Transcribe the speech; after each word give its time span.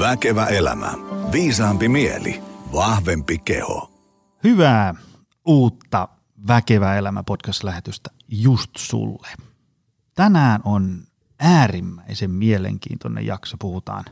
Väkevä 0.00 0.46
elämä. 0.46 0.92
Viisaampi 1.32 1.88
mieli. 1.88 2.42
Vahvempi 2.72 3.38
keho. 3.38 3.90
Hyvää 4.44 4.94
uutta 5.44 6.08
Väkevä 6.48 6.96
elämä 6.96 7.22
podcast-lähetystä 7.22 8.10
just 8.28 8.70
sulle. 8.78 9.28
Tänään 10.14 10.60
on 10.64 11.02
äärimmäisen 11.38 12.30
mielenkiintoinen 12.30 13.26
jakso. 13.26 13.56
Puhutaan 13.60 14.04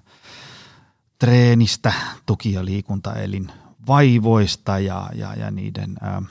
treenistä, 1.18 1.92
tuki- 2.26 2.52
ja 2.52 2.64
liikuntaelin 2.64 3.52
vaivoista 3.86 4.78
ja, 4.78 5.10
ja, 5.14 5.34
ja 5.34 5.50
niiden 5.50 5.96
ä, 6.02 6.22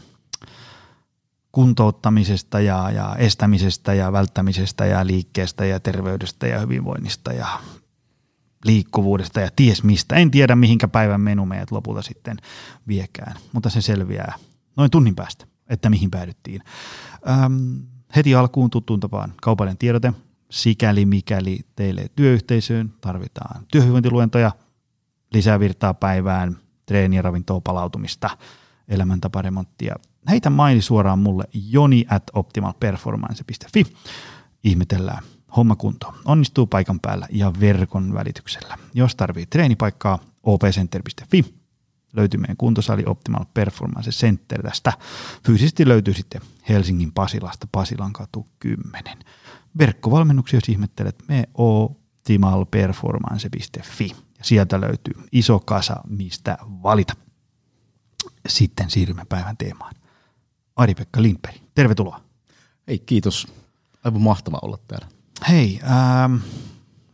kuntouttamisesta 1.52 2.60
ja, 2.60 2.92
ja 2.92 3.16
estämisestä 3.16 3.94
ja 3.94 4.12
välttämisestä 4.12 4.86
ja 4.86 5.08
liikkeestä 5.08 5.66
ja 5.66 5.80
terveydestä 5.80 6.48
ja 6.48 6.60
hyvinvoinnista 6.60 7.34
ja 7.34 7.48
liikkuvuudesta 8.68 9.40
ja 9.40 9.50
ties 9.56 9.84
mistä. 9.84 10.16
En 10.16 10.32
tiedä 10.32 10.56
mihinkä 10.56 10.88
päivän 10.88 11.22
menu 11.22 11.46
meidät 11.46 11.72
lopulta 11.72 12.02
sitten 12.02 12.38
viekään, 12.88 13.36
mutta 13.54 13.70
se 13.70 13.82
selviää 13.82 14.34
noin 14.76 14.92
tunnin 14.92 15.16
päästä, 15.16 15.48
että 15.70 15.90
mihin 15.90 16.12
päädyttiin. 16.12 16.62
Öm, 17.30 17.82
heti 18.16 18.36
alkuun 18.36 18.70
tuttuun 18.70 19.00
tapaan 19.00 19.34
kaupallinen 19.42 19.78
tiedote. 19.78 20.14
Sikäli 20.52 21.06
mikäli 21.06 21.60
teille 21.76 22.10
työyhteisöön 22.16 22.94
tarvitaan 23.02 23.66
työhyvinvointiluentoja, 23.72 24.52
lisää 25.34 25.60
virtaa 25.60 25.94
päivään, 25.94 26.58
treeniä, 26.86 27.22
ravintoa, 27.22 27.62
palautumista, 27.62 28.30
elämäntaparemonttia. 28.88 29.96
Heitä 30.30 30.50
maili 30.50 30.82
suoraan 30.82 31.20
mulle 31.20 31.44
joni 31.54 32.06
at 32.10 32.24
optimalperformance.fi. 32.34 33.84
Ihmetellään 34.64 35.24
homma 35.58 35.76
kunto. 35.76 36.14
Onnistuu 36.26 36.68
paikan 36.68 37.00
päällä 37.00 37.28
ja 37.32 37.54
verkon 37.60 38.14
välityksellä. 38.14 38.78
Jos 38.94 39.16
tarvii 39.16 39.46
treenipaikkaa, 39.46 40.20
opcenter.fi 40.44 41.58
löytyy 42.14 42.40
meidän 42.40 42.58
kuntosali 42.58 43.04
Optimal 43.06 43.46
Performance 43.54 44.12
Center 44.12 44.64
tästä. 44.64 44.94
Fyysisesti 45.46 45.88
löytyy 45.88 46.14
sitten 46.14 46.42
Helsingin 46.70 47.12
Pasilasta, 47.12 47.68
Pasilan 47.72 48.14
katu 48.14 48.48
10. 48.60 49.18
Verkkovalmennuksia, 49.78 50.58
jos 50.58 50.70
ihmettelet, 50.70 51.24
me 51.28 51.44
optimalperformance.fi. 51.54 54.16
Ja 54.38 54.44
sieltä 54.44 54.82
löytyy 54.82 55.14
iso 55.32 55.60
kasa, 55.60 55.96
mistä 56.08 56.58
valita. 56.62 57.14
Sitten 58.48 58.90
siirrymme 58.90 59.26
päivän 59.30 59.58
teemaan. 59.58 59.96
Ari-Pekka 60.76 61.22
Lindberg, 61.22 61.56
tervetuloa. 61.76 62.22
Hei, 62.88 63.00
kiitos. 63.00 63.48
Aivan 64.04 64.22
mahtava 64.22 64.60
olla 64.62 64.78
täällä. 64.88 65.17
Hei, 65.50 65.80
ähm, 65.84 66.36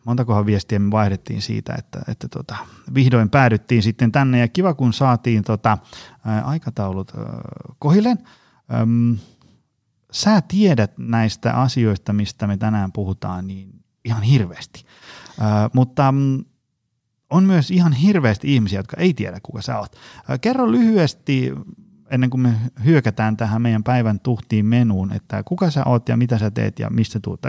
montakohan 0.06 0.46
viestiä 0.46 0.80
me 0.80 0.92
vaihdettiin 0.92 1.42
siitä, 1.42 1.76
että, 1.78 2.02
että 2.08 2.28
tota, 2.28 2.56
vihdoin 2.94 3.30
päädyttiin 3.30 3.84
sitten 3.84 4.12
tänne 4.12 4.40
ja 4.40 4.48
kiva 4.48 4.74
kun 4.74 4.94
saatiin 4.94 5.44
tota, 5.44 5.78
ää, 6.26 6.42
aikataulut 6.42 7.12
äh, 7.18 7.24
kohilleen. 7.80 8.18
Ähm, 8.74 9.14
sä 10.12 10.42
tiedät 10.42 10.98
näistä 10.98 11.54
asioista, 11.54 12.14
mistä 12.14 12.48
me 12.48 12.58
tänään 12.58 12.92
puhutaan, 12.92 13.48
niin 13.48 13.84
ihan 14.06 14.24
hirveästi. 14.24 14.86
Äh, 15.42 15.70
mutta 15.74 16.12
mm, 16.12 16.46
on 17.30 17.44
myös 17.44 17.72
ihan 17.72 17.94
hirveästi 17.94 18.56
ihmisiä, 18.56 18.80
jotka 18.80 18.98
ei 18.98 19.14
tiedä, 19.14 19.40
kuka 19.44 19.62
sä 19.62 19.80
oot. 19.80 19.96
Äh, 20.30 20.40
kerro 20.42 20.72
lyhyesti 20.72 21.52
ennen 22.14 22.30
kuin 22.30 22.42
me 22.42 22.54
hyökätään 22.86 23.38
tähän 23.38 23.62
meidän 23.62 23.84
päivän 23.84 24.20
tuhtiin 24.20 24.66
menuun, 24.66 25.14
että 25.14 25.44
kuka 25.44 25.72
sä 25.72 25.84
oot 25.86 26.10
ja 26.10 26.18
mitä 26.18 26.38
sä 26.38 26.52
teet 26.52 26.80
ja 26.80 26.90
mistä 26.90 27.20
tuut. 27.20 27.40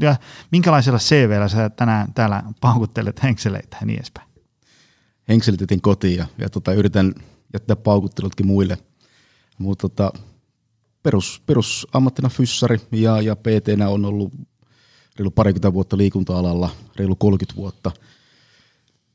Ja 0.00 0.16
minkälaisella 0.52 0.98
CVllä 0.98 1.48
sä 1.48 1.70
tänään 1.70 2.14
täällä 2.14 2.42
paukuttelet 2.60 3.22
henkseleitä 3.22 3.76
ja 3.80 3.86
niin 3.86 3.98
edespäin. 3.98 4.28
Henkselitettiin 5.28 5.80
kotiin 5.80 6.18
ja, 6.18 6.26
ja 6.38 6.50
tota, 6.50 6.72
yritän 6.72 7.14
jättää 7.52 7.76
paukuttelutkin 7.76 8.46
muille. 8.46 8.78
Mutta 9.58 9.88
tota, 9.88 10.12
perus, 11.02 11.42
perusammattina 11.46 12.28
fyssari 12.28 12.80
ja, 12.92 13.20
ja 13.20 13.36
pt 13.36 13.68
on 13.88 14.04
ollut 14.04 14.32
reilu 15.16 15.30
parikymmentä 15.30 15.72
vuotta 15.72 15.96
liikunta-alalla, 15.96 16.70
reilu 16.96 17.16
30 17.16 17.56
vuotta– 17.56 17.92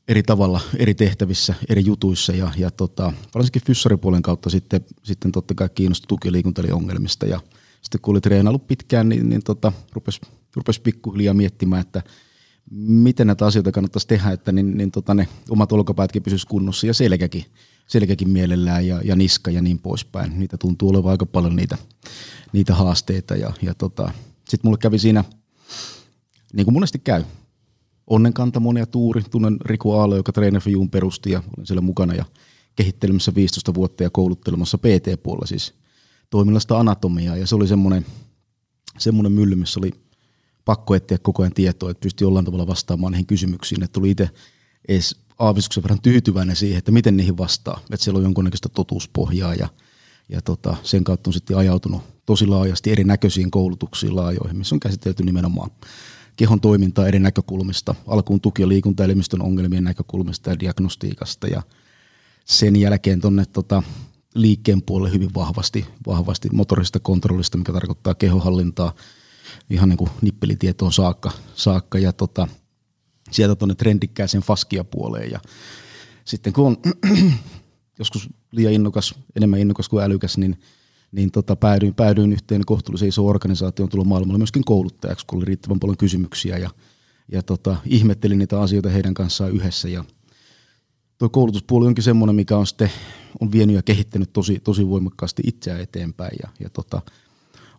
eri 0.08 0.22
tavalla, 0.22 0.60
eri 0.76 0.94
tehtävissä, 0.94 1.54
eri 1.68 1.84
jutuissa 1.84 2.32
ja, 2.32 2.50
ja 2.56 2.70
tota, 2.70 3.12
varsinkin 3.34 3.62
fyssaripuolen 3.66 4.22
kautta 4.22 4.50
sitten, 4.50 4.84
sitten 5.02 5.32
totta 5.32 5.54
kai 5.54 5.68
kiinnostui 5.74 6.06
tukiliikuntaliongelmista 6.08 7.26
ja 7.26 7.40
sitten 7.82 8.00
kun 8.00 8.12
oli 8.12 8.20
treenailut 8.20 8.66
pitkään, 8.66 9.08
niin, 9.08 9.28
niin 9.28 9.42
tota, 9.44 9.72
rupesi, 9.92 10.20
rupesi 10.56 10.80
pikkuhiljaa 10.80 11.34
miettimään, 11.34 11.80
että 11.80 12.02
miten 12.70 13.26
näitä 13.26 13.46
asioita 13.46 13.72
kannattaisi 13.72 14.06
tehdä, 14.06 14.30
että 14.30 14.52
niin, 14.52 14.76
niin 14.76 14.90
tota 14.90 15.14
ne 15.14 15.28
omat 15.50 15.72
olkapäätkin 15.72 16.22
pysyisi 16.22 16.46
kunnossa 16.46 16.86
ja 16.86 16.94
selkäkin, 16.94 17.44
selkäkin 17.86 18.28
mielellään 18.28 18.86
ja, 18.86 19.00
ja 19.04 19.16
niska 19.16 19.50
ja 19.50 19.62
niin 19.62 19.78
poispäin. 19.78 20.38
Niitä 20.38 20.56
tuntuu 20.56 20.88
olevan 20.88 21.10
aika 21.10 21.26
paljon 21.26 21.56
niitä, 21.56 21.78
niitä 22.52 22.74
haasteita 22.74 23.36
ja, 23.36 23.52
ja 23.62 23.74
tota, 23.74 24.10
sitten 24.48 24.68
mulle 24.68 24.78
kävi 24.78 24.98
siinä, 24.98 25.24
niin 26.52 26.64
kuin 26.64 26.74
monesti 26.74 26.98
käy, 26.98 27.24
onnenkantamon 28.06 28.76
ja 28.76 28.86
tuuri. 28.86 29.22
Tunnen 29.30 29.56
Riku 29.64 29.92
Aalo, 29.92 30.16
joka 30.16 30.32
Trainer 30.32 30.62
perusti 30.90 31.30
ja 31.30 31.42
olen 31.56 31.66
siellä 31.66 31.80
mukana 31.80 32.14
ja 32.14 32.24
kehittelemässä 32.76 33.34
15 33.34 33.74
vuotta 33.74 34.02
ja 34.02 34.10
kouluttelemassa 34.10 34.78
PT-puolella 34.78 35.46
siis 35.46 35.74
toiminnasta 36.30 36.78
anatomiaa. 36.78 37.36
Ja 37.36 37.46
se 37.46 37.54
oli 37.54 37.68
semmoinen, 37.68 38.06
semmoinen 38.98 39.32
mylly, 39.32 39.56
missä 39.56 39.80
oli 39.80 39.92
pakko 40.64 40.94
etsiä 40.94 41.18
koko 41.18 41.42
ajan 41.42 41.54
tietoa, 41.54 41.90
että 41.90 42.00
pystyi 42.00 42.24
jollain 42.24 42.44
tavalla 42.44 42.66
vastaamaan 42.66 43.12
niihin 43.12 43.26
kysymyksiin. 43.26 43.82
Että 43.82 43.92
tuli 43.92 44.10
itse 44.10 44.30
edes 44.88 45.16
aavistuksen 45.38 45.82
verran 45.82 46.00
tyytyväinen 46.02 46.56
siihen, 46.56 46.78
että 46.78 46.92
miten 46.92 47.16
niihin 47.16 47.38
vastaa. 47.38 47.80
Että 47.92 48.04
siellä 48.04 48.18
on 48.18 48.24
jonkunnäköistä 48.24 48.68
totuuspohjaa 48.68 49.54
ja, 49.54 49.68
ja 50.28 50.42
tota, 50.42 50.76
sen 50.82 51.04
kautta 51.04 51.28
on 51.28 51.34
sitten 51.34 51.56
ajautunut 51.56 52.02
tosi 52.26 52.46
laajasti 52.46 52.92
erinäköisiin 52.92 53.50
koulutuksiin 53.50 54.16
laajoihin, 54.16 54.56
missä 54.56 54.74
on 54.74 54.80
käsitelty 54.80 55.22
nimenomaan 55.22 55.70
kehon 56.36 56.60
toimintaa 56.60 57.08
eri 57.08 57.18
näkökulmista, 57.18 57.94
alkuun 58.06 58.40
tuki- 58.40 58.62
ja 58.62 58.68
liikuntaelimistön 58.68 59.42
ongelmien 59.42 59.84
näkökulmista 59.84 60.50
ja 60.50 60.60
diagnostiikasta 60.60 61.46
ja 61.46 61.62
sen 62.44 62.76
jälkeen 62.76 63.20
tuonne 63.20 63.44
tota, 63.46 63.82
liikkeen 64.34 64.82
puolelle 64.82 65.14
hyvin 65.14 65.34
vahvasti, 65.34 65.86
vahvasti 66.06 66.48
motorisesta 66.52 67.00
kontrollista, 67.00 67.58
mikä 67.58 67.72
tarkoittaa 67.72 68.14
kehohallintaa 68.14 68.94
ihan 69.70 69.88
niin 69.88 69.96
kuin 69.96 70.10
nippelitietoon 70.22 70.92
saakka, 70.92 71.30
saakka. 71.54 71.98
Ja 71.98 72.12
tota, 72.12 72.48
sieltä 73.30 73.54
tuonne 73.54 73.74
trendikkääseen 73.74 74.42
faskia 74.42 74.84
puoleen. 74.84 75.30
Ja 75.30 75.40
sitten 76.24 76.52
kun 76.52 76.66
on 76.66 76.76
joskus 77.98 78.28
liian 78.52 78.72
innokas, 78.72 79.14
enemmän 79.36 79.60
innokas 79.60 79.88
kuin 79.88 80.04
älykäs, 80.04 80.38
niin 80.38 80.60
niin 81.16 81.30
tota, 81.30 81.56
päädyin, 81.56 81.94
päädyin 81.94 82.32
yhteen 82.32 82.62
kohtuullisen 82.66 83.08
iso 83.08 83.26
organisaation 83.26 83.88
tulla 83.88 84.04
maailmalla 84.04 84.38
myöskin 84.38 84.64
kouluttajaksi, 84.64 85.26
kun 85.26 85.36
oli 85.36 85.44
riittävän 85.44 85.80
paljon 85.80 85.96
kysymyksiä 85.96 86.58
ja, 86.58 86.70
ja 87.32 87.42
tota, 87.42 87.76
ihmettelin 87.84 88.38
niitä 88.38 88.60
asioita 88.60 88.88
heidän 88.88 89.14
kanssaan 89.14 89.52
yhdessä 89.52 89.88
ja 89.88 90.04
tuo 91.18 91.28
koulutuspuoli 91.28 91.86
onkin 91.86 92.04
semmoinen, 92.04 92.36
mikä 92.36 92.56
on 92.56 92.66
sitten 92.66 92.90
on 93.40 93.52
vienyt 93.52 93.76
ja 93.76 93.82
kehittänyt 93.82 94.32
tosi, 94.32 94.60
tosi 94.60 94.88
voimakkaasti 94.88 95.42
itseään 95.46 95.80
eteenpäin 95.80 96.36
ja, 96.42 96.48
ja 96.60 96.70
tota, 96.70 97.02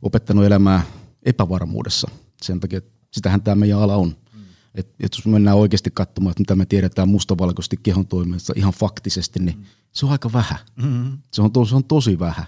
opettanut 0.01 0.45
elämää 0.45 0.81
epävarmuudessa. 1.23 2.09
Sen 2.41 2.59
takia, 2.59 2.77
että 2.77 2.91
sitähän 3.11 3.41
tämä 3.41 3.55
meidän 3.55 3.79
ala 3.79 3.95
on. 3.95 4.07
Mm. 4.07 4.41
Et, 4.75 4.87
et 4.99 5.15
jos 5.17 5.25
mennään 5.25 5.57
oikeasti 5.57 5.89
katsomaan, 5.93 6.31
että 6.31 6.41
mitä 6.41 6.55
me 6.55 6.65
tiedetään 6.65 7.09
mustavalkoisesti 7.09 7.77
kehon 7.83 8.07
toiminnasta 8.07 8.53
ihan 8.55 8.73
faktisesti, 8.73 9.39
niin 9.39 9.57
mm. 9.57 9.65
se 9.91 10.05
on 10.05 10.11
aika 10.11 10.33
vähän. 10.33 10.59
Mm-hmm. 10.75 11.17
Se, 11.33 11.41
on 11.41 11.51
to, 11.51 11.65
se 11.65 11.75
on 11.75 11.83
tosi 11.83 12.19
vähän. 12.19 12.45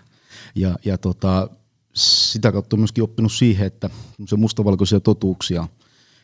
Ja, 0.55 0.75
ja 0.85 0.97
tota, 0.97 1.49
sitä 1.95 2.51
kautta 2.51 2.75
on 2.75 2.79
myöskin 2.79 3.03
oppinut 3.03 3.31
siihen, 3.31 3.67
että 3.67 3.89
se 4.27 4.35
mustavalkoisia 4.35 4.99
totuuksia 4.99 5.67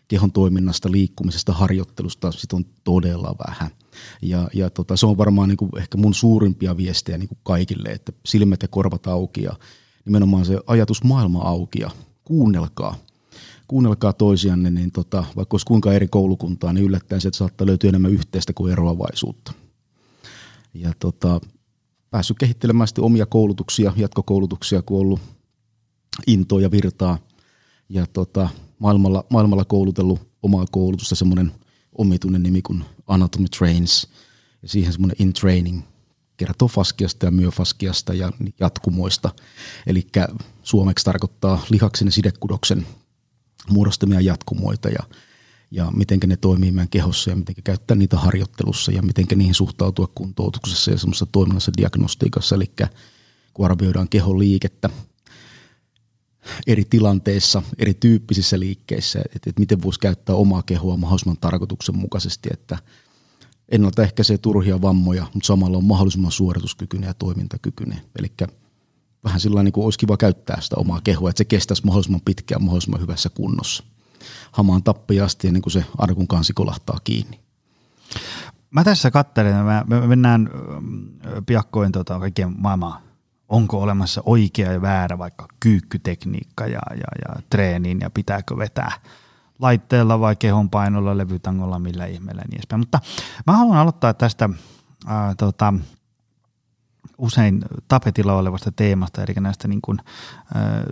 kehon 0.08 0.32
toiminnasta, 0.32 0.92
liikkumisesta, 0.92 1.54
harjoittelusta, 1.54 2.32
sit 2.32 2.54
on 2.54 2.66
todella 2.84 3.36
vähän. 3.48 3.72
Ja, 4.22 4.50
ja 4.54 4.70
tota, 4.70 4.98
se 4.98 5.06
on 5.06 5.18
varmaan 5.18 5.50
niin 5.50 5.58
kuin 5.58 5.72
ehkä 5.78 5.98
mun 5.98 6.14
suurimpia 6.14 6.78
viestejä 6.78 7.18
niin 7.18 7.28
kuin 7.28 7.40
kaikille, 7.44 7.90
että 7.90 8.12
silmät 8.26 8.62
ja 8.62 8.68
korvat 8.68 9.08
auki 9.08 9.44
ja 9.44 9.54
nimenomaan 10.06 10.46
se 10.46 10.60
ajatus 10.68 11.04
maailma 11.04 11.42
auki 11.42 11.82
ja 11.82 11.92
kuunnelkaa. 12.24 12.96
Kuunnelkaa 13.68 14.14
toisianne, 14.14 14.70
niin 14.70 14.92
tota, 14.92 15.24
vaikka 15.36 15.54
olisi 15.54 15.66
kuinka 15.66 15.94
eri 15.94 16.08
koulukuntaa, 16.08 16.74
niin 16.74 16.86
yllättäen 16.86 17.22
sieltä 17.22 17.38
saattaa 17.38 17.68
löytyä 17.68 17.90
enemmän 17.90 18.12
yhteistä 18.12 18.54
kuin 18.54 18.72
eroavaisuutta. 18.72 19.54
Ja 20.74 20.94
tota, 21.00 21.42
päässyt 22.16 22.38
kehittelemään 22.40 22.88
sitten 22.88 23.04
omia 23.04 23.26
koulutuksia, 23.26 23.94
jatkokoulutuksia, 23.96 24.82
kun 24.82 25.00
ollut 25.00 25.20
intoa 26.28 26.62
ja 26.62 26.72
virtaa. 26.72 27.18
Ja 27.90 28.06
tota, 28.14 28.50
maailmalla, 28.80 29.26
maailmalla 29.30 29.66
koulutellut 29.66 30.28
omaa 30.44 30.66
koulutusta, 30.72 31.16
semmoinen 31.16 31.52
omituinen 31.98 32.44
nimi 32.44 32.62
kuin 32.62 32.86
Anatomy 33.08 33.48
Trains. 33.58 34.08
Ja 34.62 34.70
siihen 34.70 34.94
semmoinen 34.94 35.16
in 35.20 35.34
training 35.34 35.82
kertoo 36.38 36.68
faskiasta 36.68 37.26
ja 37.26 37.32
myofaskiasta 37.32 38.14
ja 38.14 38.32
jatkumoista. 38.60 39.30
Eli 39.88 40.08
suomeksi 40.64 41.06
tarkoittaa 41.06 41.66
lihaksen 41.70 42.08
ja 42.08 42.12
sidekudoksen 42.12 42.88
muodostamia 43.70 44.22
jatkumoita. 44.22 44.90
Ja, 44.90 45.04
ja 45.76 45.92
miten 45.92 46.20
ne 46.26 46.38
toimii 46.38 46.72
meidän 46.72 46.90
kehossa 46.90 47.30
ja 47.30 47.36
miten 47.36 47.56
käyttää 47.64 47.98
niitä 47.98 48.18
harjoittelussa 48.18 48.92
ja 48.92 49.02
miten 49.02 49.26
niihin 49.36 49.54
suhtautua 49.54 50.08
kuntoutuksessa 50.16 50.92
ja 50.92 50.98
semmoisessa 50.98 51.26
toiminnassa 51.26 51.72
diagnostiikassa, 51.78 52.56
eli 52.56 52.72
kun 53.54 53.66
arvioidaan 53.66 54.10
kehon 54.10 54.40
liikettä 54.40 54.90
eri 56.68 56.86
tilanteissa, 56.90 57.64
erityyppisissä 57.78 58.60
liikkeissä, 58.60 59.20
että, 59.20 59.50
että 59.50 59.60
miten 59.60 59.82
voisi 59.82 60.00
käyttää 60.00 60.36
omaa 60.36 60.64
kehoa 60.64 60.98
mahdollisimman 60.98 61.38
tarkoituksenmukaisesti, 61.42 62.50
että 62.54 62.78
ennaltaehkäisee 63.70 64.38
turhia 64.38 64.82
vammoja, 64.82 65.28
mutta 65.34 65.48
samalla 65.48 65.78
on 65.78 65.84
mahdollisimman 65.84 66.32
suorituskykyinen 66.32 67.08
ja 67.08 67.14
toimintakykyinen. 67.14 68.02
Eli 68.20 68.32
vähän 69.24 69.40
sillä 69.40 69.64
niin 69.64 69.74
kuin 69.74 69.86
olisi 69.86 70.00
kiva 70.00 70.18
käyttää 70.18 70.62
sitä 70.62 70.76
omaa 70.80 71.02
kehoa, 71.02 71.30
että 71.30 71.38
se 71.38 71.46
kestäisi 71.46 71.86
mahdollisimman 71.86 72.22
pitkään 72.26 72.64
mahdollisimman 72.64 73.02
hyvässä 73.02 73.30
kunnossa. 73.30 73.84
Hamaan 74.56 74.84
tappiasti 74.84 75.48
ennen 75.48 75.62
kuin 75.62 75.74
se 75.74 75.86
arkun 75.98 76.28
kansi 76.28 76.54
kolahtaa 76.54 77.00
kiinni. 77.04 77.40
Mä 78.70 78.84
tässä 78.84 79.12
katselen, 79.12 79.66
me 79.88 80.08
mennään 80.08 80.50
piakkoin 81.46 81.92
tota, 81.92 82.20
kaikkien 82.20 82.56
maailmaa 82.58 83.02
onko 83.50 83.82
olemassa 83.82 84.22
oikea 84.26 84.72
ja 84.72 84.82
väärä 84.82 85.18
vaikka 85.18 85.48
kyykkytekniikka 85.60 86.68
ja, 86.68 86.82
ja, 86.92 87.08
ja 87.28 87.42
treenin 87.50 88.00
ja 88.00 88.10
pitääkö 88.10 88.58
vetää 88.58 88.92
laitteella 89.60 90.20
vai 90.20 90.36
kehon 90.36 90.70
painolla, 90.70 91.18
levytangolla, 91.18 91.80
millä 91.80 92.06
ihmeellä 92.06 92.42
niin 92.42 92.56
edespäin. 92.56 92.80
Mutta 92.80 93.00
mä 93.48 93.58
haluan 93.58 93.78
aloittaa 93.78 94.14
tästä 94.14 94.50
ää, 95.08 95.36
tota, 95.36 95.74
usein 97.18 97.66
tapetilla 97.88 98.34
olevasta 98.34 98.72
teemasta, 98.72 99.24
eli 99.24 99.34
näistä 99.40 99.68
niin 99.68 99.82
kuin, 99.82 99.98
ää, 100.56 100.84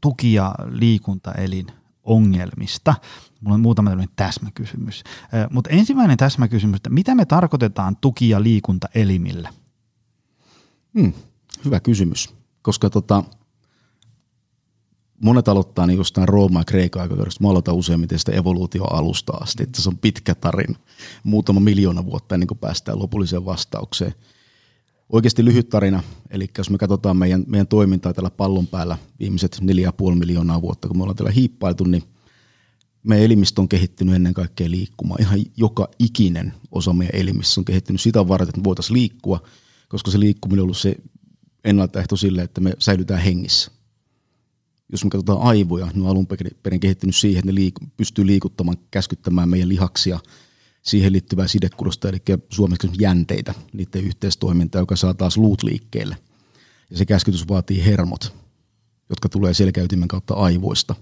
tuki- 0.00 0.34
ja 0.34 0.54
liikuntaelin 0.68 1.66
ongelmista. 2.04 2.94
Mulla 3.40 3.54
on 3.54 3.60
muutama 3.60 3.90
tämmöinen 3.90 4.14
täsmäkysymys. 4.16 5.04
Mutta 5.50 5.70
ensimmäinen 5.70 6.16
täsmäkysymys, 6.16 6.76
että 6.76 6.90
mitä 6.90 7.14
me 7.14 7.24
tarkoitetaan 7.24 7.96
tuki- 7.96 8.28
ja 8.28 8.42
liikuntaelimillä? 8.42 9.52
Hmm. 10.98 11.12
Hyvä 11.64 11.80
kysymys, 11.80 12.34
koska 12.62 12.90
tota, 12.90 13.24
monet 15.24 15.48
aloittaa 15.48 15.86
niin 15.86 15.98
jostain 15.98 16.28
Rooma- 16.28 16.58
ja 16.60 16.64
Kreikan 16.64 17.02
aikakaudesta. 17.02 17.44
Mä 17.44 17.50
aloitan 17.50 17.74
useimmiten 17.74 18.18
sitä 18.18 18.32
evoluutioalusta 18.32 19.32
asti, 19.32 19.62
että 19.62 19.82
se 19.82 19.88
on 19.88 19.98
pitkä 19.98 20.34
tarina, 20.34 20.78
muutama 21.24 21.60
miljoona 21.60 22.06
vuotta 22.06 22.34
ennen 22.34 22.46
kuin 22.46 22.58
päästään 22.58 22.98
lopulliseen 22.98 23.44
vastaukseen. 23.44 24.14
Oikeasti 25.14 25.44
lyhyt 25.44 25.68
tarina, 25.68 26.02
eli 26.30 26.48
jos 26.58 26.70
me 26.70 26.78
katsotaan 26.78 27.16
meidän, 27.16 27.44
meidän 27.46 27.66
toimintaa 27.66 28.12
tällä 28.12 28.30
pallon 28.30 28.66
päällä 28.66 28.98
viimeiset 29.20 29.58
4,5 30.10 30.14
miljoonaa 30.14 30.62
vuotta, 30.62 30.88
kun 30.88 30.96
me 30.96 31.02
ollaan 31.02 31.16
täällä 31.16 31.32
hiippailtu, 31.32 31.84
niin 31.84 32.02
meidän 33.02 33.24
elimistö 33.24 33.60
on 33.60 33.68
kehittynyt 33.68 34.14
ennen 34.14 34.34
kaikkea 34.34 34.70
liikkumaan. 34.70 35.20
Ihan 35.20 35.38
joka 35.56 35.88
ikinen 35.98 36.54
osa 36.70 36.92
meidän 36.92 37.20
elimistä 37.20 37.60
on 37.60 37.64
kehittynyt 37.64 38.00
sitä 38.00 38.28
varten, 38.28 38.48
että 38.48 38.60
me 38.60 38.64
voitaisiin 38.64 38.98
liikkua, 38.98 39.42
koska 39.88 40.10
se 40.10 40.20
liikkuminen 40.20 40.60
on 40.60 40.64
ollut 40.64 40.76
se 40.76 40.96
ennaltaehto 41.64 42.16
sille, 42.16 42.42
että 42.42 42.60
me 42.60 42.72
säilytään 42.78 43.20
hengissä. 43.20 43.70
Jos 44.92 45.04
me 45.04 45.10
katsotaan 45.10 45.42
aivoja, 45.42 45.86
ne 45.94 46.02
on 46.02 46.08
alun 46.08 46.26
perin 46.62 46.80
kehittynyt 46.80 47.16
siihen, 47.16 47.38
että 47.38 47.52
ne 47.52 47.60
liik- 47.60 47.88
pystyy 47.96 48.26
liikuttamaan, 48.26 48.76
käskyttämään 48.90 49.48
meidän 49.48 49.68
lihaksia, 49.68 50.20
siihen 50.84 51.12
liittyvää 51.12 51.48
sidekudosta, 51.48 52.08
eli 52.08 52.18
suomeksi 52.50 52.88
jänteitä, 52.98 53.54
niiden 53.72 54.04
yhteistoimintaa, 54.04 54.82
joka 54.82 54.96
saa 54.96 55.14
taas 55.14 55.36
luut 55.36 55.62
liikkeelle. 55.62 56.16
Ja 56.90 56.96
se 56.96 57.04
käskytys 57.04 57.48
vaatii 57.48 57.84
hermot, 57.84 58.36
jotka 59.08 59.28
tulee 59.28 59.54
selkäytimen 59.54 60.08
kautta 60.08 60.34
aivoista. 60.34 60.94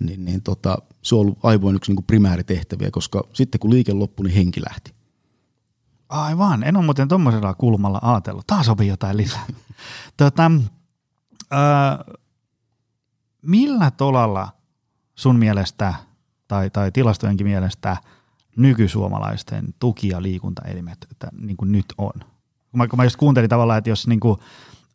Niin, 0.00 0.24
niin 0.24 0.42
tota, 0.42 0.78
se 1.02 1.14
on 1.14 1.20
ollut 1.20 1.38
aivoin 1.42 1.76
yksi 1.76 1.92
niin 1.92 2.04
primääritehtäviä, 2.04 2.90
koska 2.90 3.24
sitten 3.32 3.58
kun 3.58 3.70
liike 3.70 3.92
loppui, 3.92 4.26
niin 4.26 4.34
henki 4.34 4.60
lähti. 4.68 4.94
Aivan, 6.08 6.62
en 6.62 6.76
ole 6.76 6.84
muuten 6.84 7.08
tuommoisella 7.08 7.54
kulmalla 7.54 7.98
ajatellut. 8.02 8.46
Taas 8.46 8.66
sopii 8.66 8.88
jotain 8.88 9.16
lisää. 9.16 9.46
tota, 10.16 10.50
äh, 11.52 12.16
millä 13.42 13.90
tolalla 13.90 14.48
sun 15.14 15.36
mielestä 15.36 15.94
tai, 16.48 16.70
tai 16.70 16.92
tilastojenkin 16.92 17.46
mielestä 17.46 17.96
nykysuomalaisten 18.56 19.74
tuki- 19.78 20.08
ja 20.08 20.22
liikuntaelimet 20.22 21.06
että, 21.10 21.28
niin 21.40 21.56
kuin 21.56 21.72
nyt 21.72 21.86
on? 21.98 22.12
Kun 22.70 22.78
mä, 22.78 22.88
kun 22.88 22.96
mä 22.96 23.04
just 23.04 23.16
kuuntelin 23.16 23.50
tavallaan, 23.50 23.78
että 23.78 23.90
jos 23.90 24.06
niin 24.06 24.20
kuin 24.20 24.38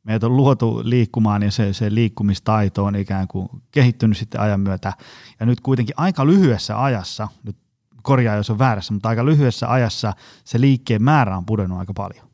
meitä 0.04 0.26
on 0.26 0.38
luotu 0.38 0.82
liikkumaan 0.84 1.44
ja 1.44 1.52
se, 1.52 1.74
se 1.74 1.96
liikkumistaito 1.96 2.86
on 2.86 2.96
ikään 2.96 3.28
kuin 3.28 3.50
kehittynyt 3.72 4.18
sitten 4.18 4.42
ajan 4.42 4.60
myötä 4.60 4.94
ja 5.40 5.46
nyt 5.46 5.62
kuitenkin 5.62 5.96
aika 5.98 6.26
lyhyessä 6.26 6.84
ajassa, 6.84 7.28
nyt 7.44 7.58
korjaa 8.02 8.36
jos 8.36 8.50
on 8.50 8.60
väärässä, 8.60 8.94
mutta 8.94 9.10
aika 9.10 9.26
lyhyessä 9.26 9.72
ajassa 9.72 10.14
se 10.44 10.62
liikkeen 10.62 11.04
määrä 11.04 11.38
on 11.38 11.46
pudonnut 11.46 11.80
aika 11.80 11.94
paljon. 11.94 12.28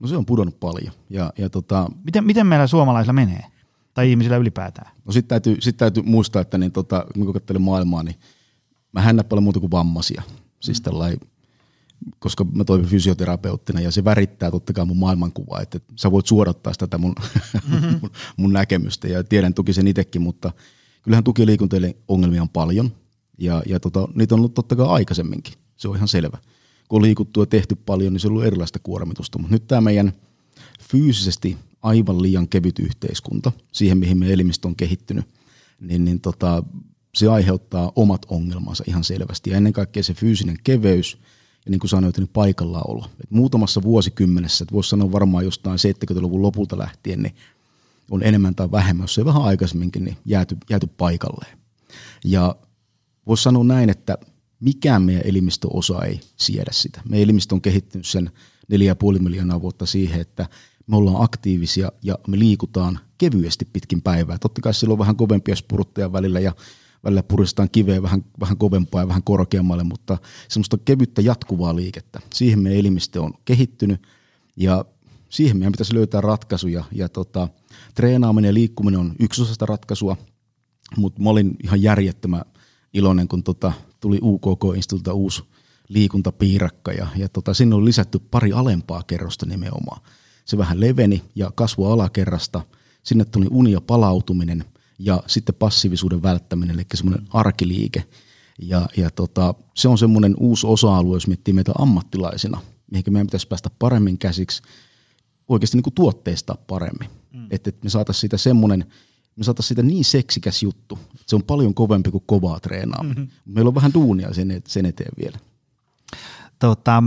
No 0.00 0.08
se 0.08 0.16
on 0.16 0.26
pudonnut 0.26 0.60
paljon. 0.60 0.92
Ja, 1.10 1.32
ja 1.38 1.50
tota, 1.50 1.86
miten, 2.04 2.24
miten 2.24 2.46
meillä 2.46 2.66
suomalaisilla 2.66 3.12
menee? 3.12 3.44
Tai 3.94 4.10
ihmisillä 4.10 4.36
ylipäätään? 4.36 4.90
No 5.04 5.12
sitten 5.12 5.28
täytyy, 5.28 5.56
sit 5.60 5.76
täytyy 5.76 6.02
muistaa, 6.02 6.42
että 6.42 6.58
niin 6.58 6.72
tota, 6.72 7.06
kun 7.14 7.32
katselen 7.32 7.62
maailmaa, 7.62 8.02
niin 8.02 8.16
mä 8.96 9.10
en 9.10 9.24
paljon 9.28 9.42
muuta 9.42 9.60
kuin 9.60 9.70
vammaisia. 9.70 10.22
Siis 10.60 10.80
tällainen, 10.80 11.20
koska 12.18 12.44
mä 12.44 12.64
toimin 12.64 12.88
fysioterapeuttina 12.88 13.80
ja 13.80 13.90
se 13.90 14.04
värittää 14.04 14.50
totta 14.50 14.72
kai 14.72 14.84
mun 14.84 14.96
maailmankuvaa, 14.96 15.60
että 15.60 15.80
sä 15.96 16.10
voit 16.10 16.26
suodattaa 16.26 16.72
sitä 16.72 16.86
tätä 16.86 16.98
mun, 16.98 17.14
mm-hmm. 17.72 17.98
mun, 18.02 18.10
mun 18.36 18.52
näkemystä 18.52 19.08
ja 19.08 19.24
tiedän 19.24 19.54
toki 19.54 19.72
sen 19.72 19.88
itsekin, 19.88 20.22
mutta 20.22 20.52
kyllähän 21.02 21.24
tuki- 21.24 21.42
ja 21.42 21.94
ongelmia 22.08 22.42
on 22.42 22.48
paljon– 22.48 22.92
ja, 23.38 23.62
ja 23.66 23.80
tota, 23.80 24.08
niitä 24.14 24.34
on 24.34 24.40
ollut 24.40 24.54
totta 24.54 24.76
kai 24.76 24.86
aikaisemminkin, 24.86 25.54
se 25.76 25.88
on 25.88 25.96
ihan 25.96 26.08
selvä. 26.08 26.38
Kun 26.88 26.96
on 26.96 27.02
liikuttu 27.02 27.40
ja 27.40 27.46
tehty 27.46 27.74
paljon, 27.74 28.12
niin 28.12 28.20
se 28.20 28.26
on 28.26 28.30
ollut 28.30 28.44
erilaista 28.44 28.78
kuormitusta. 28.78 29.38
Mutta 29.38 29.54
nyt 29.54 29.66
tämä 29.66 29.80
meidän 29.80 30.12
fyysisesti 30.90 31.56
aivan 31.82 32.22
liian 32.22 32.48
kevyt 32.48 32.78
yhteiskunta, 32.78 33.52
siihen 33.72 33.98
mihin 33.98 34.18
meidän 34.18 34.34
elimistö 34.34 34.68
on 34.68 34.76
kehittynyt, 34.76 35.24
niin, 35.80 36.04
niin 36.04 36.20
tota, 36.20 36.62
se 37.16 37.28
aiheuttaa 37.28 37.92
omat 37.96 38.26
ongelmansa 38.28 38.84
ihan 38.86 39.04
selvästi. 39.04 39.50
Ja 39.50 39.56
ennen 39.56 39.72
kaikkea 39.72 40.02
se 40.02 40.14
fyysinen 40.14 40.56
keveys 40.64 41.18
ja 41.64 41.70
niin 41.70 41.78
kuin 41.78 41.90
sanoit, 41.90 42.18
niin 42.18 42.28
paikallaolo. 42.28 43.06
Et 43.20 43.30
muutamassa 43.30 43.82
vuosikymmenessä, 43.82 44.64
että 44.64 44.74
voisi 44.74 44.90
sanoa 44.90 45.12
varmaan 45.12 45.44
jostain 45.44 45.78
70-luvun 45.78 46.42
lopulta 46.42 46.78
lähtien, 46.78 47.22
niin 47.22 47.34
on 48.10 48.22
enemmän 48.22 48.54
tai 48.54 48.70
vähemmän, 48.70 49.04
jos 49.04 49.18
ei 49.18 49.24
vähän 49.24 49.42
aikaisemminkin, 49.42 50.04
niin 50.04 50.16
jääty, 50.24 50.56
jääty 50.70 50.86
paikalleen. 50.86 51.58
Ja 52.24 52.56
voisi 53.26 53.42
sanoa 53.42 53.64
näin, 53.64 53.90
että 53.90 54.18
mikään 54.60 55.02
meidän 55.02 55.26
elimistöosa 55.26 56.04
ei 56.04 56.20
siedä 56.36 56.70
sitä. 56.72 57.00
Meidän 57.08 57.24
elimistö 57.24 57.54
on 57.54 57.60
kehittynyt 57.60 58.06
sen 58.06 58.30
4,5 58.72 59.18
miljoonaa 59.18 59.60
vuotta 59.60 59.86
siihen, 59.86 60.20
että 60.20 60.48
me 60.86 60.96
ollaan 60.96 61.24
aktiivisia 61.24 61.92
ja 62.02 62.18
me 62.28 62.38
liikutaan 62.38 62.98
kevyesti 63.18 63.64
pitkin 63.72 64.02
päivää. 64.02 64.38
Totta 64.38 64.60
kai 64.60 64.74
silloin 64.74 64.94
on 64.94 64.98
vähän 64.98 65.16
kovempia 65.16 65.56
spurtteja 65.56 66.12
välillä 66.12 66.40
ja 66.40 66.52
välillä 67.06 67.22
puristetaan 67.22 67.70
kiveä 67.72 68.02
vähän, 68.02 68.24
vähän 68.40 68.56
kovempaa 68.56 69.02
ja 69.02 69.08
vähän 69.08 69.22
korkeammalle, 69.22 69.84
mutta 69.84 70.18
semmoista 70.48 70.78
kevyttä 70.84 71.22
jatkuvaa 71.22 71.76
liikettä. 71.76 72.20
Siihen 72.34 72.58
meidän 72.58 72.80
elimistö 72.80 73.22
on 73.22 73.34
kehittynyt 73.44 74.02
ja 74.56 74.84
siihen 75.28 75.56
meidän 75.56 75.72
pitäisi 75.72 75.94
löytää 75.94 76.20
ratkaisuja. 76.20 76.84
Ja 76.92 77.08
tota, 77.08 77.48
treenaaminen 77.94 78.48
ja 78.48 78.54
liikkuminen 78.54 79.00
on 79.00 79.14
yksi 79.20 79.42
osa 79.42 79.52
sitä 79.52 79.66
ratkaisua, 79.66 80.16
mutta 80.96 81.22
mä 81.22 81.30
olin 81.30 81.56
ihan 81.64 81.82
järjettömän 81.82 82.44
iloinen, 82.94 83.28
kun 83.28 83.42
tota, 83.42 83.72
tuli 84.00 84.18
UKK-instituutilta 84.22 85.12
uusi 85.12 85.42
liikuntapiirakka 85.88 86.92
ja, 86.92 87.06
ja 87.16 87.28
tota, 87.28 87.54
sinne 87.54 87.74
on 87.74 87.84
lisätty 87.84 88.18
pari 88.18 88.52
alempaa 88.52 89.02
kerrosta 89.02 89.46
nimenomaan. 89.46 90.00
Se 90.44 90.58
vähän 90.58 90.80
leveni 90.80 91.22
ja 91.34 91.50
kasvoi 91.54 91.92
alakerrasta. 91.92 92.62
Sinne 93.02 93.24
tuli 93.24 93.46
uni 93.50 93.72
ja 93.72 93.80
palautuminen 93.80 94.64
ja 94.98 95.22
sitten 95.26 95.54
passiivisuuden 95.54 96.22
välttäminen, 96.22 96.74
eli 96.74 96.86
semmoinen 96.94 97.28
arkiliike. 97.30 98.04
Ja, 98.58 98.88
ja 98.96 99.10
tota, 99.10 99.54
se 99.74 99.88
on 99.88 99.98
semmoinen 99.98 100.34
uusi 100.38 100.66
osa-alue, 100.66 101.16
jos 101.16 101.26
miettii 101.26 101.54
meitä 101.54 101.72
ammattilaisina, 101.78 102.60
mihin 102.90 103.04
meidän 103.12 103.26
pitäisi 103.26 103.48
päästä 103.48 103.70
paremmin 103.78 104.18
käsiksi, 104.18 104.62
oikeasti 105.48 105.76
niin 105.76 105.82
kuin 105.82 105.94
tuotteista 105.94 106.56
paremmin. 106.66 107.10
Mm. 107.32 107.46
Että 107.50 107.70
et 107.70 107.82
me 107.84 107.90
saataisiin 107.90 108.20
siitä 108.20 108.36
semmoinen– 108.36 108.84
me 109.36 109.44
saataisiin 109.44 109.68
siitä 109.68 109.82
niin 109.82 110.04
seksikäs 110.04 110.62
juttu. 110.62 110.98
Se 111.26 111.36
on 111.36 111.42
paljon 111.42 111.74
kovempi 111.74 112.10
kuin 112.10 112.24
kovaa 112.26 112.60
treenaaminen. 112.60 113.18
Mm-hmm. 113.18 113.54
Meillä 113.54 113.68
on 113.68 113.74
vähän 113.74 113.94
duunia 113.94 114.34
sen, 114.34 114.62
sen 114.68 114.86
eteen 114.86 115.12
vielä. 115.18 115.38
Tota, 116.58 117.02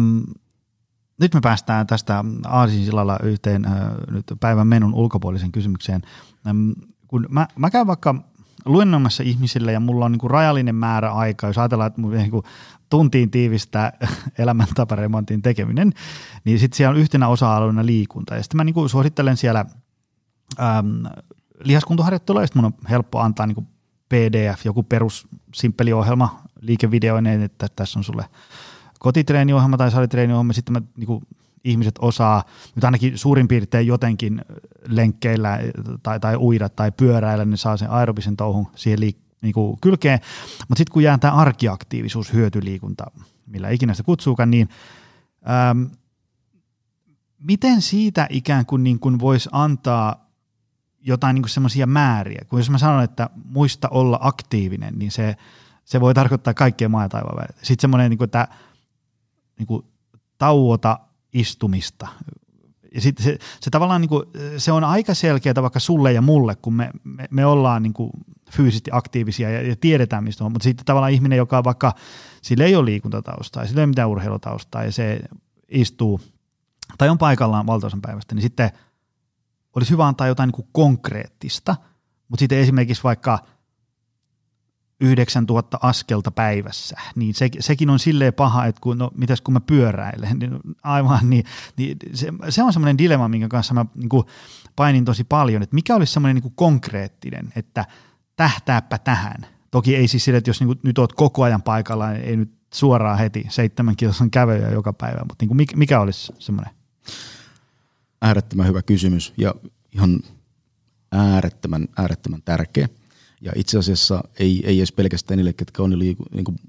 nyt 1.20 1.34
me 1.34 1.42
päästään 1.42 1.88
tästä 1.88 2.26
Aasinsilalla 2.46 3.20
yhteen 3.24 3.66
äh, 3.66 3.74
nyt 4.12 4.26
päivän 4.40 4.68
menun 4.68 4.94
ulkopuolisen 4.94 5.52
kysymykseen. 5.52 6.02
Ähm, 6.48 6.72
kun 7.10 7.26
mä, 7.30 7.48
mä 7.56 7.70
käyn 7.70 7.88
vaikka 7.88 8.16
luennoimassa 8.66 9.24
ihmisille 9.24 9.72
ja 9.72 9.80
mulla 9.80 10.06
on 10.06 10.12
niin 10.12 10.20
kuin 10.20 10.32
rajallinen 10.32 10.76
määrä 10.76 11.12
aikaa, 11.12 11.50
jos 11.50 11.58
ajatellaan, 11.58 11.88
että 11.88 12.02
mun 12.02 12.12
niin 12.12 12.32
kuin 12.32 12.44
tuntiin 12.90 13.32
tiivistää 13.32 13.94
elämäntaparemontin 14.38 15.42
tekeminen, 15.42 15.94
niin 16.46 16.60
sitten 16.60 16.78
siellä 16.78 16.92
on 16.92 17.02
yhtenä 17.02 17.28
osa-alueena 17.28 17.86
liikunta. 17.86 18.36
Ja 18.36 18.44
sitten 18.44 18.58
mä 18.58 18.64
niin 18.64 18.74
kuin 18.74 18.90
suosittelen 18.90 19.38
siellä 19.38 19.66
ähm, 20.60 21.06
lihaskuntoharjoittelua, 21.60 22.42
ja 22.42 22.48
mun 22.54 22.66
on 22.66 22.74
helppo 22.90 23.20
antaa 23.20 23.48
niin 23.48 23.68
PDF, 24.10 24.66
joku 24.66 24.84
perus 24.84 25.28
simppeli 25.56 25.94
ohjelma 25.94 26.42
liikevideoineen, 26.62 27.42
että 27.42 27.68
tässä 27.76 28.00
on 28.00 28.04
sulle 28.04 28.26
kotitreeniohjelma 29.00 29.78
tai 29.78 29.92
salitreeniohjelma, 29.92 30.54
sitten 30.54 30.74
mä 30.74 30.82
niin 30.98 31.08
kuin, 31.08 31.24
ihmiset 31.70 31.96
osaa 32.00 32.44
nyt 32.76 32.84
ainakin 32.84 33.18
suurin 33.18 33.48
piirtein 33.48 33.88
jotenkin 33.88 34.42
lenkkeillä 34.88 35.60
tai, 36.04 36.20
tai 36.20 36.36
uida 36.36 36.70
tai 36.70 36.92
pyöräillä, 36.92 37.46
niin 37.46 37.58
saa 37.58 37.78
sen 37.78 37.90
aerobisen 37.90 38.38
touhun 38.38 38.68
siihen 38.76 39.00
liik- 39.00 39.30
niin 39.42 39.54
kuin 39.54 39.78
kylkeen. 39.82 40.20
Mutta 40.60 40.78
sitten 40.78 40.94
kun 40.94 41.04
jää 41.04 41.18
tämä 41.18 41.34
arkiaktiivisuus, 41.34 42.34
hyötyliikunta, 42.34 43.06
millä 43.46 43.70
ikinä 43.70 43.94
se 43.94 44.04
kutsuukaan, 44.04 44.52
niin 44.52 44.70
äm, 45.72 45.90
miten 47.44 47.82
siitä 47.82 48.28
ikään 48.30 48.66
kuin, 48.66 48.84
niin 48.84 49.00
kuin 49.00 49.20
voisi 49.20 49.50
antaa 49.52 50.30
jotain 51.02 51.36
niin 51.36 51.50
semmoisia 51.50 51.88
määriä, 51.88 52.46
kun 52.50 52.60
jos 52.60 52.70
mä 52.70 52.78
sanon, 52.78 53.04
että 53.04 53.30
muista 53.46 53.88
olla 53.92 54.20
aktiivinen, 54.22 55.00
niin 55.00 55.12
se, 55.12 55.36
se 55.86 56.02
voi 56.02 56.14
tarkoittaa 56.14 56.54
kaikkea 56.54 56.90
maa 56.90 57.04
ja 57.04 57.10
taivaan. 57.10 57.48
Sitten 57.62 57.82
semmoinen, 57.82 58.10
niin 58.10 58.18
kuin, 58.18 58.26
että 58.26 58.48
niin 59.60 59.68
kuin, 59.68 59.86
tauota 60.38 61.00
istumista. 61.34 62.08
Ja 62.96 63.02
sitten 63.02 63.24
se, 63.24 63.38
se 63.60 63.70
tavallaan 63.70 64.02
niin 64.02 64.10
kuin, 64.10 64.24
se 64.58 64.72
on 64.72 64.84
aika 64.84 65.14
selkeää 65.14 65.62
vaikka 65.62 65.80
sulle 65.80 66.14
ja 66.14 66.22
mulle, 66.22 66.56
kun 66.56 66.74
me, 66.74 66.90
me, 67.04 67.28
me 67.32 67.46
ollaan 67.46 67.84
niin 67.84 67.94
kuin 67.94 68.12
fyysisesti 68.52 68.92
aktiivisia 68.94 69.50
ja, 69.50 69.62
ja 69.62 69.76
tiedetään 69.76 70.24
mistä 70.24 70.44
on, 70.46 70.52
mutta 70.52 70.64
sitten 70.64 70.86
tavallaan 70.86 71.12
ihminen, 71.12 71.38
joka 71.38 71.64
vaikka 71.64 71.94
sillä 72.42 72.66
ei 72.66 72.76
ole 72.76 72.86
liikuntataustaa, 72.86 73.66
sillä 73.66 73.80
ei 73.80 73.84
ole 73.84 73.90
mitään 73.90 74.10
urheilutaustaa 74.10 74.84
ja 74.84 74.92
se 74.92 75.20
istuu 75.70 76.22
tai 76.98 77.10
on 77.10 77.18
paikallaan 77.18 77.68
valtaosan 77.68 78.02
päivästä, 78.02 78.36
niin 78.36 78.42
sitten 78.42 78.72
olisi 79.76 79.92
hyvä 79.92 80.08
antaa 80.08 80.28
jotain 80.28 80.48
niin 80.48 80.56
kuin 80.56 80.68
konkreettista, 80.72 81.76
mutta 82.28 82.40
sitten 82.40 82.58
esimerkiksi 82.58 83.04
vaikka– 83.04 83.40
9000 85.00 85.78
askelta 85.82 86.32
päivässä, 86.32 86.96
niin 87.16 87.34
se, 87.34 87.50
sekin 87.60 87.90
on 87.90 88.00
silleen 88.00 88.34
paha, 88.34 88.66
että 88.66 88.82
kun, 88.82 88.98
no, 88.98 89.12
mitäs 89.16 89.42
kun 89.42 89.54
mä 89.54 89.60
pyöräilen, 89.60 90.40
niin 90.40 90.60
aivan, 90.84 91.30
niin, 91.30 91.44
niin 91.78 91.98
se, 92.14 92.28
se 92.50 92.64
on 92.64 92.74
semmoinen 92.74 92.98
dilemma, 92.98 93.28
minkä 93.28 93.48
kanssa 93.48 93.74
mä 93.74 93.86
niin 93.96 94.10
kuin 94.10 94.24
painin 94.76 95.06
tosi 95.06 95.24
paljon, 95.24 95.64
että 95.64 95.76
mikä 95.76 95.96
olisi 95.96 96.14
semmoinen 96.14 96.44
niin 96.44 96.54
konkreettinen, 96.56 97.54
että 97.56 97.86
tähtääpä 98.36 98.98
tähän. 98.98 99.46
Toki 99.72 99.96
ei 99.96 100.08
siis 100.08 100.26
sille, 100.26 100.38
että 100.38 100.50
jos 100.50 100.60
niin 100.60 100.68
kuin, 100.68 100.80
nyt 100.84 100.98
oot 100.98 101.14
koko 101.14 101.44
ajan 101.44 101.62
paikalla, 101.62 102.12
niin 102.12 102.24
ei 102.24 102.38
nyt 102.38 102.52
suoraan 102.74 103.18
heti 103.18 103.46
seitsemän 103.50 103.96
kilosan 103.96 104.32
kävelyä 104.32 104.70
joka 104.70 104.94
päivä, 104.94 105.20
mutta 105.20 105.44
niin 105.44 105.48
kuin 105.48 105.58
mikä, 105.58 105.78
mikä 105.78 106.00
olisi 106.00 106.34
semmoinen? 106.40 106.74
Äärettömän 108.22 108.68
hyvä 108.68 108.82
kysymys 108.82 109.34
ja 109.38 109.56
ihan 109.92 110.20
äärettömän, 111.12 111.88
äärettömän 111.98 112.42
tärkeä. 112.42 112.88
Ja 113.42 113.52
itse 113.56 113.78
asiassa 113.78 114.24
ei, 114.40 114.62
ei 114.66 114.80
edes 114.80 114.92
pelkästään 114.92 115.38
niille, 115.38 115.54
ketkä 115.54 115.84
on 115.84 116.00
niin 116.00 116.44
kuin 116.44 116.60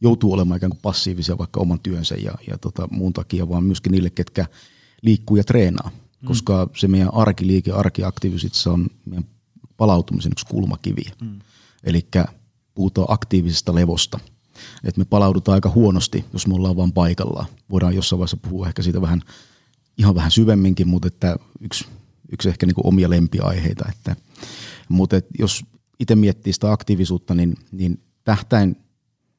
joutuu 0.00 0.32
olemaan 0.32 0.56
ikään 0.56 0.70
kuin 0.70 0.82
passiivisia 0.82 1.38
vaikka 1.38 1.60
oman 1.60 1.80
työnsä 1.80 2.14
ja, 2.14 2.32
ja 2.50 2.58
tota, 2.58 2.88
muun 2.90 3.12
takia, 3.12 3.48
vaan 3.48 3.64
myöskin 3.64 3.92
niille, 3.92 4.10
ketkä 4.10 4.46
liikkuu 5.02 5.36
ja 5.36 5.44
treenaa. 5.44 5.90
Mm. 5.90 6.26
Koska 6.26 6.70
se 6.76 6.88
meidän 6.88 7.14
arkiliike, 7.14 7.72
arkiaktiivisuus 7.72 8.66
on 8.66 8.86
meidän 9.04 9.24
palautumisen 9.76 10.32
yksi 10.32 10.46
kulmakivi. 10.46 11.02
Mm. 11.20 11.38
Eli 11.84 12.06
puhutaan 12.74 13.06
aktiivisesta 13.10 13.74
levosta. 13.74 14.20
Et 14.84 14.96
me 14.96 15.04
palaudutaan 15.04 15.54
aika 15.54 15.70
huonosti, 15.70 16.24
jos 16.32 16.46
me 16.46 16.54
ollaan 16.54 16.76
vain 16.76 16.92
paikallaan. 16.92 17.46
Voidaan 17.70 17.94
jossain 17.94 18.18
vaiheessa 18.18 18.36
puhua 18.36 18.68
ehkä 18.68 18.82
siitä 18.82 19.00
vähän, 19.00 19.22
ihan 19.98 20.14
vähän 20.14 20.30
syvemminkin, 20.30 20.88
mutta 20.88 21.08
että 21.08 21.36
yksi, 21.60 21.84
yksi 22.32 22.48
ehkä 22.48 22.66
niin 22.66 22.74
kuin 22.74 22.86
omia 22.86 23.10
lempiaiheita. 23.10 23.84
Että, 23.88 24.16
mutta 24.88 25.16
jos 25.38 25.64
itse 26.04 26.14
miettii 26.14 26.52
sitä 26.52 26.72
aktiivisuutta, 26.72 27.34
niin, 27.34 27.56
niin 27.72 28.02
tähtäin 28.24 28.76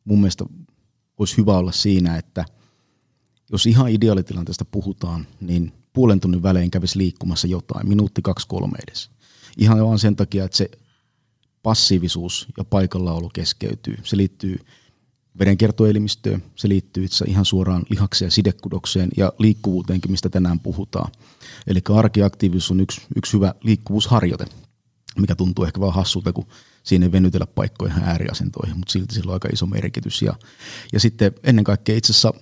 mun 0.06 0.20
mielestä 0.20 0.46
olisi 1.18 1.38
hyvä 1.38 1.58
olla 1.58 1.72
siinä, 1.72 2.18
että 2.18 2.46
jos 3.52 3.66
ihan 3.66 3.90
ideaalitilanteesta 3.90 4.66
puhutaan, 4.66 5.28
niin 5.42 5.72
puolen 5.94 6.20
tunnin 6.20 6.44
välein 6.44 6.72
kävisi 6.72 6.98
liikkumassa 6.98 7.48
jotain, 7.48 7.90
minuutti, 7.90 8.22
kaksi, 8.22 8.48
kolme 8.48 8.78
edes. 8.88 9.10
Ihan 9.58 9.86
vaan 9.86 10.00
sen 10.00 10.16
takia, 10.16 10.46
että 10.46 10.58
se 10.58 10.70
passiivisuus 11.64 12.48
ja 12.58 12.64
paikallaolo 12.64 13.30
keskeytyy. 13.34 13.98
Se 14.04 14.18
liittyy 14.18 14.60
verenkiertoelimistöön, 15.40 16.44
se 16.56 16.70
liittyy 16.70 17.06
itse 17.06 17.26
ihan 17.28 17.46
suoraan 17.46 17.84
lihakseen 17.90 18.32
sidekudokseen 18.32 19.10
ja 19.18 19.34
liikkuvuuteenkin, 19.40 20.12
mistä 20.12 20.30
tänään 20.30 20.60
puhutaan. 20.60 21.12
Eli 21.68 21.82
arkiaktiivisuus 21.96 22.72
on 22.72 22.80
yksi, 22.80 23.02
yksi 23.16 23.34
hyvä 23.34 23.54
liikkuvuusharjoite 23.64 24.46
mikä 25.22 25.36
tuntuu 25.36 25.66
ehkä 25.66 25.80
vaan 25.80 25.94
hassulta, 25.94 26.34
kun 26.34 26.48
siinä 26.84 27.06
ei 27.06 27.12
venytellä 27.12 27.48
paikkoja 27.48 27.92
ihan 27.92 28.04
ääriasentoihin, 28.04 28.78
mutta 28.78 28.92
silti 28.92 29.16
sillä 29.16 29.30
on 29.30 29.34
aika 29.34 29.50
iso 29.54 29.66
merkitys. 29.66 30.22
Ja, 30.22 30.34
ja 30.94 31.00
sitten 31.00 31.32
ennen 31.44 31.64
kaikkea 31.64 31.98
itse 31.98 32.12
asiassa 32.12 32.34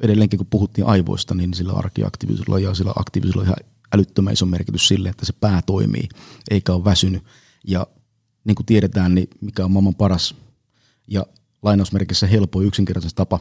edelleenkin, 0.00 0.38
kun 0.38 0.46
puhuttiin 0.50 0.86
aivoista, 0.86 1.34
niin 1.34 1.54
sillä 1.54 1.72
arkiaktiivisuudella 1.72 2.58
ja 2.58 2.74
sillä 2.74 2.92
aktiivisuudella 2.96 3.42
on 3.42 3.46
ihan 3.46 3.72
älyttömän 3.94 4.32
iso 4.32 4.46
merkitys 4.46 4.88
sille, 4.88 5.08
että 5.08 5.26
se 5.26 5.32
pää 5.32 5.62
toimii, 5.62 6.08
eikä 6.50 6.72
ole 6.72 6.84
väsynyt. 6.84 7.22
Ja 7.64 7.86
niin 8.44 8.54
kuin 8.54 8.66
tiedetään, 8.66 9.14
niin 9.14 9.28
mikä 9.40 9.64
on 9.64 9.70
maailman 9.70 9.94
paras 9.94 10.34
ja 11.08 11.26
lainausmerkissä 11.62 12.26
helppo 12.26 12.62
yksinkertainen 12.62 13.14
tapa 13.14 13.40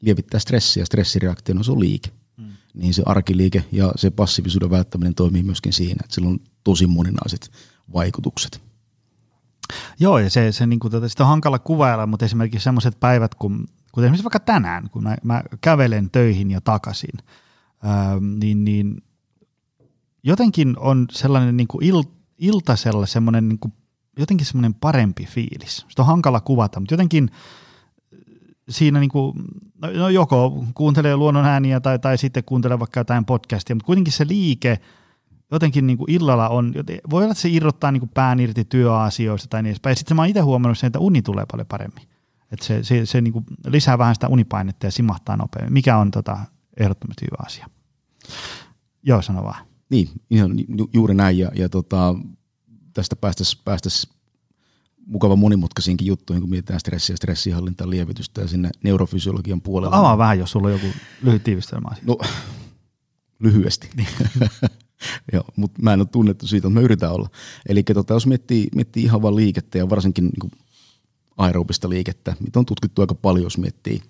lievittää 0.00 0.40
stressiä 0.40 0.80
ja 0.80 0.86
stressireaktiona, 0.86 1.62
se 1.62 1.72
on 1.72 1.80
liike. 1.80 2.10
Mm. 2.36 2.52
Niin 2.74 2.94
se 2.94 3.02
arkiliike 3.06 3.64
ja 3.72 3.92
se 3.96 4.10
passiivisuuden 4.10 4.70
välttäminen 4.70 5.14
toimii 5.14 5.42
myöskin 5.42 5.72
siinä, 5.72 6.00
että 6.04 6.14
sillä 6.14 6.28
on 6.28 6.40
tosi 6.64 6.86
moninaiset 6.86 7.50
vaikutukset. 7.92 8.62
Joo, 10.00 10.18
ja 10.18 10.30
se, 10.30 10.52
se 10.52 10.66
niin 10.66 10.80
kuin, 10.80 10.90
tota, 10.90 11.08
sitä 11.08 11.22
on 11.22 11.28
hankala 11.28 11.58
kuvailla, 11.58 12.06
mutta 12.06 12.24
esimerkiksi 12.24 12.64
sellaiset 12.64 13.00
päivät, 13.00 13.34
kun, 13.34 13.66
kuten 13.92 14.06
esimerkiksi 14.06 14.24
vaikka 14.24 14.40
tänään, 14.40 14.90
kun 14.90 15.02
mä, 15.02 15.16
mä 15.22 15.42
kävelen 15.60 16.10
töihin 16.10 16.50
ja 16.50 16.60
takaisin, 16.60 17.18
ää, 17.82 18.20
niin, 18.40 18.64
niin 18.64 19.02
jotenkin 20.22 20.78
on 20.78 21.06
sellainen 21.10 21.56
niin 21.56 21.68
kuin 21.68 21.84
il, 21.84 22.02
iltasella 22.38 23.06
semmoinen 23.06 23.48
niin 23.48 23.58
kuin, 23.58 23.72
jotenkin 24.18 24.46
semmoinen 24.46 24.74
parempi 24.74 25.26
fiilis. 25.26 25.86
Sitä 25.88 26.02
on 26.02 26.06
hankala 26.06 26.40
kuvata, 26.40 26.80
mutta 26.80 26.92
jotenkin 26.92 27.30
siinä 28.68 29.00
niin 29.00 29.10
kuin, 29.10 29.36
no, 29.82 29.90
no 29.90 30.08
joko 30.08 30.64
kuuntelee 30.74 31.16
luonnon 31.16 31.44
ääniä 31.44 31.80
tai, 31.80 31.98
tai 31.98 32.18
sitten 32.18 32.44
kuuntelee 32.44 32.78
vaikka 32.78 33.00
jotain 33.00 33.24
podcastia, 33.24 33.76
mutta 33.76 33.86
kuitenkin 33.86 34.12
se 34.12 34.28
liike– 34.28 34.80
jotenkin 35.50 35.86
niin 35.86 35.98
kuin 35.98 36.10
illalla 36.10 36.48
on, 36.48 36.74
voi 37.10 37.22
olla, 37.22 37.32
että 37.32 37.42
se 37.42 37.48
irrottaa 37.48 37.92
niin 37.92 38.00
kuin 38.00 38.10
pään 38.14 38.40
irti 38.40 38.64
työasioista 38.64 39.48
tai 39.48 39.62
niin 39.62 39.70
edespäin. 39.70 39.92
Ja 39.92 39.96
sitten 39.96 40.16
mä 40.16 40.22
oon 40.22 40.28
itse 40.28 40.40
huomannut 40.40 40.78
sen, 40.78 40.86
että 40.86 40.98
uni 40.98 41.22
tulee 41.22 41.44
paljon 41.50 41.66
paremmin. 41.66 42.02
Että 42.52 42.66
se, 42.66 42.84
se, 42.84 43.06
se 43.06 43.20
niin 43.20 43.32
kuin 43.32 43.44
lisää 43.66 43.98
vähän 43.98 44.14
sitä 44.14 44.28
unipainetta 44.28 44.86
ja 44.86 44.90
simahtaa 44.90 45.36
nopeammin, 45.36 45.72
mikä 45.72 45.96
on 45.96 46.10
tota, 46.10 46.38
ehdottomasti 46.76 47.24
hyvä 47.24 47.46
asia. 47.46 47.66
Joo, 49.02 49.22
sano 49.22 49.44
vaan. 49.44 49.66
Niin, 49.90 50.08
ihan 50.30 50.50
juuri 50.92 51.14
näin. 51.14 51.38
Ja, 51.38 51.50
ja 51.54 51.68
tota, 51.68 52.14
tästä 52.92 53.16
päästäisiin 53.16 53.62
päästäisi 53.64 54.08
mukava 55.06 55.36
monimutkaisiinkin 55.36 56.06
juttuihin, 56.06 56.40
kun 56.40 56.50
mietitään 56.50 56.80
stressiä, 56.80 57.16
stressihallintaa, 57.16 57.90
lievitystä 57.90 58.40
ja 58.40 58.48
sinne 58.48 58.70
neurofysiologian 58.82 59.60
puolelle. 59.60 59.96
Avaa 59.96 60.18
vähän, 60.18 60.38
jos 60.38 60.50
sulla 60.50 60.66
on 60.66 60.72
joku 60.72 60.86
lyhyt 61.22 61.44
tiivistelmä 61.44 61.88
No, 62.06 62.18
lyhyesti. 63.44 63.90
Niin. 63.96 64.08
Mutta 65.56 65.82
mä 65.82 65.92
en 65.92 66.00
ole 66.00 66.08
tunnettu 66.12 66.46
siitä, 66.46 66.68
mutta 66.68 66.80
mä 66.80 66.84
yritän 66.84 67.12
olla. 67.12 67.28
Eli 67.68 67.82
tota, 67.82 68.14
jos 68.14 68.26
miettii, 68.26 68.68
miettii 68.74 69.02
ihan 69.02 69.22
vaan 69.22 69.36
liikettä 69.36 69.78
ja 69.78 69.90
varsinkin 69.90 70.24
niin 70.24 70.50
aerobista 71.36 71.88
liikettä, 71.88 72.36
mitä 72.40 72.58
on 72.58 72.66
tutkittu 72.66 73.00
aika 73.00 73.14
paljon, 73.14 73.44
jos 73.44 73.58
miettii 73.58 74.02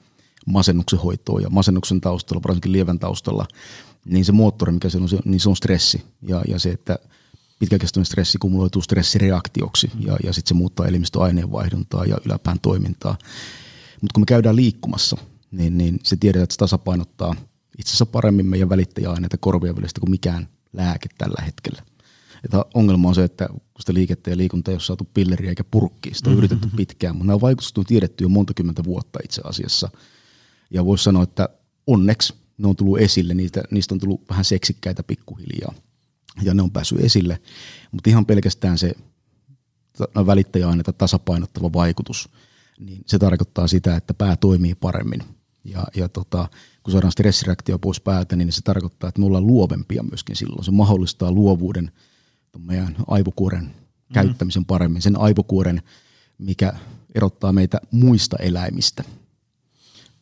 masennuksen 0.47 0.99
hoitoa 0.99 1.41
ja 1.41 1.51
masennuksen 1.51 2.01
taustalla, 2.01 2.43
varsinkin 2.43 2.73
lievän 2.73 2.99
taustalla, 2.99 3.47
niin 4.05 4.25
se 4.25 4.33
moottori, 4.33 4.73
mikä 4.73 4.89
siellä 4.89 5.09
on, 5.13 5.21
niin 5.25 5.41
se 5.41 5.49
on 5.49 5.57
stressi. 5.57 6.03
Ja, 6.23 6.43
ja 6.49 6.59
se, 6.59 6.71
että 6.71 6.99
pitkäkestoinen 7.59 8.07
stressi 8.07 8.39
kumuloituu 8.39 8.83
stressireaktioksi 8.83 9.91
ja, 10.01 10.17
ja 10.25 10.33
sitten 10.33 10.49
se 10.49 10.55
muuttaa 10.55 10.87
elimistöaineenvaihduntaa 10.87 12.05
ja 12.05 12.19
yläpään 12.27 12.61
toimintaa. 12.61 13.19
Mutta 14.01 14.15
kun 14.15 14.23
me 14.23 14.27
käydään 14.27 14.57
liikkumassa, 14.57 15.17
niin, 15.51 15.79
niin 15.79 15.99
se 16.03 16.17
tiedetään, 16.17 16.45
että 16.45 16.53
se 16.53 16.59
tasapainottaa 16.59 17.35
itse 17.79 17.91
asiassa 17.91 18.07
paremmin 18.07 18.47
meidän 18.47 18.69
välittäjäaineita 18.69 19.37
korvien 19.41 19.77
välistä 19.77 20.01
kuin 20.01 20.11
mikään 20.11 20.49
lääke 20.75 21.09
tällä 21.19 21.43
hetkellä. 21.47 21.83
Että 22.45 22.65
ongelma 22.75 23.09
on 23.09 23.15
se, 23.15 23.25
että 23.25 23.49
kun 23.49 23.61
sitä 23.81 23.95
liikettä 23.95 24.31
ja 24.31 24.37
liikunta 24.37 24.71
ei 24.71 24.75
ole 24.75 24.81
saatu 24.81 25.09
pilleriä 25.15 25.51
eikä 25.51 25.65
purkkiin, 25.65 26.15
sitä 26.15 26.31
on 26.31 26.37
mm-hmm. 26.37 26.39
yritetty 26.39 26.69
pitkään, 26.77 27.17
mutta 27.17 27.27
nämä 27.27 27.41
vaikutukset 27.41 27.79
on 27.79 27.85
tiedetty 27.85 28.25
jo 28.25 28.29
monta 28.29 28.55
kymmentä 28.55 28.85
vuotta 28.85 29.19
itse 29.25 29.43
asiassa. 29.45 29.91
Ja 30.71 30.85
voisi 30.85 31.05
sanoa, 31.05 31.23
että 31.23 31.49
onneksi 31.87 32.35
ne 32.59 32.69
on 32.69 32.77
tullut 32.77 32.99
esille, 32.99 33.35
niistä, 33.35 33.63
niistä 33.71 33.95
on 33.95 33.99
tullut 33.99 34.29
vähän 34.31 34.45
seksikkäitä 34.45 35.03
pikkuhiljaa 35.03 35.75
ja 36.43 36.55
ne 36.55 36.63
on 36.63 36.71
päässyt 36.71 37.01
esille, 37.01 37.41
mutta 37.93 38.11
ihan 38.11 38.27
pelkästään 38.27 38.79
se 38.79 38.95
välittäjäaineita 40.27 40.93
tasapainottava 40.93 41.73
vaikutus, 41.73 42.29
niin 42.81 43.03
se 43.07 43.19
tarkoittaa 43.19 43.69
sitä, 43.69 43.97
että 43.97 44.15
pää 44.15 44.37
toimii 44.37 44.75
paremmin 44.75 45.21
ja, 45.65 45.85
ja 45.97 46.09
tota, 46.09 46.49
kun 46.83 46.93
saadaan 46.93 47.13
stressireaktio 47.13 47.79
pois 47.79 48.01
päältä, 48.01 48.37
niin 48.37 48.53
se 48.53 48.63
tarkoittaa, 48.63 49.09
että 49.09 49.21
me 49.21 49.27
ollaan 49.27 49.47
luovempia 49.47 50.03
myöskin 50.03 50.37
silloin. 50.37 50.65
Se 50.65 50.71
mahdollistaa 50.71 51.33
luovuuden 51.33 51.93
meidän 52.59 52.97
aivokuoren 53.07 53.75
käyttämisen 54.13 54.65
paremmin, 54.65 55.03
sen 55.03 55.21
aivokuoren, 55.21 55.83
mikä 56.39 56.73
erottaa 57.15 57.53
meitä 57.53 57.81
muista 57.91 58.37
eläimistä 58.37 59.05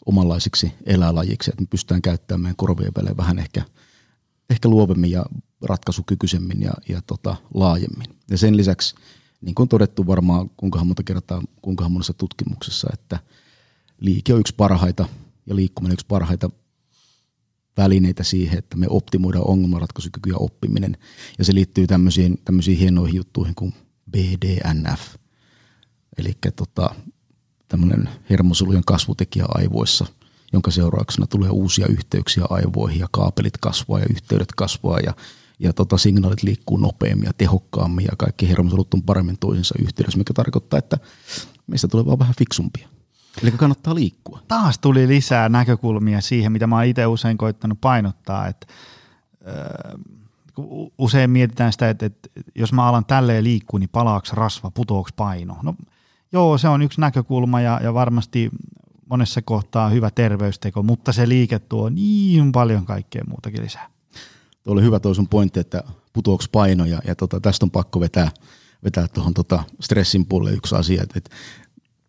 omanlaisiksi 0.07 0.73
eläinlajiksi, 0.87 1.51
että 1.51 1.63
me 1.63 1.67
pystytään 1.71 2.03
käyttämään 2.03 2.41
meidän 2.41 2.57
korvien 2.57 2.93
välein 2.97 3.17
vähän 3.17 3.39
ehkä, 3.39 3.63
ehkä 4.51 4.69
luovemmin 4.69 5.11
ja 5.11 5.27
ratkaisukykyisemmin 5.63 6.63
ja, 6.63 6.73
ja 6.89 7.03
tota, 7.07 7.37
laajemmin. 7.55 8.07
Ja 8.31 8.39
sen 8.39 8.57
lisäksi, 8.57 8.95
niin 9.41 9.55
kuin 9.55 9.65
on 9.65 9.69
todettu 9.69 10.07
varmaan 10.07 10.51
kuinka 10.57 10.85
monta 10.85 11.03
kertaa, 11.03 11.43
kuinka 11.63 11.89
monessa 11.89 12.13
tutkimuksessa, 12.13 12.89
että 12.93 13.19
liike 14.01 14.35
on 14.35 14.41
yksi 14.41 14.55
parhaita 14.55 15.09
liikkuminen 15.51 15.93
yksi 15.93 16.07
parhaita 16.07 16.51
välineitä 17.77 18.25
siihen, 18.25 18.59
että 18.59 18.77
me 18.77 18.87
optimoidaan 18.91 19.49
ongelmanratkaisukyky 19.49 20.31
ja 20.31 20.37
oppiminen. 20.37 20.97
Ja 21.39 21.45
se 21.45 21.55
liittyy 21.55 21.87
tämmöisiin, 21.87 22.39
tämmöisiin 22.45 22.79
hienoihin 22.79 23.17
juttuihin 23.17 23.55
kuin 23.55 23.75
BDNF, 24.11 25.01
eli 26.19 26.33
tota, 26.57 26.95
tämmöinen 27.69 28.09
hermosolujen 28.31 28.85
kasvutekijä 28.87 29.45
aivoissa, 29.49 30.07
jonka 30.53 30.71
seurauksena 30.71 31.27
tulee 31.27 31.51
uusia 31.51 31.87
yhteyksiä 31.87 32.45
aivoihin 32.51 32.99
ja 32.99 33.09
kaapelit 33.11 33.59
kasvaa 33.59 33.99
ja 33.99 34.07
yhteydet 34.11 34.53
kasvaa 34.57 35.01
ja, 35.01 35.15
ja 35.59 35.73
tota, 35.73 35.99
signaalit 35.99 36.43
liikkuu 36.43 36.77
nopeammin 36.77 37.27
ja 37.27 37.33
tehokkaammin 37.39 38.05
ja 38.05 38.17
kaikki 38.19 38.49
hermosolut 38.49 38.95
on 38.95 39.03
paremmin 39.03 39.39
toisensa 39.39 39.75
yhteydessä, 39.79 40.19
mikä 40.19 40.35
tarkoittaa, 40.35 40.79
että 40.79 40.99
meistä 41.67 41.89
tulee 41.89 42.07
vaan 42.07 42.19
vähän 42.19 42.35
fiksumpia. 42.39 42.89
Eli 43.43 43.51
kannattaa 43.51 43.95
liikkua. 43.95 44.41
Taas 44.49 44.79
tuli 44.79 45.09
lisää 45.09 45.49
näkökulmia 45.49 46.21
siihen, 46.21 46.53
mitä 46.53 46.67
mä 46.67 46.77
oon 46.77 46.85
itse 46.85 47.07
usein 47.07 47.39
koittanut 47.39 47.81
painottaa, 47.81 48.47
että 48.47 48.67
usein 50.99 51.31
mietitään 51.31 51.73
sitä, 51.73 51.91
että, 51.91 52.07
että 52.07 52.29
jos 52.55 52.73
mä 52.73 52.87
alan 52.87 53.05
tälleen 53.05 53.45
liikkua, 53.45 53.81
niin 53.81 53.89
palaaks 53.93 54.33
rasva, 54.33 54.71
putoaks 54.71 55.13
paino. 55.13 55.57
No 55.63 55.75
joo, 56.33 56.59
se 56.59 56.69
on 56.69 56.83
yksi 56.83 57.01
näkökulma 57.01 57.61
ja, 57.61 57.81
ja 57.83 57.95
varmasti 57.95 58.51
monessa 59.11 59.43
kohtaa 59.43 59.89
hyvä 59.89 60.11
terveysteko, 60.11 60.83
mutta 60.83 61.13
se 61.13 61.29
liike 61.29 61.59
tuo 61.59 61.89
niin 61.89 62.53
paljon 62.53 62.87
kaikkea 62.87 63.25
muutakin 63.29 63.63
lisää. 63.63 63.91
Tuo 64.65 64.73
oli 64.73 64.83
hyvä 64.83 65.01
tuo 65.01 65.15
sun 65.15 65.29
pointti, 65.29 65.61
että 65.61 65.83
putoaks 66.13 66.49
paino 66.49 66.85
ja, 66.85 67.01
ja 67.05 67.15
tota, 67.15 67.41
tästä 67.41 67.67
on 67.67 67.71
pakko 67.71 68.01
vetää, 68.01 68.31
vetää 68.85 69.09
tuohon 69.09 69.35
tota 69.35 69.65
stressin 69.81 70.27
puolelle 70.27 70.57
yksi 70.57 70.75
asia, 70.77 71.03
että, 71.03 71.19
että 71.19 71.31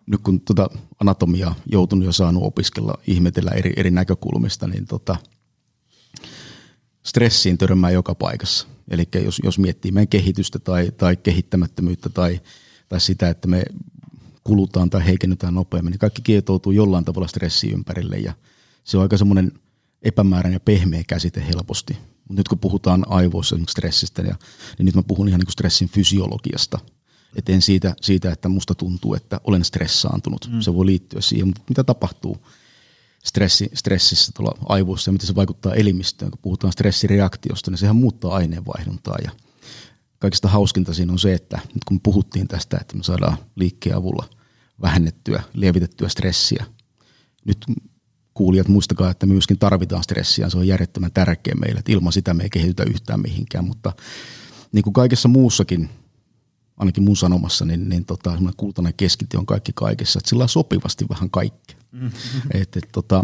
nyt 0.08 0.22
kun 0.22 0.42
tota 0.42 0.70
anatomia 1.00 1.56
joutunut 1.72 2.06
jo 2.06 2.12
saanut 2.12 2.44
opiskella, 2.44 2.98
ihmetellä 3.08 3.52
eri, 3.52 3.74
eri 3.76 3.92
näkökulmista, 3.92 4.68
niin 4.68 4.86
tota, 4.86 5.16
stressiin 7.04 7.58
törmää 7.58 7.92
joka 7.92 8.16
paikassa. 8.16 8.68
Eli 8.90 9.08
jos, 9.24 9.42
jos 9.44 9.60
miettii 9.60 9.92
meidän 9.92 10.08
kehitystä 10.08 10.60
tai, 10.60 10.92
tai 10.98 11.16
kehittämättömyyttä 11.16 12.10
tai, 12.10 12.42
tai 12.90 13.02
sitä, 13.02 13.30
että 13.30 13.48
me 13.48 13.64
kulutaan 14.44 14.90
tai 14.90 15.06
heikennytään 15.06 15.54
nopeammin, 15.54 15.92
niin 15.92 16.00
kaikki 16.00 16.22
kietoutuu 16.22 16.72
jollain 16.72 17.06
tavalla 17.06 17.28
stressi 17.28 17.72
ympärille 17.72 18.18
ja 18.18 18.34
se 18.84 18.98
on 18.98 19.04
aika 19.04 19.18
semmoinen 19.18 19.52
epämääräinen 20.02 20.56
ja 20.56 20.60
pehmeä 20.60 21.04
käsite 21.08 21.48
helposti. 21.48 21.98
Nyt 22.30 22.48
kun 22.48 22.60
puhutaan 22.60 23.06
aivoissa 23.08 23.60
stressistä, 23.70 24.22
ja, 24.22 24.36
niin 24.78 24.86
nyt 24.86 24.96
mä 24.96 25.04
puhun 25.04 25.28
ihan 25.28 25.40
niin 25.40 25.46
kuin 25.46 25.54
stressin 25.54 25.90
fysiologiasta– 25.90 26.80
et 27.36 27.50
en 27.50 27.62
siitä, 27.62 27.96
siitä, 28.02 28.32
että 28.32 28.50
musta 28.50 28.76
tuntuu, 28.76 29.14
että 29.16 29.42
olen 29.44 29.66
stressaantunut. 29.66 30.50
Mm. 30.52 30.62
Se 30.62 30.74
voi 30.74 30.86
liittyä 30.86 31.22
siihen, 31.22 31.48
mutta 31.48 31.62
mitä 31.70 31.84
tapahtuu 31.84 32.48
stressi, 33.24 33.70
stressissä 33.74 34.32
tuolla 34.36 34.58
aivoissa 34.66 35.10
ja 35.10 35.14
miten 35.14 35.28
se 35.28 35.36
vaikuttaa 35.36 35.74
elimistöön. 35.74 36.32
Kun 36.32 36.40
puhutaan 36.42 36.74
stressireaktiosta, 36.74 37.72
niin 37.72 37.78
sehän 37.78 37.96
muuttaa 37.96 38.36
aineenvaihduntaa 38.36 39.18
ja 39.24 39.32
kaikista 40.20 40.48
hauskinta 40.48 40.94
siinä 40.94 41.12
on 41.12 41.20
se, 41.20 41.34
että 41.34 41.60
nyt 41.68 41.84
kun 41.88 42.02
puhuttiin 42.02 42.48
tästä, 42.48 42.78
että 42.82 42.98
me 42.98 43.04
saadaan 43.04 43.38
liikkeen 43.56 43.96
avulla 43.96 44.30
vähennettyä, 44.82 45.44
lievitettyä 45.54 46.10
stressiä. 46.10 46.66
Nyt 47.46 47.66
kuulijat 48.34 48.68
muistakaa, 48.68 49.12
että 49.12 49.26
myöskin 49.26 49.60
tarvitaan 49.60 50.04
stressiä, 50.04 50.50
se 50.50 50.58
on 50.58 50.68
järjettömän 50.68 51.12
tärkeä 51.12 51.56
meille, 51.56 51.80
että 51.80 51.92
ilman 51.92 52.14
sitä 52.14 52.34
me 52.34 52.44
ei 52.44 52.50
kehitytä 52.50 52.84
yhtään 52.84 53.22
mihinkään, 53.22 53.66
mutta 53.66 53.94
niin 54.72 54.84
kuin 54.84 54.94
kaikessa 54.94 55.28
muussakin 55.28 55.90
ainakin 56.78 57.04
mun 57.04 57.18
sanomassa, 57.18 57.66
niin, 57.66 57.90
niin 57.90 58.06
tota, 58.06 58.32
semmoinen 58.32 58.58
kultainen 58.58 58.94
keskitie 58.98 59.38
on 59.38 59.46
kaikki 59.46 59.72
kaikessa, 59.76 60.20
että 60.20 60.30
sillä 60.30 60.44
on 60.44 60.50
sopivasti 60.50 61.06
vähän 61.10 61.30
kaikkea. 61.30 61.78
Mm-hmm. 61.92 62.12
Et, 62.54 62.78
et, 62.78 62.88
tota, 62.92 63.24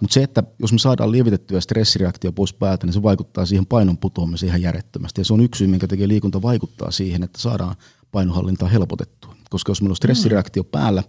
mutta 0.00 0.14
se, 0.14 0.22
että 0.22 0.42
jos 0.58 0.72
me 0.72 0.78
saadaan 0.78 1.12
lievitettyä 1.12 1.60
stressireaktio 1.60 2.32
pois 2.32 2.52
päältä, 2.52 2.86
niin 2.86 2.94
se 2.94 3.02
vaikuttaa 3.02 3.46
siihen 3.46 3.66
painon 3.66 3.98
putoamiseen 3.98 4.48
ihan 4.48 4.62
järjettömästi. 4.62 5.20
Ja 5.20 5.24
se 5.24 5.32
on 5.32 5.40
yksi 5.40 5.58
syy, 5.58 5.66
minkä 5.66 5.86
tekee 5.86 6.08
liikunta 6.08 6.42
vaikuttaa 6.42 6.90
siihen, 6.90 7.22
että 7.22 7.40
saadaan 7.40 7.76
painonhallintaa 8.12 8.68
helpotettua. 8.68 9.36
Koska 9.50 9.70
jos 9.70 9.82
meillä 9.82 9.92
on 9.92 9.96
stressireaktio 9.96 10.64
päällä, 10.64 11.02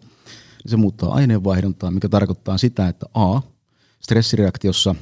niin 0.63 0.69
se 0.71 0.77
muuttaa 0.77 1.13
aineenvaihduntaa, 1.13 1.91
mikä 1.91 2.09
tarkoittaa 2.09 2.57
sitä, 2.57 2.87
että 2.87 3.05
A, 3.13 3.41
stressireaktiossa 3.99 4.95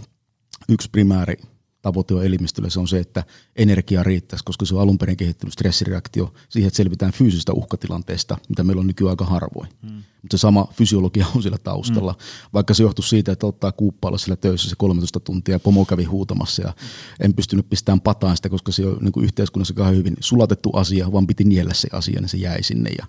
yksi 0.70 0.90
primääri 0.90 1.36
tavoite 1.82 2.14
on 2.16 2.26
elimistölle, 2.26 2.70
se 2.70 2.80
on 2.80 2.88
se, 2.88 3.00
että 3.00 3.24
energia 3.56 4.04
riittäisi, 4.04 4.46
koska 4.46 4.66
se 4.66 4.76
on 4.76 4.82
alun 4.82 4.98
perin 4.98 5.18
kehittynyt 5.18 5.54
stressireaktio 5.54 6.34
siihen, 6.50 6.68
että 6.68 6.78
selvitään 6.78 7.12
fyysistä 7.12 7.54
uhkatilanteesta, 7.54 8.38
mitä 8.50 8.64
meillä 8.64 8.80
on 8.80 8.88
nykyään 8.88 9.10
aika 9.10 9.26
harvoin. 9.26 9.70
Hmm. 9.82 10.04
Mutta 10.22 10.38
se 10.38 10.42
sama 10.42 10.68
fysiologia 10.74 11.26
on 11.36 11.44
sillä 11.44 11.58
taustalla, 11.58 12.12
hmm. 12.12 12.50
vaikka 12.54 12.74
se 12.74 12.84
johtuu 12.84 13.04
siitä, 13.04 13.32
että 13.32 13.48
ottaa 13.48 13.72
kuuppailla 13.72 14.18
sillä 14.18 14.36
töissä 14.36 14.70
se 14.70 14.76
13 14.78 15.20
tuntia 15.20 15.56
ja 15.56 15.60
pomo 15.60 15.86
kävi 15.86 16.04
huutamassa 16.04 16.62
ja 16.62 16.74
en 17.20 17.34
pystynyt 17.34 17.70
pistämään 17.70 18.02
pataan 18.02 18.36
sitä, 18.36 18.50
koska 18.50 18.72
se 18.72 18.86
on 18.86 18.98
niin 19.02 19.12
kuin 19.12 19.24
yhteiskunnassa 19.24 19.86
hyvin 19.86 20.16
sulatettu 20.20 20.70
asia, 20.74 21.12
vaan 21.12 21.28
piti 21.28 21.44
niellä 21.44 21.74
se 21.74 21.88
asia, 21.92 22.22
niin 22.22 22.30
se 22.30 22.38
jäi 22.38 22.64
sinne 22.64 22.90
ja 22.98 23.06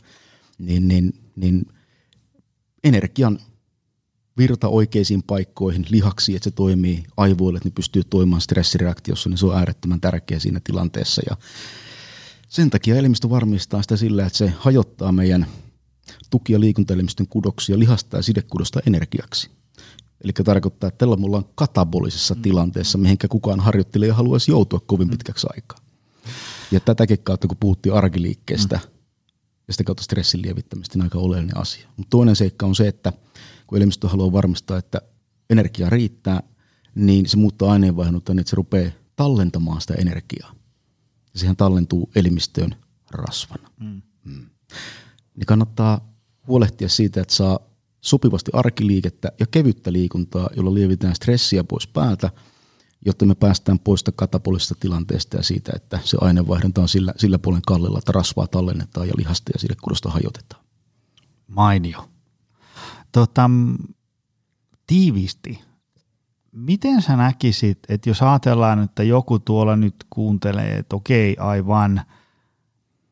niin, 0.58 0.88
niin, 0.88 1.14
niin 1.36 1.66
energian 2.84 3.38
virta 4.38 4.68
oikeisiin 4.68 5.22
paikkoihin, 5.22 5.86
lihaksiin, 5.90 6.36
että 6.36 6.44
se 6.44 6.50
toimii 6.50 7.04
aivoille, 7.16 7.56
että 7.56 7.68
ne 7.68 7.72
pystyy 7.74 8.04
toimimaan 8.04 8.40
stressireaktiossa, 8.40 9.28
niin 9.28 9.38
se 9.38 9.46
on 9.46 9.56
äärettömän 9.56 10.00
tärkeä 10.00 10.38
siinä 10.38 10.60
tilanteessa. 10.64 11.22
Ja 11.30 11.36
sen 12.48 12.70
takia 12.70 12.96
elimistö 12.96 13.30
varmistaa 13.30 13.82
sitä 13.82 13.96
sillä, 13.96 14.26
että 14.26 14.38
se 14.38 14.52
hajottaa 14.58 15.12
meidän 15.12 15.46
tuki- 16.30 16.52
ja 16.52 16.60
liikuntaelimistön 16.60 17.26
kudoksia 17.26 17.78
lihasta 17.78 18.16
ja 18.16 18.22
sidekudosta 18.22 18.80
energiaksi. 18.86 19.50
Eli 20.24 20.32
tarkoittaa, 20.32 20.88
että 20.88 20.98
tällä 20.98 21.16
me 21.16 21.26
ollaan 21.26 21.44
katabolisessa 21.54 22.34
mm. 22.34 22.42
tilanteessa, 22.42 22.98
mihinkä 22.98 23.28
kukaan 23.28 23.60
harjoittelija 23.60 24.14
haluaisi 24.14 24.50
joutua 24.50 24.80
kovin 24.86 25.08
mm. 25.08 25.10
pitkäksi 25.10 25.46
aikaa. 25.54 25.78
Ja 26.70 26.80
tätäkin 26.80 27.18
kautta, 27.18 27.48
kun 27.48 27.56
puhuttiin 27.60 27.94
arkiliikkeestä 27.94 28.76
mm. 28.76 28.90
ja 29.68 29.72
sitä 29.72 29.84
kautta 29.84 30.02
stressin 30.02 30.42
lievittämistä, 30.42 30.98
niin 30.98 31.04
aika 31.04 31.18
oleellinen 31.18 31.56
asia. 31.56 31.88
Mutta 31.96 32.10
toinen 32.10 32.36
seikka 32.36 32.66
on 32.66 32.74
se, 32.74 32.88
että– 32.88 33.12
kun 33.70 33.78
elimistö 33.78 34.08
haluaa 34.08 34.32
varmistaa, 34.32 34.78
että 34.78 35.02
energia 35.50 35.90
riittää, 35.90 36.42
niin 36.94 37.28
se 37.28 37.36
muuttaa 37.36 37.72
aineenvaihdunta 37.72 38.34
niin, 38.34 38.40
että 38.40 38.50
se 38.50 38.56
rupeaa 38.56 38.90
tallentamaan 39.16 39.80
sitä 39.80 39.94
energiaa. 39.94 40.54
Ja 41.34 41.40
siihen 41.40 41.56
tallentuu 41.56 42.10
elimistöön 42.14 42.74
rasvana. 43.10 43.70
Mm. 43.80 44.02
Mm. 44.24 44.46
Niin 45.36 45.46
kannattaa 45.46 46.14
huolehtia 46.46 46.88
siitä, 46.88 47.20
että 47.20 47.34
saa 47.34 47.58
sopivasti 48.00 48.50
arkiliikettä 48.54 49.32
ja 49.40 49.46
kevyttä 49.46 49.92
liikuntaa, 49.92 50.50
jolla 50.56 50.74
lievitään 50.74 51.14
stressiä 51.14 51.64
pois 51.64 51.86
päältä, 51.86 52.30
jotta 53.06 53.26
me 53.26 53.34
päästään 53.34 53.78
pois 53.78 54.04
katapolisesta 54.16 54.74
tilanteesta 54.80 55.36
ja 55.36 55.42
siitä, 55.42 55.72
että 55.76 55.98
se 56.04 56.16
aineenvaihdunta 56.20 56.80
on 56.80 56.88
sillä, 56.88 57.14
sillä 57.16 57.38
puolen 57.38 57.62
kallella, 57.66 57.98
että 57.98 58.12
rasvaa 58.12 58.46
tallennetaan 58.46 59.08
ja 59.08 59.14
lihasta 59.16 59.50
ja 59.54 59.58
sidekudosta 59.58 60.10
hajotetaan. 60.10 60.64
Mainio 61.46 62.08
tota, 63.12 63.50
tiivisti, 64.86 65.60
miten 66.52 67.02
sä 67.02 67.16
näkisit, 67.16 67.78
että 67.88 68.10
jos 68.10 68.22
ajatellaan, 68.22 68.82
että 68.82 69.02
joku 69.02 69.38
tuolla 69.38 69.76
nyt 69.76 69.94
kuuntelee, 70.10 70.76
että 70.76 70.96
okei, 70.96 71.36
aivan, 71.38 72.02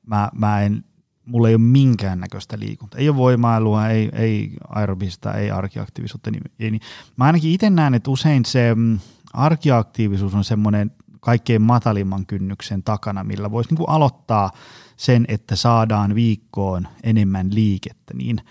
mä, 0.06 0.28
mä 0.34 0.60
en, 0.60 0.84
mulla 1.24 1.48
ei 1.48 1.54
ole 1.54 1.62
minkäännäköistä 1.62 2.58
liikuntaa, 2.58 3.00
ei 3.00 3.08
ole 3.08 3.16
voimailua, 3.16 3.88
ei, 3.88 4.10
ei 4.12 4.50
aerobista, 4.68 5.34
ei 5.34 5.50
arkiaktiivisuutta, 5.50 6.30
niin, 6.30 6.42
ei, 6.58 6.70
niin. 6.70 6.80
Mä 7.16 7.24
ainakin 7.24 7.52
itse 7.52 7.70
näen, 7.70 7.94
että 7.94 8.10
usein 8.10 8.44
se 8.44 8.74
mm, 8.74 8.98
arkiaktiivisuus 9.32 10.34
on 10.34 10.44
semmoinen 10.44 10.90
kaikkein 11.20 11.62
matalimman 11.62 12.26
kynnyksen 12.26 12.82
takana, 12.82 13.24
millä 13.24 13.50
voisi 13.50 13.74
niin 13.74 13.88
aloittaa 13.88 14.50
sen, 14.96 15.24
että 15.28 15.56
saadaan 15.56 16.14
viikkoon 16.14 16.88
enemmän 17.02 17.54
liikettä, 17.54 18.14
niin– 18.14 18.40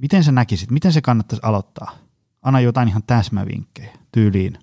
Miten 0.00 0.24
sä 0.24 0.32
näkisit, 0.32 0.70
miten 0.70 0.92
se 0.92 1.00
kannattaisi 1.00 1.40
aloittaa? 1.44 1.98
Anna 2.42 2.60
jotain 2.60 2.88
ihan 2.88 3.02
täsmävinkkejä 3.02 3.92
tyyliin 4.12 4.58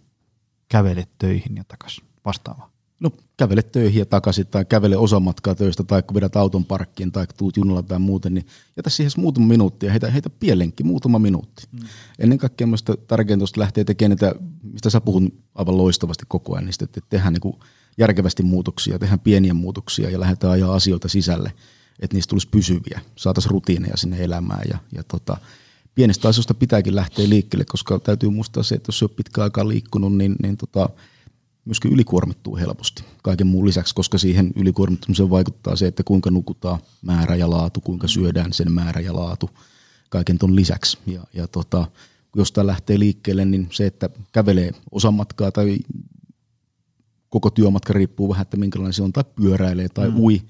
kävele 0.69 1.07
töihin 1.17 1.55
ja 1.55 1.63
takaisin 1.63 2.05
vastaavaa. 2.25 2.69
No 2.99 3.11
kävele 3.37 3.63
töihin 3.63 3.99
ja 3.99 4.05
takaisin 4.05 4.47
tai 4.47 4.65
kävele 4.65 4.97
osa 4.97 5.19
matkaa 5.19 5.55
töistä 5.55 5.83
tai 5.83 6.03
kun 6.03 6.15
vedät 6.15 6.35
auton 6.35 6.65
parkkiin 6.65 7.11
tai 7.11 7.27
tuut 7.37 7.57
junalla 7.57 7.83
tai 7.83 7.99
muuten, 7.99 8.33
niin 8.33 8.45
jätä 8.77 8.89
siihen 8.89 9.11
muutama 9.17 9.47
minuutti 9.47 9.85
ja 9.85 9.91
heitä, 9.91 10.11
heitä 10.11 10.29
pienlenkki 10.29 10.83
muutama 10.83 11.19
minuutti. 11.19 11.67
Mm. 11.71 11.79
Ennen 12.19 12.37
kaikkea 12.37 12.67
minusta 12.67 12.97
tärkeintä 12.97 13.45
lähtee 13.57 13.83
tekemään 13.83 14.09
niitä, 14.09 14.35
mistä 14.63 14.89
sä 14.89 15.01
puhun 15.01 15.31
aivan 15.55 15.77
loistavasti 15.77 16.25
koko 16.27 16.53
ajan, 16.53 16.65
niin 16.65 16.73
sitten, 16.73 16.87
että 16.87 17.09
tehdään 17.09 17.33
niin 17.33 17.55
järkevästi 17.97 18.43
muutoksia, 18.43 18.99
tehdään 18.99 19.19
pieniä 19.19 19.53
muutoksia 19.53 20.09
ja 20.09 20.19
lähdetään 20.19 20.53
ajaa 20.53 20.75
asioita 20.75 21.07
sisälle, 21.07 21.53
että 21.99 22.15
niistä 22.15 22.29
tulisi 22.29 22.49
pysyviä, 22.49 23.01
saataisiin 23.15 23.51
rutiineja 23.51 23.97
sinne 23.97 24.23
elämään 24.23 24.63
ja, 24.69 24.77
ja 24.95 25.03
tota, 25.03 25.37
pienistä 25.95 26.27
asioista 26.27 26.53
pitääkin 26.53 26.95
lähteä 26.95 27.29
liikkeelle, 27.29 27.65
koska 27.65 27.99
täytyy 27.99 28.29
muistaa 28.29 28.63
se, 28.63 28.75
että 28.75 28.89
jos 28.89 29.03
ole 29.03 29.11
pitkä 29.15 29.43
aikaa 29.43 29.67
liikkunut, 29.67 30.17
niin, 30.17 30.35
niin 30.43 30.57
tota, 30.57 30.89
myöskin 31.65 31.91
ylikuormittuu 31.91 32.57
helposti 32.57 33.03
kaiken 33.23 33.47
muun 33.47 33.65
lisäksi, 33.65 33.95
koska 33.95 34.17
siihen 34.17 34.51
ylikuormittumiseen 34.55 35.29
vaikuttaa 35.29 35.75
se, 35.75 35.87
että 35.87 36.03
kuinka 36.03 36.31
nukutaan 36.31 36.79
määrä 37.01 37.35
ja 37.35 37.49
laatu, 37.49 37.81
kuinka 37.81 38.07
syödään 38.07 38.53
sen 38.53 38.71
määrä 38.71 39.01
ja 39.01 39.15
laatu 39.15 39.49
kaiken 40.09 40.37
ton 40.37 40.55
lisäksi. 40.55 40.97
Ja, 41.05 41.23
ja 41.33 41.47
tota, 41.47 41.87
jos 42.35 42.51
tämä 42.51 42.67
lähtee 42.67 42.99
liikkeelle, 42.99 43.45
niin 43.45 43.67
se, 43.71 43.85
että 43.85 44.09
kävelee 44.31 44.71
osa 44.91 45.11
matkaa 45.11 45.51
tai 45.51 45.77
koko 47.29 47.49
työmatka 47.49 47.93
riippuu 47.93 48.29
vähän, 48.29 48.41
että 48.41 48.57
minkälainen 48.57 48.93
se 48.93 49.03
on, 49.03 49.13
tai 49.13 49.23
pyöräilee 49.35 49.89
tai 49.89 50.09
mm. 50.09 50.19
ui, 50.19 50.41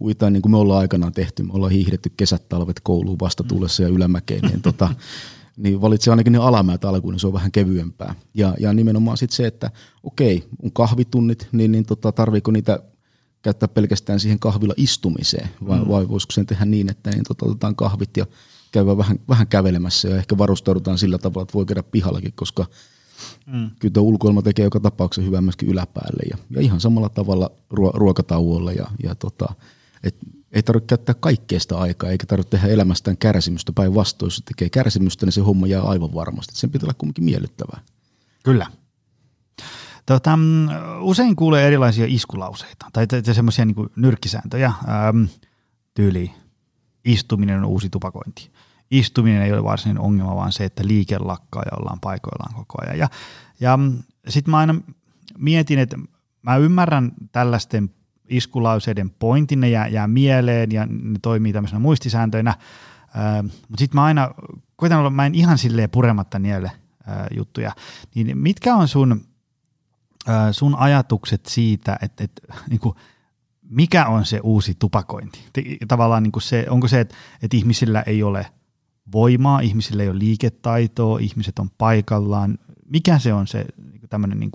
ui, 0.00 0.14
tai 0.14 0.30
niin 0.30 0.42
kuin 0.42 0.50
me 0.50 0.56
ollaan 0.56 0.80
aikanaan 0.80 1.12
tehty, 1.12 1.42
me 1.42 1.52
ollaan 1.52 1.72
hiihdetty 1.72 2.12
kesät, 2.16 2.48
talvet 2.48 2.80
kouluun 2.80 3.18
vastatulessa 3.20 3.82
mm. 3.82 3.88
ja 3.88 3.94
ylämäkeen, 3.94 4.40
niin, 4.40 4.62
tota, 4.62 4.94
niin 5.56 5.80
valitsee 5.80 6.10
ainakin 6.10 6.32
ne 6.32 6.38
alamäät 6.38 6.84
alkuun, 6.84 7.12
niin 7.14 7.20
se 7.20 7.26
on 7.26 7.32
vähän 7.32 7.52
kevyempää. 7.52 8.14
Ja, 8.34 8.54
ja 8.58 8.72
nimenomaan 8.72 9.16
sitten 9.16 9.36
se, 9.36 9.46
että 9.46 9.70
okei, 10.02 10.44
on 10.62 10.72
kahvitunnit, 10.72 11.48
niin, 11.52 11.72
niin 11.72 11.86
tota, 11.86 12.12
tarviiko 12.12 12.50
niitä 12.50 12.82
käyttää 13.42 13.68
pelkästään 13.68 14.20
siihen 14.20 14.38
kahvilla 14.38 14.74
istumiseen, 14.76 15.48
vai, 15.68 15.80
mm. 15.80 15.88
vai 15.88 16.08
voisiko 16.08 16.32
sen 16.32 16.46
tehdä 16.46 16.64
niin, 16.64 16.90
että 16.90 17.10
niin, 17.10 17.24
tota, 17.28 17.46
otetaan 17.46 17.76
kahvit 17.76 18.16
ja 18.16 18.26
käydään 18.72 18.98
vähän, 18.98 19.18
vähän 19.28 19.46
kävelemässä 19.46 20.08
ja 20.08 20.16
ehkä 20.16 20.38
varustaudutaan 20.38 20.98
sillä 20.98 21.18
tavalla, 21.18 21.42
että 21.42 21.54
voi 21.54 21.66
käydä 21.66 21.82
pihallakin, 21.82 22.32
koska 22.34 22.66
mm. 23.46 23.70
kyllä 23.80 24.00
ulkoilma 24.00 24.42
tekee 24.42 24.64
joka 24.64 24.80
tapauksessa 24.80 25.26
hyvää 25.26 25.40
myöskin 25.40 25.68
yläpäälle 25.68 26.22
ja, 26.30 26.38
ja 26.50 26.60
ihan 26.60 26.80
samalla 26.80 27.08
tavalla 27.08 27.50
ruo, 27.70 27.90
ruokatauolla 27.94 28.72
ja, 28.72 28.86
ja 29.02 29.14
tota, 29.14 29.54
et 30.02 30.16
ei 30.52 30.62
tarvitse 30.62 30.86
käyttää 30.86 31.14
kaikkea 31.14 31.60
sitä 31.60 31.78
aikaa, 31.78 32.10
eikä 32.10 32.26
tarvitse 32.26 32.50
tehdä 32.50 32.68
elämästään 32.68 33.16
kärsimystä. 33.16 33.72
Päinvastoin, 33.72 34.26
jos 34.26 34.42
tekee 34.44 34.70
kärsimystä, 34.70 35.26
niin 35.26 35.32
se 35.32 35.40
homma 35.40 35.66
jää 35.66 35.82
aivan 35.82 36.14
varmasti. 36.14 36.54
Sen 36.56 36.70
pitää 36.70 36.86
olla 36.86 36.94
kuitenkin 36.98 37.24
miellyttävää. 37.24 37.80
Kyllä. 38.44 38.66
Tota, 40.06 40.38
usein 41.00 41.36
kuulee 41.36 41.66
erilaisia 41.66 42.06
iskulauseita 42.08 42.86
tai 42.92 43.06
semmoisia 43.34 43.64
niin 43.64 43.76
nyrkkisääntöjä. 43.96 44.66
Ähm, 44.66 45.24
tyyli 45.94 46.30
istuminen 47.04 47.58
on 47.58 47.64
uusi 47.64 47.90
tupakointi. 47.90 48.50
Istuminen 48.92 49.42
ei 49.42 49.52
ole 49.52 49.64
varsinainen 49.64 50.02
ongelma, 50.02 50.36
vaan 50.36 50.52
se, 50.52 50.64
että 50.64 50.86
liike 50.86 51.18
lakkaa 51.18 51.62
ja 51.62 51.78
ollaan 51.78 52.00
paikoillaan 52.00 52.54
koko 52.54 52.74
ajan. 52.82 52.98
Ja, 52.98 53.08
ja 53.60 53.78
sitten 54.28 54.50
mä 54.50 54.58
aina 54.58 54.74
mietin, 55.38 55.78
että 55.78 55.98
mä 56.42 56.56
ymmärrän 56.56 57.12
tällaisten 57.32 57.90
iskulauseiden 58.28 59.10
pointin, 59.10 59.60
ne 59.60 59.68
jää, 59.68 59.88
jää 59.88 60.06
mieleen 60.06 60.72
ja 60.72 60.86
ne 60.86 61.18
toimii 61.22 61.52
tämmöisenä 61.52 61.78
muistisääntöinä, 61.78 62.50
äh, 62.50 63.42
mutta 63.42 63.78
sitten 63.78 64.00
mä 64.00 64.04
aina 64.04 64.30
koitan 64.76 64.98
olla, 64.98 65.10
mä 65.10 65.26
en 65.26 65.34
ihan 65.34 65.58
silleen 65.58 65.90
purematta 65.90 66.38
nielle 66.38 66.72
äh, 67.08 67.26
juttuja, 67.36 67.72
niin 68.14 68.38
mitkä 68.38 68.74
on 68.74 68.88
sun, 68.88 69.20
äh, 70.28 70.48
sun 70.50 70.76
ajatukset 70.76 71.46
siitä, 71.46 71.98
että, 72.02 72.24
että 72.24 72.54
niin 72.70 72.80
kuin, 72.80 72.96
mikä 73.62 74.06
on 74.06 74.24
se 74.24 74.40
uusi 74.42 74.74
tupakointi? 74.78 75.48
Tavallaan 75.88 76.22
niin 76.22 76.32
kuin 76.32 76.42
se, 76.42 76.66
onko 76.68 76.88
se, 76.88 77.00
että, 77.00 77.14
että 77.42 77.56
ihmisillä 77.56 78.02
ei 78.02 78.22
ole 78.22 78.46
voimaa, 79.12 79.60
ihmisillä 79.60 80.02
ei 80.02 80.08
ole 80.08 80.18
liiketaitoa, 80.18 81.18
ihmiset 81.18 81.58
on 81.58 81.70
paikallaan. 81.78 82.58
Mikä 82.88 83.18
se 83.18 83.34
on 83.34 83.46
se 83.46 83.66
niin 83.92 84.08
tämmöinen 84.10 84.40
niin 84.40 84.52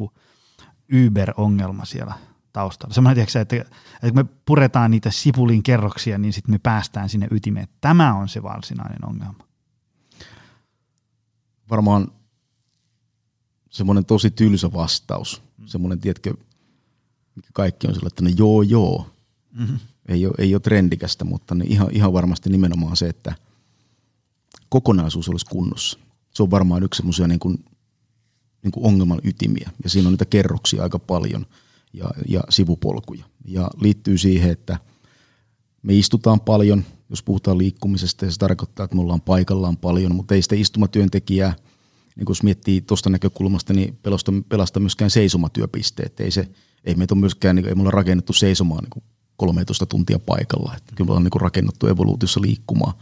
Uber-ongelma 1.07 1.86
siellä 1.86 2.13
taustalla? 2.53 2.93
Semmoinen, 2.93 3.15
tiedätkö, 3.15 3.41
että, 3.41 3.55
että 3.55 4.07
kun 4.07 4.15
me 4.15 4.25
puretaan 4.45 4.91
niitä 4.91 5.12
sipulin 5.12 5.63
kerroksia, 5.63 6.17
niin 6.17 6.33
sitten 6.33 6.53
me 6.53 6.57
päästään 6.57 7.10
sinne 7.10 7.27
ytimeen. 7.31 7.67
Tämä 7.81 8.13
on 8.13 8.29
se 8.29 8.43
varsinainen 8.43 9.05
ongelma. 9.05 9.43
Varmaan 11.69 12.07
semmoinen 13.69 14.05
tosi 14.05 14.31
tylsä 14.31 14.73
vastaus. 14.73 15.41
Mm. 15.57 15.67
Semmoinen, 15.67 15.99
tiedätkö, 15.99 16.33
mikä 17.36 17.49
kaikki 17.53 17.88
on 17.88 17.93
sellainen, 17.93 18.13
että 18.13 18.23
ne 18.23 18.33
joo 18.38 18.62
joo. 18.62 19.10
Mm-hmm. 19.51 19.79
Ei, 20.07 20.25
ole, 20.25 20.33
ei 20.38 20.55
ole 20.55 20.60
trendikästä, 20.60 21.25
mutta 21.25 21.55
niin 21.55 21.71
ihan, 21.71 21.88
ihan 21.91 22.13
varmasti 22.13 22.49
nimenomaan 22.49 22.97
se, 22.97 23.10
että 23.10 23.36
kokonaisuus 24.69 25.30
olisi 25.30 25.45
kunnossa. 25.45 25.99
Se 26.34 26.43
on 26.43 26.51
varmaan 26.51 26.84
yksi 26.84 26.97
semmoisia 26.97 27.27
niin 27.27 27.39
kuin, 27.39 27.65
niin 28.63 28.71
kuin 28.71 28.86
ongelman 28.86 29.21
ytimiä. 29.23 29.71
Ja 29.84 29.89
siinä 29.89 30.08
on 30.08 30.13
niitä 30.13 30.25
kerroksia 30.25 30.84
aika 30.84 30.99
paljon 30.99 31.45
ja, 31.93 32.12
ja 32.27 32.43
sivupolkuja. 32.49 33.25
Ja 33.45 33.71
liittyy 33.82 34.17
siihen, 34.17 34.51
että 34.51 34.80
me 35.84 35.93
istutaan 35.93 36.39
paljon, 36.39 36.86
jos 37.10 37.23
puhutaan 37.23 37.58
liikkumisesta, 37.58 38.25
ja 38.25 38.32
se 38.32 38.38
tarkoittaa, 38.38 38.84
että 38.84 38.95
me 38.95 39.01
ollaan 39.01 39.21
paikallaan 39.21 39.77
paljon, 39.77 40.15
mutta 40.15 40.36
ei 40.36 40.41
sitä 40.41 40.56
istumatyöntekijää, 40.56 41.56
niin 42.15 42.25
kun 42.25 42.36
miettii 42.43 42.82
tuosta 42.82 43.10
näkökulmasta, 43.10 43.73
niin 43.73 43.99
pelasta, 44.03 44.34
pelasta 44.49 44.80
myöskään 44.80 45.12
seisomatyöpisteet. 45.12 46.19
Ei 46.19 46.32
se, 46.32 46.49
ei 46.84 46.95
meitä 46.95 47.13
ole 47.13 47.19
myöskään, 47.19 47.56
niin, 47.56 47.67
ei 47.67 47.75
me 47.75 47.82
olla 47.82 47.91
rakennettu 47.91 48.34
seisomaan 48.34 48.84
niin 48.84 49.03
13 49.38 49.86
tuntia 49.86 50.19
paikalla. 50.19 50.73
Että 50.77 50.95
kyllä 50.95 51.08
me 51.08 51.12
ollaan 51.12 51.23
niin 51.23 51.41
rakennettu 51.41 51.88
evoluutiossa 51.88 52.41
liikkumaan. 52.41 52.93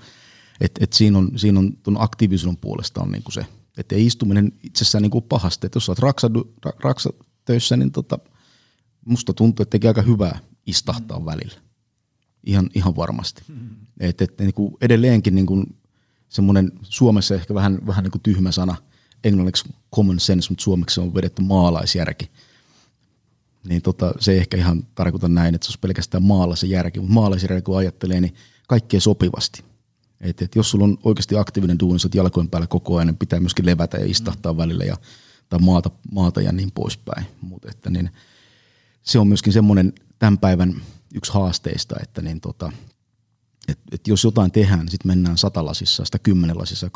Et, 0.61 0.71
et 0.79 0.93
siinä 0.93 1.17
on, 1.17 1.31
siinä 1.35 1.59
on 1.59 1.77
tuon 1.83 2.01
aktiivisuuden 2.01 2.57
puolesta 2.57 3.01
on 3.01 3.11
niin 3.11 3.23
kuin 3.23 3.33
se, 3.33 3.45
että 3.77 3.95
ei 3.95 4.05
istuminen 4.05 4.51
itsessään 4.63 5.01
niin 5.01 5.11
kuin 5.11 5.23
pahasti. 5.23 5.67
Että 5.67 5.77
jos 5.77 5.89
olet 5.89 5.99
raksadu, 5.99 6.53
raksatöissä, 6.79 7.77
niin 7.77 7.91
tota, 7.91 8.19
musta 9.05 9.33
tuntuu, 9.33 9.63
että 9.63 9.71
tekee 9.71 9.87
aika 9.87 10.01
hyvää 10.01 10.39
istahtaa 10.65 11.19
mm. 11.19 11.25
välillä. 11.25 11.55
Ihan, 12.43 12.69
ihan 12.75 12.95
varmasti. 12.95 13.41
Mm. 13.47 13.69
Et, 13.99 14.21
et, 14.21 14.39
niin 14.39 14.53
kuin 14.53 14.77
edelleenkin 14.81 15.35
niin 15.35 15.45
kuin 15.45 15.75
semmoinen 16.29 16.71
Suomessa 16.81 17.35
ehkä 17.35 17.53
vähän, 17.53 17.79
vähän 17.87 18.03
niin 18.03 18.11
kuin 18.11 18.21
tyhmä 18.21 18.51
sana, 18.51 18.75
englanniksi 19.23 19.69
common 19.95 20.19
sense, 20.19 20.49
mutta 20.49 20.63
suomeksi 20.63 20.99
on 20.99 21.13
vedetty 21.13 21.41
maalaisjärki– 21.41 22.29
niin 23.67 23.81
tota, 23.81 24.13
se 24.19 24.31
ei 24.31 24.37
ehkä 24.37 24.57
ihan 24.57 24.83
tarkoita 24.95 25.27
näin, 25.27 25.55
että 25.55 25.65
se 25.65 25.69
olisi 25.69 25.79
pelkästään 25.79 26.23
maalaisen 26.23 26.69
järki, 26.69 26.99
mutta 26.99 27.13
maalaisen 27.13 27.63
kun 27.63 27.77
ajattelee, 27.77 28.21
niin 28.21 28.33
kaikkea 28.67 29.01
sopivasti. 29.01 29.63
Et, 30.21 30.41
et 30.41 30.55
jos 30.55 30.71
sulla 30.71 30.83
on 30.83 30.97
oikeasti 31.03 31.37
aktiivinen 31.37 31.79
duuni, 31.79 31.99
sä 31.99 32.09
jalkojen 32.13 32.49
päällä 32.49 32.67
koko 32.67 32.97
ajan, 32.97 33.07
niin 33.07 33.17
pitää 33.17 33.39
myöskin 33.39 33.65
levätä 33.65 33.97
ja 33.97 34.05
istahtaa 34.05 34.53
mm. 34.53 34.57
välillä 34.57 34.85
ja, 34.85 34.97
tai 35.49 35.59
maata, 35.59 35.89
maata 36.11 36.41
ja 36.41 36.51
niin 36.51 36.71
poispäin. 36.71 37.25
Mut 37.41 37.65
että 37.65 37.89
niin, 37.89 38.09
se 39.03 39.19
on 39.19 39.27
myöskin 39.27 39.53
semmoinen 39.53 39.93
tämän 40.19 40.37
päivän 40.37 40.81
yksi 41.15 41.33
haasteista, 41.33 41.95
että 42.03 42.21
niin 42.21 42.41
tota, 42.41 42.71
et, 43.67 43.79
et 43.91 44.07
jos 44.07 44.23
jotain 44.23 44.51
tehdään, 44.51 44.79
niin 44.79 44.91
sitten 44.91 45.11
mennään 45.11 45.37
satalasissa, 45.37 46.05
sitä 46.05 46.19
kymmenenlasissa, 46.19 46.89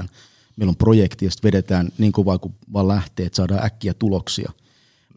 24-7. 0.00 0.08
Meillä 0.56 0.70
on 0.70 0.76
projekti 0.76 1.24
ja 1.24 1.30
sitten 1.30 1.48
vedetään 1.48 1.88
niin 1.98 2.12
kovaa 2.12 2.38
kuin 2.38 2.54
vaan 2.72 2.88
lähtee, 2.88 3.26
että 3.26 3.36
saadaan 3.36 3.64
äkkiä 3.64 3.94
tuloksia– 3.94 4.52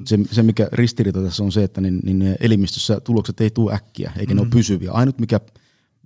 se, 0.03 0.19
se, 0.31 0.43
mikä 0.43 0.69
ristiriita 0.71 1.23
tässä 1.23 1.43
on 1.43 1.51
se, 1.51 1.63
että 1.63 1.81
niin, 1.81 1.99
niin 2.03 2.35
elimistössä 2.39 2.99
tulokset 2.99 3.41
ei 3.41 3.49
tule 3.49 3.73
äkkiä, 3.73 4.11
eikä 4.17 4.33
mm. 4.33 4.35
ne 4.35 4.41
ole 4.41 4.47
mm. 4.47 4.57
pysyviä. 4.57 4.91
Ainut, 4.91 5.19
mikä, 5.19 5.39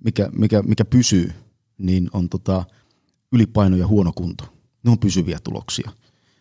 mikä, 0.03 0.29
mikä, 0.31 0.61
mikä 0.61 0.85
pysyy, 0.85 1.31
niin 1.77 2.09
on 2.13 2.29
tota 2.29 2.65
ylipaino 3.31 3.77
ja 3.77 3.87
huono 3.87 4.11
kunto. 4.15 4.43
Ne 4.83 4.91
on 4.91 4.99
pysyviä 4.99 5.39
tuloksia. 5.43 5.91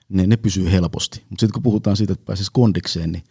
Ne, 0.08 0.26
ne 0.26 0.36
pysyy 0.36 0.72
helposti. 0.72 1.22
Mutta 1.30 1.40
sitten 1.40 1.52
kun 1.52 1.62
puhutaan 1.62 1.96
siitä, 1.96 2.12
että 2.12 2.24
pääsisi 2.24 2.50
kondikseen, 2.52 3.12
niin 3.12 3.22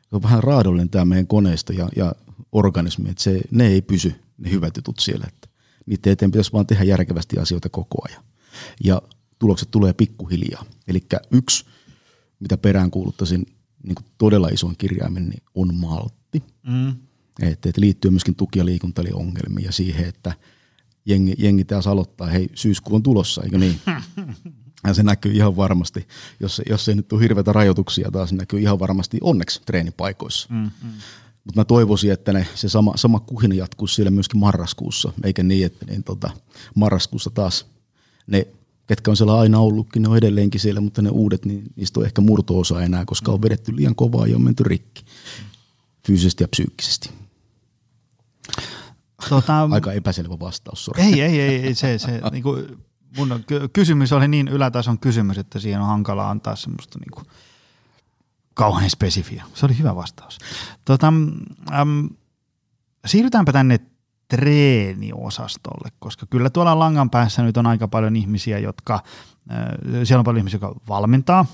se 0.00 0.16
on 0.16 0.22
vähän 0.22 0.42
raadollinen 0.42 0.90
tämä 0.90 1.04
meidän 1.04 1.26
koneisto 1.26 1.72
ja, 1.72 1.88
ja 1.96 2.12
organismi, 2.52 3.10
että 3.10 3.22
se, 3.22 3.40
ne 3.50 3.66
ei 3.66 3.82
pysy, 3.82 4.14
ne 4.38 4.50
hyvät 4.50 4.76
jutut 4.76 4.98
siellä. 4.98 5.26
Että 5.28 5.48
niiden 5.86 6.12
eteen 6.12 6.30
pitäisi 6.30 6.52
vaan 6.52 6.66
tehdä 6.66 6.84
järkevästi 6.84 7.38
asioita 7.38 7.68
koko 7.68 7.98
ajan. 8.08 8.24
Ja 8.84 9.02
tulokset 9.38 9.70
tulee 9.70 9.92
pikkuhiljaa. 9.92 10.64
Eli 10.88 11.00
yksi, 11.30 11.64
mitä 12.40 12.58
peräänkuuluttaisin 12.58 13.46
niin 13.82 13.96
todella 14.18 14.48
ison 14.48 14.76
kirjaimen, 14.76 15.28
niin 15.28 15.42
on 15.54 15.74
maltti. 15.74 16.42
Mm. 16.66 16.94
Että 17.42 17.68
et 17.68 17.76
liittyy 17.76 18.10
myöskin 18.10 18.34
tuki- 18.34 18.58
ja 18.58 18.64
liikuntaliongelmiin 18.64 19.64
ja 19.64 19.72
siihen, 19.72 20.08
että 20.08 20.32
jengi, 21.06 21.34
jengi 21.38 21.64
taas 21.64 21.86
aloittaa, 21.86 22.26
hei 22.26 22.48
syyskuu 22.54 22.94
on 22.94 23.02
tulossa, 23.02 23.42
eikö 23.42 23.58
niin? 23.58 23.80
Ja 24.86 24.94
se 24.94 25.02
näkyy 25.02 25.32
ihan 25.32 25.56
varmasti, 25.56 26.08
jos, 26.40 26.62
jos 26.68 26.88
ei 26.88 26.94
nyt 26.94 27.12
ole 27.12 27.22
hirveitä 27.22 27.52
rajoituksia 27.52 28.10
taas, 28.10 28.28
se 28.28 28.36
näkyy 28.36 28.60
ihan 28.60 28.78
varmasti 28.78 29.18
onneksi 29.20 29.62
treenipaikoissa. 29.66 30.48
Mm-hmm. 30.50 30.90
Mutta 31.44 31.60
mä 31.60 31.64
toivoisin, 31.64 32.12
että 32.12 32.32
ne, 32.32 32.46
se 32.54 32.68
sama, 32.68 32.92
sama 32.96 33.20
kuhina 33.20 33.54
jatkuisi 33.54 33.94
siellä 33.94 34.10
myöskin 34.10 34.40
marraskuussa, 34.40 35.12
eikä 35.24 35.42
niin, 35.42 35.66
että 35.66 35.86
niin 35.86 36.04
tota, 36.04 36.30
marraskuussa 36.74 37.30
taas 37.30 37.66
ne 38.26 38.46
ketkä 38.90 39.10
on 39.10 39.16
siellä 39.16 39.38
aina 39.38 39.58
ollutkin, 39.58 40.02
ne 40.02 40.08
on 40.08 40.16
edelleenkin 40.16 40.60
siellä, 40.60 40.80
mutta 40.80 41.02
ne 41.02 41.10
uudet, 41.10 41.44
niin 41.44 41.64
niistä 41.76 42.00
on 42.00 42.06
ehkä 42.06 42.20
murto-osa 42.20 42.82
enää, 42.82 43.04
koska 43.04 43.32
on 43.32 43.42
vedetty 43.42 43.76
liian 43.76 43.94
kovaa 43.94 44.26
ja 44.26 44.36
on 44.36 44.42
menty 44.42 44.62
rikki 44.62 45.04
fyysisesti 46.06 46.44
ja 46.44 46.48
psyykkisesti. 46.48 47.10
Tota, 49.28 49.68
Aika 49.72 49.92
epäselvä 49.92 50.38
vastaus, 50.40 50.84
sorry. 50.84 51.02
Ei, 51.02 51.22
ei, 51.22 51.40
ei, 51.40 51.66
ei 51.66 51.74
se, 51.74 51.98
se 51.98 52.20
niin 52.32 52.42
kuin, 52.42 52.84
mun 53.16 53.44
kysymys 53.72 54.12
oli 54.12 54.28
niin 54.28 54.48
ylätason 54.48 54.98
kysymys, 54.98 55.38
että 55.38 55.58
siihen 55.58 55.80
on 55.80 55.86
hankala 55.86 56.30
antaa 56.30 56.56
semmoista 56.56 56.98
niin 56.98 57.10
kuin, 57.10 57.24
kauhean 58.54 58.90
spesifiä. 58.90 59.44
Se 59.54 59.66
oli 59.66 59.78
hyvä 59.78 59.96
vastaus. 59.96 60.38
Tota, 60.84 61.12
äm, 61.72 62.08
siirrytäänpä 63.06 63.52
tänne 63.52 63.80
treeniosastolle, 64.28 65.88
koska 65.98 66.26
kyllä 66.30 66.50
tuolla 66.50 66.78
langan 66.78 67.10
päässä 67.10 67.42
nyt 67.42 67.56
on 67.56 67.66
aika 67.66 67.88
paljon 67.88 68.16
ihmisiä, 68.16 68.58
jotka, 68.58 68.94
äh, 68.94 69.58
siellä 70.04 70.20
on 70.20 70.24
paljon 70.24 70.38
ihmisiä, 70.38 70.60
jotka 70.62 70.80
valmentaa, 70.88 71.46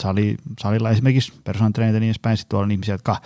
sali, 0.00 0.36
salilla 0.60 0.90
esimerkiksi 0.90 1.32
personal 1.44 1.72
trainerit 1.72 1.94
ja 1.94 2.00
niin 2.00 2.08
edespäin, 2.08 2.36
sitten 2.36 2.50
tuolla 2.50 2.64
on 2.64 2.70
ihmisiä, 2.70 2.94
jotka 2.94 3.16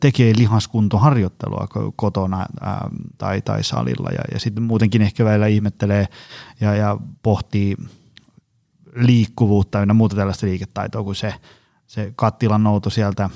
tekee 0.00 0.32
lihaskuntoharjoittelua 0.36 1.68
kotona 1.96 2.40
äh, 2.40 2.76
tai, 3.18 3.42
tai 3.42 3.64
salilla 3.64 4.10
ja, 4.10 4.24
ja 4.32 4.40
sitten 4.40 4.62
muutenkin 4.62 5.02
ehkä 5.02 5.24
välillä 5.24 5.46
ihmettelee 5.46 6.08
ja, 6.60 6.74
ja 6.74 6.96
pohtii 7.22 7.76
liikkuvuutta 8.94 9.78
ja 9.78 9.94
muuta 9.94 10.16
tällaista 10.16 10.46
liiketaitoa 10.46 11.02
kuin 11.02 11.16
se, 11.16 11.34
se 11.86 12.12
kattilan 12.16 12.62
nouto 12.62 12.90
sieltä 12.90 13.30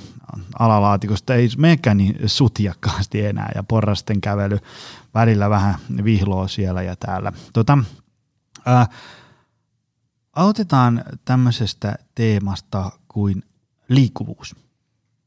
alalaatikosta 0.59 1.35
ei 1.35 1.49
menekään 1.57 1.97
niin 1.97 2.19
sutjakkaasti 2.27 3.27
enää 3.27 3.53
ja 3.55 3.63
porrasten 3.63 4.21
kävely 4.21 4.59
välillä 5.15 5.51
vähän 5.51 5.75
vihloa 6.05 6.49
siellä 6.49 6.83
ja 6.83 6.97
täällä. 6.97 7.33
Tota, 7.53 7.79
ää, 8.67 8.87
aloitetaan 10.37 11.05
tämmöisestä 11.25 11.95
teemasta 12.15 12.91
kuin 13.09 13.43
liikkuvuus. 13.89 14.57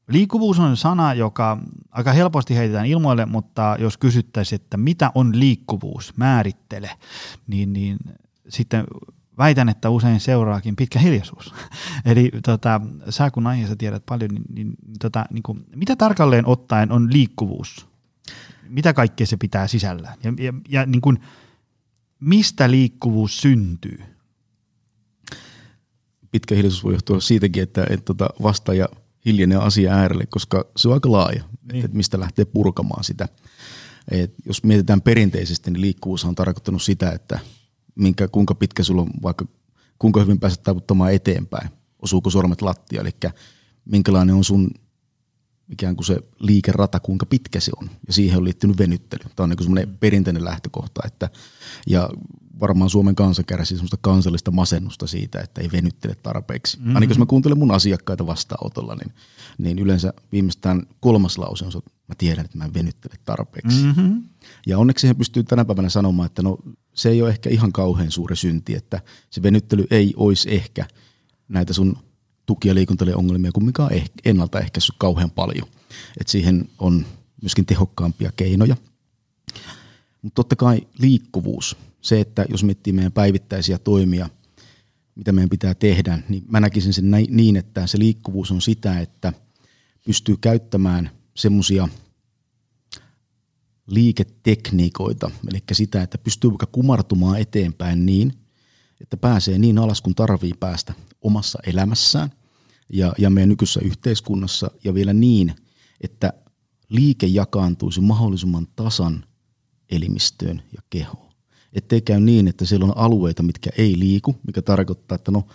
Liikkuvuus 0.07 0.59
on 0.59 0.77
sana, 0.77 1.13
joka 1.13 1.57
aika 1.91 2.13
helposti 2.13 2.55
heitetään 2.55 2.85
ilmoille, 2.85 3.25
mutta 3.25 3.75
jos 3.79 3.97
kysyttäisiin, 3.97 4.61
että 4.61 4.77
mitä 4.77 5.11
on 5.15 5.39
liikkuvuus, 5.39 6.17
määrittele, 6.17 6.91
niin, 7.47 7.73
niin 7.73 7.97
sitten 8.49 8.83
väitän, 9.37 9.69
että 9.69 9.89
usein 9.89 10.19
seuraakin 10.19 10.75
pitkä 10.75 10.99
hiljaisuus. 10.99 11.53
Eli 12.05 12.31
tota, 12.43 12.81
sä 13.09 13.31
kun 13.31 13.47
aiheessa 13.47 13.75
tiedät 13.75 14.05
paljon, 14.05 14.29
niin, 14.31 14.45
niin, 14.55 14.73
tota, 14.99 15.25
niin 15.29 15.43
kuin, 15.43 15.65
mitä 15.75 15.95
tarkalleen 15.95 16.45
ottaen 16.45 16.91
on 16.91 17.13
liikkuvuus? 17.13 17.87
Mitä 18.69 18.93
kaikkea 18.93 19.27
se 19.27 19.37
pitää 19.37 19.67
sisällään? 19.67 20.17
Ja, 20.23 20.33
ja, 20.39 20.53
ja 20.69 20.85
niin 20.85 21.01
kuin, 21.01 21.19
mistä 22.19 22.71
liikkuvuus 22.71 23.41
syntyy? 23.41 24.08
Pitkä 26.31 26.55
hiljaisuus 26.55 26.83
voi 26.83 26.93
johtua 26.93 27.19
siitäkin, 27.19 27.63
että, 27.63 27.83
että 27.89 28.05
tota 28.05 28.29
vastaaja 28.43 28.89
hiljenee 29.25 29.57
asia 29.57 29.93
äärelle, 29.93 30.25
koska 30.25 30.65
se 30.77 30.87
on 30.87 30.93
aika 30.93 31.11
laaja, 31.11 31.43
niin. 31.71 31.85
että 31.85 31.97
mistä 31.97 32.19
lähtee 32.19 32.45
purkamaan 32.45 33.03
sitä. 33.03 33.27
Et 34.11 34.33
jos 34.45 34.63
mietitään 34.63 35.01
perinteisesti, 35.01 35.71
niin 35.71 35.81
liikkuvuus 35.81 36.25
on 36.25 36.35
tarkoittanut 36.35 36.81
sitä, 36.81 37.11
että 37.11 37.39
minkä, 37.95 38.27
kuinka 38.27 38.55
pitkä 38.55 38.83
sulla 38.83 39.01
on 39.01 39.09
vaikka, 39.21 39.45
kuinka 39.99 40.21
hyvin 40.21 40.39
pääset 40.39 40.63
taivuttamaan 40.63 41.13
eteenpäin, 41.13 41.69
osuuko 42.01 42.29
sormet 42.29 42.61
lattia, 42.61 43.01
eli 43.01 43.11
minkälainen 43.85 44.35
on 44.35 44.43
sun 44.43 44.71
ikään 45.69 45.95
kuin 45.95 46.05
se 46.05 46.19
liikerata, 46.39 46.99
kuinka 46.99 47.25
pitkä 47.25 47.59
se 47.59 47.71
on. 47.81 47.89
Ja 48.07 48.13
siihen 48.13 48.37
on 48.37 48.43
liittynyt 48.43 48.77
venyttely. 48.77 49.23
Tämä 49.35 49.43
on 49.43 49.49
niin 49.49 49.63
semmoinen 49.63 49.97
perinteinen 49.97 50.45
lähtökohta. 50.45 51.01
Että, 51.05 51.29
ja 51.87 52.09
varmaan 52.59 52.89
Suomen 52.89 53.15
kansa 53.15 53.43
kärsii 53.43 53.77
semmoista 53.77 53.97
kansallista 54.01 54.51
masennusta 54.51 55.07
siitä, 55.07 55.41
että 55.41 55.61
ei 55.61 55.69
venyttele 55.71 56.15
tarpeeksi. 56.15 56.77
Mm-hmm. 56.77 56.95
Ainakin 56.95 57.09
jos 57.09 57.19
mä 57.19 57.25
kuuntelen 57.25 57.57
mun 57.57 57.71
asiakkaita 57.71 58.27
vastaanotolla, 58.27 58.95
niin, 58.95 59.13
niin 59.57 59.79
yleensä 59.79 60.13
viimeistään 60.31 60.83
kolmas 60.99 61.37
lause 61.37 61.65
on 61.65 61.71
se, 61.71 61.77
että 61.77 61.91
mä 62.07 62.15
tiedän, 62.17 62.45
että 62.45 62.57
mä 62.57 62.65
en 62.65 62.73
venyttele 62.73 63.15
tarpeeksi. 63.25 63.83
Mm-hmm. 63.83 64.23
Ja 64.67 64.77
onneksi 64.79 65.01
siihen 65.01 65.15
pystyy 65.15 65.43
tänä 65.43 65.65
päivänä 65.65 65.89
sanomaan, 65.89 66.25
että 66.25 66.41
no 66.41 66.57
se 66.93 67.09
ei 67.09 67.21
ole 67.21 67.29
ehkä 67.29 67.49
ihan 67.49 67.71
kauhean 67.71 68.11
suuri 68.11 68.35
synti, 68.35 68.75
että 68.75 69.01
se 69.29 69.43
venyttely 69.43 69.87
ei 69.91 70.13
olisi 70.17 70.55
ehkä 70.55 70.85
näitä 71.47 71.73
sun 71.73 71.97
tuki- 72.45 72.67
ja 72.67 72.75
liikuntaongelmia 72.75 73.51
kumminkaan 73.51 73.91
eh- 73.91 74.11
ennaltaehkäissyt 74.25 74.95
kauhean 74.97 75.31
paljon. 75.31 75.67
Et 76.19 76.27
siihen 76.27 76.69
on 76.79 77.05
myöskin 77.41 77.65
tehokkaampia 77.65 78.31
keinoja. 78.35 78.75
Mutta 80.21 80.35
totta 80.35 80.55
kai 80.55 80.87
liikkuvuus, 80.99 81.77
se, 82.01 82.19
että 82.19 82.45
jos 82.49 82.63
miettii 82.63 82.93
meidän 82.93 83.11
päivittäisiä 83.11 83.77
toimia, 83.77 84.29
mitä 85.15 85.31
meidän 85.31 85.49
pitää 85.49 85.75
tehdä, 85.75 86.19
niin 86.29 86.43
mä 86.47 86.59
näkisin 86.59 86.93
sen 86.93 87.11
niin, 87.29 87.55
että 87.55 87.87
se 87.87 87.99
liikkuvuus 87.99 88.51
on 88.51 88.61
sitä, 88.61 88.99
että 88.99 89.33
pystyy 90.05 90.35
käyttämään 90.41 91.09
semmoisia– 91.35 91.87
liiketekniikoita, 93.89 95.31
eli 95.51 95.63
sitä, 95.71 96.01
että 96.01 96.17
pystyy 96.17 96.49
vaikka 96.49 96.65
kumartumaan 96.65 97.39
eteenpäin 97.39 98.05
niin, 98.05 98.33
että 99.01 99.17
pääsee 99.17 99.57
niin 99.57 99.77
alas 99.77 100.01
kuin 100.01 100.15
tarvii 100.15 100.53
päästä 100.59 100.93
omassa 101.21 101.59
elämässään 101.65 102.31
ja, 102.93 103.13
ja 103.17 103.29
meidän 103.29 103.49
nykyisessä 103.49 103.79
yhteiskunnassa 103.83 104.71
ja 104.83 104.93
vielä 104.93 105.13
niin, 105.13 105.55
että 106.01 106.33
liike 106.89 107.27
jakaantuisi 107.27 108.01
mahdollisimman 108.01 108.67
tasan 108.75 109.25
elimistöön 109.91 110.61
ja 110.75 110.81
kehoon. 110.89 111.28
Ettei 111.73 112.01
käy 112.01 112.19
niin, 112.19 112.47
että 112.47 112.65
siellä 112.65 112.85
on 112.85 112.97
alueita, 112.97 113.43
mitkä 113.43 113.69
ei 113.77 113.99
liiku, 113.99 114.35
mikä 114.47 114.61
tarkoittaa, 114.61 115.15
että 115.15 115.31
no, 115.31 115.47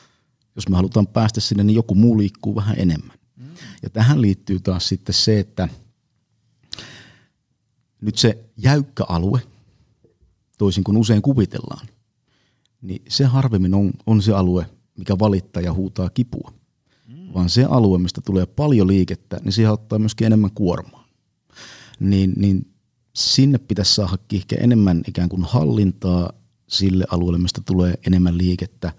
jos 0.57 0.69
me 0.69 0.77
halutaan 0.77 1.07
päästä 1.07 1.41
sinne, 1.41 1.65
niin 1.65 1.75
joku 1.75 1.95
muu 1.95 2.19
liikkuu 2.19 2.55
vähän 2.55 2.77
enemmän. 2.79 3.17
Mm. 3.37 3.47
Ja 3.83 3.91
tähän 3.91 4.23
liittyy 4.23 4.61
taas 4.61 4.89
sitten 4.89 5.15
se, 5.15 5.39
että– 5.39 5.69
nyt 8.05 8.19
se 8.19 8.45
jäykkä 8.57 9.05
alue, 9.09 9.41
toisin 10.59 10.85
kuin 10.85 10.97
usein 10.97 11.23
kuvitellaan, 11.23 11.87
niin 12.83 13.03
se 13.09 13.25
harvemmin 13.25 13.75
on, 13.75 13.93
on 14.07 14.23
se 14.23 14.33
alue, 14.33 14.67
mikä 14.99 15.19
valittaa 15.19 15.63
ja 15.63 15.73
huutaa 15.73 16.11
kipua. 16.11 16.53
Mm. 17.09 17.35
Vaan 17.35 17.51
se 17.51 17.65
alue, 17.65 17.99
mistä 17.99 18.21
tulee 18.21 18.47
paljon 18.47 18.87
liikettä, 18.87 19.41
niin 19.45 19.53
siihen 19.53 19.73
ottaa 19.73 19.99
myöskin 19.99 20.27
enemmän 20.27 20.51
kuormaa. 20.55 21.09
Niin, 22.01 22.33
niin 22.37 22.74
sinne 23.15 23.59
pitäisi 23.59 23.95
saada 23.95 24.19
ehkä 24.33 24.57
enemmän 24.61 25.03
ikään 25.09 25.29
kuin 25.29 25.45
hallintaa 25.45 26.33
sille 26.67 27.05
alueelle, 27.11 27.39
mistä 27.39 27.61
tulee 27.67 27.95
enemmän 28.07 28.39
liikettä 28.39 28.93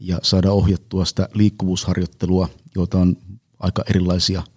ja 0.00 0.18
saada 0.22 0.52
ohjattua 0.52 1.04
sitä 1.04 1.28
liikkuvuusharjoittelua, 1.34 2.48
joita 2.74 2.98
on 2.98 3.16
aika 3.58 3.82
erilaisia– 3.88 4.42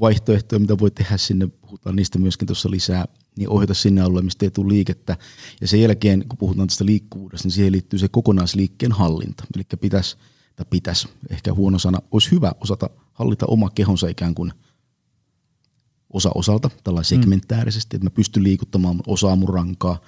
vaihtoehtoja, 0.00 0.60
mitä 0.60 0.78
voi 0.78 0.90
tehdä 0.90 1.16
sinne, 1.16 1.46
puhutaan 1.46 1.96
niistä 1.96 2.18
myöskin 2.18 2.46
tuossa 2.46 2.70
lisää, 2.70 3.04
niin 3.36 3.48
ohjata 3.48 3.74
sinne 3.74 4.00
alueelle, 4.00 4.22
mistä 4.22 4.46
ei 4.46 4.50
tule 4.50 4.68
liikettä. 4.68 5.16
Ja 5.60 5.68
sen 5.68 5.80
jälkeen, 5.80 6.24
kun 6.28 6.38
puhutaan 6.38 6.68
tästä 6.68 6.84
liikkuvuudesta, 6.84 7.46
niin 7.46 7.54
siihen 7.54 7.72
liittyy 7.72 7.98
se 7.98 8.08
kokonaisliikkeen 8.08 8.92
hallinta. 8.92 9.44
Eli 9.56 9.64
pitäisi, 9.80 10.16
tai 10.56 10.66
pitäisi, 10.70 11.08
ehkä 11.30 11.54
huono 11.54 11.78
sana, 11.78 11.98
olisi 12.10 12.30
hyvä 12.30 12.52
osata 12.60 12.90
hallita 13.12 13.46
oma 13.46 13.70
kehonsa 13.70 14.08
ikään 14.08 14.34
kuin 14.34 14.52
osa 16.14 16.30
osalta, 16.34 16.68
mm. 16.68 16.94
segmentäärisesti, 17.02 17.96
että 17.96 18.06
mä 18.06 18.10
pystyn 18.10 18.42
liikuttamaan 18.42 19.00
osaa 19.06 19.36
mun 19.36 19.48
rankaa, 19.48 19.98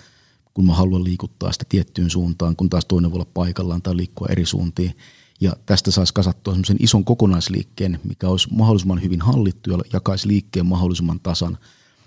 kun 0.54 0.66
mä 0.66 0.74
haluan 0.74 1.04
liikuttaa 1.04 1.52
sitä 1.52 1.64
tiettyyn 1.68 2.10
suuntaan, 2.10 2.56
kun 2.56 2.70
taas 2.70 2.84
toinen 2.84 3.10
voi 3.10 3.16
olla 3.16 3.30
paikallaan 3.34 3.82
tai 3.82 3.96
liikkua 3.96 4.28
eri 4.30 4.46
suuntiin 4.46 4.96
ja 5.40 5.52
tästä 5.66 5.90
saisi 5.90 6.14
kasattua 6.14 6.54
semmoisen 6.54 6.76
ison 6.80 7.04
kokonaisliikkeen, 7.04 8.00
mikä 8.04 8.28
olisi 8.28 8.54
mahdollisimman 8.54 9.02
hyvin 9.02 9.20
hallittu 9.20 9.70
ja 9.70 9.78
jakaisi 9.92 10.28
liikkeen 10.28 10.66
mahdollisimman 10.66 11.20
tasan, 11.20 11.58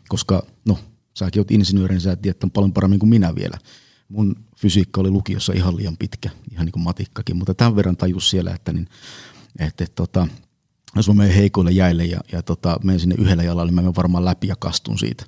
koska 0.10 0.44
no, 0.66 0.80
säkin 1.14 1.40
oot 1.40 1.52
insinööri, 1.52 1.94
niin 1.94 2.02
sä 2.02 2.16
tiedät 2.16 2.54
paljon 2.54 2.74
paremmin 2.74 3.00
kuin 3.00 3.10
minä 3.10 3.36
vielä. 3.36 3.58
Mun 4.10 4.36
fysiikka 4.58 5.02
oli 5.02 5.10
lukiossa 5.10 5.54
ihan 5.54 5.78
liian 5.78 5.98
pitkä, 5.98 6.30
ihan 6.52 6.66
niin 6.66 6.72
kuin 6.72 6.84
matikkakin, 6.84 7.38
mutta 7.38 7.54
tämän 7.54 7.76
verran 7.76 7.98
tajus 7.98 8.30
siellä, 8.30 8.54
että, 8.54 8.74
niin, 8.74 8.88
että, 9.60 9.84
että 9.84 9.96
tota, 9.96 10.28
jos 10.96 11.08
mä 11.08 11.14
menen 11.14 11.36
heikoille 11.36 11.72
jäille 11.72 12.06
ja, 12.06 12.20
ja 12.32 12.44
tota, 12.44 12.80
menen 12.84 13.00
sinne 13.00 13.16
yhdellä 13.18 13.44
jalalla, 13.44 13.66
niin 13.66 13.76
mä 13.76 13.82
menen 13.82 13.96
varmaan 13.96 14.26
läpi 14.26 14.48
ja 14.48 14.56
kastun 14.56 15.00
siitä 15.00 15.26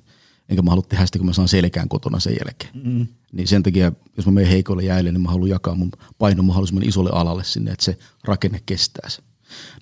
enkä 0.52 0.62
mä 0.62 0.70
halua 0.70 0.84
tehdä 0.88 1.06
sitä, 1.06 1.18
kun 1.18 1.26
mä 1.26 1.32
saan 1.32 1.48
selkään 1.48 1.88
kotona 1.88 2.20
sen 2.20 2.36
jälkeen. 2.44 2.70
Mm. 2.84 3.06
Niin 3.32 3.48
sen 3.48 3.62
takia, 3.62 3.92
jos 4.16 4.26
mä 4.26 4.32
menen 4.32 4.50
heikoille 4.50 4.82
jäille, 4.82 5.12
niin 5.12 5.20
mä 5.20 5.30
haluan 5.30 5.50
jakaa 5.50 5.74
mun 5.74 5.92
painon 6.18 6.44
mahdollisimman 6.44 6.88
isolle 6.88 7.10
alalle 7.12 7.44
sinne, 7.44 7.70
että 7.70 7.84
se 7.84 7.98
rakenne 8.24 8.62
kestää 8.66 9.08
se. 9.08 9.22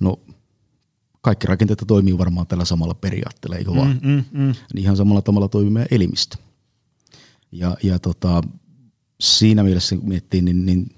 No, 0.00 0.20
kaikki 1.20 1.46
rakenteet 1.46 1.84
toimii 1.86 2.18
varmaan 2.18 2.46
tällä 2.46 2.64
samalla 2.64 2.94
periaatteella, 2.94 3.56
eikö 3.56 3.74
vaan? 3.74 4.00
Mm, 4.02 4.10
mm, 4.10 4.24
mm. 4.32 4.54
Niin 4.74 4.82
ihan 4.82 4.96
samalla 4.96 5.22
tavalla 5.22 5.48
toimii 5.48 5.70
meidän 5.70 5.88
elimistö. 5.90 6.36
Ja, 7.52 7.76
ja 7.82 7.98
tota, 7.98 8.42
siinä 9.20 9.62
mielessä 9.62 9.96
miettii, 10.02 10.42
niin, 10.42 10.66
niin 10.66 10.96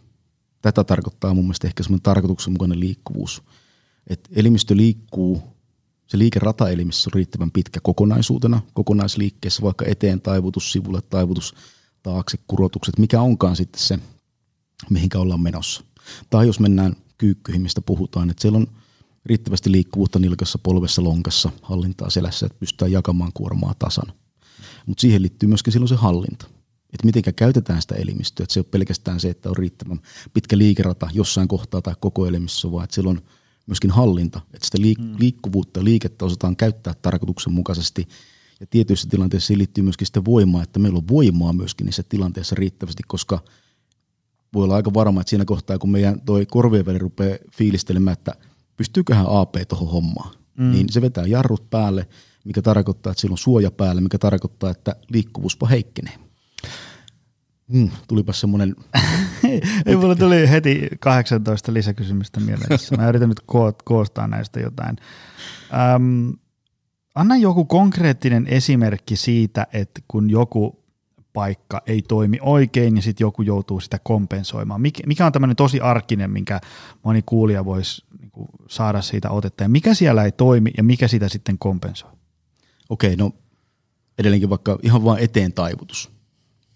tätä 0.62 0.85
tarkoittaa 0.85 1.35
mun 1.35 1.45
mielestä 1.45 1.66
ehkä 1.66 1.83
semmoinen 1.83 2.03
tarkoituksenmukainen 2.03 2.81
liikkuvuus. 2.81 3.42
Että 4.07 4.31
elimistö 4.37 4.77
liikkuu 4.77 5.43
se 6.07 6.19
liikerataelimissä 6.19 7.09
on 7.09 7.15
riittävän 7.15 7.51
pitkä 7.51 7.81
kokonaisuutena, 7.83 8.62
kokonaisliikkeessä, 8.75 9.62
vaikka 9.62 9.85
eteen 9.88 10.21
taivutus, 10.21 10.73
sivulle 10.73 11.03
taivutus, 11.03 11.55
taakse 12.03 12.38
kurotukset, 12.47 12.99
mikä 12.99 13.21
onkaan 13.21 13.57
sitten 13.57 13.83
se, 13.83 13.99
mihinkä 14.91 15.19
ollaan 15.19 15.41
menossa. 15.41 15.85
Tai 16.31 16.47
jos 16.47 16.61
mennään 16.61 16.97
kyykkyihin, 17.19 17.62
mistä 17.62 17.81
puhutaan, 17.81 18.31
että 18.31 18.43
siellä 18.43 18.57
on 18.57 18.67
riittävästi 19.27 19.73
liikkuvuutta 19.73 20.19
nilkassa, 20.19 20.59
polvessa, 20.59 21.05
lonkassa, 21.05 21.51
hallintaa 21.62 22.11
selässä, 22.11 22.47
että 22.47 22.59
pystytään 22.59 22.93
jakamaan 22.93 23.33
kuormaa 23.35 23.75
tasan. 23.79 24.12
Mutta 24.87 25.01
siihen 25.01 25.23
liittyy 25.23 25.49
myöskin 25.49 25.73
silloin 25.73 25.88
se 25.88 25.95
hallinta. 25.95 26.47
Että 26.93 27.07
miten 27.07 27.35
käytetään 27.37 27.83
sitä 27.83 27.95
elimistöä. 27.95 28.45
Että 28.45 28.53
se 28.53 28.61
ei 28.61 28.62
ole 28.62 28.71
pelkästään 28.71 29.21
se, 29.21 29.31
että 29.31 29.49
on 29.49 29.57
riittävän 29.57 30.01
pitkä 30.35 30.59
liikerata 30.59 31.09
jossain 31.12 31.49
kohtaa 31.49 31.83
tai 31.83 31.95
koko 32.01 32.27
elimistössä, 32.27 32.73
vaan 32.73 32.85
että 32.85 32.95
siellä 32.95 33.11
on 33.11 33.23
myöskin 33.66 33.90
hallinta, 33.90 34.40
että 34.55 34.66
sitä 34.66 34.79
liik- 34.79 35.03
mm. 35.03 35.16
liikkuvuutta 35.18 35.81
ja 35.81 35.85
liikettä 35.85 36.25
osataan 36.25 36.57
käyttää 36.57 36.94
tarkoituksenmukaisesti. 37.03 38.09
Ja 38.61 38.66
tietyissä 38.66 39.09
tilanteissa 39.09 39.46
siihen 39.46 39.59
liittyy 39.59 39.85
myöskin 39.85 40.07
sitä 40.07 40.25
voimaa, 40.25 40.62
että 40.62 40.79
meillä 40.79 40.96
on 40.96 41.09
voimaa 41.09 41.53
myöskin 41.53 41.85
niissä 41.85 42.03
tilanteissa 42.03 42.55
riittävästi, 42.55 43.03
koska 43.07 43.38
voi 44.55 44.64
olla 44.64 44.77
aika 44.77 44.94
varma, 44.94 45.20
että 45.20 45.31
siinä 45.31 45.44
kohtaa, 45.44 45.79
kun 45.79 45.90
meidän 45.90 46.20
toi 46.20 46.46
korvien 46.46 46.87
väli 46.87 46.98
rupeaa 46.98 47.38
fiilistelemään, 47.53 48.12
että 48.12 48.35
pystyyköhän 48.77 49.27
AP 49.29 49.55
tuohon 49.68 49.88
hommaan, 49.88 50.35
mm. 50.59 50.70
niin 50.70 50.92
se 50.92 51.01
vetää 51.01 51.27
jarrut 51.27 51.70
päälle, 51.70 52.09
mikä 52.44 52.62
tarkoittaa, 52.62 53.11
että 53.11 53.20
sillä 53.20 53.35
on 53.35 53.38
suoja 53.38 53.70
päällä, 53.70 54.01
mikä 54.01 54.18
tarkoittaa, 54.18 54.70
että 54.70 54.96
liikkuvuuspa 55.09 55.66
heikkenee. 55.66 56.18
Mm, 57.73 57.91
tulipa 58.09 58.33
semmoinen... 58.33 58.77
Ei, 59.87 59.97
mulla 59.97 60.17
tuli 60.17 60.51
heti 60.51 60.89
18 61.01 61.75
lisäkysymystä 61.75 62.41
mieleen. 62.41 62.79
Mä 62.97 63.09
yritän 63.09 63.29
nyt 63.29 63.41
koostaa 63.85 64.29
näistä 64.29 64.61
jotain. 64.61 64.97
Öm, 65.95 66.33
anna 67.15 67.37
joku 67.37 67.65
konkreettinen 67.65 68.47
esimerkki 68.47 69.17
siitä, 69.17 69.67
että 69.73 70.01
kun 70.09 70.31
joku 70.31 70.83
paikka 71.33 71.83
ei 71.87 72.03
toimi 72.03 72.39
oikein, 72.41 72.95
niin 72.95 73.03
sitten 73.03 73.25
joku 73.25 73.43
joutuu 73.43 73.81
sitä 73.81 73.99
kompensoimaan. 74.03 74.81
Mikä, 74.81 75.03
mikä 75.07 75.27
on 75.27 75.33
tämmöinen 75.33 75.57
tosi 75.57 75.81
arkinen, 75.81 76.31
minkä 76.31 76.61
moni 77.03 77.23
kuulija 77.27 77.65
voisi 77.65 78.05
niin 78.21 78.49
saada 78.69 79.03
siitä 79.03 79.31
otetta, 79.31 79.63
ja 79.63 79.69
mikä 79.69 79.95
siellä 79.95 80.25
ei 80.25 80.33
toimi, 80.33 80.71
ja 80.77 80.83
mikä 80.83 81.09
sitä 81.09 81.29
sitten 81.29 81.59
kompensoi? 81.59 82.11
Okei, 82.89 83.17
no 83.17 83.31
edelleenkin 84.19 84.51
vaikka 84.51 84.79
ihan 84.83 85.05
vain 85.05 85.25
eteen 85.25 85.53
taivutus. 85.53 86.12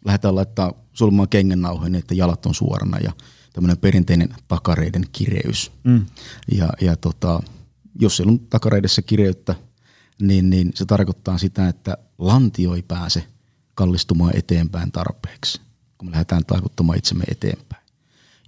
Lähdetään 0.07 0.35
laittaa 0.35 0.73
solmaan 0.93 1.29
kengännauhoja 1.29 1.91
niin, 1.91 1.99
että 1.99 2.15
jalat 2.15 2.47
on 2.47 2.55
suorana 2.55 2.99
ja 2.99 3.13
tämmöinen 3.53 3.79
perinteinen 3.79 4.35
takareiden 4.49 5.05
kireys. 5.13 5.73
Mm. 5.85 6.07
Ja, 6.53 6.69
ja 6.81 6.97
tota, 6.97 7.43
jos 8.01 8.17
siellä 8.17 8.31
on 8.31 8.39
takareidessä 8.39 9.03
kireyttä, 9.03 9.55
niin, 10.23 10.51
niin 10.51 10.73
se 10.75 10.85
tarkoittaa 10.85 11.39
sitä, 11.39 11.69
että 11.69 11.99
lantio 12.19 12.75
ei 12.75 12.83
pääse 12.83 13.27
kallistumaan 13.75 14.37
eteenpäin 14.37 14.93
tarpeeksi, 14.93 15.61
kun 15.99 16.09
me 16.09 16.13
lähdetään 16.13 16.45
taivuttamaan 16.45 16.99
itsemme 16.99 17.25
eteenpäin. 17.29 17.87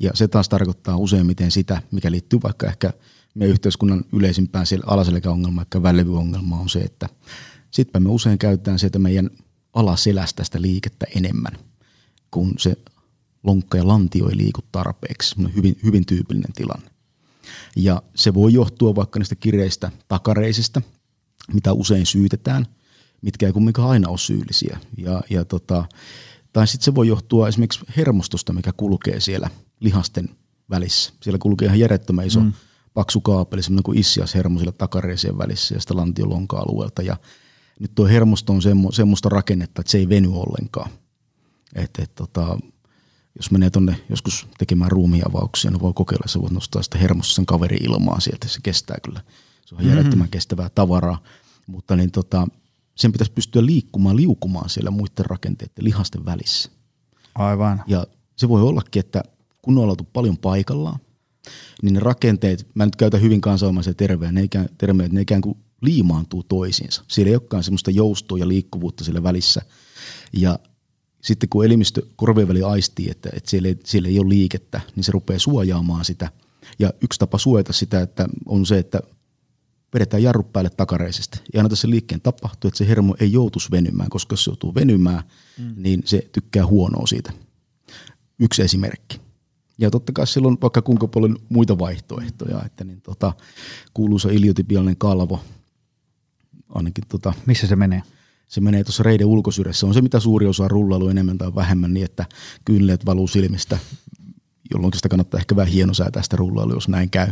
Ja 0.00 0.10
se 0.14 0.28
taas 0.28 0.48
tarkoittaa 0.48 0.96
useimmiten 0.96 1.50
sitä, 1.50 1.82
mikä 1.90 2.10
liittyy 2.10 2.38
vaikka 2.42 2.66
ehkä 2.66 2.92
meidän 3.34 3.52
yhteiskunnan 3.52 4.04
yleisimpään 4.12 4.66
alaselkäongelmaan, 4.86 5.64
ehkä 5.66 5.82
välevyongelmaan 5.82 6.60
on 6.60 6.68
se, 6.68 6.78
että 6.78 7.08
sitten 7.70 8.02
me 8.02 8.08
usein 8.08 8.38
käytetään 8.38 8.78
sieltä 8.78 8.98
meidän 8.98 9.30
alaselästä 9.78 10.44
sitä 10.44 10.62
liikettä 10.62 11.06
enemmän, 11.16 11.58
kun 12.30 12.54
se 12.58 12.76
lonkka 13.44 13.78
ja 13.78 13.88
lantio 13.88 14.28
ei 14.28 14.36
liiku 14.36 14.60
tarpeeksi. 14.72 15.34
Hyvin, 15.56 15.78
hyvin 15.82 16.06
tyypillinen 16.06 16.52
tilanne. 16.52 16.90
Ja 17.76 18.02
se 18.14 18.34
voi 18.34 18.52
johtua 18.52 18.94
vaikka 18.94 19.18
niistä 19.18 19.34
kireistä 19.34 19.90
takareisista, 20.08 20.82
mitä 21.52 21.72
usein 21.72 22.06
syytetään, 22.06 22.66
mitkä 23.22 23.46
ei 23.46 23.52
kumminkaan 23.52 23.90
aina 23.90 24.08
ole 24.08 24.18
syyllisiä. 24.18 24.78
Ja, 24.96 25.22
ja 25.30 25.44
tota, 25.44 25.84
tai 26.52 26.66
sitten 26.66 26.84
se 26.84 26.94
voi 26.94 27.08
johtua 27.08 27.48
esimerkiksi 27.48 27.84
hermostosta, 27.96 28.52
mikä 28.52 28.72
kulkee 28.76 29.20
siellä 29.20 29.50
lihasten 29.80 30.28
välissä. 30.70 31.12
Siellä 31.22 31.38
kulkee 31.38 31.66
ihan 31.66 31.80
järjettömän 31.80 32.26
iso 32.26 32.40
mm. 32.40 32.52
paksu 32.94 33.20
kaapeli, 33.20 33.62
semmoinen 33.62 33.82
kuin 33.82 33.98
issiashermo 33.98 34.58
siellä 34.58 34.72
takareisien 34.72 35.38
välissä 35.38 35.74
ja 35.74 35.80
sitä 35.80 35.96
lantiolonka-alueelta. 35.96 37.02
Ja 37.02 37.16
nyt 37.80 37.94
tuo 37.94 38.06
hermosto 38.06 38.52
on 38.52 38.62
semmo, 38.62 38.92
semmoista 38.92 39.28
rakennetta, 39.28 39.80
että 39.80 39.90
se 39.90 39.98
ei 39.98 40.08
veny 40.08 40.28
ollenkaan. 40.32 40.90
Et, 41.74 41.90
et, 41.98 42.14
tota, 42.14 42.58
jos 43.36 43.50
menee 43.50 43.70
tuonne 43.70 44.00
joskus 44.08 44.46
tekemään 44.58 44.90
ruumiavauksia, 44.90 45.70
niin 45.70 45.80
voi 45.80 45.92
kokeilla, 45.94 46.24
että 46.26 46.40
voit 46.40 46.52
nostaa 46.52 46.82
sitä 46.82 46.98
hermosta 46.98 47.34
sen 47.34 47.46
kaveri 47.46 47.76
ilmaa 47.76 48.20
sieltä, 48.20 48.48
se 48.48 48.58
kestää 48.62 48.96
kyllä. 49.04 49.20
Se 49.66 49.74
on 49.74 49.86
järjettömän 49.86 50.18
mm-hmm. 50.18 50.30
kestävää 50.30 50.70
tavaraa, 50.74 51.22
mutta 51.66 51.96
niin 51.96 52.10
tota, 52.10 52.48
sen 52.94 53.12
pitäisi 53.12 53.32
pystyä 53.32 53.66
liikkumaan, 53.66 54.16
liukumaan 54.16 54.70
siellä 54.70 54.90
muiden 54.90 55.26
rakenteiden 55.26 55.84
lihasten 55.84 56.24
välissä. 56.24 56.70
Aivan. 57.34 57.84
Ja 57.86 58.06
se 58.36 58.48
voi 58.48 58.62
ollakin, 58.62 59.00
että 59.00 59.22
kun 59.62 59.78
on 59.78 59.84
oltu 59.84 60.08
paljon 60.12 60.38
paikallaan, 60.38 61.00
niin 61.82 61.94
ne 61.94 62.00
rakenteet, 62.00 62.66
mä 62.74 62.86
nyt 62.86 62.96
käytän 62.96 63.22
hyvin 63.22 63.40
kansainvälisiä 63.40 63.94
tervejä, 63.94 64.32
ne 64.32 64.42
ikään, 64.42 64.68
termejä, 64.78 65.08
ne 65.12 65.20
ikään 65.20 65.40
kuin 65.40 65.58
liimaantuu 65.80 66.42
toisiinsa. 66.42 67.04
Siellä 67.08 67.28
ei 67.28 67.34
olekaan 67.34 67.64
semmoista 67.64 67.90
joustoa 67.90 68.38
ja 68.38 68.48
liikkuvuutta 68.48 69.04
siellä 69.04 69.22
välissä. 69.22 69.62
Ja 70.32 70.58
sitten 71.22 71.48
kun 71.48 71.64
elimistö 71.64 72.02
korvien 72.16 72.48
väli 72.48 72.62
aistii, 72.62 73.10
että, 73.10 73.30
että 73.32 73.50
siellä, 73.50 73.68
ei, 73.68 73.76
siellä 73.84 74.08
ei 74.08 74.18
ole 74.18 74.28
liikettä, 74.28 74.80
niin 74.96 75.04
se 75.04 75.12
rupeaa 75.12 75.38
suojaamaan 75.38 76.04
sitä. 76.04 76.30
Ja 76.78 76.92
yksi 77.00 77.18
tapa 77.18 77.38
suojata 77.38 77.72
sitä 77.72 78.00
että 78.00 78.28
on 78.46 78.66
se, 78.66 78.78
että 78.78 79.00
vedetään 79.94 80.22
jarru 80.22 80.42
päälle 80.42 80.70
takareisesta 80.70 81.38
ja 81.54 81.60
annetaan 81.60 81.76
se 81.76 81.90
liikkeen 81.90 82.20
tapahtua, 82.20 82.68
että 82.68 82.78
se 82.78 82.88
hermo 82.88 83.16
ei 83.20 83.32
joutuisi 83.32 83.70
venymään, 83.70 84.10
koska 84.10 84.32
jos 84.32 84.44
se 84.44 84.50
joutuu 84.50 84.74
venymään, 84.74 85.22
mm. 85.58 85.74
niin 85.76 86.02
se 86.04 86.28
tykkää 86.32 86.66
huonoa 86.66 87.06
siitä. 87.06 87.32
Yksi 88.38 88.62
esimerkki. 88.62 89.20
Ja 89.78 89.90
totta 89.90 90.12
kai 90.12 90.26
silloin 90.26 90.58
vaikka 90.62 90.82
kuinka 90.82 91.08
paljon 91.08 91.38
muita 91.48 91.78
vaihtoehtoja, 91.78 92.62
että 92.66 92.84
niin 92.84 93.00
tota, 93.00 93.32
kuuluisa 93.94 94.30
iliotypiallinen 94.30 94.96
kalvo, 94.96 95.40
ainakin 96.68 97.04
tota, 97.08 97.32
Missä 97.46 97.66
se 97.66 97.76
menee? 97.76 98.02
Se 98.48 98.60
menee 98.60 98.84
tuossa 98.84 99.02
reiden 99.02 99.26
ulkosyrjässä. 99.26 99.86
On 99.86 99.94
se, 99.94 100.02
mitä 100.02 100.20
suuri 100.20 100.46
osa 100.46 100.68
rullailu 100.68 101.08
enemmän 101.08 101.38
tai 101.38 101.54
vähemmän 101.54 101.94
niin, 101.94 102.04
että 102.04 102.26
kyynleet 102.64 103.06
valuu 103.06 103.28
silmistä, 103.28 103.78
jolloin 104.74 104.92
sitä 104.94 105.08
kannattaa 105.08 105.40
ehkä 105.40 105.56
vähän 105.56 105.72
hienosäätää 105.72 106.22
sitä 106.22 106.36
rullailu, 106.36 106.74
jos 106.74 106.88
näin 106.88 107.10
käy. 107.10 107.26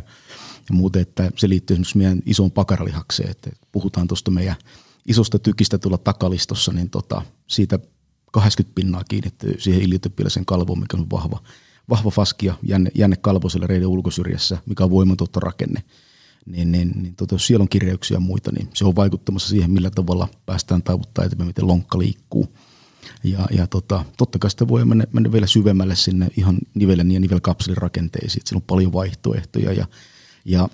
Ja 0.68 0.75
muuten, 0.75 1.03
että 1.03 1.31
se 1.37 1.49
liittyy 1.49 1.75
esimerkiksi 1.75 1.99
meidän 1.99 2.22
isoon 2.27 2.51
pakaralihakseen, 2.51 3.31
että 3.31 3.51
puhutaan 3.72 4.09
tuosta 4.09 4.31
meidän 4.31 4.57
isosta 5.07 5.38
tykistä 5.38 5.79
tuolla 5.79 5.99
takalistossa, 5.99 6.72
niin 6.72 6.90
tota, 6.90 7.22
siitä 7.46 7.79
80 8.33 8.75
pinnaa 8.75 9.03
kiinnittyy 9.09 9.61
siihen 9.61 9.83
iliotypiallisen 9.83 10.46
kalvoon, 10.46 10.79
mikä 10.79 10.96
on 10.96 11.11
vahva, 11.11 11.42
vahva 11.90 12.11
faskia 12.11 12.55
jänne, 12.62 12.90
jänne 12.94 13.16
kalvoiselle 13.16 13.66
reiden 13.66 13.88
ulkosyrjässä, 13.88 14.59
mikä 14.66 14.85
on 14.85 14.90
voimatonta 14.90 15.40
rakenne 15.40 15.83
niin, 16.47 16.73
niin, 16.73 16.93
niin 16.97 17.17
tota, 17.17 17.35
jos 17.35 17.47
siellä 17.47 17.63
on 17.63 17.69
kirjauksia 17.69 18.15
ja 18.15 18.21
muita, 18.21 18.53
niin 18.53 18.69
se 18.75 18.85
on 18.85 18.97
vaikuttamassa 18.97 19.49
siihen, 19.49 19.71
millä 19.71 19.91
tavalla 19.91 20.29
päästään 20.47 20.83
taivuttaa 20.83 21.25
eteenpäin, 21.25 21.49
miten 21.49 21.67
lonkka 21.67 21.99
liikkuu. 21.99 22.57
Ja, 23.25 23.47
ja 23.51 23.67
tota, 23.67 24.05
totta 24.17 24.39
kai 24.39 24.51
sitä 24.51 24.69
voi 24.69 24.85
mennä, 24.85 25.05
mennä 25.13 25.33
vielä 25.33 25.47
syvemmälle 25.47 25.97
sinne 25.97 26.29
ihan 26.37 26.59
nivelen 26.75 27.13
ja 27.13 27.21
nivelkapselin 27.21 27.77
rakenteisiin. 27.77 28.43
Siellä 28.47 28.59
on 28.59 28.67
paljon 28.67 28.93
vaihtoehtoja 28.93 29.73
ja, 29.73 29.87
ja 30.45 30.69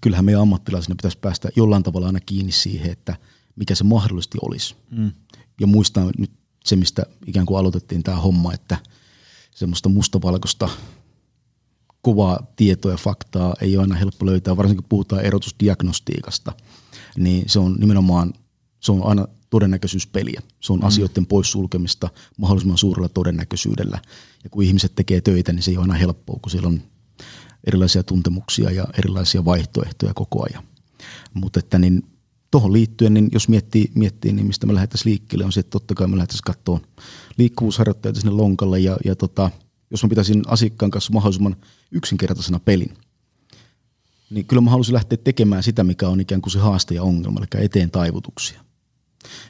kyllähän 0.00 0.24
meidän 0.24 0.42
ammattilaisina 0.42 0.96
pitäisi 0.96 1.18
päästä 1.18 1.48
jollain 1.56 1.82
tavalla 1.82 2.06
aina 2.06 2.20
kiinni 2.20 2.52
siihen, 2.52 2.92
että 2.92 3.16
mikä 3.56 3.74
se 3.74 3.84
mahdollisesti 3.84 4.38
olisi. 4.42 4.74
Mm. 4.90 5.12
Ja 5.60 5.66
muistaa 5.66 6.10
nyt 6.18 6.30
se, 6.64 6.76
mistä 6.76 7.02
ikään 7.26 7.46
kuin 7.46 7.58
aloitettiin 7.58 8.02
tämä 8.02 8.16
homma, 8.16 8.54
että 8.54 8.76
semmoista 9.54 9.88
mustavalkoista 9.88 10.68
kovaa 12.02 12.46
tietoa 12.56 12.90
ja 12.90 12.96
faktaa 12.96 13.54
ei 13.60 13.76
ole 13.76 13.82
aina 13.82 13.94
helppo 13.94 14.26
löytää, 14.26 14.56
varsinkin 14.56 14.82
kun 14.82 14.88
puhutaan 14.88 15.24
erotusdiagnostiikasta, 15.24 16.52
niin 17.16 17.44
se 17.46 17.58
on 17.58 17.76
nimenomaan 17.78 18.32
se 18.82 18.92
on 18.92 19.06
aina 19.06 19.26
todennäköisyyspeliä. 19.50 20.42
Se 20.60 20.72
on 20.72 20.78
mm. 20.78 20.86
asioiden 20.86 21.26
poissulkemista 21.26 22.08
mahdollisimman 22.36 22.78
suurella 22.78 23.08
todennäköisyydellä. 23.08 23.98
Ja 24.44 24.50
kun 24.50 24.62
ihmiset 24.62 24.94
tekee 24.94 25.20
töitä, 25.20 25.52
niin 25.52 25.62
se 25.62 25.70
ei 25.70 25.76
ole 25.76 25.82
aina 25.82 25.94
helppoa, 25.94 26.38
kun 26.42 26.50
siellä 26.50 26.68
on 26.68 26.82
erilaisia 27.66 28.02
tuntemuksia 28.02 28.70
ja 28.70 28.84
erilaisia 28.98 29.44
vaihtoehtoja 29.44 30.14
koko 30.14 30.46
ajan. 30.50 30.64
Mutta 31.34 31.60
että 31.60 31.78
niin 31.78 32.02
tuohon 32.50 32.72
liittyen, 32.72 33.14
niin 33.14 33.28
jos 33.32 33.48
miettii, 33.48 33.90
miettii, 33.94 34.32
niin 34.32 34.46
mistä 34.46 34.66
me 34.66 34.74
lähdettäisiin 34.74 35.10
liikkeelle, 35.10 35.44
on 35.44 35.52
se, 35.52 35.60
että 35.60 35.70
totta 35.70 35.94
kai 35.94 36.06
me 36.08 36.16
lähdettäisiin 36.16 36.44
katsoa 36.44 36.80
liikkuvuusharjoittajia 37.38 38.14
sinne 38.14 38.30
lonkalle 38.30 38.80
ja, 38.80 38.96
ja 39.04 39.16
tota, 39.16 39.50
jos 39.92 40.02
mä 40.02 40.08
pitäisin 40.08 40.42
asiakkaan 40.46 40.90
kanssa 40.90 41.12
mahdollisimman 41.12 41.56
yksinkertaisena 41.90 42.60
pelin, 42.60 42.94
niin 44.30 44.46
kyllä 44.46 44.62
mä 44.62 44.70
haluaisin 44.70 44.94
lähteä 44.94 45.18
tekemään 45.24 45.62
sitä, 45.62 45.84
mikä 45.84 46.08
on 46.08 46.20
ikään 46.20 46.42
kuin 46.42 46.50
se 46.50 46.58
haaste 46.58 46.94
ja 46.94 47.02
ongelma, 47.02 47.40
eli 47.40 47.64
eteen 47.64 47.90
taivutuksia. 47.90 48.60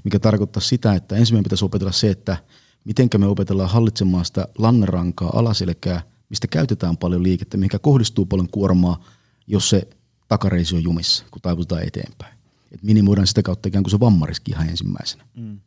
Mikä 0.05 0.19
tarkoittaa 0.19 0.61
sitä, 0.61 0.95
että 0.95 1.17
ensimmäinen 1.17 1.45
pitäisi 1.45 1.65
opetella 1.65 1.93
se, 1.93 2.11
että 2.11 2.37
miten 2.85 3.09
me 3.19 3.27
opetellaan 3.27 3.71
hallitsemaan 3.71 4.25
sitä 4.25 4.49
lannerankaa 4.59 5.39
alaselkää, 5.39 6.03
mistä 6.29 6.47
käytetään 6.47 6.97
paljon 6.97 7.23
liikettä, 7.23 7.57
mikä 7.57 7.79
kohdistuu 7.79 8.27
paljon 8.27 8.49
kuormaa, 8.49 9.05
jos 9.47 9.69
se 9.69 9.89
takareisi 10.29 10.77
on 10.77 10.83
jumissa, 10.83 11.25
kun 11.31 11.43
taivutetaan 11.43 11.83
eteenpäin. 11.83 12.35
Et 12.73 12.83
minimoidaan 12.83 13.27
sitä 13.27 13.43
kautta 13.43 13.69
ikään 13.69 13.85
kuin 13.85 13.91
se 13.91 14.01
vammariski 14.01 14.51
ihan 14.51 14.69
ensimmäisenä. 14.69 15.25
Mm. 15.35 15.61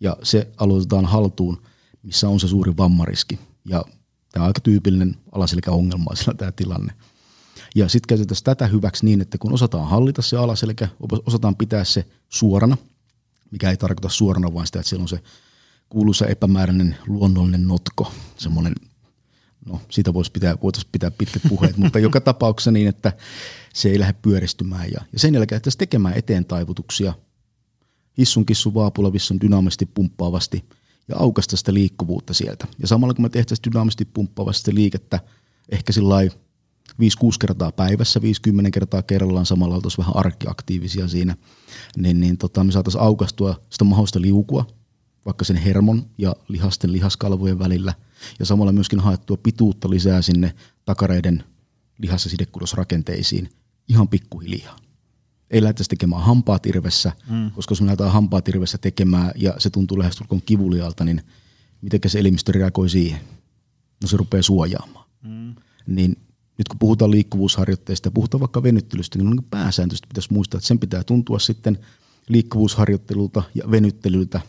Ja 0.00 0.16
se 0.22 0.52
aloitetaan 0.56 1.04
haltuun, 1.04 1.62
missä 2.02 2.28
on 2.28 2.40
se 2.40 2.48
suuri 2.48 2.76
vammariski. 2.76 3.38
Ja 3.64 3.84
Tämä 4.32 4.44
on 4.44 4.48
aika 4.48 4.60
tyypillinen 4.60 5.16
alaselkäongelmaisella 5.32 6.34
tämä 6.34 6.52
tilanne. 6.52 6.92
Ja 7.74 7.88
sitten 7.88 8.08
käytetään 8.08 8.40
tätä 8.44 8.66
hyväksi 8.66 9.04
niin, 9.04 9.20
että 9.20 9.38
kun 9.38 9.52
osataan 9.52 9.88
hallita 9.88 10.22
se 10.22 10.36
alaselkä, 10.36 10.88
osataan 11.26 11.56
pitää 11.56 11.84
se 11.84 12.06
suorana, 12.28 12.76
mikä 13.50 13.70
ei 13.70 13.76
tarkoita 13.76 14.08
suorana 14.08 14.54
vaan 14.54 14.66
sitä, 14.66 14.78
että 14.78 14.88
siellä 14.88 15.02
on 15.02 15.08
se 15.08 15.22
kuuluisa 15.88 16.26
epämääräinen 16.26 16.96
luonnollinen 17.06 17.68
notko, 17.68 18.12
semmoinen, 18.38 18.74
no 19.66 19.80
siitä 19.90 20.14
voisi 20.14 20.32
pitää, 20.32 20.56
voitaisiin 20.62 20.92
pitää 20.92 21.10
pitkät 21.10 21.42
puheet, 21.48 21.76
mutta 21.76 21.98
joka 21.98 22.20
tapauksessa 22.20 22.70
niin, 22.70 22.88
että 22.88 23.12
se 23.74 23.88
ei 23.90 23.98
lähde 23.98 24.14
pyöristymään. 24.22 24.90
Ja, 24.92 25.00
ja 25.12 25.18
sen 25.18 25.34
jälkeen 25.34 25.60
tekemään 25.78 26.18
eteen 26.18 26.44
taivutuksia 26.44 27.14
hissun 28.18 28.46
kissun 28.46 28.74
vaapulavissa 28.74 29.34
dynaamisesti 29.40 29.86
pumppaavasti 29.86 30.64
ja 31.08 31.16
aukasta 31.16 31.56
sitä 31.56 31.74
liikkuvuutta 31.74 32.34
sieltä. 32.34 32.66
Ja 32.78 32.88
samalla 32.88 33.14
kun 33.14 33.24
me 33.24 33.28
tehtäisiin 33.28 33.72
dynaamisesti 33.72 34.04
pumppaavasti 34.04 34.74
liikettä 34.74 35.20
ehkä 35.68 35.92
sillä 35.92 36.14
5-6 36.24 36.24
kertaa 37.40 37.72
päivässä, 37.72 38.22
50 38.22 38.70
kertaa 38.70 39.02
kerrallaan, 39.02 39.46
samalla 39.46 39.74
oltaisiin 39.74 39.98
vähän 40.04 40.16
arkiaktiivisia 40.16 41.08
siinä, 41.08 41.36
niin, 41.96 42.20
niin 42.20 42.38
tota, 42.38 42.64
me 42.64 42.72
saataisiin 42.72 43.02
aukastua 43.02 43.60
sitä 43.70 43.84
mahdollista 43.84 44.20
liukua, 44.20 44.66
vaikka 45.26 45.44
sen 45.44 45.56
hermon 45.56 46.06
ja 46.18 46.36
lihasten 46.48 46.92
lihaskalvojen 46.92 47.58
välillä, 47.58 47.94
ja 48.38 48.46
samalla 48.46 48.72
myöskin 48.72 49.00
haettua 49.00 49.36
pituutta 49.36 49.90
lisää 49.90 50.22
sinne 50.22 50.54
takareiden 50.84 51.44
lihassa 51.98 52.28
sidekudosrakenteisiin 52.28 53.48
ihan 53.88 54.08
pikkuhiljaa. 54.08 54.81
Ei 55.52 55.62
lähdettäisi 55.62 55.88
tekemään 55.88 56.22
hampaat 56.22 56.66
irvessä, 56.66 57.12
mm. 57.30 57.50
koska 57.50 57.72
jos 57.72 57.80
me 57.80 57.86
lähdetään 57.86 58.12
hampaat 58.12 58.48
irvessä 58.48 58.78
tekemään 58.78 59.32
ja 59.36 59.54
se 59.58 59.70
tuntuu 59.70 59.98
lähestulkoon 59.98 60.42
kivulialta, 60.46 61.04
niin 61.04 61.22
miten 61.82 62.00
se 62.06 62.18
elimistö 62.18 62.52
reagoi 62.52 62.88
siihen? 62.88 63.20
No 64.02 64.08
se 64.08 64.16
rupeaa 64.16 64.42
suojaamaan. 64.42 65.06
Mm. 65.22 65.54
Niin 65.86 66.16
nyt 66.58 66.68
kun 66.68 66.78
puhutaan 66.78 67.10
liikkuvuusharjoitteista 67.10 68.06
ja 68.06 68.10
puhutaan 68.10 68.40
vaikka 68.40 68.62
venyttelystä, 68.62 69.18
niin, 69.18 69.30
niin 69.30 69.44
pääsääntöisesti 69.50 70.08
pitäisi 70.08 70.32
muistaa, 70.32 70.58
että 70.58 70.68
sen 70.68 70.78
pitää 70.78 71.04
tuntua 71.04 71.38
sitten 71.38 71.78
liikkuvuusharjoittelulta 72.28 73.42
ja 73.54 73.70
venyttelyltä, 73.70 74.40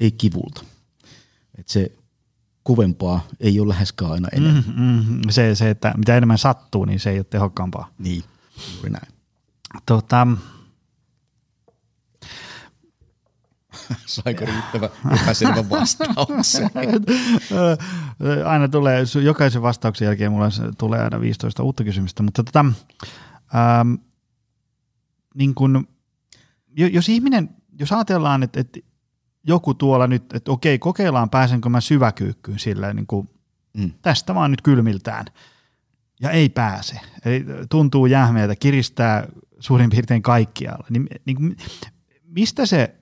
ei 0.00 0.10
kivulta. 0.10 0.64
että 1.58 1.72
se 1.72 1.92
kovempaa 2.62 3.26
ei 3.40 3.60
ole 3.60 3.68
läheskään 3.68 4.12
aina 4.12 4.28
enemmän. 4.32 4.64
Mm, 4.76 5.14
mm, 5.14 5.20
se, 5.30 5.54
se, 5.54 5.70
että 5.70 5.94
mitä 5.96 6.16
enemmän 6.16 6.38
sattuu, 6.38 6.84
niin 6.84 7.00
se 7.00 7.10
ei 7.10 7.18
ole 7.18 7.24
tehokkaampaa. 7.24 7.90
Niin, 7.98 8.24
juuri 8.74 8.90
näin. 8.90 9.12
Tota, 9.86 10.26
Saiko 14.06 14.44
riittävä 14.44 14.88
epäselvä 15.22 15.70
vastauksen? 15.70 16.70
aina 18.46 18.68
tulee, 18.68 19.04
jokaisen 19.24 19.62
vastauksen 19.62 20.06
jälkeen 20.06 20.32
mulla 20.32 20.48
tulee 20.78 21.00
aina 21.00 21.20
15 21.20 21.62
uutta 21.62 21.84
kysymystä, 21.84 22.22
mutta 22.22 22.44
tota, 22.44 22.64
ähm, 23.54 23.94
niin 25.34 25.54
kun, 25.54 25.88
jos 26.76 27.08
ihminen, 27.08 27.50
jos 27.78 27.92
ajatellaan, 27.92 28.42
että, 28.42 28.60
että 28.60 28.80
joku 29.44 29.74
tuolla 29.74 30.06
nyt, 30.06 30.32
että 30.34 30.50
okei, 30.50 30.78
kokeillaan 30.78 31.30
pääsenkö 31.30 31.68
mä 31.68 31.80
syväkyykkyyn 31.80 32.58
sillä 32.58 32.92
niin 32.92 33.06
kuin, 33.06 33.30
mm. 33.74 33.90
tästä 34.02 34.34
vaan 34.34 34.50
nyt 34.50 34.62
kylmiltään, 34.62 35.26
ja 36.22 36.30
ei 36.30 36.48
pääse. 36.48 37.00
Eli 37.24 37.44
tuntuu 37.70 38.06
jähmeeltä, 38.06 38.56
kiristää 38.56 39.26
suurin 39.60 39.90
piirtein 39.90 40.22
kaikkialla. 40.22 40.86
Niin, 40.90 41.08
niin 41.26 41.56
mistä 42.24 42.66
se 42.66 42.94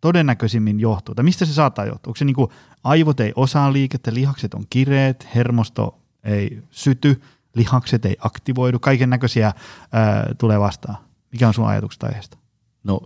todennäköisimmin 0.00 0.80
johtuu, 0.80 1.14
tai 1.14 1.24
mistä 1.24 1.44
se 1.44 1.52
saattaa 1.52 1.86
johtua? 1.86 2.10
Onko 2.10 2.16
se 2.16 2.24
niin 2.24 2.34
kuin, 2.34 2.50
aivot 2.84 3.20
ei 3.20 3.32
osaa 3.36 3.72
liikettä, 3.72 4.14
lihakset 4.14 4.54
on 4.54 4.64
kireet, 4.70 5.28
hermosto 5.34 5.98
ei 6.24 6.62
syty, 6.70 7.22
lihakset 7.54 8.06
ei 8.06 8.16
aktivoidu, 8.20 8.78
kaiken 8.78 9.10
näköisiä 9.10 9.52
tulee 10.38 10.60
vastaan. 10.60 10.96
Mikä 11.32 11.48
on 11.48 11.54
sun 11.54 11.66
ajatukset 11.66 12.02
aiheesta? 12.02 12.38
No, 12.84 13.00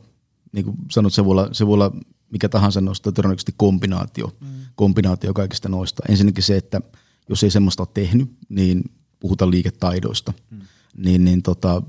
niin 0.53 0.65
kuin 0.65 0.77
sanot, 0.91 1.13
se 1.13 1.25
voi 1.25 1.33
olla, 1.33 1.49
se 1.53 1.67
voi 1.67 1.75
olla 1.75 1.93
mikä 2.33 2.49
tahansa 2.49 2.81
noista, 2.81 3.13
todennäköisesti 3.13 3.55
kombinaatio, 3.57 4.33
mm. 4.41 4.49
kombinaatio 4.75 5.35
kaikista 5.35 5.69
noista. 5.69 6.03
Ensinnäkin 6.09 6.45
se, 6.45 6.57
että 6.57 6.81
jos 7.29 7.45
ei 7.45 7.51
semmoista 7.51 7.83
ole 7.83 7.89
tehnyt, 7.95 8.31
niin 8.49 8.85
puhutaan 9.21 9.51
liiketaidoista, 9.51 10.33
mm. 10.51 10.61
niin, 10.97 11.25
niin 11.25 11.43
tota, 11.43 11.83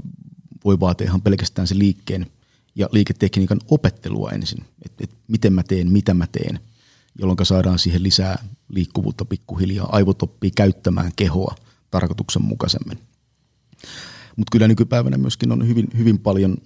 voi 0.65 0.79
vaatia 0.79 1.05
ihan 1.05 1.21
pelkästään 1.21 1.67
se 1.67 1.77
liikkeen 1.77 2.25
ja 2.75 2.89
liiketekniikan 2.91 3.59
opettelua 3.69 4.31
ensin, 4.31 4.65
että 4.85 5.03
et 5.03 5.11
miten 5.27 5.53
mä 5.53 5.63
teen, 5.63 5.91
mitä 5.91 6.13
mä 6.13 6.27
teen, 6.27 6.59
jolloin 7.19 7.45
saadaan 7.45 7.79
siihen 7.79 8.03
lisää 8.03 8.47
liikkuvuutta 8.69 9.25
pikkuhiljaa. 9.25 9.89
Aivot 9.91 10.23
oppii 10.23 10.51
käyttämään 10.51 11.11
kehoa 11.15 11.55
tarkoituksenmukaisemmin. 11.91 12.99
Mutta 14.35 14.51
kyllä 14.51 14.67
nykypäivänä 14.67 15.17
myöskin 15.17 15.51
on 15.51 15.67
hyvin, 15.67 15.87
hyvin 15.97 16.19
paljon 16.19 16.57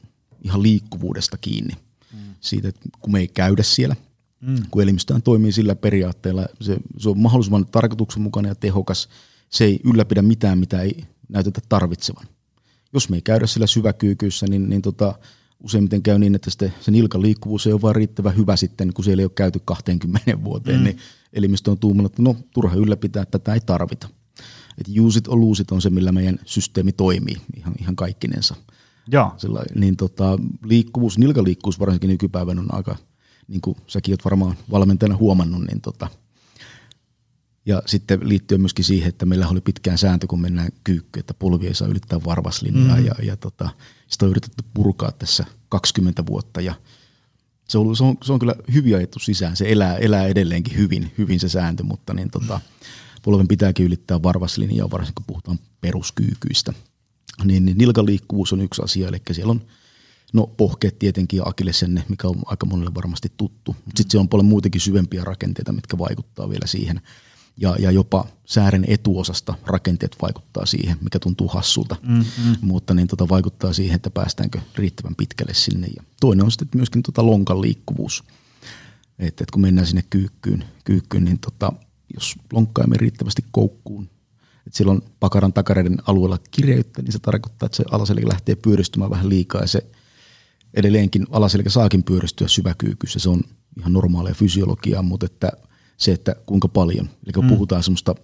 ihan 0.42 0.64
liikkuvuudesta 0.64 1.38
kiinni. 1.38 1.74
Mm. 2.14 2.20
Siitä, 2.40 2.68
että 2.68 2.90
kun 3.00 3.12
me 3.12 3.20
ei 3.20 3.28
käydä 3.28 3.64
siellä, 3.64 3.96
mm. 4.42 4.56
kun 4.72 4.84
elimistään 4.84 5.22
toimii 5.22 5.52
sillä 5.52 5.76
periaatteella, 5.76 6.46
se, 6.62 6.78
se 6.98 7.10
on 7.10 7.20
mahdollisimman 7.20 7.66
tarkoituksenmukainen 7.66 8.50
ja 8.50 8.56
tehokas. 8.56 9.10
Se 9.50 9.64
ei 9.64 9.80
ylläpidä 9.84 10.22
mitään, 10.22 10.58
mitä 10.58 10.82
ei 10.82 11.06
näytetä 11.30 11.62
tarvitsevan. 11.70 12.26
Jos 12.94 13.10
me 13.10 13.18
ei 13.18 13.22
käydä 13.22 13.48
sillä 13.48 13.68
syväkyykyssä, 13.68 14.46
niin, 14.50 14.70
niin 14.70 14.82
tota, 14.82 15.16
useimmiten 15.60 16.02
käy 16.02 16.20
niin, 16.20 16.36
että 16.36 16.50
sitten 16.50 16.74
se 16.82 16.92
nilkan 16.92 17.22
liikkuvuus 17.22 17.68
ei 17.68 17.74
ole 17.74 17.82
vaan 17.82 17.96
riittävän 17.96 18.38
hyvä 18.38 18.56
sitten, 18.56 18.94
kun 18.94 19.06
siellä 19.06 19.22
ei 19.22 19.26
ole 19.26 19.32
käyty 19.36 19.62
20 19.66 20.44
vuoteen, 20.44 20.78
mm. 20.78 20.84
niin 20.84 20.98
elimistö 21.34 21.72
on 21.72 21.80
tuumannut, 21.80 22.12
että 22.12 22.22
no 22.22 22.36
turha 22.54 22.76
ylläpitää, 22.76 23.24
että 23.24 23.40
tätä 23.40 23.54
ei 23.54 23.60
tarvita. 23.60 24.10
Et 24.78 24.88
use 25.00 25.20
it 25.20 25.28
or 25.28 25.42
lose 25.42 25.62
it 25.62 25.72
on 25.72 25.82
se, 25.82 25.90
millä 25.90 26.12
meidän 26.12 26.40
systeemi 26.46 26.92
toimii 26.92 27.38
ihan, 27.58 27.74
ihan 27.80 27.96
kaikkinensa. 27.96 28.56
Joo. 29.08 29.34
Sillä, 29.38 29.64
niin 29.76 29.98
tota, 29.98 30.40
liikkuvuus, 30.66 31.18
nilkaliikkuvuus 31.18 31.80
varsinkin 31.80 32.10
nykypäivänä 32.10 32.62
on 32.62 32.74
aika, 32.74 32.96
niin 33.48 33.62
kuin 33.62 33.78
säkin 33.88 34.12
olet 34.12 34.26
varmaan 34.26 34.58
valmentajana 34.72 35.18
huomannut, 35.18 35.62
niin 35.68 35.82
tota, 35.82 36.08
ja 37.66 37.82
sitten 37.86 38.30
liittyen 38.30 38.62
myöskin 38.62 38.86
siihen, 38.86 39.10
että 39.10 39.26
meillä 39.26 39.48
oli 39.48 39.62
pitkään 39.62 39.98
sääntö, 39.98 40.28
kun 40.28 40.42
mennään 40.42 40.72
kyykky, 40.84 41.20
että 41.20 41.34
polvi 41.34 41.68
ei 41.68 41.76
saa 41.76 41.88
ylittää 41.88 42.24
varvaslinjaa 42.26 42.98
mm. 42.98 43.06
ja, 43.06 43.16
ja 43.24 43.38
tota, 43.38 43.70
sitä 44.08 44.26
on 44.26 44.32
yritetty 44.32 44.64
purkaa 44.74 45.12
tässä 45.12 45.46
20 45.70 46.26
vuotta 46.26 46.62
ja 46.62 46.74
se 47.70 47.78
on, 47.78 47.96
se 47.96 48.04
on, 48.04 48.18
se 48.24 48.34
on 48.34 48.40
kyllä 48.40 48.56
hyvin 48.74 48.96
ajettu 48.96 49.20
sisään. 49.20 49.56
Se 49.56 49.72
elää, 49.72 49.98
elää 49.98 50.28
edelleenkin 50.28 50.78
hyvin, 50.78 51.12
hyvin 51.18 51.40
se 51.40 51.50
sääntö, 51.50 51.84
mutta 51.84 52.14
niin 52.14 52.32
tota, 52.32 52.60
polven 53.24 53.48
pitääkin 53.48 53.86
ylittää 53.86 54.24
varvaslinjaa, 54.24 54.92
varsinkin 54.92 55.16
kun 55.16 55.26
puhutaan 55.28 55.60
peruskyykyistä. 55.82 56.74
Niin, 57.44 57.66
niin 57.66 57.78
nilkaliikkuvuus 57.78 58.54
on 58.54 58.62
yksi 58.62 58.82
asia, 58.82 59.08
eli 59.08 59.22
siellä 59.32 59.52
on 59.52 59.62
no 60.34 60.48
pohkeet 60.48 61.00
tietenkin 61.00 61.38
ja 61.38 61.44
akillesenne, 61.46 62.04
mikä 62.10 62.28
on 62.28 62.36
aika 62.46 62.66
monelle 62.66 62.94
varmasti 62.94 63.32
tuttu. 63.38 63.76
Mutta 63.86 63.98
sitten 63.98 64.12
siellä 64.12 64.24
on 64.24 64.30
paljon 64.30 64.46
muitakin 64.46 64.82
syvempiä 64.82 65.24
rakenteita, 65.24 65.74
mitkä 65.74 65.98
vaikuttaa 65.98 66.50
vielä 66.50 66.68
siihen– 66.68 67.02
ja, 67.58 67.76
ja 67.80 67.92
jopa 67.92 68.28
säären 68.46 68.86
etuosasta 68.88 69.54
rakenteet 69.66 70.16
vaikuttaa 70.22 70.66
siihen, 70.66 70.98
mikä 71.02 71.20
tuntuu 71.20 71.48
hassulta, 71.48 71.96
mm-hmm. 72.02 72.56
mutta 72.62 72.94
niin 72.94 73.08
tota 73.08 73.30
vaikuttaa 73.30 73.74
siihen, 73.74 73.96
että 73.96 74.10
päästäänkö 74.10 74.60
riittävän 74.76 75.16
pitkälle 75.16 75.54
sinne. 75.54 75.88
Ja 75.96 76.04
toinen 76.22 76.46
on 76.46 76.52
sitten 76.52 76.70
myöskin 76.74 77.04
tota 77.04 77.26
lonkan 77.26 77.62
liikkuvuus, 77.62 78.24
että 79.20 79.44
et 79.44 79.52
kun 79.52 79.62
mennään 79.62 79.88
sinne 79.88 80.04
kyykkyyn, 80.10 80.64
kyykkyyn 80.84 81.24
niin 81.24 81.40
tota, 81.40 81.74
jos 82.14 82.36
lonkka 82.54 82.82
ei 82.82 82.88
mene 82.88 82.98
riittävästi 82.98 83.46
koukkuun, 83.52 84.04
että 84.68 84.78
silloin 84.78 85.02
pakaran 85.20 85.54
takareiden 85.54 85.98
alueella 86.08 86.40
kireyttä, 86.52 87.02
niin 87.02 87.12
se 87.12 87.20
tarkoittaa, 87.20 87.66
että 87.66 87.76
se 87.76 87.84
alaselkä 87.92 88.28
lähtee 88.28 88.56
pyöristymään 88.56 89.12
vähän 89.12 89.30
liikaa 89.30 89.62
ja 89.62 89.68
se 89.68 89.86
edelleenkin 90.74 91.26
alaselkä 91.32 91.70
saakin 91.70 92.04
pyöristyä 92.04 92.48
syväkyykyssä. 92.48 93.20
Se 93.20 93.30
on 93.30 93.42
ihan 93.80 93.94
normaalia 93.94 94.34
fysiologiaa, 94.34 95.02
mutta 95.02 95.26
että– 95.26 95.52
se, 96.02 96.12
että 96.12 96.36
kuinka 96.46 96.68
paljon. 96.68 97.10
Eli 97.26 97.34
kun 97.34 97.46
mm. 97.46 97.50
puhutaan 97.50 97.84
semmoista 97.84 98.16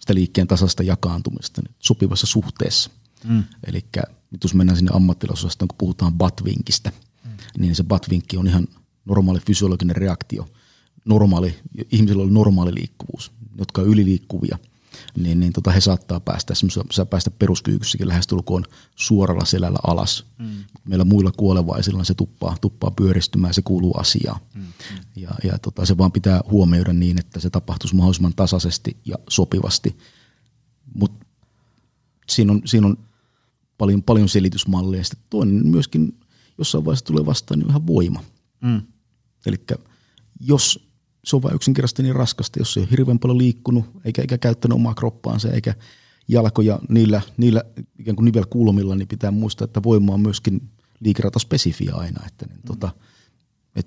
sitä 0.00 0.14
liikkeen 0.14 0.46
tasasta 0.46 0.82
jakaantumista 0.82 1.62
niin 1.62 1.74
sopivassa 1.78 2.26
suhteessa. 2.26 2.90
Mm. 3.24 3.44
Eli 3.66 3.84
nyt 4.30 4.44
jos 4.44 4.54
mennään 4.54 4.76
sinne 4.76 4.90
ammattilaisosastoon, 4.94 5.68
kun 5.68 5.78
puhutaan 5.78 6.12
batvinkistä, 6.12 6.92
mm. 7.24 7.30
niin 7.58 7.74
se 7.74 7.84
batvinkki 7.84 8.36
on 8.36 8.46
ihan 8.46 8.68
normaali 9.04 9.40
fysiologinen 9.40 9.96
reaktio. 9.96 10.48
Normaali, 11.04 11.54
ihmisillä 11.92 12.22
on 12.22 12.34
normaali 12.34 12.74
liikkuvuus, 12.74 13.32
jotka 13.58 13.82
on 13.82 13.88
yliliikkuvia– 13.88 14.58
niin, 15.16 15.40
niin 15.40 15.52
tota 15.52 15.70
he 15.70 15.80
saattaa 15.80 16.20
päästä, 16.20 16.54
saa 16.90 17.06
päästä 17.06 17.30
peruskyykyssäkin 17.30 18.08
lähestulkoon 18.08 18.64
suoralla 18.96 19.44
selällä 19.44 19.78
alas. 19.86 20.26
Mm. 20.38 20.64
Meillä 20.84 21.04
muilla 21.04 21.32
kuolevaisilla 21.32 22.04
se 22.04 22.14
tuppaa, 22.14 22.56
tuppaa 22.60 22.90
pyöristymään, 22.90 23.54
se 23.54 23.62
kuuluu 23.62 23.92
asiaan. 23.96 24.40
Mm. 24.54 24.66
Ja, 25.16 25.30
ja 25.44 25.58
tota, 25.58 25.86
se 25.86 25.98
vaan 25.98 26.12
pitää 26.12 26.40
huomioida 26.50 26.92
niin, 26.92 27.18
että 27.18 27.40
se 27.40 27.50
tapahtuisi 27.50 27.96
mahdollisimman 27.96 28.34
tasaisesti 28.34 28.96
ja 29.04 29.16
sopivasti. 29.28 29.98
Mutta 30.94 31.26
siinä 32.28 32.52
on, 32.52 32.62
siinä 32.64 32.86
on 32.86 32.98
paljon, 33.78 34.02
paljon 34.02 34.28
selitysmalleja. 34.28 35.04
Sitten 35.04 35.26
toinen 35.30 35.66
myöskin 35.66 36.18
jossain 36.58 36.84
vaiheessa 36.84 37.04
tulee 37.04 37.26
vastaan 37.26 37.58
niin 37.60 37.70
ihan 37.70 37.86
voima. 37.86 38.24
Mm. 38.60 38.82
Eli 39.46 39.56
jos 40.40 40.89
se 41.24 41.36
on 41.36 41.42
vain 41.42 41.54
yksinkertaisesti 41.54 42.02
niin 42.02 42.14
raskasta, 42.14 42.58
jos 42.58 42.72
se 42.72 42.80
ei 42.80 42.84
ole 42.84 42.90
hirveän 42.90 43.18
paljon 43.18 43.38
liikkunut, 43.38 43.84
eikä, 44.04 44.22
eikä 44.22 44.38
käyttänyt 44.38 44.76
omaa 44.76 44.94
kroppaansa, 44.94 45.50
eikä 45.50 45.74
jalkoja 46.28 46.78
niillä, 46.88 47.20
niillä 47.36 47.62
ikään 47.98 48.16
kuin 48.16 48.24
nivelkulmilla, 48.24 48.94
niin 48.94 49.08
pitää 49.08 49.30
muistaa, 49.30 49.64
että 49.64 49.82
voima 49.82 50.14
on 50.14 50.20
myöskin 50.20 50.70
liikerata 51.00 51.38
spesifiä 51.38 51.92
aina. 51.94 52.26
Että, 52.26 52.46
niin, 52.46 52.56
mm. 52.56 52.66
tota, 52.66 52.90
et, 53.76 53.86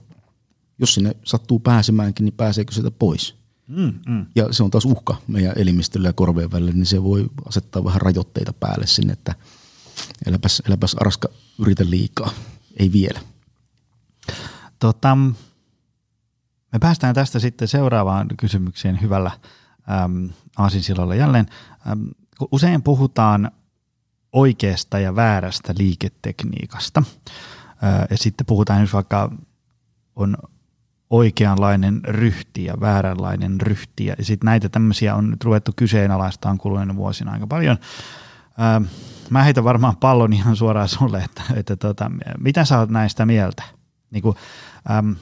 jos 0.80 0.94
sinne 0.94 1.16
sattuu 1.24 1.60
pääsemäänkin, 1.60 2.26
niin 2.26 2.34
pääseekö 2.34 2.74
sitä 2.74 2.92
pois? 2.92 3.36
Mm, 3.68 3.94
mm. 4.08 4.26
Ja 4.36 4.54
se 4.54 4.64
on 4.64 4.72
taas 4.72 4.86
uhka 4.86 5.16
meidän 5.28 5.54
elimistöllä 5.58 6.10
ja 6.10 6.14
korveen 6.14 6.52
välillä, 6.52 6.72
niin 6.72 6.86
se 6.86 7.04
voi 7.04 7.30
asettaa 7.46 7.84
vähän 7.84 8.02
rajoitteita 8.02 8.54
päälle 8.54 8.88
sinne, 8.88 9.14
että 9.14 9.36
Eläpäs, 10.26 10.62
eläpäs 10.68 10.96
Arska, 11.00 11.30
yritä 11.60 11.90
liikaa. 11.90 12.34
Ei 12.78 12.92
vielä. 12.92 13.20
Tota, 14.80 15.18
me 16.74 16.80
päästään 16.80 17.16
tästä 17.16 17.40
sitten 17.40 17.68
seuraavaan 17.68 18.28
kysymykseen 18.38 19.02
hyvällä 19.02 19.32
äm, 20.04 20.30
aasinsilalla 20.58 21.16
jälleen. 21.16 21.46
Äm, 21.92 22.10
usein 22.52 22.84
puhutaan 22.84 23.52
oikeasta 24.32 25.00
ja 25.00 25.16
väärästä 25.16 25.74
liiketekniikasta. 25.78 27.04
Ää, 27.82 28.06
ja 28.10 28.18
sitten 28.18 28.46
puhutaan, 28.46 28.82
jos 28.82 28.94
vaikka 28.94 29.32
on 30.16 30.38
oikeanlainen 31.10 32.02
ryhti 32.06 32.66
ja 32.66 32.74
vääränlainen 32.80 33.62
ryhti. 33.62 34.06
Ja 34.06 34.16
sitten 34.22 34.46
näitä 34.46 34.70
tämmöisiä 34.70 35.16
on 35.16 35.30
nyt 35.30 35.44
ruvettu 35.44 35.72
kyseenalaistaan 35.76 36.58
kuluneena 36.58 36.96
vuosina 36.96 37.32
aika 37.32 37.48
paljon. 37.48 37.78
Ää, 38.58 38.82
mä 39.30 39.44
heitän 39.44 39.64
varmaan 39.64 39.98
pallon 39.98 40.34
ihan 40.34 40.56
suoraan 40.56 40.90
sulle, 40.90 41.20
että, 41.24 41.42
että 41.56 41.76
tota, 41.76 42.12
mitä 42.40 42.66
sä 42.66 42.80
oot 42.80 42.90
näistä 42.90 43.26
mieltä? 43.26 43.64
Niin 44.12 44.22
kuin, 44.22 44.36
äm, 44.92 45.16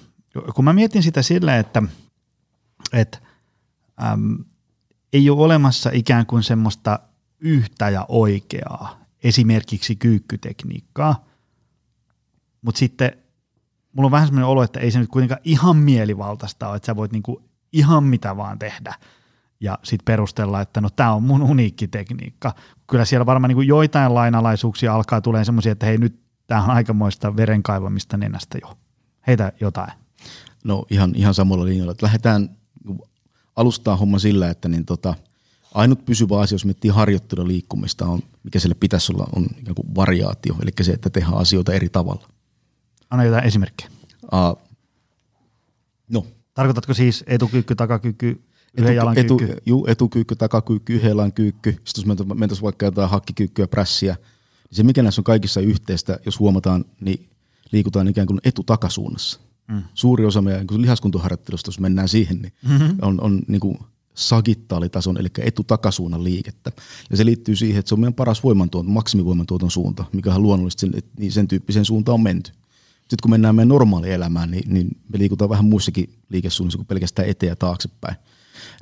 kun 0.56 0.66
mä 0.66 0.74
mietin 0.74 1.04
sitä 1.04 1.22
silleen, 1.22 1.60
että, 1.60 1.84
että 2.94 3.18
äm, 4.04 4.38
ei 5.14 5.30
ole 5.30 5.42
olemassa 5.42 5.90
ikään 5.94 6.26
kuin 6.26 6.44
semmoista 6.44 7.00
yhtä 7.40 7.90
ja 7.90 8.06
oikeaa, 8.08 9.00
esimerkiksi 9.24 9.96
kyykkytekniikkaa, 9.96 11.26
mutta 12.62 12.80
sitten 12.80 13.12
mulla 13.94 14.08
on 14.08 14.12
vähän 14.12 14.28
semmoinen 14.28 14.48
olo, 14.48 14.64
että 14.64 14.80
ei 14.80 14.92
se 14.92 15.00
nyt 15.00 15.10
kuitenkaan 15.10 15.42
ihan 15.44 15.78
mielivaltaista 15.78 16.68
ole, 16.68 16.76
että 16.76 16.86
sä 16.86 16.96
voit 16.96 17.12
niinku 17.12 17.42
ihan 17.74 18.04
mitä 18.04 18.38
vaan 18.38 18.60
tehdä 18.60 18.96
ja 19.60 19.80
sitten 19.84 20.06
perustella, 20.06 20.62
että 20.62 20.82
no 20.82 20.90
tämä 20.90 21.14
on 21.14 21.24
mun 21.24 21.42
uniikki 21.42 21.88
tekniikka. 21.88 22.54
Kyllä 22.88 23.06
siellä 23.06 23.26
varmaan 23.26 23.50
niinku 23.50 23.62
joitain 23.62 24.14
lainalaisuuksia 24.14 24.96
alkaa 24.96 25.22
tulee 25.22 25.46
semmoisia, 25.46 25.72
että 25.72 25.86
hei 25.86 25.98
nyt 25.98 26.22
tämä 26.48 26.64
on 26.64 26.70
aikamoista 26.70 27.36
verenkaivamista 27.36 28.18
nenästä 28.18 28.58
jo. 28.62 28.78
Heitä 29.28 29.52
jotain. 29.62 30.01
No 30.64 30.86
ihan, 30.90 31.14
ihan 31.16 31.34
samalla 31.34 31.66
linjalla. 31.66 31.92
Että 31.92 32.06
lähdetään 32.06 32.58
alustaa 33.56 33.98
homma 33.98 34.20
sillä, 34.20 34.50
että 34.50 34.70
niin 34.70 34.86
tota, 34.86 35.16
ainut 35.74 36.06
pysyvä 36.06 36.40
asia, 36.40 36.56
jos 36.56 36.66
miettii 36.66 36.92
harjoittelua 36.92 37.48
liikkumista, 37.48 38.06
on, 38.06 38.20
mikä 38.44 38.60
sille 38.60 38.76
pitäisi 38.76 39.14
olla, 39.14 39.28
on 39.36 39.46
ikään 39.58 39.76
kuin 39.76 39.96
variaatio, 39.96 40.56
eli 40.62 40.72
se, 40.82 40.92
että 40.92 41.10
tehdään 41.10 41.38
asioita 41.38 41.74
eri 41.74 41.90
tavalla. 41.90 42.28
Anna 43.10 43.24
jotain 43.26 43.46
esimerkkejä. 43.46 43.90
Uh, 44.24 44.62
no. 46.10 46.26
Tarkoitatko 46.54 46.94
siis 46.94 47.24
etukyykky, 47.28 47.76
takakyykky, 47.76 48.42
yhden 48.78 48.96
jalan 48.96 49.18
etu, 49.18 49.38
kyykky? 49.38 49.58
Juu, 49.66 49.86
etukyykky, 49.88 50.36
takakyykky, 50.36 50.94
yhden 50.94 51.10
jalan 51.10 51.34
kyykky. 51.34 51.72
Sitten 51.72 52.16
jos 52.18 52.28
mentäisiin 52.38 52.64
vaikka 52.64 52.86
jotain 52.86 53.10
hakkikyykkyä, 53.10 53.68
prässiä, 53.68 54.16
niin 54.70 54.76
se 54.76 54.84
mikä 54.84 55.04
näissä 55.04 55.22
on 55.22 55.24
kaikissa 55.24 55.62
yhteistä, 55.62 56.20
jos 56.26 56.40
huomataan, 56.40 56.86
niin 57.02 57.30
liikutaan 57.72 58.08
ikään 58.08 58.28
kuin 58.28 58.40
etutakasuunnassa. 58.44 59.40
Mm. 59.68 59.84
Suuri 59.94 60.26
osa 60.26 60.42
meidän 60.42 60.66
niin 60.72 60.82
lihaskuntoharjoittelusta, 60.82 61.68
jos 61.68 61.80
mennään 61.80 62.10
siihen, 62.10 62.42
niin 62.42 62.54
mm-hmm. 62.68 62.98
on, 63.02 63.22
on 63.22 63.42
niin 63.48 63.60
kuin 63.60 63.78
sagittaalitason, 64.14 65.18
eli 65.18 65.28
etutakasuunnan 65.40 66.24
liikettä. 66.24 66.72
Ja 67.10 67.18
se 67.18 67.26
liittyy 67.26 67.56
siihen, 67.56 67.80
että 67.80 67.90
se 67.90 67.96
on 67.96 68.00
meidän 68.00 68.14
paras 68.14 68.44
voimantuoton, 68.44 68.92
maksimivoimantuoton 68.92 69.72
suunta, 69.72 70.06
mikä 70.14 70.36
on 70.36 70.44
luonnollisesti 70.44 70.80
sen, 70.80 71.04
niin 71.18 71.32
sen 71.32 71.48
tyyppiseen 71.48 71.86
suuntaan 71.86 72.14
on 72.14 72.24
menty. 72.24 72.52
Sitten 73.00 73.18
kun 73.22 73.32
mennään 73.32 73.56
meidän 73.56 73.68
normaalielämään, 73.68 74.52
niin, 74.52 74.74
niin 74.74 74.88
me 75.14 75.20
liikutaan 75.20 75.50
vähän 75.50 75.66
muissakin 75.66 76.14
liikesuunnissa 76.30 76.78
kuin 76.78 76.88
pelkästään 76.88 77.30
eteen 77.30 77.50
ja 77.50 77.56
taaksepäin. 77.56 78.16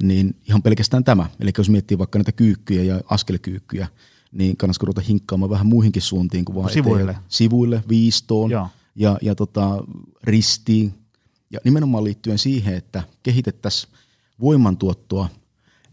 Niin 0.04 0.36
ihan 0.48 0.62
pelkästään 0.62 1.04
tämä. 1.04 1.30
Eli 1.40 1.52
jos 1.58 1.70
miettii 1.70 1.98
vaikka 1.98 2.20
näitä 2.20 2.32
kyykkyjä 2.32 2.84
ja 2.84 3.02
askelkyykkyjä, 3.10 3.88
niin 4.32 4.58
kannattaisi 4.58 4.86
ruveta 4.86 5.02
hinkkaamaan 5.02 5.50
vähän 5.50 5.68
muihinkin 5.68 6.02
suuntiin 6.02 6.46
kuin 6.46 6.56
vaan 6.56 6.70
sivuille. 6.70 7.12
Eteen, 7.12 7.26
sivuille, 7.28 7.84
viistoon 7.90 8.52
Joo. 8.52 8.68
Ja, 8.96 9.18
ja 9.22 9.36
tota, 9.36 9.84
ristiin. 10.24 10.94
Ja 11.52 11.60
nimenomaan 11.64 12.04
liittyen 12.04 12.38
siihen, 12.38 12.76
että 12.76 13.04
kehitettäisiin 13.24 13.94
voimantuottoa 14.42 15.30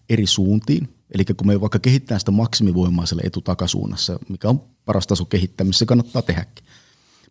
eri 0.09 0.27
suuntiin. 0.27 0.89
Eli 1.15 1.25
kun 1.25 1.47
me 1.47 1.61
vaikka 1.61 1.79
kehittää 1.79 2.19
sitä 2.19 2.31
maksimivoimaa 2.31 3.07
siellä 3.07 3.23
etutakasuunnassa, 3.25 4.19
mikä 4.29 4.49
on 4.49 4.63
paras 4.85 5.07
taso 5.07 5.25
kehittämisessä, 5.25 5.79
se 5.79 5.87
kannattaa 5.87 6.23
tehdäkin. 6.23 6.65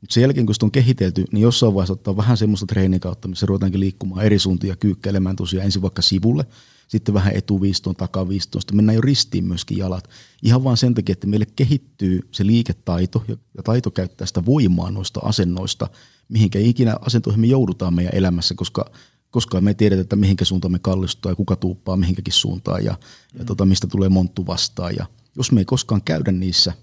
Mutta 0.01 0.13
sen 0.13 0.21
jälkeen, 0.21 0.45
kun 0.45 0.55
sitä 0.55 0.65
on 0.65 0.71
kehitelty, 0.71 1.25
niin 1.31 1.41
jossain 1.41 1.73
vaiheessa 1.73 1.93
ottaa 1.93 2.17
vähän 2.17 2.37
semmoista 2.37 2.65
treenin 2.65 2.99
kautta, 2.99 3.27
missä 3.27 3.45
ruvetaankin 3.45 3.79
liikkumaan 3.79 4.25
eri 4.25 4.39
suuntia 4.39 4.75
kyykkäilemään 4.75 5.35
tosiaan 5.35 5.65
ensin 5.65 5.81
vaikka 5.81 6.01
sivulle, 6.01 6.45
sitten 6.87 7.13
vähän 7.13 7.35
etuviistoon, 7.35 7.95
takaviistoon, 7.95 8.61
sitten 8.61 8.75
mennään 8.75 8.95
jo 8.95 9.01
ristiin 9.01 9.45
myöskin 9.45 9.77
jalat. 9.77 10.09
Ihan 10.43 10.63
vaan 10.63 10.77
sen 10.77 10.93
takia, 10.93 11.13
että 11.13 11.27
meille 11.27 11.47
kehittyy 11.55 12.27
se 12.31 12.45
liiketaito 12.45 13.23
ja 13.27 13.63
taito 13.63 13.91
käyttää 13.91 14.27
sitä 14.27 14.45
voimaa 14.45 14.91
noista 14.91 15.19
asennoista, 15.23 15.89
mihinkä 16.29 16.59
ikinä 16.59 16.95
asentoihin 17.01 17.41
me 17.41 17.47
joudutaan 17.47 17.93
meidän 17.93 18.15
elämässä, 18.15 18.55
koska 18.55 18.91
koskaan 19.31 19.63
me 19.63 19.69
ei 19.69 19.75
tiedetä, 19.75 20.01
että 20.01 20.15
mihinkä 20.15 20.45
suuntaan 20.45 20.71
me 20.71 20.79
kallistuu 20.79 21.31
ja 21.31 21.35
kuka 21.35 21.55
tuuppaa 21.55 21.97
mihinkäkin 21.97 22.33
suuntaan 22.33 22.85
ja, 22.85 22.91
mm. 22.91 23.39
ja 23.39 23.45
tota, 23.45 23.65
mistä 23.65 23.87
tulee 23.87 24.09
monttu 24.09 24.47
vastaan. 24.47 24.95
Ja 24.95 25.05
jos 25.35 25.51
me 25.51 25.61
ei 25.61 25.65
koskaan 25.65 26.01
käydä 26.01 26.31
niissä, 26.31 26.73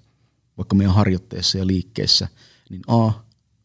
vaikka 0.56 0.74
meidän 0.76 0.94
harjoitteessa 0.94 1.58
ja 1.58 1.66
liikkeessä, 1.66 2.28
niin 2.70 2.82
A, 2.86 3.12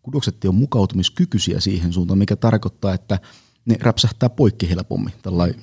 kudokset 0.02 0.46
ole 0.46 0.54
mukautumiskykyisiä 0.56 1.60
siihen 1.60 1.94
suuntaan, 1.94 2.18
mikä 2.18 2.36
tarkoittaa, 2.36 2.94
että 2.94 3.20
ne 3.66 3.78
räpsähtää 3.80 4.30
poikki 4.30 4.70
helpommin, 4.70 5.14
tällainen 5.22 5.60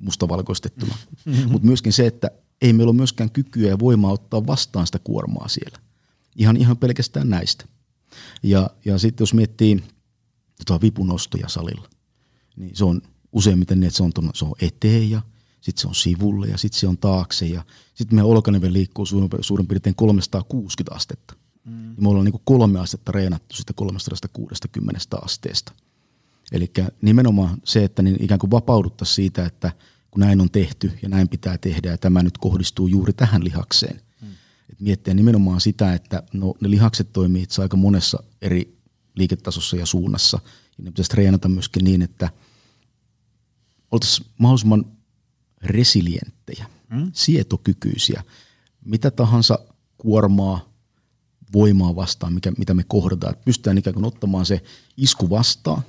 mustavalkoistettuna. 0.00 0.94
Mm-hmm. 1.24 1.52
Mutta 1.52 1.66
myöskin 1.66 1.92
se, 1.92 2.06
että 2.06 2.30
ei 2.62 2.72
meillä 2.72 2.90
ole 2.90 2.96
myöskään 2.96 3.30
kykyä 3.30 3.68
ja 3.68 3.78
voimaa 3.78 4.12
ottaa 4.12 4.46
vastaan 4.46 4.86
sitä 4.86 4.98
kuormaa 4.98 5.48
siellä. 5.48 5.78
Ihan, 6.36 6.56
ihan 6.56 6.76
pelkästään 6.76 7.30
näistä. 7.30 7.64
Ja, 8.42 8.70
ja 8.84 8.98
sitten 8.98 9.22
jos 9.22 9.34
miettii 9.34 9.82
tota 10.66 10.80
vipunostoja 10.80 11.48
salilla, 11.48 11.88
niin 12.56 12.76
se 12.76 12.84
on 12.84 13.02
useimmiten 13.32 13.80
niin, 13.80 13.86
että 13.86 13.96
se 13.96 14.02
on, 14.02 14.12
tuonne, 14.12 14.30
se 14.34 14.44
on 14.44 14.52
eteen 14.60 15.10
ja 15.10 15.22
sitten 15.60 15.80
se 15.80 15.88
on 15.88 15.94
sivulle 15.94 16.46
ja 16.46 16.58
sitten 16.58 16.80
se 16.80 16.88
on 16.88 16.98
taakse 16.98 17.46
ja 17.46 17.64
sitten 17.94 18.16
meidän 18.16 18.30
olkaneve 18.30 18.72
liikkuu 18.72 19.06
suurin, 19.06 19.30
suurin 19.40 19.66
piirtein 19.66 19.94
360 19.94 20.94
astetta. 20.94 21.34
Mm. 21.64 21.90
Ja 21.96 22.02
me 22.02 22.08
ollaan 22.08 22.24
niin 22.24 22.32
kuin 22.32 22.42
kolme 22.44 22.80
astetta 22.80 23.12
reenattu 23.12 23.56
sitä 23.56 23.72
360 23.72 25.00
asteesta. 25.22 25.72
Eli 26.52 26.72
nimenomaan 27.02 27.58
se, 27.64 27.84
että 27.84 28.02
niin 28.02 28.24
ikään 28.24 28.38
kuin 28.38 28.50
vapauduttaisiin 28.50 29.14
siitä, 29.14 29.46
että 29.46 29.72
kun 30.10 30.20
näin 30.20 30.40
on 30.40 30.50
tehty 30.50 30.92
ja 31.02 31.08
näin 31.08 31.28
pitää 31.28 31.58
tehdä 31.58 31.90
ja 31.90 31.98
tämä 31.98 32.22
nyt 32.22 32.38
kohdistuu 32.38 32.86
juuri 32.86 33.12
tähän 33.12 33.44
lihakseen. 33.44 34.00
Mm. 34.22 34.28
Et 34.70 34.80
miettiä 34.80 35.14
nimenomaan 35.14 35.60
sitä, 35.60 35.94
että 35.94 36.22
no, 36.32 36.54
ne 36.60 36.70
lihakset 36.70 37.12
toimii 37.12 37.42
itse 37.42 37.62
aika 37.62 37.76
monessa 37.76 38.22
eri 38.42 38.78
liiketasossa 39.14 39.76
ja 39.76 39.86
suunnassa. 39.86 40.38
Ja 40.78 40.84
ne 40.84 40.90
pitäisi 40.90 41.10
treenata 41.10 41.48
myöskin 41.48 41.84
niin, 41.84 42.02
että 42.02 42.30
oltaisiin 43.90 44.28
mahdollisimman 44.38 44.84
resilienttejä, 45.62 46.66
mm. 46.90 47.10
sietokykyisiä. 47.12 48.24
Mitä 48.84 49.10
tahansa 49.10 49.58
kuormaa, 49.98 50.72
voimaa 51.52 51.96
vastaan, 51.96 52.32
mikä, 52.32 52.52
mitä 52.58 52.74
me 52.74 52.84
kohdataan. 52.88 53.32
Että 53.32 53.44
pystytään 53.44 53.78
ikään 53.78 53.94
kuin 53.94 54.04
ottamaan 54.04 54.46
se 54.46 54.62
isku 54.96 55.30
vastaan 55.30 55.82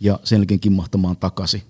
ja 0.00 0.20
sen 0.24 0.36
jälkeen 0.36 0.60
kimmahtamaan 0.60 1.16
takaisin 1.16 1.62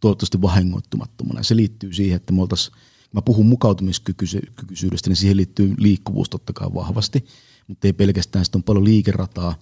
toivottavasti 0.00 0.42
vahingoittumattomana. 0.42 1.42
Se 1.42 1.56
liittyy 1.56 1.92
siihen, 1.92 2.16
että 2.16 2.32
me 2.32 2.42
oltaisiin, 2.42 2.76
mä 3.12 3.22
puhun 3.22 3.46
mukautumiskykyisyydestä, 3.46 5.10
niin 5.10 5.16
siihen 5.16 5.36
liittyy 5.36 5.74
liikkuvuus 5.78 6.30
totta 6.30 6.52
kai 6.52 6.68
vahvasti, 6.74 7.26
mutta 7.66 7.88
ei 7.88 7.92
pelkästään, 7.92 8.44
sitä 8.44 8.58
on 8.58 8.62
paljon 8.62 8.84
liikerataa 8.84 9.54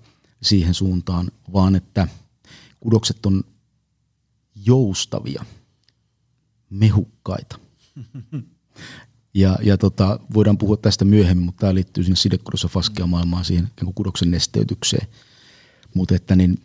siihen 0.42 0.74
suuntaan, 0.74 1.30
vaan 1.52 1.74
että 1.74 2.08
kudokset 2.80 3.26
on 3.26 3.44
joustavia, 4.66 5.44
mehukkaita. 6.70 7.58
Ja, 9.34 9.58
ja 9.62 9.78
tota, 9.78 10.20
voidaan 10.34 10.58
puhua 10.58 10.76
tästä 10.76 11.04
myöhemmin, 11.04 11.44
mutta 11.46 11.60
tämä 11.60 11.74
liittyy 11.74 12.04
sinne 12.04 12.16
sidekudossa 12.16 12.68
faskia 12.68 13.06
maailmaan 13.06 13.44
siihen 13.44 13.70
kudoksen 13.94 14.30
nesteytykseen. 14.30 15.08
Mutta 15.94 16.14
että 16.14 16.36
niin, 16.36 16.58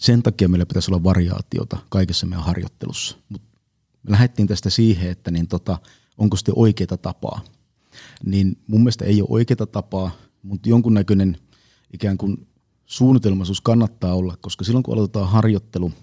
sen 0.00 0.22
takia 0.22 0.48
meillä 0.48 0.66
pitäisi 0.66 0.90
olla 0.90 1.04
variaatiota 1.04 1.78
kaikessa 1.88 2.26
meidän 2.26 2.44
harjoittelussa. 2.44 3.16
Mut 3.28 3.42
me 4.02 4.10
lähdettiin 4.10 4.48
tästä 4.48 4.70
siihen, 4.70 5.10
että 5.10 5.30
niin 5.30 5.48
tota, 5.48 5.78
onko 6.18 6.36
sitten 6.36 6.54
oikeita 6.56 6.96
tapaa. 6.96 7.40
Niin 8.24 8.58
mun 8.66 8.80
mielestä 8.80 9.04
ei 9.04 9.20
ole 9.20 9.28
oikeita 9.30 9.66
tapaa, 9.66 10.10
mutta 10.42 10.68
jonkunnäköinen 10.68 11.36
ikään 11.92 12.18
kuin 12.18 12.46
suunnitelmaisuus 12.86 13.60
kannattaa 13.60 14.14
olla, 14.14 14.36
koska 14.40 14.64
silloin 14.64 14.82
kun 14.82 14.94
aloitetaan 14.94 15.28
harjoittelu– 15.28 15.92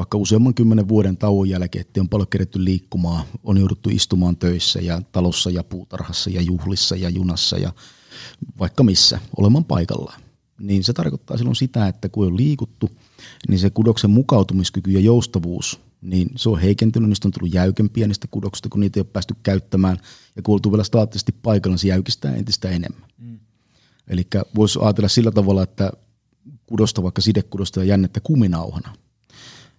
vaikka 0.00 0.18
useamman 0.18 0.54
kymmenen 0.54 0.88
vuoden 0.88 1.16
tauon 1.16 1.48
jälkeen, 1.48 1.80
että 1.80 2.00
on 2.00 2.08
paljon 2.08 2.28
keretty 2.28 2.64
liikkumaan, 2.64 3.24
on 3.44 3.58
jouduttu 3.58 3.90
istumaan 3.90 4.36
töissä 4.36 4.80
ja 4.80 5.02
talossa 5.12 5.50
ja 5.50 5.64
puutarhassa 5.64 6.30
ja 6.30 6.40
juhlissa 6.42 6.96
ja 6.96 7.08
junassa 7.08 7.58
ja 7.58 7.72
vaikka 8.58 8.82
missä, 8.82 9.20
olemaan 9.36 9.64
paikallaan. 9.64 10.20
Niin 10.60 10.84
se 10.84 10.92
tarkoittaa 10.92 11.36
silloin 11.36 11.56
sitä, 11.56 11.88
että 11.88 12.08
kun 12.08 12.26
on 12.26 12.36
liikuttu, 12.36 12.90
niin 13.48 13.58
se 13.58 13.70
kudoksen 13.70 14.10
mukautumiskyky 14.10 14.90
ja 14.90 15.00
joustavuus 15.00 15.80
niin 16.02 16.30
se 16.36 16.48
on 16.48 16.60
heikentynyt, 16.60 17.08
niistä 17.08 17.28
on 17.28 17.32
tullut 17.32 17.54
jäykempiä 17.54 18.06
niistä 18.06 18.28
kudoksista, 18.30 18.68
kun 18.68 18.80
niitä 18.80 19.00
ei 19.00 19.00
ole 19.00 19.10
päästy 19.12 19.34
käyttämään. 19.42 19.98
Ja 20.36 20.42
kun 20.42 20.60
vielä 20.70 20.84
staattisesti 20.84 21.32
paikalla, 21.32 21.72
niin 21.72 21.78
se 21.78 21.88
jäykistää 21.88 22.34
entistä 22.34 22.68
enemmän. 22.68 23.10
Mm. 23.18 23.38
Eli 24.08 24.26
voisi 24.54 24.78
ajatella 24.82 25.08
sillä 25.08 25.30
tavalla, 25.30 25.62
että 25.62 25.92
kudosta, 26.66 27.02
vaikka 27.02 27.22
sidekudosta 27.22 27.80
ja 27.80 27.84
jännettä 27.84 28.20
kuminauhana. 28.20 28.94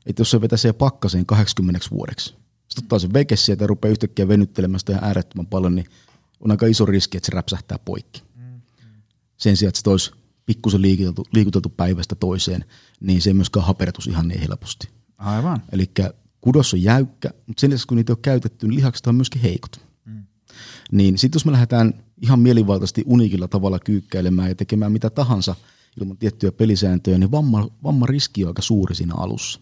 Että 0.06 0.22
jos 0.22 0.32
se 0.32 0.42
vetäisee 0.42 0.74
pakkaseen 0.74 1.26
80 1.26 1.88
vuodeksi, 1.92 2.30
sitten 2.68 2.86
ottaa 2.86 3.00
sen 3.00 3.14
veke 3.14 3.36
sieltä 3.36 3.64
ja 3.64 3.68
rupeaa 3.68 3.92
yhtäkkiä 3.92 4.28
venyttelemään 4.28 4.80
sitä 4.80 5.00
äärettömän 5.02 5.48
paljon, 5.48 5.76
niin 5.76 5.86
on 6.40 6.52
aika 6.52 6.66
iso 6.66 6.86
riski, 6.86 7.18
että 7.18 7.26
se 7.26 7.36
räpsähtää 7.36 7.80
poikki. 7.86 8.24
Sen 9.38 9.58
sijaan, 9.58 9.70
että 9.70 9.82
se 9.84 9.90
olisi 9.90 10.12
pikkusen 10.46 10.82
liikuteltu, 10.82 11.26
liikuteltu 11.34 11.70
päivästä 11.70 12.16
toiseen, 12.16 12.66
niin 13.00 13.22
se 13.22 13.30
ei 13.30 13.34
myöskään 13.34 13.66
hapertus 13.66 14.08
ihan 14.08 14.28
niin 14.28 14.40
helposti. 14.40 14.90
Aivan. 15.18 15.62
Eli 15.72 15.92
kudos 16.42 16.74
on 16.74 16.84
jäykkä, 16.84 17.30
mutta 17.48 17.62
sen 17.62 17.70
lisäksi 17.70 17.88
kun 17.88 17.98
niitä 17.98 18.14
on 18.14 18.22
käytetty, 18.22 18.68
niin 18.68 18.76
lihakset 18.76 19.08
on 19.08 19.16
myöskin 19.16 19.42
heikot. 19.42 19.82
Mm. 20.06 20.24
Niin 20.92 21.18
sitten 21.18 21.38
jos 21.38 21.46
me 21.46 21.52
lähdetään 21.52 21.94
ihan 22.22 22.40
mielivaltaisesti 22.40 23.04
unikilla 23.06 23.48
tavalla 23.48 23.80
kyykkäilemään 23.80 24.50
ja 24.50 24.56
tekemään 24.56 24.92
mitä 24.92 25.10
tahansa 25.10 25.56
ilman 26.02 26.18
tiettyjä 26.18 26.52
pelisääntöjä, 26.52 27.18
niin 27.18 27.32
vamma, 27.32 27.70
vamma-riski 27.84 28.44
on 28.44 28.48
aika 28.48 28.62
suuri 28.62 28.96
siinä 28.96 29.14
alussa. 29.18 29.60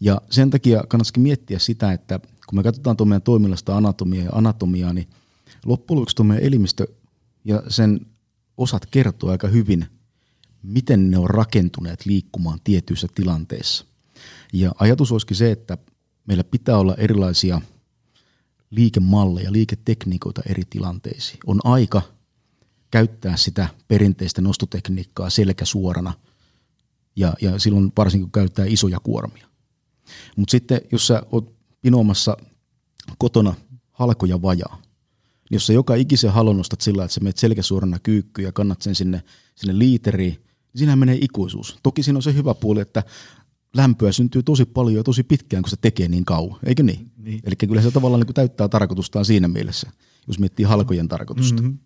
Ja 0.00 0.20
sen 0.30 0.50
takia 0.50 0.84
kannattaisi 0.88 1.20
miettiä 1.20 1.58
sitä, 1.58 1.92
että 1.92 2.20
kun 2.46 2.58
me 2.58 2.62
katsotaan 2.62 2.96
tuon 2.96 3.08
meidän 3.08 3.22
toiminnasta 3.22 3.76
anatomiaa 3.76 4.24
ja 4.24 4.30
anatomiaa, 4.32 4.92
niin 4.92 5.08
loppujen 5.64 5.96
lopuksi 5.96 6.16
tuon 6.16 6.26
meidän 6.26 6.44
elimistö 6.44 6.86
ja 7.44 7.62
sen 7.68 8.06
osat 8.56 8.86
kertoo 8.86 9.30
aika 9.30 9.48
hyvin, 9.48 9.86
miten 10.62 11.10
ne 11.10 11.18
on 11.18 11.30
rakentuneet 11.30 12.06
liikkumaan 12.06 12.58
tietyissä 12.64 13.08
tilanteissa. 13.14 13.84
Ja 14.52 14.72
ajatus 14.78 15.12
olisikin 15.12 15.36
se, 15.36 15.50
että 15.50 15.78
meillä 16.26 16.44
pitää 16.44 16.78
olla 16.78 16.94
erilaisia 16.94 17.60
liikemalleja, 18.70 19.52
liiketekniikoita 19.52 20.42
eri 20.46 20.62
tilanteisiin. 20.70 21.38
On 21.46 21.60
aika 21.64 22.02
käyttää 22.90 23.36
sitä 23.36 23.68
perinteistä 23.88 24.42
nostotekniikkaa 24.42 25.30
selkä 25.30 25.64
suorana 25.64 26.12
ja, 27.16 27.34
ja 27.40 27.58
silloin 27.58 27.92
varsinkin 27.96 28.24
kun 28.24 28.32
käyttää 28.32 28.64
isoja 28.68 29.00
kuormia. 29.00 29.48
Mutta 30.36 30.50
sitten 30.50 30.80
jos 30.92 31.06
sä 31.06 31.22
oot 31.32 31.54
pinoamassa 31.82 32.36
kotona 33.18 33.54
halkoja 33.92 34.42
vajaa, 34.42 34.82
jos 35.56 35.66
sä 35.66 35.72
joka 35.72 35.94
ikisen 35.94 36.32
halon 36.32 36.56
nostat 36.56 36.80
sillä, 36.80 37.04
että 37.04 37.14
sä 37.14 37.20
menet 37.20 37.36
selkäsuorana 37.36 37.98
kyykkyyn 37.98 38.46
ja 38.46 38.52
kannat 38.52 38.82
sen 38.82 38.94
sinne, 38.94 39.22
sinne 39.54 39.78
liiteriin, 39.78 40.32
niin 40.32 40.78
siinä 40.78 40.96
menee 40.96 41.18
ikuisuus. 41.20 41.78
Toki 41.82 42.02
siinä 42.02 42.18
on 42.18 42.22
se 42.22 42.34
hyvä 42.34 42.54
puoli, 42.54 42.80
että 42.80 43.02
lämpöä 43.76 44.12
syntyy 44.12 44.42
tosi 44.42 44.64
paljon 44.64 44.96
ja 44.96 45.04
tosi 45.04 45.22
pitkään, 45.22 45.62
kun 45.62 45.70
se 45.70 45.76
tekee 45.80 46.08
niin 46.08 46.24
kauan, 46.24 46.58
eikö 46.66 46.82
niin? 46.82 47.10
niin. 47.16 47.40
Eli 47.44 47.56
kyllä 47.56 47.82
se 47.82 47.90
tavallaan 47.90 48.20
niin 48.20 48.26
kuin 48.26 48.34
täyttää 48.34 48.68
tarkoitustaan 48.68 49.24
siinä 49.24 49.48
mielessä, 49.48 49.90
jos 50.26 50.38
miettii 50.38 50.64
halkojen 50.64 51.08
tarkoitusta. 51.08 51.62
Mm-hmm. 51.62 51.78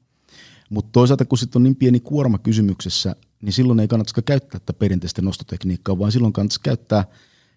Mutta 0.71 0.91
toisaalta, 0.93 1.25
kun 1.25 1.39
sitten 1.39 1.61
on 1.61 1.63
niin 1.63 1.77
pieni 1.77 2.01
kuorma 2.01 2.39
kysymyksessä, 2.39 3.17
niin 3.43 3.53
silloin 3.53 3.81
ei 3.81 3.89
kannata 3.89 4.23
käyttää 4.23 4.61
tätä 4.61 4.73
perinteistä 4.73 5.23
nostotekniikkaa, 5.23 5.99
vaan 5.99 6.13
silloin 6.13 6.33
kannattaa 6.33 6.63
käyttää 6.63 7.05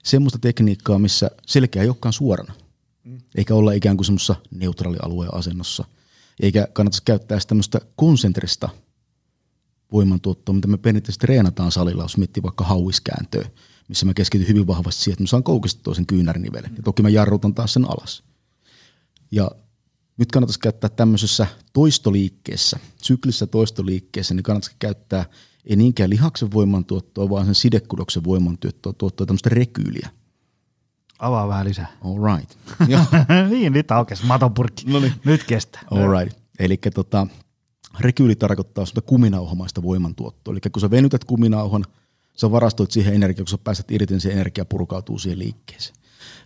semmoista 0.03 0.39
tekniikkaa, 0.39 0.99
missä 0.99 1.31
selkeä 1.47 1.81
ei 1.81 1.89
olekaan 1.89 2.13
suorana. 2.13 2.53
Mm. 3.03 3.17
Eikä 3.35 3.55
olla 3.55 3.71
ikään 3.71 3.97
kuin 3.97 4.05
semmoisessa 4.05 4.35
neutraalialueen 4.51 5.33
asennossa. 5.33 5.85
Eikä 6.41 6.67
kannattaisi 6.73 7.03
käyttää 7.05 7.39
tämmöistä 7.47 7.81
konsentrista 7.95 8.69
voimantuottoa, 9.91 10.55
mitä 10.55 10.67
me 10.67 10.77
perinteisesti 10.77 11.21
treenataan 11.21 11.71
salilla, 11.71 12.03
jos 12.03 12.17
miettii 12.17 12.43
vaikka 12.43 12.63
hauiskääntöä 12.63 13.45
missä 13.91 14.05
mä 14.05 14.13
keskityn 14.13 14.47
hyvin 14.47 14.67
vahvasti 14.67 15.03
siihen, 15.03 15.13
että 15.13 15.23
mä 15.23 15.27
saan 15.27 15.43
koukistettua 15.43 15.93
sen 15.93 16.05
kyynärnivelen. 16.05 16.73
Ja 16.77 16.83
toki 16.83 17.01
mä 17.01 17.09
jarrutan 17.09 17.53
taas 17.53 17.73
sen 17.73 17.85
alas. 17.85 18.23
Ja 19.31 19.51
nyt 20.17 20.31
kannattaisi 20.31 20.59
käyttää 20.59 20.89
tämmöisessä 20.89 21.47
toistoliikkeessä, 21.73 22.79
syklissä 23.03 23.47
toistoliikkeessä, 23.47 24.33
niin 24.33 24.43
kannattaisi 24.43 24.75
käyttää 24.79 25.25
ei 25.65 25.75
niinkään 25.75 26.09
lihaksen 26.09 26.51
voimantuottoa, 26.51 27.29
vaan 27.29 27.45
sen 27.45 27.55
sidekudoksen 27.55 28.23
voimantuottoa, 28.23 28.93
tuottoa 28.93 29.27
tämmöistä 29.27 29.49
rekyyliä. 29.49 30.09
Avaa 31.21 31.47
vähän 31.47 31.65
lisää. 31.65 31.87
All 32.01 32.35
right. 32.35 32.57
niin, 33.49 33.73
nyt 33.73 33.91
aukesi 33.91 34.25
matonpurkki. 34.25 34.85
No 34.87 34.99
niin. 34.99 35.13
Nyt 35.25 35.43
kestää. 35.43 35.81
All 35.91 36.19
right. 36.19 36.37
Eli 36.59 36.77
tota, 36.77 37.27
rekyyli 37.99 38.35
tarkoittaa 38.35 38.85
semmoista 38.85 39.01
kuminauhamaista 39.01 39.81
voimantuottoa. 39.81 40.51
Eli 40.51 40.59
kun 40.71 40.81
sä 40.81 40.91
venytät 40.91 41.23
kuminauhan– 41.23 41.85
Sä 42.35 42.51
varastoit 42.51 42.91
siihen 42.91 43.13
energiaa, 43.13 43.43
kun 43.43 43.47
sä 43.47 43.57
pääset 43.57 43.91
irti, 43.91 44.13
niin 44.13 44.21
se 44.21 44.31
energia 44.31 44.65
purkautuu 44.65 45.19
siihen 45.19 45.39
liikkeeseen. 45.39 45.97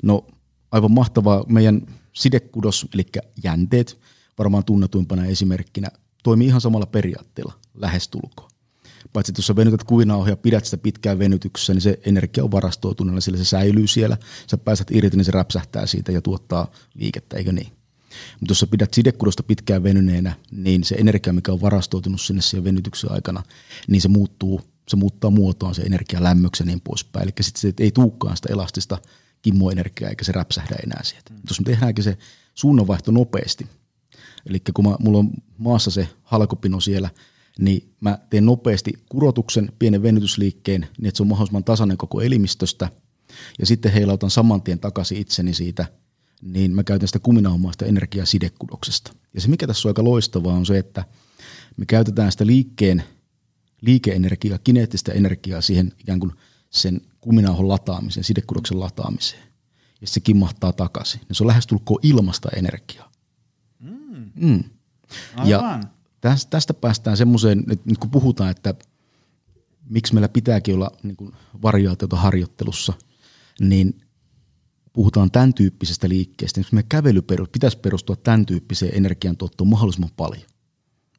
No 0.04 0.26
aivan 0.72 0.92
mahtavaa. 0.92 1.44
Meidän 1.48 1.82
sidekudos, 2.14 2.88
eli 2.94 3.06
jänteet, 3.44 4.00
varmaan 4.38 4.64
tunnetuimpana 4.64 5.26
esimerkkinä, 5.26 5.88
toimii 6.24 6.48
ihan 6.48 6.62
samalla 6.62 6.86
periaatteella 6.86 7.54
lähestulkoon. 7.74 8.50
Paitsi 9.14 9.32
että 9.32 9.40
jos 9.40 9.48
sä 9.48 9.56
venytät 9.56 9.84
kuinauhoja 9.84 10.32
ja 10.32 10.38
pidät 10.38 10.66
sitä 10.66 10.78
pitkään 10.78 11.20
venytyksessä, 11.20 11.74
niin 11.74 11.82
se 11.82 12.00
energia 12.06 12.44
on 12.44 12.52
varastoituneella, 12.52 13.22
sillä 13.22 13.38
se 13.38 13.46
säilyy 13.46 13.88
siellä. 13.88 14.18
Sä 14.48 14.58
pääset 14.58 14.92
irti, 14.92 15.18
niin 15.18 15.26
se 15.26 15.32
räpsähtää 15.32 15.86
siitä 15.86 16.12
ja 16.12 16.22
tuottaa 16.22 16.72
liikettä, 16.94 17.38
eikö 17.38 17.52
niin? 17.52 17.72
Mutta 18.40 18.52
jos 18.52 18.60
sä 18.60 18.68
pidät 18.68 18.94
sidekudosta 18.94 19.44
pitkään 19.44 19.84
venyneenä, 19.84 20.36
niin 20.52 20.84
se 20.84 20.96
energia, 20.96 21.34
mikä 21.34 21.52
on 21.52 21.62
varastoitunut 21.62 22.22
sinne 22.22 22.42
siihen 22.42 22.64
venytyksen 22.64 23.12
aikana, 23.12 23.44
niin 23.88 24.02
se 24.02 24.08
muuttuu 24.08 24.62
se 24.88 24.96
muuttaa 24.96 25.32
muotoaan 25.32 25.76
se 25.76 25.82
energia 25.82 26.24
lämmöksi 26.24 26.64
ja 26.64 26.68
niin 26.68 26.82
poispäin. 26.82 27.24
Eli 27.24 27.32
sitten 27.42 27.62
se 27.62 27.84
ei 27.84 27.92
tuukkaan 27.92 28.38
sitä 28.38 28.54
elastista 28.54 28.98
kimmoenergiaa 29.42 30.10
eikä 30.10 30.24
se 30.24 30.32
räpsähdä 30.32 30.76
enää 30.84 31.04
sieltä. 31.04 31.34
Mm. 31.34 31.40
Jos 31.50 31.60
me 31.60 31.64
tehdäänkin 31.64 32.04
se 32.04 32.18
suunnanvaihto 32.54 33.12
nopeasti, 33.12 33.68
eli 34.46 34.62
kun 34.74 34.90
mä, 34.90 34.96
mulla 35.00 35.18
on 35.18 35.32
maassa 35.58 35.92
se 35.92 36.10
halkopino 36.24 36.80
siellä, 36.80 37.10
niin 37.60 37.94
mä 38.02 38.20
teen 38.30 38.46
nopeasti 38.46 38.94
kurotuksen, 39.10 39.72
pienen 39.80 40.04
venytysliikkeen, 40.04 40.82
niin 40.82 41.08
että 41.08 41.18
se 41.18 41.24
on 41.24 41.28
mahdollisimman 41.28 41.64
tasainen 41.64 41.98
koko 41.98 42.22
elimistöstä, 42.22 42.90
ja 43.60 43.66
sitten 43.66 43.92
heilautan 43.92 44.30
saman 44.30 44.62
tien 44.62 44.80
takaisin 44.80 45.18
itseni 45.18 45.54
siitä, 45.54 45.86
niin 46.42 46.76
mä 46.76 46.84
käytän 46.84 47.08
sitä 47.08 47.20
kuminaumaista 47.20 47.86
energiaa 47.86 48.26
sidekudoksesta. 48.26 49.14
Ja 49.34 49.42
se 49.42 49.48
mikä 49.48 49.68
tässä 49.68 49.88
on 49.88 49.90
aika 49.90 50.04
loistavaa 50.04 50.54
on 50.54 50.66
se, 50.66 50.78
että 50.78 51.06
me 51.78 51.86
käytetään 51.86 52.32
sitä 52.32 52.46
liikkeen 52.46 53.04
liikeenergiaa, 53.82 54.58
kineettistä 54.58 55.12
energiaa 55.12 55.62
siihen 55.62 55.94
ikään 56.00 56.20
kuin 56.20 56.32
sen 56.70 57.02
kuminauhon 57.22 57.68
lataamiseen, 57.68 58.24
sidekudoksen 58.24 58.80
lataamiseen. 58.80 59.44
Ja 60.02 60.08
se 60.08 60.20
kimmahtaa 60.20 60.74
takaisin. 60.74 61.22
Ja 61.30 61.36
se 61.36 61.44
on 61.44 61.48
lähestulkoon 61.48 62.00
ilmasta 62.04 62.50
energiaa. 62.56 63.12
Mm. 63.80 64.32
Mm. 64.36 64.64
Ja 65.46 65.80
tästä, 66.50 66.74
päästään 66.74 67.18
semmoiseen, 67.18 67.60
että 67.60 67.90
nyt 67.90 67.98
kun 67.98 68.12
puhutaan, 68.12 68.52
että 68.52 68.76
miksi 69.90 70.14
meillä 70.14 70.30
pitääkin 70.30 70.76
olla 70.76 70.92
niin 71.04 71.18
variaatiota 71.62 72.16
harjoittelussa, 72.16 72.94
niin 73.60 74.02
puhutaan 74.94 75.32
tämän 75.32 75.54
tyyppisestä 75.54 76.10
liikkeestä. 76.10 76.60
Niin 76.60 76.68
me 76.72 76.84
kävely 76.84 77.22
pitäisi 77.52 77.78
perustua 77.78 78.16
tämän 78.16 78.46
tyyppiseen 78.46 78.96
energiantuottoon 78.96 79.68
mahdollisimman 79.68 80.12
paljon. 80.18 80.46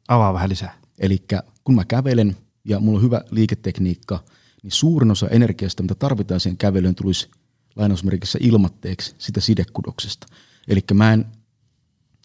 Avaa 0.07 0.33
vähän 0.33 0.49
lisää. 0.49 0.77
Eli 0.99 1.23
kun 1.63 1.75
mä 1.75 1.85
kävelen, 1.85 2.37
ja 2.65 2.79
mulla 2.79 2.97
on 2.97 3.03
hyvä 3.03 3.21
liiketekniikka, 3.31 4.23
niin 4.63 4.71
suurin 4.71 5.11
osa 5.11 5.27
energiasta, 5.27 5.83
mitä 5.83 5.95
tarvitaan 5.95 6.39
siihen 6.39 6.57
kävelyyn, 6.57 6.95
tulisi 6.95 7.29
lainausmerkissä 7.75 8.39
ilmatteeksi 8.41 9.15
sitä 9.17 9.41
sidekudoksesta. 9.41 10.27
Eli 10.67 10.79
mä 10.93 11.13
en 11.13 11.25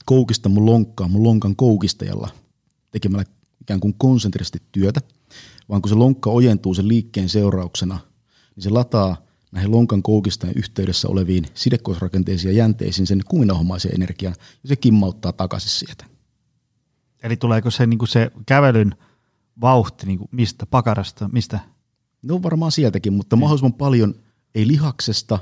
koukista 0.05 0.49
mun 0.49 0.67
lonkkaa 0.67 1.09
mun 1.09 1.23
lonkan 1.23 1.57
koukistajalla 1.57 2.31
tekemällä 2.93 3.25
ikään 3.61 3.81
kuin 3.81 3.95
konsentrisesti 3.99 4.63
työtä, 4.73 5.01
vaan 5.69 5.83
kun 5.83 5.89
se 5.89 5.95
lonkka 5.95 6.31
ojentuu 6.31 6.75
sen 6.75 6.89
liikkeen 6.89 7.29
seurauksena, 7.29 7.99
niin 8.57 8.63
se 8.63 8.71
lataa 8.71 9.17
näihin 9.53 9.71
lonkan 9.71 10.03
koukistajan 10.03 10.57
yhteydessä 10.57 11.09
oleviin 11.09 11.45
sidekosrakenteisiin 11.55 12.55
ja 12.55 12.59
jänteisiin 12.59 13.07
sen 13.07 13.21
kuminauhamaisen 13.29 13.95
energian, 13.95 14.35
ja 14.63 14.69
se 14.69 14.77
kimmauttaa 14.77 15.33
takaisin 15.33 15.71
sieltä. 15.71 16.05
Eli 17.23 17.37
tuleeko 17.37 17.71
se, 17.71 17.87
niin 17.87 17.99
kuin 17.99 18.09
se 18.09 18.31
kävelyn– 18.47 18.95
vauhti, 19.61 20.07
niin 20.07 20.19
kuin 20.19 20.29
mistä, 20.33 20.67
pakarasta, 20.67 21.29
mistä? 21.33 21.61
No 22.23 22.43
varmaan 22.43 22.73
sieltäkin, 22.73 23.13
mutta 23.13 23.37
niin. 23.37 23.41
mahdollisimman 23.41 23.73
paljon 23.73 24.15
ei 24.55 24.67
lihaksesta, 24.67 25.39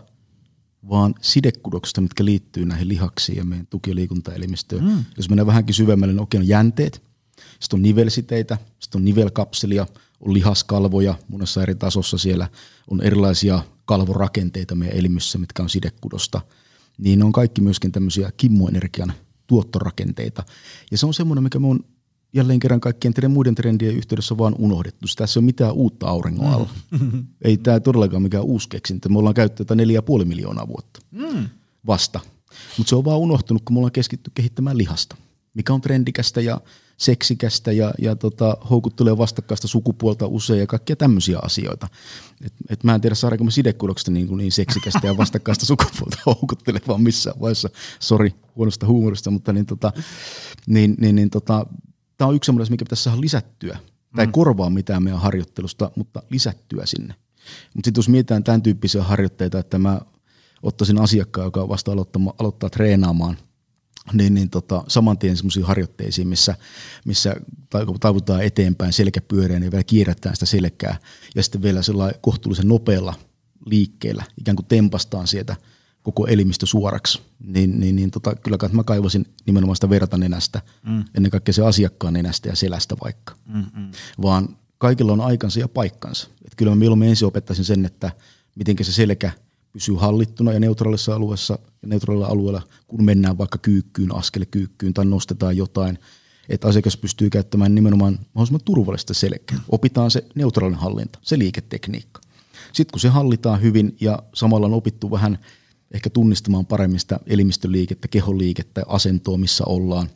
vaan 0.88 1.14
sidekudoksesta, 1.20 2.00
mitkä 2.00 2.24
liittyy 2.24 2.64
näihin 2.64 2.88
lihaksiin 2.88 3.38
ja 3.38 3.44
meidän 3.44 3.66
tuki- 3.66 3.90
ja 3.90 3.94
liikuntaelimistöön. 3.94 4.84
Mm. 4.84 5.04
Jos 5.16 5.28
mennään 5.28 5.46
vähänkin 5.46 5.74
syvemmälle, 5.74 6.14
niin 6.14 6.26
on 6.34 6.48
jänteet, 6.48 7.02
sitten 7.60 7.78
on 7.78 7.82
nivelsiteitä, 7.82 8.58
sitten 8.78 8.98
on 8.98 9.04
nivelkapselia, 9.04 9.86
on 10.20 10.34
lihaskalvoja 10.34 11.14
monessa 11.28 11.62
eri 11.62 11.74
tasossa 11.74 12.18
siellä, 12.18 12.48
on 12.90 13.02
erilaisia 13.02 13.62
kalvorakenteita 13.84 14.74
meidän 14.74 14.98
elimissä, 14.98 15.38
mitkä 15.38 15.62
on 15.62 15.68
sidekudosta. 15.70 16.40
Niin 16.98 17.18
ne 17.18 17.24
on 17.24 17.32
kaikki 17.32 17.60
myöskin 17.60 17.92
tämmöisiä 17.92 18.32
kimmoenergian 18.36 19.12
tuottorakenteita. 19.46 20.44
Ja 20.90 20.98
se 20.98 21.06
on 21.06 21.14
semmoinen, 21.14 21.42
mikä 21.44 21.58
me 21.58 21.66
on 21.66 21.80
jälleen 22.32 22.60
kerran 22.60 22.80
kaikkien 22.80 23.14
teidän 23.14 23.30
muiden 23.30 23.54
trendien 23.54 23.96
yhteydessä 23.96 24.38
vaan 24.38 24.54
unohdettu. 24.58 25.06
Tässä 25.16 25.38
ei 25.38 25.42
ole 25.42 25.46
mitään 25.46 25.72
uutta 25.72 26.08
auringon 26.08 26.46
alla. 26.46 26.70
Mm. 27.00 27.26
ei 27.44 27.56
tämä 27.56 27.80
todellakaan 27.80 28.22
mikään 28.22 28.44
uusi 28.44 28.68
keksintö. 28.68 29.08
Me 29.08 29.18
ollaan 29.18 29.34
käyttänyt 29.34 29.66
tätä 29.66 29.74
neljä 29.74 30.02
puoli 30.02 30.24
miljoonaa 30.24 30.68
vuotta 30.68 31.00
mm. 31.10 31.48
vasta. 31.86 32.20
Mutta 32.78 32.88
se 32.88 32.96
on 32.96 33.04
vaan 33.04 33.18
unohtunut, 33.18 33.62
kun 33.64 33.74
me 33.74 33.78
ollaan 33.78 33.92
keskitty 33.92 34.30
kehittämään 34.34 34.78
lihasta, 34.78 35.16
mikä 35.54 35.74
on 35.74 35.80
trendikästä 35.80 36.40
ja 36.40 36.60
seksikästä 37.00 37.72
ja, 37.72 37.92
ja 37.98 38.16
tota, 38.16 38.56
houkuttelee 38.70 39.18
vastakkaista 39.18 39.68
sukupuolta 39.68 40.26
usein 40.26 40.60
ja 40.60 40.66
kaikkia 40.66 40.96
tämmöisiä 40.96 41.38
asioita. 41.42 41.88
Et, 42.44 42.52
et 42.68 42.84
mä 42.84 42.94
en 42.94 43.00
tiedä 43.00 43.14
saadaanko 43.14 43.44
me 43.44 43.50
sidekudoksesta 43.50 44.10
niin, 44.10 44.36
niin 44.36 44.52
seksikästä 44.52 45.06
ja 45.06 45.16
vastakkaista 45.16 45.66
sukupuolta 45.72 46.16
houkuttelevaa 46.26 46.98
missään 46.98 47.40
vaiheessa. 47.40 47.68
Sori 48.00 48.34
huonosta 48.56 48.86
huumorista, 48.86 49.30
mutta 49.30 49.52
niin, 49.52 49.66
tota, 49.66 49.92
niin, 50.66 50.96
niin, 50.98 51.16
niin 51.16 51.30
tota, 51.30 51.66
tämä 52.16 52.28
on 52.28 52.34
yksi 52.34 52.46
semmoinen, 52.46 52.72
mikä 52.72 52.84
pitäisi 52.84 53.02
saada 53.02 53.20
lisättyä. 53.20 53.78
Tämä 54.12 54.22
ei 54.22 54.26
mm. 54.26 54.32
korvaa 54.32 54.70
mitään 54.70 55.02
meidän 55.02 55.20
harjoittelusta, 55.20 55.90
mutta 55.96 56.22
lisättyä 56.30 56.86
sinne. 56.86 57.14
Mutta 57.74 57.86
sitten 57.86 57.98
jos 57.98 58.08
mietitään 58.08 58.44
tämän 58.44 58.62
tyyppisiä 58.62 59.02
harjoitteita, 59.02 59.58
että 59.58 59.78
mä 59.78 60.00
ottaisin 60.62 61.00
asiakkaan, 61.00 61.44
joka 61.44 61.68
vasta 61.68 61.92
aloittaa, 61.92 62.22
aloittaa 62.38 62.70
treenaamaan– 62.70 63.36
niin, 64.12 64.34
niin 64.34 64.50
tota, 64.50 64.84
saman 64.88 65.18
tien 65.18 65.36
semmoisiin 65.36 65.66
harjoitteisiin, 65.66 66.28
missä, 66.28 66.54
missä 67.04 67.36
taivutaan 68.00 68.42
eteenpäin 68.42 68.92
selkäpyöreen 68.92 69.62
ja 69.62 69.70
vielä 69.70 69.84
kierrätään 69.84 70.36
sitä 70.36 70.46
selkää 70.46 70.98
ja 71.34 71.42
sitten 71.42 71.62
vielä 71.62 71.82
sellainen 71.82 72.20
kohtuullisen 72.20 72.68
nopealla 72.68 73.14
liikkeellä, 73.66 74.24
ikään 74.38 74.56
kuin 74.56 74.66
tempastaan 74.66 75.26
sieltä 75.26 75.56
koko 76.02 76.26
elimistö 76.26 76.66
suoraksi, 76.66 77.22
niin, 77.44 77.80
niin, 77.80 77.96
niin 77.96 78.10
tota, 78.10 78.34
kyllä 78.34 78.58
mä 78.72 78.84
kaivasin 78.84 79.26
nimenomaan 79.46 79.76
sitä 79.76 79.90
vertanenästä, 79.90 80.62
mm. 80.86 81.04
ennen 81.14 81.30
kaikkea 81.30 81.52
se 81.52 81.64
asiakkaan 81.64 82.12
nenästä 82.12 82.48
ja 82.48 82.56
selästä 82.56 82.96
vaikka, 83.04 83.34
Mm-mm. 83.46 83.90
vaan 84.22 84.56
kaikilla 84.78 85.12
on 85.12 85.20
aikansa 85.20 85.60
ja 85.60 85.68
paikkansa. 85.68 86.28
Et 86.44 86.52
kyllä 86.56 86.72
mä 86.72 86.76
mieluummin 86.76 87.08
ensin 87.08 87.28
opettaisin 87.28 87.64
sen, 87.64 87.84
että 87.84 88.12
miten 88.56 88.76
se 88.82 88.92
selkä– 88.92 89.32
pysyy 89.72 89.94
hallittuna 89.94 90.52
ja 90.52 90.60
neutraalissa 90.60 91.14
alueessa 91.14 91.58
ja 91.82 91.88
neutraalilla 91.88 92.26
alueella, 92.26 92.62
kun 92.88 93.04
mennään 93.04 93.38
vaikka 93.38 93.58
kyykkyyn, 93.58 94.14
askele 94.14 94.46
kyykkyyn 94.46 94.94
tai 94.94 95.04
nostetaan 95.04 95.56
jotain, 95.56 95.98
että 96.48 96.68
asiakas 96.68 96.96
pystyy 96.96 97.30
käyttämään 97.30 97.74
nimenomaan 97.74 98.18
mahdollisimman 98.34 98.64
turvallista 98.64 99.14
selkeä. 99.14 99.58
Opitaan 99.68 100.10
se 100.10 100.24
neutraalinen 100.34 100.80
hallinta, 100.80 101.18
se 101.22 101.38
liiketekniikka. 101.38 102.20
Sitten 102.72 102.92
kun 102.92 103.00
se 103.00 103.08
hallitaan 103.08 103.62
hyvin 103.62 103.96
ja 104.00 104.22
samalla 104.34 104.66
on 104.66 104.74
opittu 104.74 105.10
vähän 105.10 105.38
ehkä 105.90 106.10
tunnistamaan 106.10 106.66
paremmin 106.66 107.00
sitä 107.00 107.20
elimistöliikettä, 107.26 108.08
keholiikettä, 108.08 108.82
asentoa, 108.86 109.38
missä 109.38 109.64
ollaan, 109.66 110.06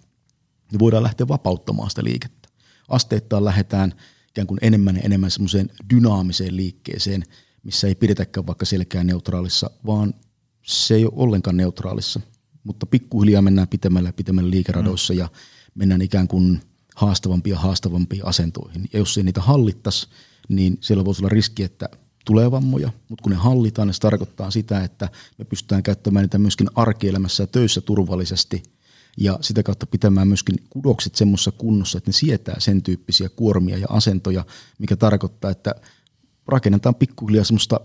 niin 0.73 0.79
voidaan 0.79 1.03
lähteä 1.03 1.29
vapauttamaan 1.29 1.91
sitä 1.91 2.05
liikettä. 2.05 2.49
Asteittain 2.89 3.45
lähdetään 3.45 3.95
ikään 4.29 4.47
kuin 4.47 4.59
enemmän 4.63 4.97
ja 4.97 5.03
enemmän 5.03 5.31
semmoiseen 5.31 5.71
dynaamiseen 5.91 6.57
liikkeeseen– 6.57 7.25
missä 7.65 7.87
ei 7.87 7.95
pidetäkään 7.95 8.47
vaikka 8.47 8.65
selkeä 8.65 9.05
neutraalissa, 9.05 9.71
vaan 9.87 10.15
se 10.63 10.95
ei 10.95 11.05
ole 11.05 11.13
ollenkaan 11.17 11.57
neutraalissa. 11.57 12.21
Mutta 12.65 12.87
pikkuhiljaa 12.87 13.43
mennään 13.43 13.69
pitemmällä 13.69 14.09
ja 14.09 14.13
pitemmällä 14.13 14.51
liikeradoissa 14.51 15.13
mm. 15.13 15.19
ja 15.19 15.29
mennään 15.75 16.03
ikään 16.03 16.29
kuin 16.29 16.61
haastavampia 16.95 17.55
ja 17.55 17.59
haastavampiin 17.59 18.27
asentoihin. 18.27 18.89
Ja 18.93 18.99
jos 18.99 19.19
ei 19.19 19.25
niitä 19.25 19.41
hallittaisi, 19.41 20.09
niin 20.49 20.79
siellä 20.81 21.05
voisi 21.05 21.21
olla 21.21 21.29
riski, 21.29 21.63
että 21.63 21.89
tulee 22.25 22.51
vammoja, 22.51 22.91
mutta 23.09 23.23
kun 23.23 23.33
ne 23.33 23.37
hallitaan, 23.37 23.89
niin 23.89 23.95
se 23.95 24.01
tarkoittaa 24.01 24.51
sitä, 24.51 24.85
että 24.85 25.09
me 25.39 25.45
pystytään 25.45 25.83
käyttämään 25.83 26.23
niitä 26.23 26.39
myöskin 26.39 26.69
arkielämässä 26.75 27.43
ja 27.43 27.47
töissä 27.47 27.81
turvallisesti 27.81 28.63
ja 29.17 29.39
sitä 29.41 29.63
kautta 29.63 29.87
pitämään 29.87 30.29
myöskin 30.29 30.57
kudokset 30.71 31.15
semmoisessa 31.15 31.53
kunnossa, 31.53 31.99
että 31.99 32.09
ne 32.09 32.13
sietää 32.13 32.61
sen 32.61 32.83
tyyppisiä 32.83 33.29
kuormia 33.29 33.79
ja 33.79 33.87
asentoja, 33.91 34.45
mikä 34.79 34.97
tarkoittaa, 34.97 35.51
että 35.51 35.75
rakennetaan 36.47 36.95
pikkuhiljaa 36.95 37.45
semmoista 37.45 37.81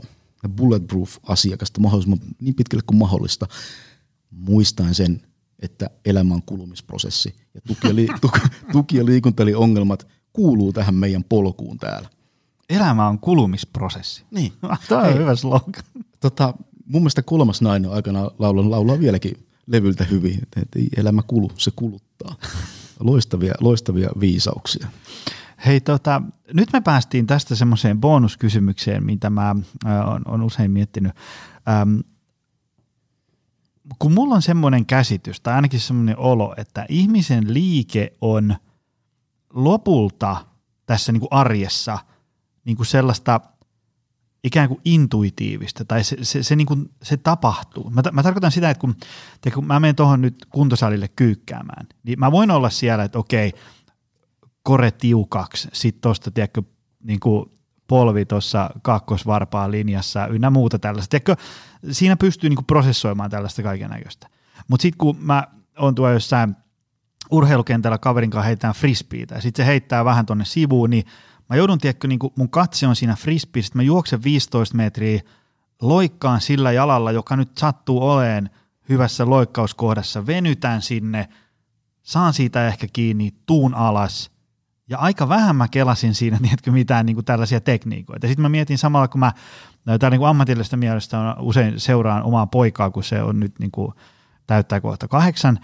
bulletproof-asiakasta 0.56 1.82
mahdollisimman 1.82 2.20
niin 2.40 2.56
pitkälle 2.56 2.84
kuin 2.88 2.98
mahdollista, 2.98 3.48
muistaen 4.32 4.96
sen, 4.96 5.22
että 5.60 5.90
elämä 6.06 6.34
on 6.34 6.44
kulumisprosessi 6.46 7.36
ja 7.54 7.62
tuki- 7.62 7.88
ja, 7.88 7.96
li- 7.96 8.08
tuki- 8.74 8.98
ja 8.98 9.06
liikunta 9.06 9.44
eli 9.44 9.56
ongelmat 9.56 10.08
kuuluu 10.34 10.74
tähän 10.74 10.96
meidän 10.96 11.24
polkuun 11.24 11.78
täällä. 11.78 12.10
Elämä 12.70 13.08
on 13.08 13.20
kulumisprosessi. 13.20 14.24
Niin. 14.32 14.54
Tämä 14.90 15.02
on 15.02 15.18
hyvä 15.18 15.36
slogan. 15.36 15.84
Tota, 16.20 16.54
mun 16.86 17.02
mielestä 17.02 17.22
kolmas 17.22 17.62
nainen 17.62 17.92
aikana 17.92 18.32
laulaa, 18.40 18.70
laulaa 18.70 19.00
vieläkin 19.00 19.46
levyltä 19.68 20.04
hyvin, 20.04 20.40
että 20.56 20.80
elämä 20.98 21.22
kulu, 21.28 21.52
se 21.58 21.72
kuluttaa. 21.76 22.36
Loistavia, 23.00 23.54
loistavia 23.60 24.10
viisauksia. 24.20 24.88
Hei, 25.66 25.82
tota, 25.82 26.22
nyt 26.54 26.74
me 26.74 26.82
päästiin 26.82 27.28
tästä 27.28 27.56
semmoiseen 27.56 28.02
bonuskysymykseen, 28.02 29.04
mitä 29.06 29.30
mä 29.30 29.56
on, 30.06 30.22
on 30.26 30.42
usein 30.42 30.72
miettinyt. 30.72 31.12
Ähm, 31.70 32.00
kun 34.00 34.14
mulla 34.14 34.36
on 34.36 34.42
semmoinen 34.42 34.86
käsitys, 34.86 35.42
tai 35.42 35.54
ainakin 35.54 35.80
semmoinen 35.80 36.18
olo, 36.18 36.54
että 36.58 36.86
ihmisen 36.90 37.54
liike 37.54 38.14
on 38.22 38.56
lopulta 39.54 40.46
tässä 40.86 41.12
niin 41.12 41.20
kuin 41.20 41.32
arjessa 41.32 42.00
niin 42.66 42.78
kuin 42.78 42.88
sellaista 42.88 43.40
ikään 44.44 44.68
kuin 44.68 44.82
intuitiivista, 44.86 45.86
tai 45.86 46.04
se, 46.04 46.18
se, 46.22 46.44
se, 46.44 46.56
niin 46.56 46.68
kuin, 46.68 46.90
se 47.04 47.18
tapahtuu. 47.18 47.90
Mä, 47.90 48.02
mä 48.12 48.24
tarkoitan 48.24 48.52
sitä, 48.52 48.70
että 48.70 48.82
kun, 48.82 48.96
te, 49.42 49.52
kun 49.52 49.68
mä 49.68 49.80
menen 49.80 49.96
tuohon 49.96 50.22
nyt 50.22 50.46
kuntosalille 50.50 51.08
kyykkäämään, 51.08 51.88
niin 52.04 52.20
mä 52.20 52.32
voin 52.32 52.52
olla 52.52 52.70
siellä, 52.70 53.04
että 53.04 53.20
okei, 53.20 53.54
kore 54.70 54.92
tiukaksi, 54.92 55.68
sitten 55.74 56.02
tuosta, 56.02 56.32
tiedätkö, 56.32 56.62
niin 57.04 57.20
kuin 57.20 57.52
polvi 57.88 58.26
tuossa 58.26 58.70
kakkosvarpaan 58.82 59.72
linjassa 59.72 60.28
ynnä 60.28 60.50
muuta 60.50 60.80
tällaista. 60.80 61.10
Tiedätkö, 61.10 61.36
siinä 61.92 62.18
pystyy 62.18 62.50
niin 62.50 62.56
kuin 62.56 62.66
prosessoimaan 62.66 63.30
tällaista 63.30 63.64
kaiken 63.64 63.90
näköistä. 63.90 64.28
Mutta 64.68 64.82
sitten 64.82 64.98
kun 64.98 65.16
mä 65.20 65.48
oon 65.80 65.96
tuolla 65.96 66.14
jossain 66.14 66.56
urheilukentällä 67.32 67.98
kaverin 67.98 68.30
kanssa 68.30 68.46
heitetään 68.46 68.74
frisbeitä 68.74 69.36
ja 69.36 69.42
sitten 69.42 69.66
se 69.66 69.68
heittää 69.68 70.06
vähän 70.06 70.26
tonne 70.26 70.46
sivuun, 70.46 70.90
niin 70.90 71.06
mä 71.50 71.56
joudun, 71.56 71.78
tiedätkö, 71.78 72.08
niin 72.08 72.20
kuin 72.20 72.34
mun 72.36 72.50
katse 72.50 72.88
on 72.88 72.96
siinä 72.96 73.16
frisbee, 73.16 73.62
sitten 73.62 73.80
mä 73.80 73.84
juoksen 73.84 74.24
15 74.24 74.78
metriä, 74.78 75.22
loikkaan 75.82 76.42
sillä 76.42 76.72
jalalla, 76.72 77.12
joka 77.12 77.36
nyt 77.36 77.58
sattuu 77.58 78.04
oleen 78.10 78.50
hyvässä 78.90 79.30
loikkauskohdassa, 79.30 80.26
venytän 80.26 80.82
sinne, 80.82 81.30
saan 82.04 82.34
siitä 82.34 82.68
ehkä 82.68 82.88
kiinni, 82.94 83.32
tuun 83.46 83.76
alas– 83.76 84.30
ja 84.90 84.98
aika 84.98 85.30
vähän 85.30 85.56
mä 85.56 85.68
kelasin 85.68 86.16
siinä, 86.16 86.38
tiedätkö, 86.42 86.72
mitään 86.72 87.06
niin 87.06 87.16
kuin 87.16 87.26
tällaisia 87.26 87.62
tekniikoita. 87.62 88.28
Sitten 88.28 88.42
mä 88.42 88.50
mietin 88.50 88.78
samalla, 88.78 89.08
kun 89.08 89.20
mä 89.20 89.32
tämä 90.00 90.10
niin 90.10 90.26
ammatillisesta 90.26 90.78
mielestä 90.78 91.20
on 91.20 91.36
usein 91.40 91.80
seuraan 91.80 92.24
omaa 92.24 92.48
poikaa, 92.48 92.90
kun 92.90 93.04
se 93.04 93.24
on 93.24 93.40
nyt 93.40 93.60
niin 93.60 93.72
kuin, 93.72 93.94
täyttää 94.48 94.82
kohta 94.82 95.08
kahdeksan, 95.08 95.60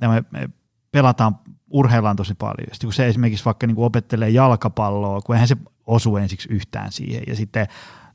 ja 0.00 0.08
me 0.08 0.48
pelataan, 0.92 1.38
urheillaan 1.70 2.16
tosi 2.16 2.34
paljon. 2.34 2.68
Sitten 2.72 2.86
kun 2.86 2.92
se 2.92 3.08
esimerkiksi 3.08 3.44
vaikka 3.44 3.66
niin 3.66 3.74
kuin 3.74 3.86
opettelee 3.86 4.30
jalkapalloa, 4.30 5.20
kun 5.20 5.34
eihän 5.34 5.48
se 5.48 5.56
osu 5.86 6.16
ensiksi 6.16 6.48
yhtään 6.52 6.92
siihen, 6.92 7.22
ja 7.26 7.36
sitten 7.36 7.66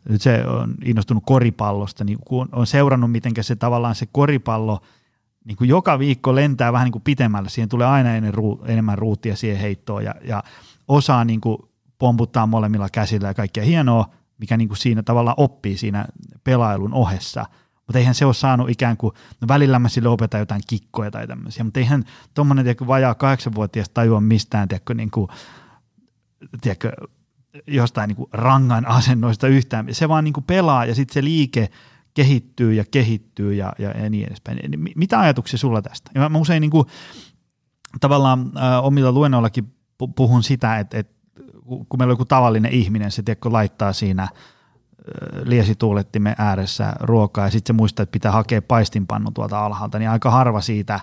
nyt 0.09 0.21
se 0.21 0.45
on 0.47 0.75
innostunut 0.85 1.23
koripallosta, 1.25 2.03
niin 2.03 2.17
kun 2.25 2.49
on 2.51 2.67
seurannut, 2.67 3.11
miten 3.11 3.33
se 3.41 3.55
tavallaan 3.55 3.95
se 3.95 4.05
koripallo– 4.11 4.81
niin 5.45 5.57
kuin 5.57 5.67
joka 5.67 5.99
viikko 5.99 6.35
lentää 6.35 6.73
vähän 6.73 6.85
niin 6.85 6.91
kuin 6.91 7.01
pitemmälle, 7.01 7.49
siihen 7.49 7.69
tulee 7.69 7.87
aina 7.87 8.09
enemmän 8.65 8.97
ruutia 8.97 9.35
siihen 9.35 9.59
heittoon 9.59 10.03
ja, 10.03 10.15
ja 10.27 10.43
osaa 10.87 11.25
niin 11.25 11.41
kuin 11.41 11.57
pomputtaa 11.99 12.47
molemmilla 12.47 12.89
käsillä 12.89 13.27
ja 13.27 13.33
kaikkea 13.33 13.63
hienoa, 13.63 14.09
mikä 14.37 14.57
niin 14.57 14.67
kuin 14.67 14.77
siinä 14.77 15.03
tavallaan 15.03 15.35
oppii 15.37 15.77
siinä 15.77 16.05
pelailun 16.43 16.93
ohessa. 16.93 17.45
Mutta 17.75 17.99
eihän 17.99 18.15
se 18.15 18.25
ole 18.25 18.33
saanut 18.33 18.69
ikään 18.69 18.97
kuin, 18.97 19.13
no 19.41 19.47
välillä 19.47 19.79
mä 19.79 19.89
sille 19.89 20.09
opetan 20.09 20.39
jotain 20.39 20.61
kikkoja 20.67 21.11
tai 21.11 21.27
tämmöisiä, 21.27 21.63
mutta 21.63 21.79
eihän 21.79 22.03
tuommoinen 22.33 22.65
vajaa 22.87 23.15
kahdeksanvuotias 23.15 23.89
tajua 23.89 24.21
mistään, 24.21 24.67
tiedätkö, 24.67 24.93
niin 24.93 25.11
kuin, 25.11 25.27
tiedätkö, 26.61 26.91
jostain 27.67 28.07
niin 28.07 28.15
kuin 28.15 28.29
rangan 28.33 28.85
asennoista 28.85 29.47
yhtään. 29.47 29.87
Se 29.91 30.09
vaan 30.09 30.23
niin 30.23 30.33
kuin 30.33 30.43
pelaa 30.43 30.85
ja 30.85 30.95
sitten 30.95 31.13
se 31.13 31.23
liike– 31.23 31.69
kehittyy 32.15 32.73
ja 32.73 32.83
kehittyy 32.91 33.53
ja, 33.53 33.73
ja, 33.79 33.91
ja 33.91 34.09
niin 34.09 34.27
edespäin. 34.27 34.59
Mitä 34.95 35.19
ajatuksia 35.19 35.59
sulla 35.59 35.81
tästä? 35.81 36.11
Ja 36.15 36.29
mä 36.29 36.37
usein 36.37 36.61
niin 36.61 36.71
kuin, 36.71 36.87
tavallaan 37.99 38.51
äh, 38.57 38.85
omilla 38.85 39.11
luennoillakin 39.11 39.73
puhun 40.15 40.43
sitä, 40.43 40.79
että, 40.79 40.97
että 40.97 41.15
kun 41.65 41.99
meillä 41.99 42.11
on 42.11 42.13
joku 42.13 42.25
tavallinen 42.25 42.71
ihminen, 42.71 43.11
se 43.11 43.23
tiedätkö, 43.23 43.51
laittaa 43.51 43.93
siinä 43.93 44.23
äh, 44.23 44.29
liesituulettimen 45.43 46.35
ääressä 46.37 46.93
ruokaa 46.99 47.45
ja 47.45 47.51
sitten 47.51 47.75
se 47.75 47.77
muistaa, 47.77 48.03
että 48.03 48.11
pitää 48.11 48.31
hakea 48.31 48.61
paistinpannu 48.61 49.31
tuolta 49.31 49.65
alhaalta, 49.65 49.99
niin 49.99 50.09
aika 50.09 50.31
harva 50.31 50.61
siitä 50.61 50.99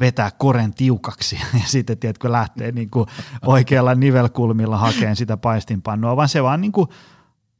vetää 0.00 0.30
koren 0.38 0.74
tiukaksi 0.74 1.36
ja 1.60 1.66
sitten 1.66 1.98
tiedätkö, 1.98 2.32
lähtee 2.32 2.72
niin 2.72 2.90
kuin 2.90 3.06
oikealla 3.46 3.94
nivelkulmilla 3.94 4.78
hakemaan 4.78 5.16
sitä 5.16 5.36
paistinpannua, 5.36 6.16
vaan 6.16 6.28
se 6.28 6.42
vaan 6.42 6.60
niin 6.60 6.72
kuin 6.72 6.88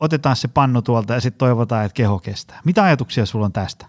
otetaan 0.03 0.37
se 0.37 0.49
pannu 0.49 0.83
tuolta 0.83 1.15
ja 1.15 1.21
sitten 1.21 1.39
toivotaan, 1.39 1.85
että 1.85 1.95
keho 1.95 2.19
kestää. 2.19 2.61
Mitä 2.65 2.83
ajatuksia 2.83 3.27
sulla 3.27 3.47
on 3.47 3.53
tästä? 3.53 3.87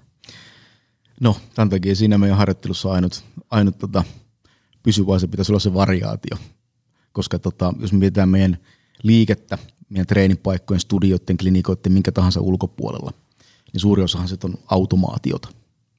No, 1.20 1.38
tämän 1.56 1.70
takia 1.70 1.96
siinä 1.96 2.18
meidän 2.18 2.38
harjoittelussa 2.38 2.92
ainut, 2.92 3.24
ainut 3.50 3.78
tota, 3.78 4.04
pysy, 4.84 5.08
vaan 5.08 5.20
se 5.20 5.28
pitäisi 5.28 5.52
olla 5.52 5.60
se 5.60 5.74
variaatio. 5.74 6.38
Koska 7.12 7.40
tota, 7.40 7.74
jos 7.80 7.94
me 7.94 8.00
mietitään 8.00 8.30
meidän 8.30 8.58
liikettä, 9.04 9.58
meidän 9.90 10.08
treenipaikkojen, 10.08 10.80
studioiden, 10.80 11.38
klinikoiden, 11.38 11.92
minkä 11.92 12.12
tahansa 12.12 12.42
ulkopuolella, 12.42 13.14
niin 13.74 13.82
suuri 13.82 14.04
osahan 14.04 14.28
se 14.28 14.38
on 14.44 14.56
automaatiota, 14.68 15.50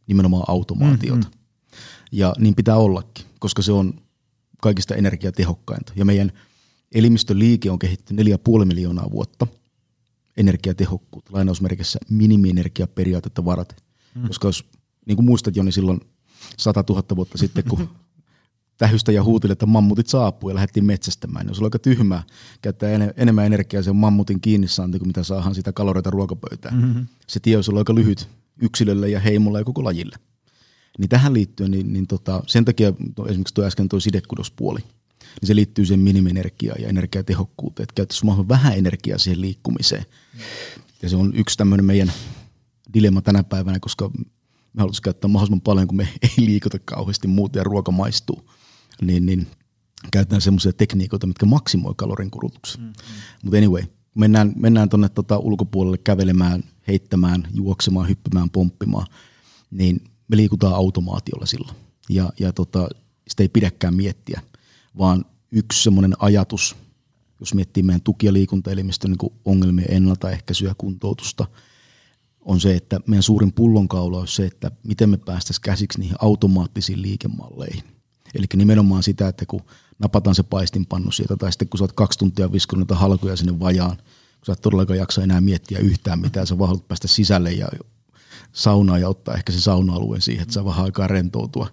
nimenomaan 0.07 0.45
automaatiota. 0.49 1.27
Mm-hmm. 1.29 1.79
Ja 2.13 2.35
niin 2.39 2.55
pitää 2.55 2.77
ollakin, 2.77 3.27
koska 3.39 3.63
se 3.63 3.73
on 3.73 3.95
kaikista 4.63 4.95
energiatehokkainta. 4.95 5.93
Ja 5.97 6.05
meidän 6.05 6.33
elimistön 6.95 7.39
liike 7.39 7.71
on 7.71 7.79
kehittynyt 7.79 8.27
4,5 8.27 8.65
miljoonaa 8.65 9.11
vuotta 9.11 9.47
energiatehokkuutta, 10.37 11.33
lainausmerkissä 11.33 11.99
minimienergiaperiaatetta 12.11 13.45
varten. 13.45 13.79
Mm. 14.15 14.27
Koska 14.27 14.49
jos, 14.49 14.65
niin 15.07 15.17
kuin 15.17 15.27
muistat 15.27 15.57
Joni 15.57 15.73
silloin 15.73 16.01
100 16.59 16.85
000 16.89 17.05
vuotta 17.17 17.39
sitten, 17.39 17.65
kun 17.65 17.89
tähystä 18.79 19.13
ja 19.13 19.25
huuteli, 19.25 19.53
että 19.53 19.67
mammutit 19.67 20.07
saapuu 20.07 20.51
ja 20.51 20.55
lähdettiin 20.55 20.85
metsästämään. 20.85 21.47
Niin 21.47 21.55
se 21.55 21.61
on 21.61 21.67
aika 21.67 21.79
tyhmää 21.79 22.23
käyttää 22.63 22.91
enemmän 23.17 23.47
energiaa 23.47 23.83
sen 23.83 23.97
mammutin 23.97 24.41
kiinni 24.41 24.69
saanti 24.69 24.99
kuin 24.99 25.09
mitä 25.09 25.23
saadaan 25.23 25.55
sitä 25.55 25.73
kaloreita 25.73 26.11
ruokapöytään. 26.11 26.81
Mm-hmm. 26.81 27.07
Se 27.27 27.41
tie 27.41 27.57
olisi 27.57 27.71
ollut 27.71 27.81
aika 27.81 27.95
lyhyt 27.95 28.29
yksilölle 28.63 29.09
ja 29.09 29.21
heimolle 29.21 29.59
ja 29.59 29.65
koko 29.65 29.85
lajille. 29.85 30.17
Niin 30.99 31.09
tähän 31.09 31.35
liittyen, 31.35 31.71
niin, 31.71 31.93
niin 31.93 32.07
tota, 32.07 32.43
sen 32.47 32.65
takia 32.65 32.93
esimerkiksi 33.29 33.55
tuo 33.55 33.65
äsken 33.65 33.89
tuo 33.89 34.01
sidekudospuoli, 34.01 34.81
niin 35.41 35.47
se 35.47 35.55
liittyy 35.55 35.87
siihen 35.87 36.01
minimienergiaan 36.01 36.83
ja 36.83 36.89
energiatehokkuuteen, 36.89 37.85
että 37.85 37.95
käyttäisiin 37.95 38.27
mahdollisimman 38.27 38.61
vähän 38.61 38.79
energiaa 38.79 39.19
siihen 39.19 39.41
liikkumiseen. 39.41 40.05
Ja 41.03 41.09
se 41.09 41.17
on 41.17 41.35
yksi 41.35 41.57
tämmöinen 41.57 41.85
meidän 41.85 42.13
dilemma 42.95 43.23
tänä 43.23 43.45
päivänä, 43.45 43.81
koska 43.81 44.11
me 44.73 44.81
halutaan 44.81 45.03
käyttää 45.03 45.29
mahdollisimman 45.29 45.61
paljon, 45.61 45.87
kun 45.87 45.97
me 45.97 46.09
ei 46.23 46.47
liikuta 46.47 46.79
kauheasti 46.85 47.29
muuta 47.29 47.59
ja 47.59 47.65
ruoka 47.65 47.93
maistuu 47.93 48.51
niin, 49.03 49.27
niin 49.27 49.47
käytetään 50.13 50.41
semmoisia 50.41 50.73
tekniikoita, 50.73 51.27
mitkä 51.27 51.47
maksimoi 51.47 51.95
kalorin 51.97 52.31
kulutuksen. 52.31 52.81
Mm-hmm. 52.81 52.95
Mutta 53.43 53.59
anyway, 53.59 53.83
mennään, 54.15 54.53
mennään 54.57 54.89
tuonne 54.89 55.09
tota 55.09 55.39
ulkopuolelle 55.39 55.99
kävelemään, 55.99 56.65
heittämään, 56.89 57.49
juoksemaan, 57.55 58.09
hyppimään, 58.09 58.51
pomppimaan, 58.51 59.07
niin 59.71 60.01
me 60.29 60.37
liikutaan 60.37 60.75
automaatiolla 60.75 61.47
silloin. 61.47 61.77
Ja, 62.09 62.31
ja 62.41 62.53
tota, 62.53 62.89
sitä 63.29 63.43
ei 63.43 63.49
pidäkään 63.49 63.95
miettiä, 63.95 64.41
vaan 64.99 65.25
yksi 65.53 65.83
semmoinen 65.83 66.15
ajatus, 66.19 66.77
jos 67.41 67.55
miettii 67.55 67.83
meidän 67.83 68.03
tuki- 68.03 68.27
ja 68.27 68.33
liikuntaelimistön 68.33 69.11
niin 69.11 69.33
ongelmien 69.45 69.93
ennaltaehkäisyä 69.93 70.69
ja 70.69 70.75
kuntoutusta, 70.79 71.47
on 72.41 72.61
se, 72.61 72.75
että 72.75 73.01
meidän 73.07 73.23
suurin 73.23 73.53
pullonkaula 73.53 74.19
on 74.19 74.29
se, 74.29 74.47
että 74.47 74.71
miten 74.83 75.11
me 75.11 75.17
päästäisiin 75.17 75.63
käsiksi 75.63 76.01
niihin 76.01 76.17
automaattisiin 76.21 77.03
liikemalleihin. 77.03 77.85
Eli 78.35 78.47
nimenomaan 78.55 79.03
sitä, 79.03 79.29
että 79.29 79.47
kun 79.47 79.61
napataan 79.99 80.35
se 80.35 80.43
paistinpannu 80.43 81.11
sieltä, 81.11 81.37
tai 81.37 81.53
sitten 81.53 81.69
kun 81.69 81.79
sä 81.79 81.85
oot 81.85 81.93
kaksi 81.93 82.19
tuntia 82.19 82.53
viskunut 82.53 82.89
niitä 82.89 82.95
halkoja 83.01 83.37
sinne 83.37 83.61
vajaan, 83.61 83.97
kun 83.97 84.47
sä 84.47 84.53
et 84.53 84.61
todellakaan 84.61 84.99
jaksa 84.99 85.23
enää 85.23 85.41
miettiä 85.41 85.79
yhtään 85.79 86.21
mitään, 86.21 86.47
sä 86.47 86.59
vaan 86.59 86.81
päästä 86.81 87.09
sisälle 87.09 87.53
ja 87.53 87.69
saunaa 88.53 88.99
ja 88.99 89.09
ottaa 89.09 89.35
ehkä 89.35 89.53
se 89.53 89.61
sauna-alueen 89.61 90.23
siihen, 90.23 90.43
että 90.43 90.55
saa 90.55 90.65
vähän 90.65 90.85
aikaa 90.85 91.07
rentoutua. 91.07 91.69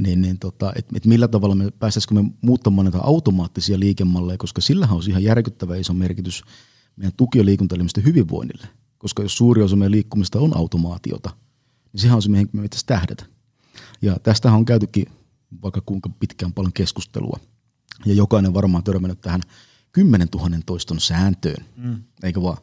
Niin, 0.00 0.22
niin 0.22 0.38
tota, 0.38 0.72
että 0.76 0.96
et 0.96 1.06
millä 1.06 1.28
tavalla 1.28 1.54
me 1.54 1.70
päästäisikö 1.70 2.14
me 2.14 2.24
muuttamaan 2.42 2.84
näitä 2.84 2.98
automaattisia 2.98 3.80
liikemalleja, 3.80 4.38
koska 4.38 4.60
sillähän 4.60 4.96
on 4.96 5.02
ihan 5.08 5.22
järkyttävä 5.22 5.76
iso 5.76 5.94
merkitys 5.94 6.42
meidän 6.96 7.12
tuki- 7.16 7.38
ja 7.38 7.44
liikuntaelimistön 7.44 8.04
hyvinvoinnille. 8.04 8.68
Koska 8.98 9.22
jos 9.22 9.36
suuri 9.36 9.62
osa 9.62 9.76
meidän 9.76 9.92
liikkumista 9.92 10.38
on 10.38 10.56
automaatiota, 10.56 11.30
niin 11.92 12.00
sehän 12.00 12.16
on 12.16 12.22
se, 12.22 12.28
mihin 12.28 12.48
me 12.52 12.62
pitäisi 12.62 12.86
tähdätä. 12.86 13.24
Ja 14.02 14.16
tästähän 14.22 14.58
on 14.58 14.64
käytykin 14.64 15.06
vaikka 15.62 15.82
kuinka 15.86 16.10
pitkään 16.20 16.52
paljon 16.52 16.72
keskustelua. 16.72 17.40
Ja 18.06 18.14
jokainen 18.14 18.54
varmaan 18.54 18.84
törmännyt 18.84 19.20
tähän 19.20 19.40
10 19.92 20.28
000 20.34 20.50
toiston 20.66 21.00
sääntöön, 21.00 21.64
mm. 21.76 22.02
eikö 22.22 22.42
vaan? 22.42 22.58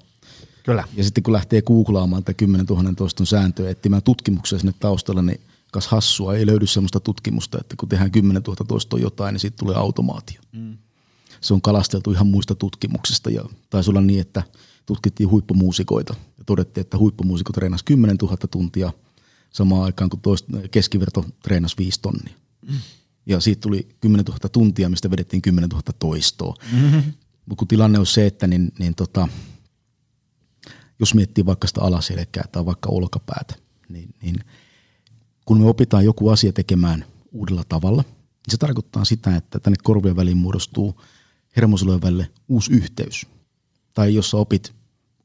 Kyllä. 0.63 0.83
Ja 0.95 1.03
sitten 1.03 1.23
kun 1.23 1.33
lähtee 1.33 1.61
googlaamaan 1.61 2.23
tätä 2.23 2.33
10 2.33 2.65
000 2.65 2.93
toiston 2.97 3.27
sääntöä, 3.27 3.69
etsimään 3.69 4.03
tutkimuksia 4.03 4.59
sinne 4.59 4.73
taustalla, 4.79 5.21
niin 5.21 5.41
kas 5.71 5.87
hassua, 5.87 6.35
ei 6.35 6.45
löydy 6.45 6.67
sellaista 6.67 6.99
tutkimusta, 6.99 7.57
että 7.61 7.75
kun 7.79 7.89
tehdään 7.89 8.11
10 8.11 8.43
000 8.47 8.65
toistoa 8.67 8.99
jotain, 8.99 9.33
niin 9.33 9.39
siitä 9.39 9.57
tulee 9.57 9.75
automaatio. 9.75 10.41
Mm. 10.51 10.77
Se 11.41 11.53
on 11.53 11.61
kalasteltu 11.61 12.11
ihan 12.11 12.27
muista 12.27 12.55
tutkimuksista 12.55 13.29
ja 13.29 13.43
taisi 13.69 13.89
olla 13.89 14.01
niin, 14.01 14.21
että 14.21 14.43
tutkittiin 14.85 15.29
huippumuusikoita 15.29 16.15
ja 16.37 16.43
todettiin, 16.43 16.81
että 16.81 16.97
huippumuusikot 16.97 17.53
treenasi 17.53 17.85
10 17.85 18.17
000 18.21 18.37
tuntia 18.51 18.91
samaan 19.49 19.83
aikaan, 19.83 20.09
kun 20.09 20.21
toista, 20.21 20.51
keskiverto 20.71 21.25
treenasi 21.43 21.75
5 21.77 21.99
tonnia. 22.01 22.33
Ja 23.25 23.39
siitä 23.39 23.61
tuli 23.61 23.87
10 24.01 24.25
000 24.25 24.49
tuntia, 24.49 24.89
mistä 24.89 25.11
vedettiin 25.11 25.41
10 25.41 25.69
000 25.69 25.83
toistoa. 25.99 26.55
Mm-hmm. 26.71 27.03
Mutta 27.45 27.59
kun 27.59 27.67
tilanne 27.67 27.99
on 27.99 28.05
se, 28.05 28.27
että 28.27 28.47
niin, 28.47 28.71
niin 28.79 28.95
tota, 28.95 29.27
jos 30.99 31.13
miettii 31.13 31.45
vaikka 31.45 31.67
sitä 31.67 31.81
alaselkää 31.81 32.43
tai 32.51 32.65
vaikka 32.65 32.89
olkapäätä, 32.89 33.55
niin, 33.89 34.09
niin 34.21 34.43
kun 35.47 35.59
me 35.59 35.65
opitaan 35.65 36.05
joku 36.05 36.29
asia 36.29 36.53
tekemään 36.53 37.05
uudella 37.31 37.63
tavalla, 37.69 38.01
niin 38.01 38.51
se 38.51 38.57
tarkoittaa 38.57 39.05
sitä, 39.05 39.35
että 39.35 39.59
tänne 39.59 39.77
korvien 39.83 40.15
väliin 40.15 40.37
muodostuu 40.37 41.01
hermosolujen 41.55 42.01
välille 42.01 42.31
uusi 42.47 42.73
yhteys. 42.73 43.25
Tai 43.93 44.15
jos 44.15 44.29
sä 44.29 44.37
opit 44.37 44.73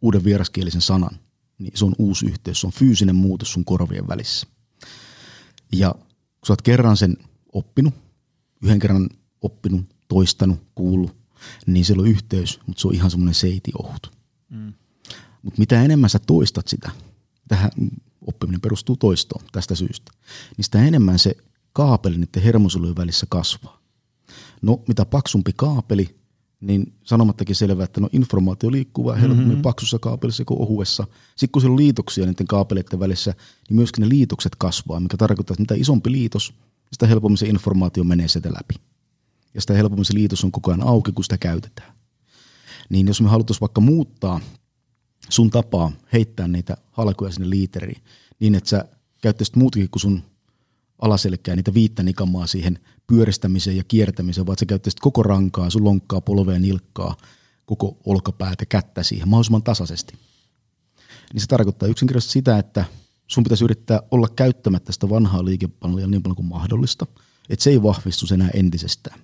uuden 0.02 0.24
vieraskielisen 0.24 0.80
sanan, 0.80 1.18
niin 1.58 1.72
se 1.74 1.84
on 1.84 1.94
uusi 1.98 2.26
yhteys, 2.26 2.60
se 2.60 2.66
on 2.66 2.72
fyysinen 2.72 3.16
muutos 3.16 3.52
sun 3.52 3.64
korvien 3.64 4.08
välissä. 4.08 4.46
Ja 5.72 5.90
kun 5.92 6.46
sä 6.46 6.52
oot 6.52 6.62
kerran 6.62 6.96
sen 6.96 7.16
oppinut, 7.52 7.94
yhden 8.62 8.78
kerran 8.78 9.08
oppinut, 9.40 9.86
toistanut, 10.08 10.60
kuullut, 10.74 11.16
niin 11.66 11.84
siellä 11.84 12.00
on 12.00 12.08
yhteys, 12.08 12.60
mutta 12.66 12.80
se 12.80 12.88
on 12.88 12.94
ihan 12.94 13.10
semmoinen 13.10 13.34
seiti 13.34 13.72
ohut. 13.78 14.12
Mm. 14.48 14.72
Mutta 15.42 15.58
mitä 15.58 15.82
enemmän 15.82 16.10
sä 16.10 16.18
toistat 16.18 16.68
sitä, 16.68 16.90
tähän 17.48 17.70
oppiminen 18.26 18.60
perustuu 18.60 18.96
toistoon 18.96 19.44
tästä 19.52 19.74
syystä, 19.74 20.12
niin 20.56 20.64
sitä 20.64 20.84
enemmän 20.84 21.18
se 21.18 21.36
kaapeli 21.72 22.18
niiden 22.18 22.42
hermosolujen 22.42 22.96
välissä 22.96 23.26
kasvaa. 23.28 23.82
No, 24.62 24.80
mitä 24.88 25.04
paksumpi 25.04 25.52
kaapeli, 25.56 26.22
niin 26.60 26.94
sanomattakin 27.04 27.56
selvää, 27.56 27.84
että 27.84 28.00
no 28.00 28.08
informaatio 28.12 28.72
liikkuu 28.72 29.06
vähän 29.06 29.20
helpommin 29.20 29.48
mm-hmm. 29.48 29.62
paksussa 29.62 29.98
kaapelissa 29.98 30.44
kuin 30.44 30.60
ohuessa. 30.60 31.06
Sitten 31.36 31.52
kun 31.52 31.62
siellä 31.62 31.72
on 31.72 31.78
liitoksia 31.78 32.26
niiden 32.26 32.46
kaapeleiden 32.46 33.00
välissä, 33.00 33.34
niin 33.68 33.76
myöskin 33.76 34.02
ne 34.02 34.08
liitokset 34.08 34.56
kasvaa, 34.56 35.00
mikä 35.00 35.16
tarkoittaa, 35.16 35.54
että 35.54 35.62
mitä 35.62 35.74
isompi 35.74 36.12
liitos, 36.12 36.54
sitä 36.92 37.06
helpommin 37.06 37.38
se 37.38 37.46
informaatio 37.46 38.04
menee 38.04 38.28
sieltä 38.28 38.48
läpi. 38.48 38.74
Ja 39.54 39.60
sitä 39.60 39.74
helpommin 39.74 40.04
se 40.04 40.14
liitos 40.14 40.44
on 40.44 40.52
koko 40.52 40.70
ajan 40.70 40.82
auki, 40.82 41.12
kun 41.12 41.24
sitä 41.24 41.38
käytetään. 41.38 41.92
Niin 42.88 43.06
jos 43.06 43.20
me 43.20 43.28
haluttaisiin 43.28 43.60
vaikka 43.60 43.80
muuttaa 43.80 44.40
sun 45.28 45.50
tapaa 45.50 45.92
heittää 46.12 46.48
niitä 46.48 46.76
halkoja 46.90 47.32
sinne 47.32 47.50
liiteriin, 47.50 48.02
niin 48.40 48.54
että 48.54 48.70
sä 48.70 48.84
käyttäisit 49.22 49.56
muutakin 49.56 49.90
kuin 49.90 50.00
sun 50.00 50.22
alaselkää, 50.98 51.56
niitä 51.56 51.74
viittä 51.74 52.02
nikamaa 52.02 52.46
siihen 52.46 52.78
pyöristämiseen 53.06 53.76
ja 53.76 53.84
kiertämiseen, 53.84 54.46
vaan 54.46 54.58
sä 54.58 54.66
käyttäisit 54.66 55.00
koko 55.00 55.22
rankaa, 55.22 55.70
sun 55.70 55.84
lonkkaa, 55.84 56.20
polvea, 56.20 56.58
nilkkaa, 56.58 57.16
koko 57.66 57.96
olkapäätä, 58.06 58.66
kättä 58.66 59.02
siihen 59.02 59.28
mahdollisimman 59.28 59.62
tasaisesti. 59.62 60.14
Niin 61.32 61.40
se 61.40 61.46
tarkoittaa 61.46 61.88
yksinkertaisesti 61.88 62.32
sitä, 62.32 62.58
että 62.58 62.84
sun 63.26 63.44
pitäisi 63.44 63.64
yrittää 63.64 64.02
olla 64.10 64.28
käyttämättä 64.36 64.92
sitä 64.92 65.08
vanhaa 65.08 65.44
liikepalvelia 65.44 66.06
niin 66.06 66.22
paljon 66.22 66.36
kuin 66.36 66.46
mahdollista, 66.46 67.06
että 67.50 67.62
se 67.62 67.70
ei 67.70 67.82
vahvistu 67.82 68.34
enää 68.34 68.50
entisestään. 68.54 69.20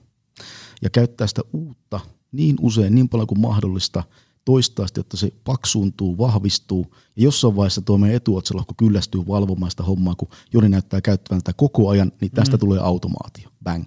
Ja 0.82 0.90
käyttää 0.90 1.26
sitä 1.26 1.42
uutta 1.52 2.00
niin 2.32 2.56
usein, 2.60 2.94
niin 2.94 3.08
paljon 3.08 3.26
kuin 3.26 3.40
mahdollista 3.40 4.02
toistaasti, 4.48 5.00
että 5.00 5.16
se 5.16 5.32
paksuuntuu, 5.44 6.18
vahvistuu 6.18 6.94
ja 7.16 7.22
jossain 7.22 7.56
vaiheessa 7.56 7.82
tuo 7.82 7.98
meidän 7.98 8.16
etuotsalohko 8.16 8.74
kyllästyy 8.76 9.26
valvomaan 9.26 9.70
sitä 9.70 9.82
hommaa, 9.82 10.14
kun 10.14 10.28
Joni 10.52 10.68
näyttää 10.68 11.00
käyttävän 11.00 11.42
tätä 11.42 11.56
koko 11.56 11.88
ajan, 11.88 12.12
niin 12.20 12.30
tästä 12.30 12.56
mm. 12.56 12.60
tulee 12.60 12.80
automaatio, 12.80 13.48
bang. 13.62 13.84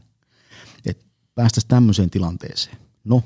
Et 0.85 1.05
päästäisiin 1.35 1.67
tämmöiseen 1.67 2.09
tilanteeseen. 2.09 2.77
No, 3.03 3.23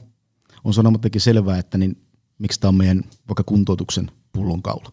on 0.64 0.74
sanomattakin 0.74 1.22
selvää, 1.22 1.58
että 1.58 1.78
niin, 1.78 1.98
miksi 2.40 2.60
tämä 2.60 2.70
on 2.70 2.76
meidän 2.76 3.04
vaikka 3.28 3.44
kuntoutuksen 3.44 4.12
pullonkaula. 4.32 4.92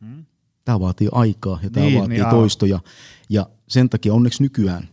Mm. 0.00 0.24
Tämä 0.64 0.80
vaatii 0.80 1.08
aikaa 1.12 1.60
ja 1.62 1.70
tämä 1.70 1.86
niin, 1.86 1.98
vaatii 1.98 2.18
niin, 2.18 2.30
toistoja. 2.30 2.80
Ja 3.28 3.46
sen 3.68 3.88
takia 3.88 4.14
onneksi 4.14 4.42
nykyään 4.42 4.88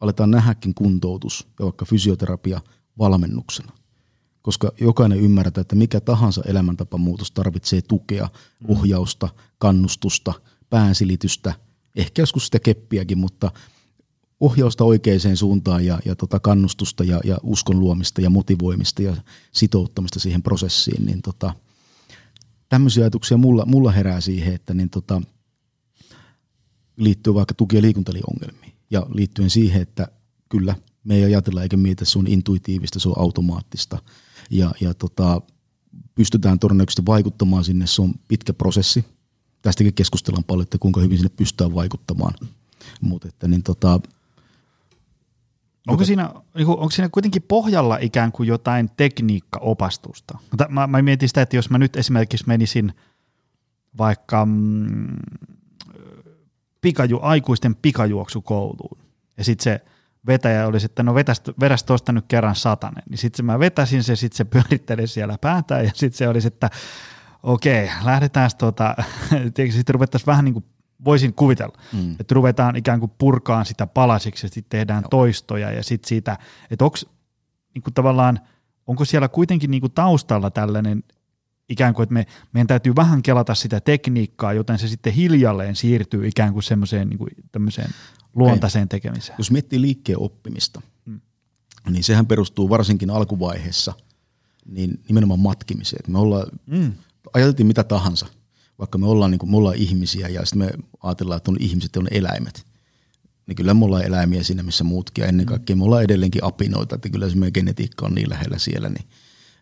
aletaan 0.00 0.30
nähdäkin 0.30 0.74
kuntoutus 0.74 1.48
ja 1.58 1.64
vaikka 1.64 1.84
fysioterapia 1.84 2.60
valmennuksena. 2.98 3.72
Koska 4.46 4.72
jokainen 4.80 5.20
ymmärtää, 5.20 5.60
että 5.60 5.76
mikä 5.76 6.00
tahansa 6.00 6.42
elämäntapamuutos 6.46 7.30
tarvitsee 7.30 7.82
tukea, 7.82 8.28
mm. 8.60 8.70
ohjausta, 8.70 9.28
kannustusta, 9.58 10.32
päänsilitystä, 10.70 11.54
ehkä 11.96 12.22
joskus 12.22 12.44
sitä 12.44 12.58
keppiäkin, 12.58 13.18
mutta 13.18 13.50
ohjausta 14.40 14.84
oikeaan 14.84 15.36
suuntaan 15.36 15.86
ja, 15.86 15.98
ja 16.04 16.16
tota 16.16 16.40
kannustusta 16.40 17.04
ja, 17.04 17.20
ja 17.24 17.38
uskon 17.42 17.80
luomista 17.80 18.20
ja 18.20 18.30
motivoimista 18.30 19.02
ja 19.02 19.16
sitouttamista 19.52 20.20
siihen 20.20 20.42
prosessiin, 20.42 21.06
niin 21.06 21.22
tota– 21.22 21.54
tämmöisiä 22.68 23.02
ajatuksia 23.02 23.36
mulla, 23.36 23.66
mulla 23.66 23.90
herää 23.90 24.20
siihen, 24.20 24.54
että 24.54 24.74
niin 24.74 24.90
tota, 24.90 25.22
liittyy 26.96 27.34
vaikka 27.34 27.54
tuki- 27.54 27.76
ja 27.76 27.82
liikuntaliongelmiin. 27.82 28.72
Ja 28.90 29.06
liittyen 29.14 29.50
siihen, 29.50 29.82
että 29.82 30.08
kyllä 30.48 30.74
Me 31.04 31.14
ei 31.14 31.24
ajatella 31.24 31.62
eikä 31.62 31.76
mietitä, 31.76 32.02
että 32.02 32.12
se 32.12 32.18
on 32.18 32.26
intuitiivista, 32.26 32.98
se 32.98 33.08
on 33.08 33.18
automaattista. 33.18 33.98
Ja, 34.50 34.72
ja 34.80 34.94
tota, 34.94 35.40
pystytään 36.14 36.58
todennäköisesti 36.58 37.06
vaikuttamaan 37.06 37.64
sinne, 37.64 37.86
se 37.86 38.02
on 38.02 38.14
pitkä 38.28 38.52
prosessi. 38.52 39.04
Tästäkin 39.62 39.94
keskustellaan 39.94 40.44
paljon, 40.44 40.62
että 40.62 40.78
kuinka 40.78 41.00
hyvin 41.00 41.18
sinne 41.18 41.30
pystytään 41.36 41.74
vaikuttamaan. 41.74 42.34
Mutta 43.00 43.28
että 43.28 43.48
niin 43.48 43.62
tota, 43.62 44.00
Onko 45.88 46.04
siinä, 46.04 46.30
niinku, 46.54 46.72
onko 46.72 46.90
siinä 46.90 47.08
kuitenkin 47.08 47.42
pohjalla 47.42 47.98
ikään 48.00 48.32
kuin 48.32 48.46
jotain 48.46 48.90
tekniikkaopastusta? 48.96 50.38
Mä, 50.68 50.86
mä 50.86 51.02
mietin 51.02 51.28
sitä, 51.28 51.42
että 51.42 51.56
jos 51.56 51.70
mä 51.70 51.78
nyt 51.78 51.96
esimerkiksi 51.96 52.46
menisin 52.46 52.92
vaikka 53.98 54.46
mm, 54.46 55.16
pikaju, 56.80 57.18
aikuisten 57.22 57.74
pikajuoksukouluun, 57.74 58.98
ja 59.36 59.44
sitten 59.44 59.64
se 59.64 59.84
vetäjä 60.26 60.66
olisi, 60.66 60.86
että 60.86 61.02
no 61.02 61.14
vetäs, 61.14 61.42
vedäs 61.60 61.84
tuosta 61.84 62.12
nyt 62.12 62.24
kerran 62.28 62.54
satanen, 62.54 63.02
niin 63.10 63.18
sitten 63.18 63.44
mä 63.44 63.58
vetäsin 63.58 64.02
se, 64.02 64.16
sitten 64.16 64.36
se 64.36 64.44
pyöritteli 64.44 65.06
siellä 65.06 65.38
päätä, 65.40 65.82
ja 65.82 65.90
sitten 65.94 66.18
se 66.18 66.28
olisi, 66.28 66.48
että 66.48 66.70
okei, 67.42 67.90
lähdetään 68.04 68.50
tuota, 68.58 68.96
sitten 69.70 69.94
ruvettaisiin 69.94 70.26
vähän 70.26 70.44
niin 70.44 70.52
kuin 70.52 70.64
voisin 71.04 71.34
kuvitella, 71.34 71.78
mm. 71.92 72.16
että 72.20 72.34
ruvetaan 72.34 72.76
ikään 72.76 73.00
kuin 73.00 73.12
purkaan 73.18 73.66
sitä 73.66 73.86
palasiksi 73.86 74.46
ja 74.46 74.50
sitten 74.50 74.78
tehdään 74.78 75.02
Joo. 75.02 75.08
toistoja 75.08 75.70
ja 75.70 75.82
sitten 75.82 76.08
siitä, 76.08 76.38
että 76.70 76.84
onko 76.84 76.96
niin 77.74 77.82
kuin 77.82 77.94
tavallaan, 77.94 78.40
onko 78.86 79.04
siellä 79.04 79.28
kuitenkin 79.28 79.70
niin 79.70 79.80
kuin 79.80 79.92
taustalla 79.92 80.50
tällainen 80.50 81.04
ikään 81.68 81.94
kuin, 81.94 82.02
että 82.02 82.12
me, 82.12 82.26
meidän 82.52 82.66
täytyy 82.66 82.96
vähän 82.96 83.22
kelata 83.22 83.54
sitä 83.54 83.80
tekniikkaa, 83.80 84.52
joten 84.52 84.78
se 84.78 84.88
sitten 84.88 85.12
hiljalleen 85.12 85.76
siirtyy 85.76 86.28
ikään 86.28 86.52
kuin 86.52 86.62
semmoiseen 86.62 87.08
niin 87.08 87.18
kuin 87.18 87.30
tämmöiseen 87.52 87.90
luontaiseen 88.34 88.84
okay. 88.84 89.00
tekemiseen. 89.00 89.34
Jos 89.38 89.50
miettii 89.50 89.80
liikkeen 89.80 90.20
oppimista, 90.20 90.82
mm. 91.04 91.20
niin 91.90 92.04
sehän 92.04 92.26
perustuu 92.26 92.70
varsinkin 92.70 93.10
alkuvaiheessa 93.10 93.92
niin 94.66 95.00
nimenomaan 95.08 95.40
matkimiseen. 95.40 96.12
Me 96.12 96.18
ollaan, 96.18 96.46
mm. 96.66 96.92
ajateltiin 97.34 97.66
mitä 97.66 97.84
tahansa– 97.84 98.26
vaikka 98.78 98.98
me 98.98 99.06
ollaan, 99.06 99.30
niin 99.30 99.38
kuin, 99.38 99.50
me 99.50 99.56
ollaan 99.56 99.76
ihmisiä 99.76 100.28
ja 100.28 100.44
sitten 100.44 100.58
me 100.58 100.70
ajatellaan, 101.02 101.36
että 101.36 101.50
on 101.50 101.56
ihmiset 101.60 101.90
ja 101.94 102.00
on 102.00 102.08
eläimet, 102.10 102.66
niin 103.46 103.56
kyllä 103.56 103.74
me 103.74 103.84
ollaan 103.84 104.04
eläimiä 104.04 104.42
siinä, 104.42 104.62
missä 104.62 104.84
muutkin. 104.84 105.22
Ja 105.22 105.28
ennen 105.28 105.46
kaikkea 105.46 105.76
me 105.76 105.84
ollaan 105.84 106.02
edelleenkin 106.02 106.44
apinoita, 106.44 106.94
että 106.94 107.08
kyllä 107.08 107.30
se 107.30 107.36
meidän 107.36 107.52
genetiikka 107.54 108.06
on 108.06 108.14
niin 108.14 108.30
lähellä 108.30 108.58
siellä. 108.58 108.88
Niin, 108.88 109.06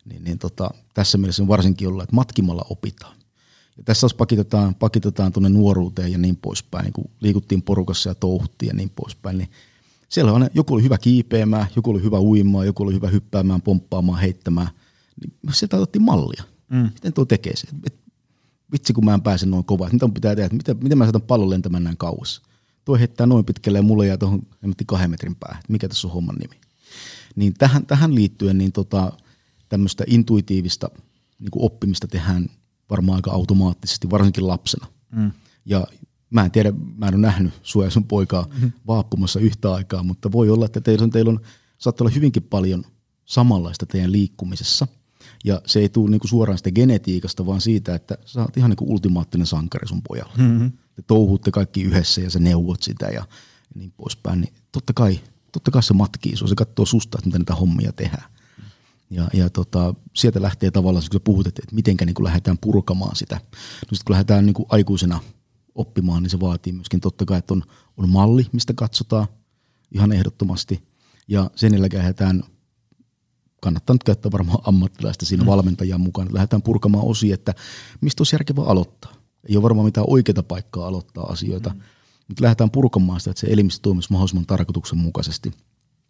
niin, 0.05 0.23
niin 0.23 0.39
tota, 0.39 0.69
tässä 0.93 1.17
mielessä 1.17 1.43
on 1.43 1.47
varsinkin 1.47 1.87
olla, 1.87 2.03
että 2.03 2.15
matkimalla 2.15 2.65
opitaan. 2.69 3.17
Ja 3.77 3.83
tässä 3.83 4.05
jos 4.05 4.13
pakitetaan, 4.13 4.75
pakitetaan 4.75 5.31
tuonne 5.31 5.49
nuoruuteen 5.49 6.11
ja 6.11 6.17
niin 6.17 6.35
poispäin, 6.35 6.83
niin 6.83 6.93
kun 6.93 7.09
liikuttiin 7.19 7.61
porukassa 7.61 8.09
ja 8.09 8.15
touhuttiin 8.15 8.67
ja 8.67 8.73
niin 8.73 8.91
poispäin, 8.95 9.37
niin 9.37 9.49
siellä 10.09 10.33
on, 10.33 10.49
joku 10.53 10.73
oli 10.73 10.83
hyvä 10.83 10.97
kiipeämään, 10.97 11.67
joku 11.75 11.91
oli 11.91 12.03
hyvä 12.03 12.19
uimaan, 12.19 12.65
joku 12.65 12.83
oli 12.83 12.93
hyvä 12.93 13.07
hyppäämään, 13.07 13.61
pomppaamaan, 13.61 14.21
heittämään. 14.21 14.69
Niin 15.21 15.53
sieltä 15.53 15.77
otettiin 15.77 16.01
mallia. 16.01 16.43
Mm. 16.69 16.89
Miten 16.93 17.13
tuo 17.13 17.25
tekee 17.25 17.55
se? 17.55 17.67
Et 17.85 17.95
vitsi 18.71 18.93
kun 18.93 19.05
mä 19.05 19.13
en 19.13 19.21
pääse 19.21 19.45
noin 19.45 19.65
kovaa, 19.65 19.89
mitä 19.91 20.09
pitää 20.13 20.35
tehdä, 20.35 20.55
miten, 20.55 20.77
miten 20.81 20.97
mä 20.97 21.05
saatan 21.05 21.21
pallon 21.21 21.49
lentämään 21.49 21.83
näin 21.83 21.97
kauas. 21.97 22.41
Tuo 22.85 22.97
heittää 22.97 23.27
noin 23.27 23.45
pitkälle 23.45 23.77
ja 23.77 23.81
mulle 23.81 24.07
jää 24.07 24.17
tuohon 24.17 24.41
kahden 24.85 25.09
metrin 25.09 25.35
päähän, 25.35 25.63
mikä 25.69 25.87
tässä 25.87 26.07
on 26.07 26.13
homman 26.13 26.35
nimi. 26.35 26.55
Niin 27.35 27.53
tähän, 27.53 27.85
tähän 27.85 28.15
liittyen 28.15 28.57
niin 28.57 28.71
tota, 28.71 29.11
tämmöistä 29.75 30.03
intuitiivista 30.07 30.89
niin 31.39 31.51
kuin 31.51 31.65
oppimista 31.65 32.07
tehdään 32.07 32.45
varmaan 32.89 33.15
aika 33.15 33.31
automaattisesti, 33.31 34.09
varsinkin 34.09 34.47
lapsena. 34.47 34.87
Mm. 35.11 35.31
Ja 35.65 35.87
mä 36.29 36.45
en 36.45 36.51
tiedä, 36.51 36.73
mä 36.97 37.07
en 37.07 37.13
ole 37.13 37.21
nähnyt 37.21 37.53
sua 37.63 37.83
ja 37.83 37.89
sun 37.89 38.03
poikaa 38.03 38.43
mm-hmm. 38.43 38.71
vaappumassa 38.87 39.39
yhtä 39.39 39.73
aikaa, 39.73 40.03
mutta 40.03 40.31
voi 40.31 40.49
olla, 40.49 40.65
että 40.65 40.81
teillä 40.81 41.03
on, 41.03 41.09
teillä 41.09 41.29
on 41.29 41.39
saattaa 41.77 42.05
olla 42.05 42.15
hyvinkin 42.15 42.43
paljon 42.43 42.83
samanlaista 43.25 43.85
teidän 43.85 44.11
liikkumisessa– 44.11 44.87
ja 45.45 45.61
se 45.65 45.79
ei 45.79 45.89
tule 45.89 46.09
niinku 46.09 46.27
suoraan 46.27 46.57
sitä 46.57 46.71
genetiikasta, 46.71 47.45
vaan 47.45 47.61
siitä, 47.61 47.95
että 47.95 48.17
sä 48.25 48.41
oot 48.41 48.57
ihan 48.57 48.69
niinku 48.69 48.91
ultimaattinen 48.93 49.47
sankari 49.47 49.87
sun 49.87 50.01
pojalle. 50.07 50.33
Mm-hmm. 50.37 50.71
Te 50.95 51.01
touhutte 51.01 51.51
kaikki 51.51 51.83
yhdessä 51.83 52.21
ja 52.21 52.29
sä 52.29 52.39
neuvot 52.39 52.81
sitä 52.81 53.05
ja 53.05 53.25
niin 53.75 53.93
poispäin. 53.97 54.41
Niin 54.41 54.53
totta 54.71 54.93
kai, 54.93 55.19
totta 55.51 55.71
kai 55.71 55.83
se 55.83 55.93
matkii 55.93 56.35
sua, 56.35 56.47
se 56.47 56.55
katsoo 56.55 56.85
susta, 56.85 57.17
että 57.17 57.27
miten 57.27 57.39
näitä 57.39 57.55
hommia 57.55 57.93
tehdään. 57.93 58.31
Ja, 59.09 59.27
ja 59.33 59.49
tota, 59.49 59.93
sieltä 60.13 60.41
lähtee 60.41 60.71
tavallaan, 60.71 61.03
kun 61.11 61.19
sä 61.19 61.23
puhut, 61.23 61.47
että, 61.47 61.61
että 61.63 61.75
miten 61.75 61.95
niin 62.05 62.23
lähdetään 62.23 62.57
purkamaan 62.57 63.15
sitä. 63.15 63.35
No 63.35 63.41
sitten 63.81 64.05
kun 64.05 64.13
lähdetään 64.13 64.45
niin 64.45 64.53
kuin 64.53 64.65
aikuisena 64.69 65.19
oppimaan, 65.75 66.23
niin 66.23 66.29
se 66.29 66.39
vaatii 66.39 66.73
myöskin 66.73 67.01
totta 67.01 67.25
kai, 67.25 67.39
että 67.39 67.53
on, 67.53 67.63
on 67.97 68.09
malli, 68.09 68.45
mistä 68.51 68.73
katsotaan 68.73 69.27
ihan 69.91 70.11
ehdottomasti. 70.11 70.83
Ja 71.27 71.51
sen 71.55 71.73
jälkeen 71.73 71.99
lähdetään– 71.99 72.43
kannattaa 73.65 73.93
nyt 73.93 74.03
käyttää 74.03 74.31
varmaan 74.31 74.59
ammattilaista 74.63 75.25
siinä 75.25 75.43
mm. 75.43 75.47
valmentajan 75.47 76.01
mukaan. 76.01 76.27
Lähdetään 76.31 76.61
purkamaan 76.61 77.05
osia, 77.05 77.33
että 77.33 77.53
mistä 78.01 78.21
olisi 78.21 78.35
järkevää 78.35 78.65
aloittaa. 78.65 79.13
Ei 79.49 79.55
ole 79.55 79.63
varmaan 79.63 79.85
mitään 79.85 80.05
oikeaa 80.09 80.43
paikkaa 80.43 80.87
aloittaa 80.87 81.23
asioita, 81.23 81.69
mm. 81.69 81.81
mutta 82.27 82.43
lähdetään 82.43 82.71
purkamaan 82.71 83.19
sitä, 83.19 83.31
että 83.31 83.41
se 83.41 83.47
elimistö 83.47 83.79
toimisi 83.81 84.11
mahdollisimman 84.11 84.45
tarkoituksenmukaisesti. 84.45 85.51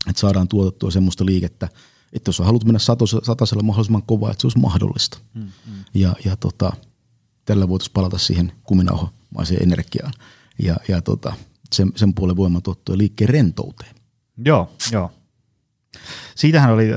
Että 0.10 0.20
saadaan 0.20 0.48
tuotettua 0.48 0.92
semmoista 0.92 1.26
liikettä, 1.26 1.70
että 2.14 2.30
jos 2.30 2.40
haluat 2.40 2.64
mennä 2.64 2.80
satasella 3.24 3.64
mahdollisimman 3.64 4.04
kovaa, 4.04 4.32
että 4.32 4.42
se 4.42 4.48
olisi 4.48 4.60
mahdollista. 4.60 5.18
Mm. 5.34 5.42
Mm. 5.42 5.84
Ja, 5.94 6.16
ja 6.26 6.36
tota, 6.36 6.72
tällä 7.46 7.70
voitaisiin 7.70 7.94
palata 7.94 8.18
siihen 8.18 8.52
kuminauhomaiseen 8.64 9.64
energiaan 9.64 10.14
ja, 10.60 10.78
ja 10.88 11.02
tota, 11.02 11.34
sen, 11.74 11.92
sen 11.96 12.14
puolen 12.14 12.38
voiman 12.38 12.62
tuottua 12.62 12.98
liikkeen 12.98 13.30
rentouteen. 13.30 13.96
Joo, 14.46 14.72
joo. 14.92 15.12
Siitähän 16.36 16.72
oli 16.72 16.88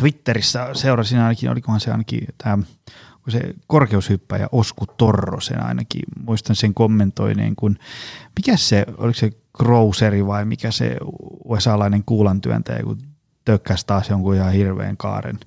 Twitterissä, 0.00 0.70
seurasin 0.74 1.18
ainakin, 1.18 1.50
olikohan 1.50 1.80
se 1.80 1.90
ainakin 1.90 2.28
tämä 2.38 2.58
se 3.30 3.54
korkeushyppäjä 3.66 4.48
Osku 4.52 4.86
Torrosen 4.86 5.62
ainakin, 5.62 6.02
muistan 6.26 6.56
sen 6.56 6.74
kommentoineen, 6.74 7.56
kun 7.56 7.78
mikä 8.36 8.56
se, 8.56 8.86
oliko 8.98 9.18
se 9.18 9.30
Grouseri 9.56 10.26
vai 10.26 10.44
mikä 10.44 10.70
se 10.70 10.96
USA-lainen 11.44 12.04
kuulantyöntäjä, 12.06 12.82
kun 12.82 12.98
tökkäsi 13.44 13.86
taas 13.86 14.08
jonkun 14.08 14.34
ihan 14.34 14.52
hirveän 14.52 14.96
kaaren. 14.96 15.38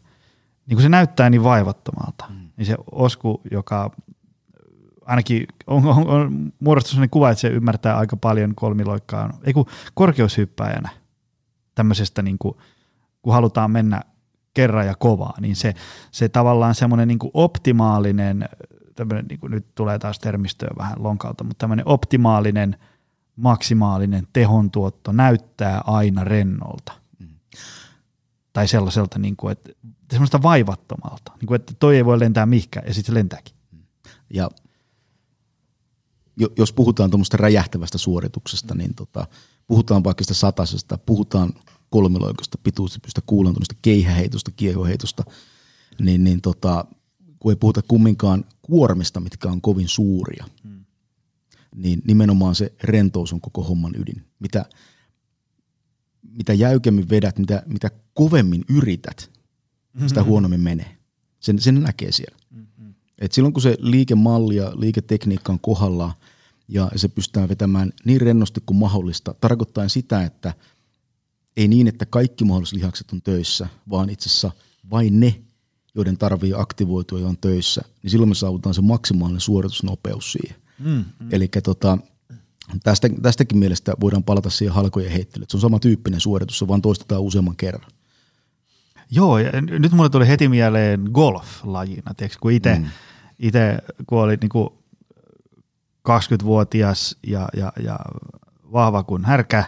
Niin 0.66 0.76
kun 0.76 0.82
se 0.82 0.90
näyttää 0.90 1.30
niin 1.30 1.44
vaivattomalta, 1.44 2.26
mm. 2.30 2.50
niin 2.58 2.66
se 2.66 2.76
Osku, 2.92 3.42
joka 3.52 3.92
ainakin 5.06 5.48
on, 5.68 5.86
on, 5.86 6.08
on 6.08 6.54
muodostunut 6.60 6.90
sellainen 6.90 7.10
kuva, 7.10 7.30
että 7.30 7.42
se 7.42 7.48
ymmärtää 7.48 7.98
aika 7.98 8.18
paljon 8.18 8.56
kolmiloikkaa, 8.56 9.38
ei 9.44 9.54
kun 9.54 9.66
korkeushyppäjänä– 9.94 10.90
tämmöisestä, 11.76 12.22
niin 12.22 12.38
kuin, 12.38 12.56
kun 13.22 13.34
halutaan 13.34 13.72
mennä 13.72 14.02
kerran 14.54 14.88
ja 14.88 14.96
kovaa, 14.96 15.34
niin 15.42 15.56
se, 15.56 15.74
se 16.12 16.30
tavallaan 16.30 16.76
semmoinen 16.76 17.08
niin 17.08 17.20
optimaalinen, 17.34 18.50
tämmöinen, 18.96 19.26
niin 19.30 19.40
kuin 19.40 19.52
nyt 19.52 19.76
tulee 19.76 20.00
taas 20.00 20.20
termistöä 20.20 20.70
vähän 20.78 21.04
lonkalta, 21.04 21.44
mutta 21.44 21.60
tämmöinen 21.60 21.88
optimaalinen, 21.88 22.78
maksimaalinen 23.36 24.28
tehontuotto 24.34 25.12
näyttää 25.12 25.82
aina 25.86 26.24
rennolta. 26.24 26.94
Tai 28.54 28.68
sellaiselta, 28.68 29.20
niin 29.20 29.36
kuin, 29.36 29.52
että 29.52 29.72
semmoista 30.12 30.42
vaivattomalta, 30.42 31.32
niin 31.40 31.48
kuin, 31.48 31.56
että 31.56 31.74
toi 31.80 31.96
ei 31.96 32.06
voi 32.06 32.20
lentää 32.20 32.46
mihinkään, 32.46 32.88
ja 32.88 32.94
sitten 32.94 33.14
se 33.14 33.20
lentääkin. 33.20 33.56
Ja 34.34 34.50
jos 36.58 36.74
puhutaan 36.74 37.10
tuommoista 37.10 37.38
räjähtävästä 37.38 37.98
suorituksesta, 37.98 38.76
niin 38.76 38.96
tota, 38.96 39.28
puhutaan 39.68 40.04
vaikka 40.04 40.24
sitä 40.24 40.34
satasesta, 40.34 40.98
puhutaan 40.98 41.54
kolmiloikosta, 41.90 42.58
pituusipystä, 42.64 43.22
kuulantumista, 43.26 43.76
keihäheitosta, 43.82 44.52
kiehoheitosta, 44.52 45.24
niin, 46.00 46.24
niin 46.24 46.42
tota, 46.42 46.86
kun 47.40 47.52
ei 47.52 47.56
puhuta 47.56 47.82
kumminkaan 47.82 48.46
kuormista, 48.62 49.20
mitkä 49.20 49.50
on 49.50 49.62
kovin 49.62 49.88
suuria, 49.88 50.46
hmm. 50.64 50.86
niin 51.76 52.02
nimenomaan 52.08 52.56
se 52.56 52.74
rentous 52.84 53.34
on 53.34 53.42
koko 53.42 53.64
homman 53.64 53.96
ydin. 53.96 54.26
Mitä, 54.40 54.66
mitä 56.24 56.54
jäykemmin 56.54 57.10
vedät, 57.10 57.40
mitä, 57.40 57.64
mitä 57.66 57.92
kovemmin 58.14 58.66
yrität, 58.70 59.32
sitä 60.08 60.20
mm-hmm. 60.20 60.30
huonommin 60.30 60.62
menee. 60.62 60.98
Sen, 61.40 61.60
sen 61.60 61.82
näkee 61.82 62.12
siellä. 62.12 62.38
Mm-hmm. 62.52 62.94
Et 63.20 63.32
silloin 63.32 63.54
kun 63.54 63.62
se 63.62 63.76
liikemalli 63.80 64.56
ja 64.56 64.72
liiketekniikka 64.76 65.54
on 65.54 65.60
kohdallaan, 65.60 66.14
ja 66.68 66.92
se 66.96 67.08
pystytään 67.08 67.50
vetämään 67.50 67.94
niin 68.06 68.22
rennosti 68.22 68.62
kuin 68.66 68.78
mahdollista, 68.78 69.36
tarkoittaen 69.42 69.90
sitä, 69.90 70.24
että 70.24 70.54
ei 71.58 71.68
niin, 71.68 71.88
että 71.88 72.06
kaikki 72.06 72.46
mahdolliset 72.46 72.76
lihakset 72.76 73.12
on 73.12 73.22
töissä, 73.22 73.68
vaan 73.90 74.10
itse 74.10 74.30
asiassa 74.30 74.52
vain 74.92 75.20
ne, 75.20 75.42
joiden 75.96 76.18
tarvii 76.18 76.54
aktivoitua 76.56 77.20
ja 77.20 77.28
on 77.28 77.38
töissä, 77.38 77.82
niin 78.04 78.12
silloin 78.12 78.30
me 78.30 78.36
saavutaan 78.36 78.76
se 78.76 78.82
maksimaalinen 78.82 79.42
suoritusnopeus 79.42 80.32
siihen. 80.32 80.56
Mm, 80.80 80.92
mm. 80.92 81.28
Eli 81.32 81.48
tota, 81.64 81.98
tästä, 82.84 83.10
tästäkin 83.22 83.58
mielestä 83.58 83.94
voidaan 84.02 84.24
palata 84.24 84.50
siihen 84.50 84.76
halkojen 84.76 85.12
heittelyyn. 85.12 85.50
Se 85.50 85.58
on 85.58 85.62
sama 85.62 85.80
tyyppinen 85.80 86.20
suoritus, 86.20 86.60
se 86.60 86.68
vaan 86.68 86.82
toistetaan 86.82 87.22
useamman 87.22 87.56
kerran. 87.56 87.92
Joo, 89.12 89.38
ja 89.38 89.62
nyt 89.62 89.92
mulle 89.92 90.10
tuli 90.10 90.28
heti 90.28 90.50
mieleen 90.50 91.10
golf-lajina, 91.12 92.14
tiedätkö, 92.18 92.38
kun 92.42 92.52
itse 92.52 92.76
mm. 92.76 92.86
kun 94.08 94.20
oli 94.20 94.38
niin 94.42 94.50
kuin 94.50 94.70
20-vuotias 96.10 97.18
ja, 97.28 97.50
ja, 97.58 97.74
ja 97.84 98.00
vahva 98.72 99.04
kuin 99.04 99.26
härkä 99.26 99.66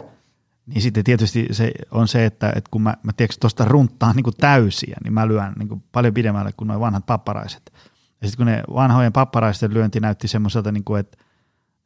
niin 0.66 0.82
sitten 0.82 1.04
tietysti 1.04 1.46
se 1.50 1.72
on 1.90 2.08
se, 2.08 2.24
että, 2.24 2.48
että 2.48 2.70
kun 2.70 2.82
mä, 2.82 2.94
mä 3.02 3.12
tuosta 3.40 3.64
runttaan 3.64 4.16
niin 4.16 4.24
kuin 4.24 4.36
täysiä, 4.36 4.96
niin 5.04 5.12
mä 5.12 5.28
lyön 5.28 5.52
niin 5.58 5.68
kuin 5.68 5.82
paljon 5.92 6.14
pidemmälle 6.14 6.52
kuin 6.52 6.68
nuo 6.68 6.80
vanhat 6.80 7.06
papparaiset. 7.06 7.72
Ja 8.20 8.28
sitten 8.28 8.46
kun 8.46 8.52
ne 8.52 8.62
vanhojen 8.74 9.12
papparaisten 9.12 9.74
lyönti 9.74 10.00
näytti 10.00 10.28
semmoiselta, 10.28 10.72
niin 10.72 10.84
kuin, 10.84 11.00
että, 11.00 11.18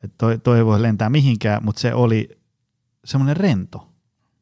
että 0.02 0.14
toi, 0.18 0.38
toi 0.38 0.58
ei 0.58 0.66
voi 0.66 0.82
lentää 0.82 1.10
mihinkään, 1.10 1.64
mutta 1.64 1.80
se 1.80 1.94
oli 1.94 2.40
semmoinen 3.04 3.36
rento. 3.36 3.88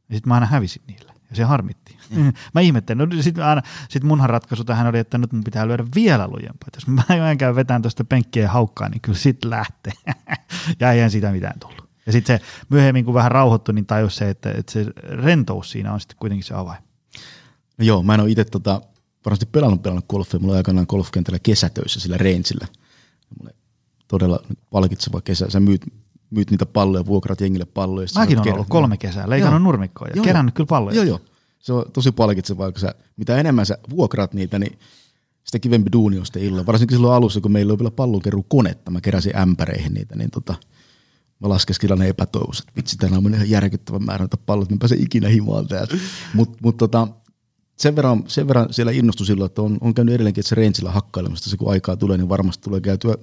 Ja 0.08 0.14
sitten 0.14 0.28
mä 0.28 0.34
aina 0.34 0.46
hävisin 0.46 0.82
niille. 0.86 1.12
Ja 1.30 1.36
se 1.36 1.44
harmitti. 1.44 1.98
Mm. 2.10 2.32
mä 2.54 2.60
ihmettelin. 2.60 3.08
No, 3.08 3.22
sitten 3.22 3.44
sit 3.88 4.04
munhan 4.04 4.30
ratkaisu 4.30 4.64
tähän 4.64 4.86
oli, 4.86 4.98
että 4.98 5.18
nyt 5.18 5.32
mun 5.32 5.44
pitää 5.44 5.68
lyödä 5.68 5.84
vielä 5.94 6.28
lujempaa. 6.28 6.68
Jos 6.74 6.86
mä 6.86 7.02
käyn 7.38 7.54
vetämään 7.54 7.82
tuosta 7.82 8.04
penkkiä 8.04 8.42
ja 8.42 8.50
haukkaa, 8.50 8.88
niin 8.88 9.00
kyllä 9.00 9.18
sit 9.18 9.44
lähtee. 9.44 9.92
ja 10.80 10.92
eihän 10.92 11.10
siitä 11.10 11.32
mitään 11.32 11.60
tullut. 11.60 11.88
Ja 12.06 12.12
sitten 12.12 12.38
se 12.38 12.44
myöhemmin, 12.68 13.04
kun 13.04 13.14
vähän 13.14 13.30
rauhoittui, 13.30 13.74
niin 13.74 13.86
tajus 13.86 14.16
se, 14.16 14.30
että, 14.30 14.50
että 14.50 14.72
se 14.72 14.86
rentous 15.02 15.70
siinä 15.70 15.92
on 15.92 16.00
sitten 16.00 16.16
kuitenkin 16.18 16.44
se 16.44 16.54
avain. 16.54 16.82
No 17.78 17.84
joo, 17.84 18.02
mä 18.02 18.14
en 18.14 18.20
ole 18.20 18.30
itse 18.30 18.44
tota, 18.44 18.80
varmasti 19.24 19.46
pelannut 19.46 19.82
pelannut 19.82 20.08
golfia. 20.08 20.40
Mulla 20.40 20.52
oli 20.52 20.58
aikanaan 20.58 20.86
golfkentällä 20.88 21.38
kesätöissä 21.38 22.00
sillä 22.00 22.16
rangeillä. 22.16 22.66
Todella 24.08 24.42
palkitseva 24.70 25.20
kesä. 25.20 25.50
Sä 25.50 25.60
myyt, 25.60 25.82
myyt 26.30 26.50
niitä 26.50 26.66
palloja, 26.66 27.06
vuokrat 27.06 27.40
jengille 27.40 27.64
palloja. 27.64 28.08
Mäkin 28.14 28.38
olen 28.38 28.52
ollut 28.54 28.68
kolme 28.68 28.96
kesää, 28.96 29.30
leikannut 29.30 29.62
nurmikkoja 29.62 30.12
ja 30.16 30.22
kerännyt 30.22 30.54
kyllä 30.54 30.66
palloja. 30.66 30.96
Joo, 30.96 31.04
joo. 31.04 31.20
Se 31.58 31.72
on 31.72 31.84
tosi 31.92 32.12
palkitsevaa, 32.12 32.72
kun 32.72 32.80
sä, 32.80 32.94
mitä 33.16 33.36
enemmän 33.36 33.66
sä 33.66 33.78
vuokrat 33.90 34.34
niitä, 34.34 34.58
niin 34.58 34.78
sitä 35.44 35.58
kivempi 35.58 35.92
duuni 35.92 36.18
on 36.18 36.26
sitten 36.26 36.42
illalla. 36.42 36.66
Varsinkin 36.66 36.96
silloin 36.96 37.14
alussa, 37.14 37.40
kun 37.40 37.52
meillä 37.52 37.70
oli 37.70 37.78
vielä 37.78 37.90
pallonkeruu 37.90 38.42
konetta, 38.48 38.90
mä 38.90 39.00
keräsin 39.00 39.36
ämpäreihin 39.36 39.94
niitä, 39.94 40.16
niin 40.16 40.30
tota, 40.30 40.54
mä 41.40 41.48
laskeskin 41.48 41.90
ne 41.96 42.08
epätoivoiset, 42.08 42.68
että 42.68 42.76
vitsi, 42.76 42.96
tänään 42.96 43.26
on 43.26 43.34
ihan 43.34 43.50
järkyttävän 43.50 44.04
määrä 44.04 44.18
noita 44.18 44.36
palloja, 44.36 44.62
että 44.62 44.74
mä 44.74 44.78
pääsen 44.78 45.02
ikinä 45.02 45.28
himaan 45.28 45.68
täältä. 45.68 45.96
Mutta 46.34 46.58
mut 46.62 46.76
tota, 46.76 47.08
sen 47.76 47.96
verran, 47.96 48.24
sen 48.26 48.48
verran 48.48 48.72
siellä 48.72 48.92
innostui 48.92 49.26
silloin, 49.26 49.46
että 49.46 49.62
on, 49.62 49.78
on 49.80 49.94
käynyt 49.94 50.14
edelleenkin, 50.14 50.40
että 50.40 50.48
se 50.48 50.54
rangeilla 50.54 50.92
hakkailemassa, 50.92 51.50
se 51.50 51.56
kun 51.56 51.72
aikaa 51.72 51.96
tulee, 51.96 52.18
niin 52.18 52.28
varmasti 52.28 52.62
tulee 52.62 52.80
käytyä, 52.80 53.14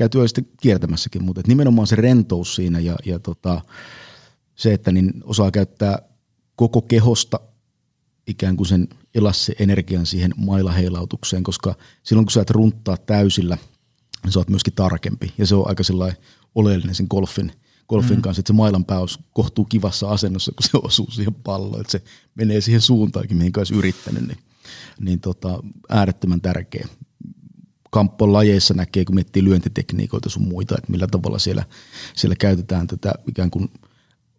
käytyä 0.00 0.28
sitten 0.28 0.48
kiertämässäkin, 0.60 1.24
mutta 1.24 1.42
nimenomaan 1.46 1.86
se 1.86 1.96
rentous 1.96 2.54
siinä 2.54 2.78
ja, 2.78 2.96
ja 3.06 3.18
tota, 3.18 3.60
se, 4.54 4.74
että 4.74 4.92
niin 4.92 5.12
osaa 5.24 5.50
käyttää 5.50 5.98
koko 6.56 6.82
kehosta 6.82 7.40
ikään 8.26 8.56
kuin 8.56 8.66
sen 8.66 8.88
elassi 9.14 9.54
energian 9.58 10.06
siihen 10.06 10.34
mailaheilautukseen, 10.36 11.42
koska 11.42 11.74
silloin 12.02 12.26
kun 12.26 12.32
sä 12.32 12.40
et 12.40 12.50
runttaa 12.50 12.96
täysillä, 12.96 13.58
niin 14.22 14.32
sä 14.32 14.40
oot 14.40 14.50
myöskin 14.50 14.74
tarkempi 14.74 15.32
ja 15.38 15.46
se 15.46 15.54
on 15.54 15.68
aika 15.68 15.82
sellainen 15.82 16.22
oleellinen 16.54 16.94
sen 16.94 17.06
golfin, 17.10 17.52
golfin 17.88 18.16
mm. 18.16 18.22
kanssa, 18.22 18.40
että 18.40 18.50
se 18.50 18.56
mailan 18.56 18.84
pää 18.84 19.00
olisi 19.00 19.18
kohtuu 19.32 19.64
kivassa 19.64 20.10
asennossa, 20.10 20.52
kun 20.52 20.68
se 20.70 20.78
osuu 20.82 21.10
siihen 21.10 21.34
palloon, 21.34 21.80
että 21.80 21.92
se 21.92 22.02
menee 22.34 22.60
siihen 22.60 22.80
suuntaankin, 22.80 23.36
mihin 23.36 23.52
olisi 23.56 23.74
yrittänyt, 23.74 24.26
niin, 24.26 24.38
niin 25.00 25.20
tota, 25.20 25.62
äärettömän 25.88 26.40
tärkeä. 26.40 26.88
Kamppon 27.90 28.32
lajeissa 28.32 28.74
näkee, 28.74 29.04
kun 29.04 29.14
miettii 29.14 29.44
lyöntitekniikoita 29.44 30.30
sun 30.30 30.48
muita, 30.48 30.74
että 30.78 30.92
millä 30.92 31.06
tavalla 31.06 31.38
siellä, 31.38 31.64
siellä 32.16 32.36
käytetään 32.36 32.86
tätä 32.86 33.12
ikään 33.28 33.50
kuin 33.50 33.70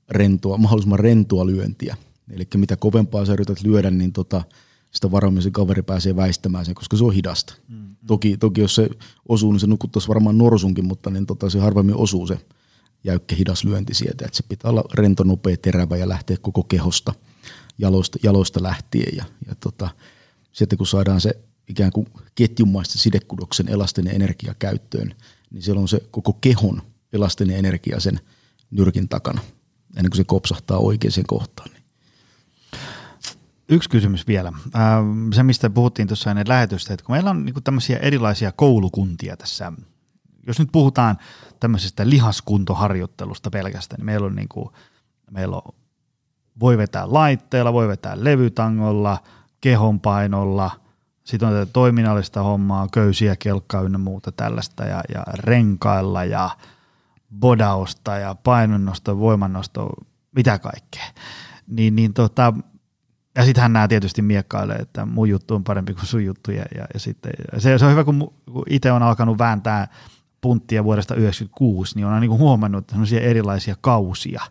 rentoa, 0.10 0.58
mahdollisimman 0.58 1.00
rentoa 1.00 1.46
lyöntiä. 1.46 1.98
Eli 2.32 2.48
mitä 2.56 2.76
kovempaa 2.76 3.26
sä 3.26 3.34
yrität 3.34 3.64
lyödä, 3.64 3.92
niin 3.92 4.14
tota, 4.14 4.44
sitä 4.92 5.12
varmaan 5.12 5.42
se 5.42 5.52
kaveri 5.52 5.82
pääsee 5.82 6.16
väistämään 6.16 6.66
sen, 6.66 6.76
koska 6.76 6.98
se 6.98 7.04
on 7.04 7.14
hidasta. 7.14 7.54
Mm. 7.68 7.96
Toki, 8.08 8.38
toki 8.38 8.62
jos 8.62 8.76
se 8.76 8.90
osuu, 9.30 9.52
niin 9.52 9.60
se 9.60 9.68
nukuttaisi 9.68 10.08
varmaan 10.08 10.38
norsunkin, 10.38 10.86
mutta 10.86 11.10
niin 11.10 11.26
tota, 11.26 11.50
se 11.50 11.60
harvemmin 11.60 11.96
osuu 11.96 12.28
se 12.28 12.38
jäykkä 13.04 13.36
hidas 13.36 13.64
lyönti 13.64 13.94
sieltä. 13.94 14.26
Että 14.26 14.38
se 14.38 14.44
pitää 14.50 14.72
olla 14.72 14.84
rento, 14.94 15.24
nopea, 15.24 15.58
terävä 15.58 15.98
ja 15.98 16.10
lähteä 16.10 16.38
koko 16.42 16.64
kehosta 16.64 17.14
jaloista, 17.78 18.20
jaloista 18.24 18.64
lähtien. 18.64 19.18
Ja, 19.18 19.26
ja 19.48 19.56
tota, 19.56 19.90
sitten 20.52 20.78
kun 20.78 20.88
saadaan 20.88 21.22
se 21.22 21.40
ikään 21.72 21.92
kuin 21.92 22.08
ketjumaista 22.36 22.98
sidekudoksen 22.98 23.70
elastinen 23.70 24.16
energia 24.16 24.54
käyttöön, 24.60 25.16
niin 25.52 25.64
siellä 25.64 25.82
on 25.82 25.88
se 25.88 26.02
koko 26.12 26.34
kehon 26.34 26.82
elastinen 27.14 27.58
energia 27.58 28.00
sen 28.00 28.20
nyrkin 28.72 29.10
takana, 29.10 29.42
ennen 29.98 30.10
kuin 30.10 30.18
se 30.18 30.24
kopsahtaa 30.24 30.78
oikeaan 30.78 31.26
kohtaan. 31.28 31.70
Yksi 33.70 33.90
kysymys 33.90 34.28
vielä. 34.28 34.54
Se, 35.34 35.44
mistä 35.44 35.70
puhuttiin 35.70 36.08
tuossa 36.08 36.32
ennen 36.32 36.48
lähetystä, 36.48 36.94
että 36.94 37.06
kun 37.06 37.16
meillä 37.16 37.30
on 37.30 37.46
niin 37.46 37.64
tämmöisiä 37.64 37.98
erilaisia 37.98 38.52
koulukuntia 38.52 39.38
tässä, 39.38 39.74
jos 40.48 40.60
nyt 40.60 40.70
puhutaan 40.72 41.18
tämmöisestä 41.60 42.10
lihaskuntoharjoittelusta 42.10 43.50
pelkästään, 43.50 43.98
niin 43.98 44.06
meillä 44.06 44.28
on, 44.28 44.36
niin 44.36 44.50
kuin, 44.50 44.70
meillä 45.32 45.56
on 45.56 45.74
voi 46.60 46.78
vetää 46.78 47.14
laitteella, 47.14 47.74
voi 47.74 47.88
vetää 47.88 48.24
levytangolla, 48.24 49.18
kehonpainolla, 49.62 50.81
sitten 51.32 51.50
on 51.50 51.56
tätä 51.56 51.72
toiminnallista 51.74 52.44
hommaa, 52.44 52.88
köysiä, 52.94 53.36
kelkkaa 53.36 53.82
ynnä 53.82 53.98
muuta 53.98 54.32
tällaista 54.32 54.84
ja, 54.84 55.04
ja 55.14 55.24
renkailla 55.34 56.24
ja 56.24 56.50
bodausta 57.40 58.18
ja 58.18 58.36
painonnosto, 58.36 59.20
voimannosto, 59.20 59.90
mitä 60.36 60.60
kaikkea. 60.60 61.06
Niin, 61.68 61.96
niin 61.96 62.14
tota, 62.14 62.54
ja 63.36 63.46
sitten 63.46 63.62
hän 63.62 63.74
nämä 63.74 63.88
tietysti 63.88 64.22
miekkailee, 64.22 64.78
että 64.78 65.06
mun 65.06 65.30
juttu 65.30 65.56
on 65.56 65.64
parempi 65.64 65.94
kuin 65.94 66.06
sun 66.06 66.26
juttu. 66.26 66.52
Ja, 66.52 66.66
ja, 66.76 66.88
ja 66.94 67.00
sitten, 67.00 67.32
se, 67.58 67.78
se, 67.78 67.86
on 67.86 67.92
hyvä, 67.92 68.04
kun, 68.04 68.34
kun 68.52 68.64
itse 68.70 68.92
on 68.92 69.04
alkanut 69.04 69.38
vääntää 69.38 69.88
punttia 70.42 70.84
vuodesta 70.84 71.14
1996, 71.14 71.96
niin 71.96 72.06
on 72.06 72.22
niin 72.22 72.32
huomannut 72.32 72.90
sellaisia 72.90 73.22
erilaisia 73.22 73.76
kausia. 73.82 74.42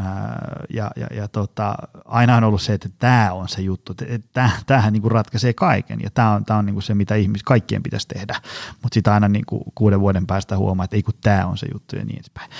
Ää, 0.00 0.66
ja, 0.70 0.90
ja, 0.96 1.06
ja 1.16 1.28
tota, 1.28 1.74
aina 2.04 2.36
on 2.36 2.44
ollut 2.44 2.62
se, 2.62 2.74
että 2.74 2.88
tämä 2.98 3.32
on 3.32 3.48
se 3.48 3.62
juttu, 3.62 3.94
että 4.06 4.50
tämähän 4.66 4.92
niin 4.92 5.10
ratkaisee 5.10 5.52
kaiken 5.52 6.00
ja 6.02 6.10
tämä 6.10 6.34
on, 6.34 6.44
tää 6.44 6.56
on 6.56 6.66
niin 6.66 6.82
se, 6.82 6.94
mitä 6.94 7.14
ihmis, 7.14 7.42
kaikkien 7.42 7.82
pitäisi 7.82 8.08
tehdä, 8.08 8.40
mutta 8.82 8.94
sitten 8.94 9.12
aina 9.12 9.28
niin 9.28 9.44
kuuden 9.74 10.00
vuoden 10.00 10.26
päästä 10.26 10.56
huomaa, 10.56 10.84
että 10.84 10.96
ei 10.96 11.02
kun 11.02 11.14
tämä 11.20 11.46
on 11.46 11.58
se 11.58 11.66
juttu 11.72 11.96
ja 11.96 12.04
niin 12.04 12.16
edespäin. 12.16 12.50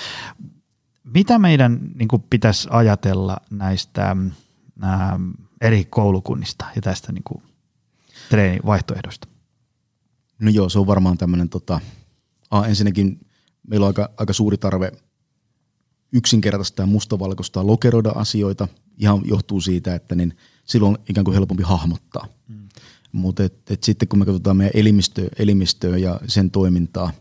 Mitä 1.05 1.39
meidän 1.39 1.81
niin 1.95 2.09
pitäisi 2.31 2.69
ajatella 2.71 3.37
näistä– 3.51 4.17
ähm, 4.85 5.31
eri 5.61 5.85
koulukunnista 5.85 6.65
ja 6.77 6.83
tästä 6.83 7.13
niin 7.13 7.43
treenivaihtoehdosta? 8.31 9.29
No 10.39 10.51
joo, 10.51 10.69
se 10.69 10.79
on 10.79 10.87
varmaan 10.87 11.19
tämmöinen, 11.19 11.49
tota, 11.49 11.81
ensinnäkin 12.67 13.27
meillä 13.67 13.85
on 13.85 13.89
aika, 13.89 14.11
aika 14.17 14.33
suuri 14.33 14.59
tarve 14.59 14.93
yksinkertaista 16.13 16.83
ja 16.83 16.87
mustavalkoista 16.87 17.67
lokeroida 17.67 18.11
asioita. 18.11 18.69
Ihan 18.99 19.23
johtuu 19.25 19.61
siitä, 19.61 19.95
että 19.95 20.15
niin 20.15 20.37
silloin 20.65 20.97
on 20.97 21.05
ikään 21.09 21.25
kuin 21.25 21.35
helpompi 21.35 21.63
hahmottaa. 21.63 22.27
Mm. 22.49 22.69
Mutta 23.13 23.45
et, 23.45 23.71
et 23.71 23.85
sitten 23.85 24.09
kun 24.09 24.19
me 24.19 24.25
katsotaan 24.25 24.57
meidän 24.57 24.73
elimistöä, 24.75 25.29
elimistöä 25.39 25.97
ja 25.97 26.21
sen 26.27 26.51
toimintaa, 26.51 27.13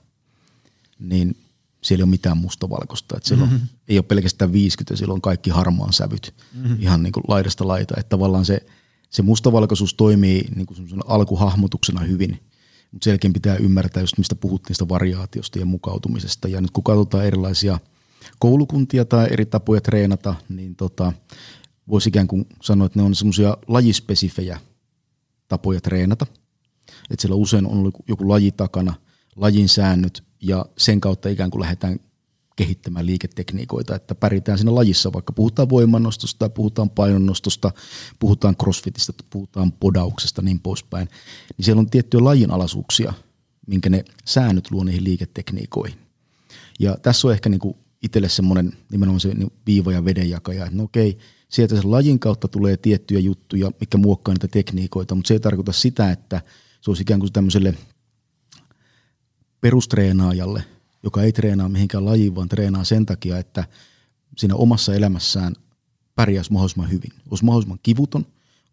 niin 0.99 1.35
siellä 1.83 2.01
ei 2.01 2.03
ole 2.03 2.09
mitään 2.09 2.37
mustavalkoista. 2.37 3.17
Että 3.17 3.29
silloin 3.29 3.49
mm-hmm. 3.49 3.67
ei 3.87 3.97
ole 3.97 4.03
pelkästään 4.03 4.53
50, 4.53 4.95
silloin 4.95 5.17
on 5.17 5.21
kaikki 5.21 5.49
harmaan 5.49 5.93
sävyt 5.93 6.33
mm-hmm. 6.53 6.77
ihan 6.79 7.03
niin 7.03 7.13
kuin 7.13 7.23
laidasta 7.27 7.67
laita. 7.67 7.93
Että 7.97 8.09
tavallaan 8.09 8.45
se, 8.45 8.65
se 9.09 9.21
mustavalkoisuus 9.21 9.93
toimii 9.93 10.45
niin 10.55 10.65
kuin 10.65 10.77
alkuhahmotuksena 11.05 12.01
hyvin, 12.01 12.39
mutta 12.91 13.03
selkeän 13.03 13.33
pitää 13.33 13.55
ymmärtää 13.55 14.03
just 14.03 14.17
mistä 14.17 14.35
puhuttiin 14.35 14.75
sitä 14.75 14.89
variaatiosta 14.89 15.59
ja 15.59 15.65
mukautumisesta. 15.65 16.47
Ja 16.47 16.61
nyt 16.61 16.71
kun 16.71 16.83
katsotaan 16.83 17.25
erilaisia 17.25 17.79
koulukuntia 18.39 19.05
tai 19.05 19.27
eri 19.31 19.45
tapoja 19.45 19.81
treenata, 19.81 20.35
niin 20.49 20.75
tota, 20.75 21.13
voisi 21.89 22.09
ikään 22.09 22.27
kuin 22.27 22.45
sanoa, 22.61 22.85
että 22.85 22.99
ne 22.99 23.05
on 23.05 23.15
semmoisia 23.15 23.57
lajispesifejä 23.67 24.59
tapoja 25.47 25.81
treenata. 25.81 26.25
Että 27.11 27.21
siellä 27.21 27.35
usein 27.35 27.65
on 27.65 27.91
joku 28.07 28.29
laji 28.29 28.51
takana, 28.51 28.93
lajin 29.35 29.69
säännöt, 29.69 30.23
ja 30.41 30.65
sen 30.77 31.01
kautta 31.01 31.29
ikään 31.29 31.51
kuin 31.51 31.61
lähdetään 31.61 31.99
kehittämään 32.55 33.05
liiketekniikoita, 33.05 33.95
että 33.95 34.15
pärjätään 34.15 34.57
siinä 34.57 34.75
lajissa, 34.75 35.13
vaikka 35.13 35.33
puhutaan 35.33 35.69
voimannostosta, 35.69 36.49
puhutaan 36.49 36.89
painonnostosta, 36.89 37.71
puhutaan 38.19 38.55
crossfitista, 38.55 39.13
puhutaan 39.29 39.71
podauksesta 39.71 40.41
niin 40.41 40.59
poispäin, 40.59 41.09
niin 41.57 41.65
siellä 41.65 41.79
on 41.79 41.89
tiettyjä 41.89 42.23
lajinalaisuuksia, 42.23 43.13
minkä 43.67 43.89
ne 43.89 44.05
säännöt 44.25 44.71
luo 44.71 44.83
niihin 44.83 45.03
liiketekniikoihin. 45.03 45.99
Ja 46.79 46.97
tässä 47.01 47.27
on 47.27 47.33
ehkä 47.33 47.49
niin 47.49 47.59
kuin 47.59 47.77
itselle 48.03 48.29
semmoinen 48.29 48.73
nimenomaan 48.91 49.19
se 49.19 49.33
niin 49.33 49.51
viiva 49.65 49.91
ja 49.91 50.05
vedenjakaja, 50.05 50.65
että 50.65 50.77
no 50.77 50.83
okei, 50.83 51.17
sieltä 51.49 51.75
sen 51.75 51.91
lajin 51.91 52.19
kautta 52.19 52.47
tulee 52.47 52.77
tiettyjä 52.77 53.19
juttuja, 53.19 53.71
mikä 53.79 53.97
muokkaa 53.97 54.33
niitä 54.33 54.47
tekniikoita, 54.47 55.15
mutta 55.15 55.27
se 55.27 55.33
ei 55.33 55.39
tarkoita 55.39 55.71
sitä, 55.71 56.11
että 56.11 56.41
se 56.81 56.91
olisi 56.91 57.01
ikään 57.01 57.19
kuin 57.19 57.33
tämmöiselle– 57.33 57.73
perustreenaajalle, 59.61 60.63
joka 61.03 61.23
ei 61.23 61.31
treenaa 61.31 61.69
mihinkään 61.69 62.05
lajiin, 62.05 62.35
vaan 62.35 62.49
treenaa 62.49 62.83
sen 62.83 63.05
takia, 63.05 63.37
että 63.37 63.65
siinä 64.37 64.55
omassa 64.55 64.95
elämässään 64.95 65.53
pärjäisi 66.15 66.53
mahdollisimman 66.53 66.91
hyvin. 66.91 67.11
Olisi 67.29 67.45
mahdollisimman 67.45 67.79
kivuton, 67.83 68.25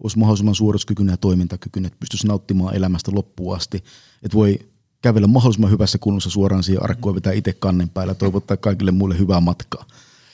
olisi 0.03 0.19
mahdollisimman 0.19 0.55
suorituskykyinen 0.55 1.13
ja 1.13 1.17
toimintakykyinen, 1.17 1.87
että 1.87 2.01
pystyisi 2.01 2.27
nauttimaan 2.27 2.77
elämästä 2.77 3.11
loppuun 3.15 3.57
asti. 3.57 3.77
Että 4.23 4.37
voi 4.37 4.59
kävellä 5.05 5.27
mahdollisimman 5.29 5.71
hyvässä 5.71 5.99
kunnossa 5.99 6.31
suoraan 6.31 6.63
siihen 6.63 6.83
arkkuun 6.83 7.13
ja 7.13 7.15
vetää 7.15 7.33
itse 7.33 7.53
kannen 7.53 7.89
päällä 7.89 8.11
ja 8.11 8.15
toivottaa 8.15 8.57
kaikille 8.57 8.91
muille 8.91 9.19
hyvää 9.19 9.41
matkaa. 9.41 9.87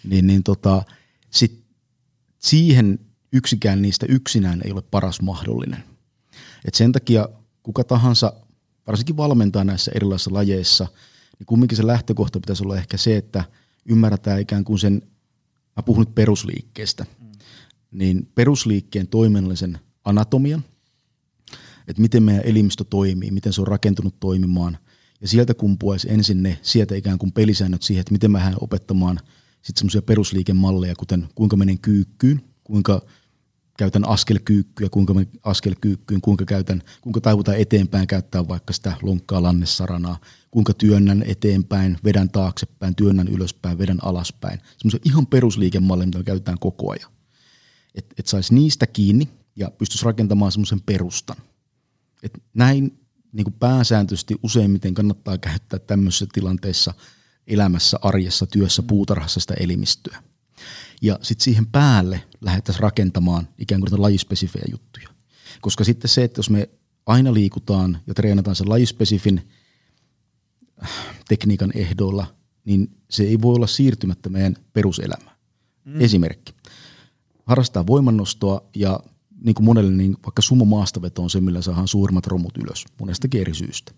Niin, 0.05 0.27
niin 0.27 0.43
tota, 0.43 0.83
sit 1.31 1.65
siihen 2.39 2.99
yksikään 3.33 3.83
niistä 3.83 4.07
yksinään 4.09 4.61
ei 4.65 4.73
ole 4.73 4.83
paras 4.91 5.21
mahdollinen. 5.21 5.85
Et 6.65 6.75
sen 6.75 6.93
takia 6.93 7.29
kuka 7.63 7.85
tahansa, 7.85 8.33
varsinkin 8.87 9.17
valmentaa 9.17 9.65
näissä 9.65 9.93
erilaisissa 9.95 10.35
lajeissa, 10.35 10.87
niin 11.39 11.47
kumminkin 11.47 11.77
se 11.77 11.87
lähtökohta 11.87 12.41
pitäisi 12.41 12.65
olla 12.65 12.77
ehkä 12.77 12.97
se, 12.97 13.17
että 13.17 13.45
ymmärretään 13.87 14.41
ikään 14.41 14.65
kuin 14.65 14.79
sen, 14.79 15.03
mä 15.77 15.83
puhun 15.83 16.01
nyt 16.01 16.15
perusliikkeestä, 16.15 17.07
mm. 17.21 17.27
niin 17.91 18.29
perusliikkeen 18.35 19.07
toiminnallisen 19.07 19.79
anatomian, 20.05 20.65
että 21.91 22.03
miten 22.03 22.23
meidän 22.23 22.45
elimistö 22.45 22.85
toimii, 22.85 23.31
miten 23.31 23.53
se 23.53 23.61
on 23.61 23.67
rakentunut 23.67 24.21
toimimaan, 24.21 24.79
ja 25.21 25.29
sieltä 25.29 25.55
kumpuaisi 25.55 26.11
ensin 26.11 26.43
ne 26.43 26.59
sieltä 26.63 26.95
ikään 26.95 27.19
kuin 27.19 27.33
pelisäännöt 27.33 27.83
siihen, 27.83 28.01
että 28.01 28.13
miten 28.13 28.31
mä 28.31 28.39
lähden 28.39 28.59
opettamaan 28.61 29.21
sitten 29.63 29.79
semmoisia 29.79 30.03
perusliikemalleja, 30.03 30.95
kuten 30.95 31.29
kuinka 31.35 31.57
menen 31.57 31.79
kyykkyyn, 31.79 32.41
kuinka 32.65 33.03
käytän 33.77 34.09
askelkyykkyä, 34.09 34.89
kuinka 34.89 35.15
mä 35.15 35.25
askelkyykkyyn, 35.43 36.21
kuinka 36.21 36.45
käytän, 36.45 36.83
kuinka 37.01 37.21
taivutaan 37.21 37.59
eteenpäin 37.59 38.07
käyttää 38.07 38.49
vaikka 38.49 38.73
sitä 38.73 38.93
lonkkaa 39.03 39.43
lannessaranaa, 39.43 40.19
kuinka 40.51 40.75
työnnän 40.75 41.25
eteenpäin, 41.27 41.99
vedän 42.05 42.31
taaksepäin, 42.31 42.95
työnnän 42.95 43.29
ylöspäin, 43.29 43.79
vedän 43.79 43.99
alaspäin. 44.03 44.61
Semmoisia 44.77 45.01
ihan 45.05 45.27
perusliikemalleja, 45.27 46.07
mitä 46.07 46.19
me 46.19 46.25
käytetään 46.25 46.59
koko 46.59 46.91
ajan. 46.91 47.11
Että 47.95 48.15
et 48.19 48.27
saisi 48.27 48.55
niistä 48.55 48.87
kiinni 48.87 49.29
ja 49.57 49.71
pystyisi 49.71 50.05
rakentamaan 50.05 50.53
semmoisen 50.53 50.81
perustan. 50.81 51.37
Et 52.23 52.43
näin 52.55 52.99
niin 53.33 53.45
kuin 53.45 53.55
pääsääntöisesti 53.55 54.37
useimmiten 54.43 54.95
kannattaa 54.95 55.39
käyttää 55.39 55.79
tämmöisissä 55.79 56.27
tilanteissa 56.33 56.95
elämässä, 57.47 57.99
arjessa, 58.03 58.47
työssä, 58.47 58.83
puutarhassa 58.83 59.41
sitä 59.41 59.55
elimistöä. 59.55 60.23
Ja 61.03 61.19
sitten 61.23 61.45
siihen 61.45 61.67
päälle 61.67 62.23
lähdettäisiin 62.41 62.83
rakentamaan 62.83 63.49
ikään 63.59 63.81
kuin 63.81 64.03
lajispesifejä 64.03 64.65
juttuja. 64.71 65.09
Koska 65.61 65.85
sitten 65.85 66.09
se, 66.09 66.25
että 66.25 66.39
jos 66.39 66.51
me 66.51 66.69
aina 67.07 67.35
liikutaan 67.35 67.99
ja 68.07 68.15
treenataan 68.15 68.57
sen 68.57 68.69
lajispesifin 68.69 69.49
äh, 70.83 70.91
tekniikan 71.29 71.73
ehdoilla, 71.75 72.35
niin 72.65 72.97
se 73.11 73.23
ei 73.23 73.43
voi 73.43 73.55
olla 73.55 73.67
siirtymättä 73.67 74.29
meidän 74.29 74.57
peruselämään. 74.73 75.37
Mm. 75.85 76.01
Esimerkki. 76.01 76.55
Harrastaa 77.47 77.87
voimannostoa 77.87 78.65
ja 78.77 79.01
niin 79.45 79.55
kuin 79.55 79.65
monelle, 79.65 79.93
niin 79.93 80.17
vaikka 80.27 80.43
sumo 80.43 80.65
maastaveto 80.65 81.23
on 81.23 81.31
se, 81.31 81.41
millä 81.41 81.63
saadaan 81.63 81.89
suurimmat 81.89 82.27
romut 82.27 82.57
ylös 82.57 82.85
monestakin 83.01 83.41
eri 83.41 83.55
syystä. 83.55 83.93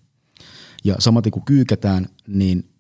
Ja 0.85 0.97
samaten 0.99 1.33
kun 1.33 1.45
kyykätään, 1.45 2.07
niin 2.27 2.71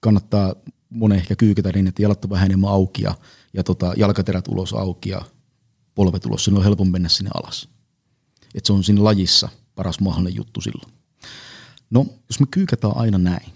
kannattaa 0.00 0.54
monen 0.90 1.18
ehkä 1.18 1.36
kyykätä 1.36 1.72
niin, 1.72 1.86
että 1.86 2.02
jalat 2.02 2.24
on 2.24 2.30
vähän 2.30 2.46
enemmän 2.46 2.70
auki 2.70 3.02
ja, 3.02 3.14
ja 3.54 3.64
tota, 3.64 3.92
jalkaterät 3.96 4.48
ulos 4.48 4.72
auki 4.72 5.10
ja 5.10 5.22
polvet 5.94 6.26
ulos. 6.26 6.44
Silloin 6.44 6.60
on 6.60 6.64
helpompi 6.64 6.92
mennä 6.92 7.08
sinne 7.08 7.30
alas. 7.34 7.68
Et 8.54 8.66
se 8.66 8.72
on 8.72 8.84
siinä 8.84 9.04
lajissa 9.04 9.48
paras 9.74 10.00
mahdollinen 10.00 10.36
juttu 10.36 10.60
silloin. 10.60 10.92
No, 11.90 12.06
jos 12.28 12.40
me 12.40 12.46
kyykätään 12.50 12.96
aina 12.96 13.18
näin, 13.18 13.52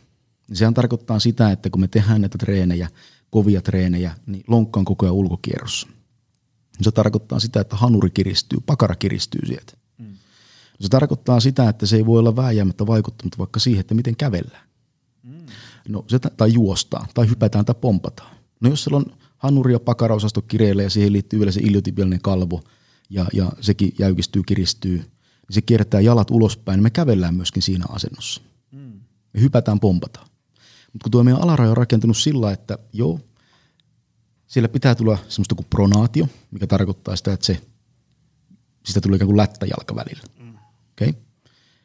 niin 0.49 0.57
sehän 0.57 0.75
tarkoittaa 0.75 1.19
sitä, 1.19 1.51
että 1.51 1.71
kun 1.71 1.81
me 1.81 1.89
tehdään 1.89 2.21
näitä 2.21 2.39
treenejä, 2.39 2.89
kovia 3.31 3.63
treenejä, 3.63 4.15
niin 4.27 4.45
lonkka 4.49 4.81
on 4.81 4.85
koko 4.85 5.07
ajan 5.07 5.15
ulkokierrossa. 5.15 5.89
Se 6.83 6.91
tarkoittaa 6.91 7.41
sitä, 7.41 7.61
että 7.61 7.77
hanuri 7.77 8.11
kiristyy, 8.11 8.59
pakara 8.67 8.95
kiristyy 8.95 9.47
sieltä. 9.47 9.73
Mm. 9.99 10.15
Se 10.81 10.89
tarkoittaa 10.89 11.41
sitä, 11.41 11.69
että 11.69 11.87
se 11.87 11.97
ei 11.97 12.07
voi 12.07 12.19
olla 12.19 12.37
vääjäämättä 12.37 12.87
vaikuttanut 12.87 13.39
vaikka 13.39 13.61
siihen, 13.61 13.81
että 13.81 13.95
miten 13.95 14.17
kävellään. 14.17 14.69
Mm. 15.23 15.47
No, 15.89 16.05
se, 16.09 16.19
tai 16.19 16.53
juostaan, 16.53 17.07
tai 17.15 17.29
hypätään 17.29 17.65
tai 17.65 17.75
pompataan. 17.81 18.37
No 18.61 18.71
jos 18.71 18.85
siellä 18.85 18.97
on 18.97 19.07
hanuri 19.37 19.73
ja 19.73 19.81
pakaraosasto 19.81 20.43
kireillä 20.43 20.83
ja 20.83 20.91
siihen 20.91 21.13
liittyy 21.13 21.39
vielä 21.39 21.53
se 21.53 21.61
iliotibialinen 21.61 22.21
kalvo 22.23 22.63
ja, 23.11 23.27
ja 23.33 23.53
sekin 23.61 23.95
jäykistyy, 23.99 24.43
kiristyy, 24.47 24.97
niin 24.99 25.07
se 25.51 25.63
kiertää 25.63 26.01
jalat 26.01 26.31
ulospäin, 26.31 26.77
niin 26.77 26.83
me 26.83 26.91
kävellään 26.91 27.35
myöskin 27.35 27.63
siinä 27.63 27.85
asennossa. 27.89 28.41
Mm. 28.73 29.01
Me 29.35 29.41
hypätään, 29.41 29.81
pompataan. 29.81 30.29
Mutta 30.93 31.05
kun 31.05 31.11
tuo 31.13 31.25
meidän 31.25 31.43
alaraja 31.43 31.71
on 31.71 31.77
rakentunut 31.77 32.17
sillä, 32.17 32.53
että 32.53 32.79
joo, 32.93 33.21
siellä 34.47 34.69
pitää 34.69 34.95
tulla 34.95 35.19
semmoista 35.29 35.55
kuin 35.55 35.67
pronaatio, 35.71 36.29
mikä 36.51 36.67
tarkoittaa 36.67 37.17
sitä, 37.17 37.33
että 37.33 37.47
se, 37.47 37.61
sitä 38.85 39.01
tulee 39.01 39.17
ikään 39.17 39.27
kuin 39.27 39.37
lättäjalka 39.37 39.97
välillä. 39.97 40.23
Mm. 40.39 40.55
Okay? 40.93 41.13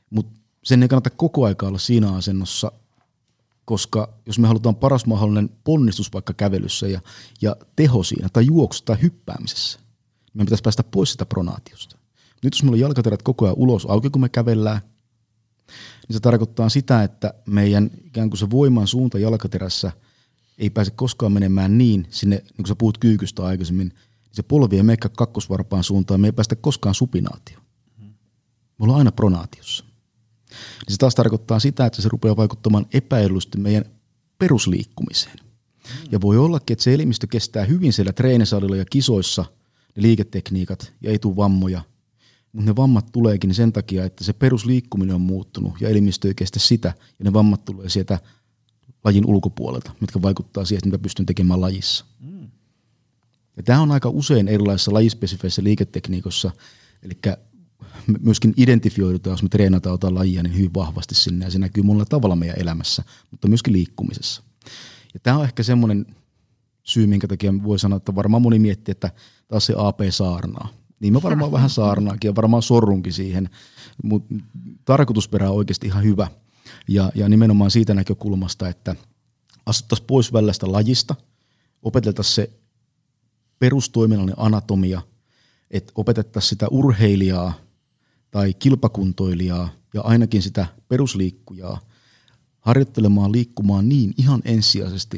Mutta 0.10 0.40
sen 0.64 0.84
ei 0.84 0.90
kannata 0.90 1.10
koko 1.10 1.46
aikaa 1.46 1.70
olla 1.70 1.80
siinä 1.80 2.14
asennossa, 2.14 2.72
koska 3.66 4.14
jos 4.26 4.40
me 4.40 4.48
halutaan 4.48 4.76
paras 4.76 5.06
mahdollinen 5.06 5.50
ponnistus 5.64 6.14
vaikka 6.14 6.34
kävelyssä 6.34 6.88
ja, 6.88 7.02
ja 7.42 7.56
teho 7.76 8.04
siinä, 8.04 8.28
tai 8.34 8.46
juoksussa 8.46 8.86
tai 8.86 9.02
hyppäämisessä, 9.02 9.80
niin 9.80 10.32
meidän 10.34 10.46
pitäisi 10.46 10.64
päästä 10.64 10.84
pois 10.84 11.12
sitä 11.12 11.26
pronaatiosta. 11.26 11.98
Nyt 12.44 12.54
jos 12.54 12.64
meillä 12.64 12.76
on 12.76 12.80
jalkaterät 12.80 13.24
koko 13.24 13.46
ajan 13.46 13.58
ulos 13.58 13.86
auki, 13.86 14.10
kun 14.10 14.22
me 14.22 14.30
kävellään, 14.30 14.82
niin 16.08 16.14
se 16.14 16.20
tarkoittaa 16.20 16.70
sitä, 16.70 17.04
että 17.04 17.34
meidän 17.46 17.92
ikään 18.04 18.30
kuin 18.30 18.38
se 18.38 18.50
voiman 18.50 18.88
suunta 18.88 19.20
jalkaterässä– 19.20 19.92
ei 20.62 20.70
pääse 20.70 20.92
koskaan 20.92 21.32
menemään 21.32 21.78
niin 21.78 22.08
sinne, 22.10 22.36
niin 22.36 22.56
kuin 22.56 22.68
sä 22.68 22.76
puhut 22.76 22.98
kyykystä 22.98 23.46
aikaisemmin, 23.46 23.88
niin 23.88 23.98
se 24.32 24.44
polvi 24.44 24.76
ei 24.76 24.84
meikka 24.84 25.10
kakkosvarpaan 25.10 25.84
suuntaan, 25.84 26.22
me 26.22 26.28
ei 26.28 26.32
päästä 26.32 26.56
koskaan 26.56 26.96
supinaatioon. 26.96 27.64
Me 28.00 28.84
ollaan 28.84 28.98
aina 28.98 29.12
pronaatiossa. 29.12 29.86
Niin 30.50 30.94
se 30.94 30.98
taas 30.98 31.16
tarkoittaa 31.16 31.60
sitä, 31.60 31.86
että 31.86 32.02
se 32.02 32.10
rupeaa 32.10 32.36
vaikuttamaan 32.36 32.86
epäilysti 32.94 33.58
meidän 33.58 33.86
perusliikkumiseen. 34.38 35.38
Ja 36.12 36.22
voi 36.22 36.38
ollakin, 36.38 36.74
että 36.74 36.84
se 36.84 36.94
elimistö 36.94 37.28
kestää 37.28 37.66
hyvin 37.66 37.94
siellä 37.94 38.14
treenisalilla 38.14 38.76
ja 38.76 38.86
kisoissa 38.86 39.46
ne 39.96 40.02
liiketekniikat 40.02 40.94
ja 41.02 41.12
ei 41.12 41.20
tule 41.20 41.36
vammoja. 41.36 41.82
Mutta 42.52 42.72
ne 42.72 42.76
vammat 42.76 43.12
tuleekin 43.12 43.54
sen 43.54 43.74
takia, 43.74 44.06
että 44.06 44.24
se 44.24 44.34
perusliikkuminen 44.34 45.16
on 45.16 45.22
muuttunut 45.22 45.82
ja 45.82 45.90
elimistö 45.90 46.28
ei 46.28 46.36
kestä 46.36 46.60
sitä 46.60 46.94
ja 47.20 47.26
ne 47.26 47.34
vammat 47.34 47.66
tulee 47.66 47.90
sieltä 47.90 48.20
lajin 49.04 49.26
ulkopuolelta, 49.26 49.92
mitkä 50.00 50.22
vaikuttaa 50.22 50.66
siihen, 50.66 50.82
mitä 50.86 51.00
pystyn 51.00 51.26
tekemään 51.26 51.62
lajissa. 51.62 52.06
Mm. 52.20 52.50
Ja 53.58 53.64
tämä 53.64 53.82
on 53.82 53.92
aika 53.92 54.10
usein 54.10 54.48
erilaisissa 54.48 54.94
lajispesifeissä 54.94 55.64
liiketekniikossa, 55.64 56.52
eli 57.04 57.14
myöskin 58.22 58.54
identifioidutaan, 58.58 59.34
jos 59.34 59.44
me 59.44 59.50
treenataan 59.50 59.94
jotain 59.94 60.16
lajia, 60.16 60.44
niin 60.44 60.56
hyvin 60.56 60.74
vahvasti 60.74 61.16
sinne, 61.16 61.46
ja 61.46 61.52
se 61.52 61.60
näkyy 61.60 61.84
monella 61.84 62.06
tavalla 62.06 62.36
meidän 62.36 62.60
elämässä, 62.60 63.04
mutta 63.32 63.48
myöskin 63.48 63.74
liikkumisessa. 63.74 64.44
Ja 65.14 65.20
tämä 65.20 65.38
on 65.38 65.44
ehkä 65.44 65.64
semmoinen 65.64 66.06
syy, 66.84 67.08
minkä 67.08 67.28
takia 67.28 67.64
voi 67.64 67.80
sanoa, 67.80 67.98
että 67.98 68.16
varmaan 68.16 68.42
moni 68.42 68.60
miettii, 68.60 68.92
että 68.92 69.12
taas 69.48 69.66
se 69.66 69.74
AP 69.78 70.00
saarnaa. 70.10 70.70
Niin 71.00 71.14
mä 71.14 71.22
varmaan 71.22 71.52
vähän 71.52 71.70
saarnaakin 71.70 72.30
ja 72.30 72.36
varmaan 72.36 72.64
sorrunkin 72.64 73.14
siihen, 73.14 73.50
mutta 74.04 74.36
tarkoitusperä 74.86 75.50
on 75.50 75.56
oikeasti 75.56 75.88
ihan 75.88 76.04
hyvä– 76.04 76.28
ja, 76.88 77.12
ja 77.16 77.30
nimenomaan 77.30 77.72
siitä 77.72 77.94
näkökulmasta, 77.94 78.70
että 78.70 78.96
asettaisiin 79.66 80.08
pois 80.08 80.34
vällästä 80.34 80.72
lajista, 80.72 81.16
opeteltaisiin 81.84 82.36
se 82.36 82.50
perustoiminnallinen 83.60 84.40
anatomia, 84.40 85.02
että 85.72 85.92
opetettaisiin 85.96 86.50
sitä 86.50 86.68
urheilijaa 86.68 87.54
tai 88.32 88.54
kilpakuntoilijaa 88.54 89.70
ja 89.94 90.02
ainakin 90.02 90.42
sitä 90.42 90.66
perusliikkujaa 90.88 91.80
harjoittelemaan 92.60 93.32
liikkumaan 93.32 93.90
niin 93.90 94.14
ihan 94.18 94.42
ensisijaisesti, 94.46 95.18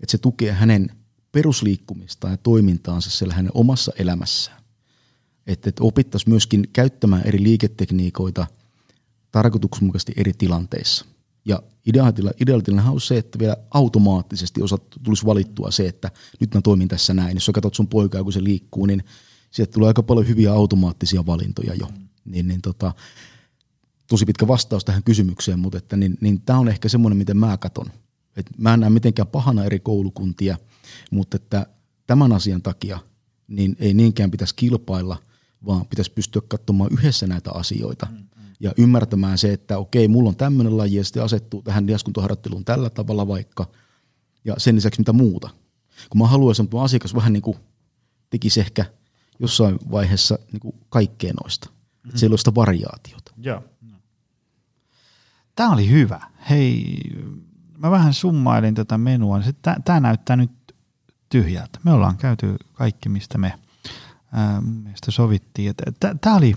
että 0.00 0.10
se 0.10 0.18
tukee 0.18 0.52
hänen 0.52 0.92
perusliikkumistaan 1.32 2.32
ja 2.32 2.36
toimintaansa 2.36 3.10
siellä 3.10 3.34
hänen 3.34 3.52
omassa 3.54 3.92
elämässään. 3.98 4.62
Että, 5.46 5.68
että 5.68 5.84
opittaisiin 5.84 6.30
myöskin 6.30 6.68
käyttämään 6.72 7.22
eri 7.26 7.42
liiketekniikoita– 7.42 8.46
tarkoituksenmukaisesti 9.32 10.12
eri 10.16 10.32
tilanteissa. 10.32 11.04
Ja 11.44 11.62
ideaalitilannehan 12.40 12.92
on 12.92 13.00
se, 13.00 13.18
että 13.18 13.38
vielä 13.38 13.56
automaattisesti 13.70 14.62
osat 14.62 14.82
tulisi 15.02 15.26
valittua 15.26 15.70
se, 15.70 15.88
että 15.88 16.10
nyt 16.40 16.54
mä 16.54 16.60
toimin 16.60 16.88
tässä 16.88 17.14
näin. 17.14 17.36
Jos 17.36 17.46
sä 17.46 17.52
katsot 17.52 17.74
sun 17.74 17.88
poikaa, 17.88 18.22
kun 18.22 18.32
se 18.32 18.44
liikkuu, 18.44 18.86
niin 18.86 19.04
sieltä 19.50 19.72
tulee 19.72 19.86
aika 19.86 20.02
paljon 20.02 20.28
hyviä 20.28 20.52
automaattisia 20.52 21.26
valintoja 21.26 21.74
jo. 21.74 21.88
Niin, 22.24 22.48
niin 22.48 22.62
tota, 22.62 22.94
tosi 24.08 24.24
pitkä 24.24 24.48
vastaus 24.48 24.84
tähän 24.84 25.02
kysymykseen, 25.02 25.58
mutta 25.58 25.78
että, 25.78 25.96
niin, 25.96 26.18
niin 26.20 26.40
tämä 26.40 26.58
on 26.58 26.68
ehkä 26.68 26.88
semmoinen, 26.88 27.16
miten 27.16 27.36
mä 27.36 27.56
katon. 27.56 27.86
Et 28.36 28.46
mä 28.58 28.74
en 28.74 28.80
näe 28.80 28.90
mitenkään 28.90 29.28
pahana 29.28 29.64
eri 29.64 29.80
koulukuntia, 29.80 30.56
mutta 31.10 31.36
että 31.36 31.66
tämän 32.06 32.32
asian 32.32 32.62
takia 32.62 32.98
niin 33.48 33.76
ei 33.78 33.94
niinkään 33.94 34.30
pitäisi 34.30 34.54
kilpailla, 34.54 35.16
vaan 35.66 35.86
pitäisi 35.86 36.12
pystyä 36.12 36.42
katsomaan 36.48 36.92
yhdessä 36.92 37.26
näitä 37.26 37.50
asioita. 37.52 38.06
Mm 38.10 38.28
ja 38.60 38.72
ymmärtämään 38.78 39.38
se, 39.38 39.52
että 39.52 39.78
okei, 39.78 40.08
mulla 40.08 40.28
on 40.28 40.36
tämmöinen 40.36 40.76
laji 40.76 40.96
ja 40.96 41.04
sitten 41.04 41.22
asettuu 41.22 41.62
tähän 41.62 41.86
liaskuntoharjoitteluun 41.86 42.64
tällä 42.64 42.90
tavalla 42.90 43.28
vaikka 43.28 43.66
ja 44.44 44.54
sen 44.58 44.76
lisäksi 44.76 45.00
mitä 45.00 45.12
muuta. 45.12 45.50
Kun 46.10 46.20
mä 46.20 46.26
haluaisin, 46.26 46.64
että 46.64 46.82
asiakas 46.82 47.14
vähän 47.14 47.32
niin 47.32 47.42
kuin 47.42 47.56
tekisi 48.30 48.60
ehkä 48.60 48.84
jossain 49.38 49.78
vaiheessa 49.90 50.38
niin 50.52 50.60
kuin 50.60 50.74
kaikkea 50.88 51.32
noista. 51.42 51.68
Mm-hmm. 51.68 52.08
Että 52.08 52.20
siellä 52.20 52.34
on 52.34 52.38
sitä 52.38 52.54
variaatiota. 52.54 53.32
Joo. 53.36 53.64
Tämä 55.54 55.72
oli 55.72 55.90
hyvä. 55.90 56.20
Hei, 56.50 56.96
mä 57.78 57.90
vähän 57.90 58.14
summailin 58.14 58.74
tätä 58.74 58.98
menua. 58.98 59.40
Tämä 59.84 60.00
näyttää 60.00 60.36
nyt 60.36 60.50
tyhjältä. 61.28 61.80
Me 61.84 61.92
ollaan 61.92 62.16
käyty 62.16 62.56
kaikki, 62.72 63.08
mistä 63.08 63.38
me 63.38 63.58
Ää, 64.32 64.60
mun 64.60 64.74
mielestä 64.74 65.10
sovittiin, 65.10 65.70
että 65.70 66.14
tämä 66.20 66.36
oli, 66.36 66.54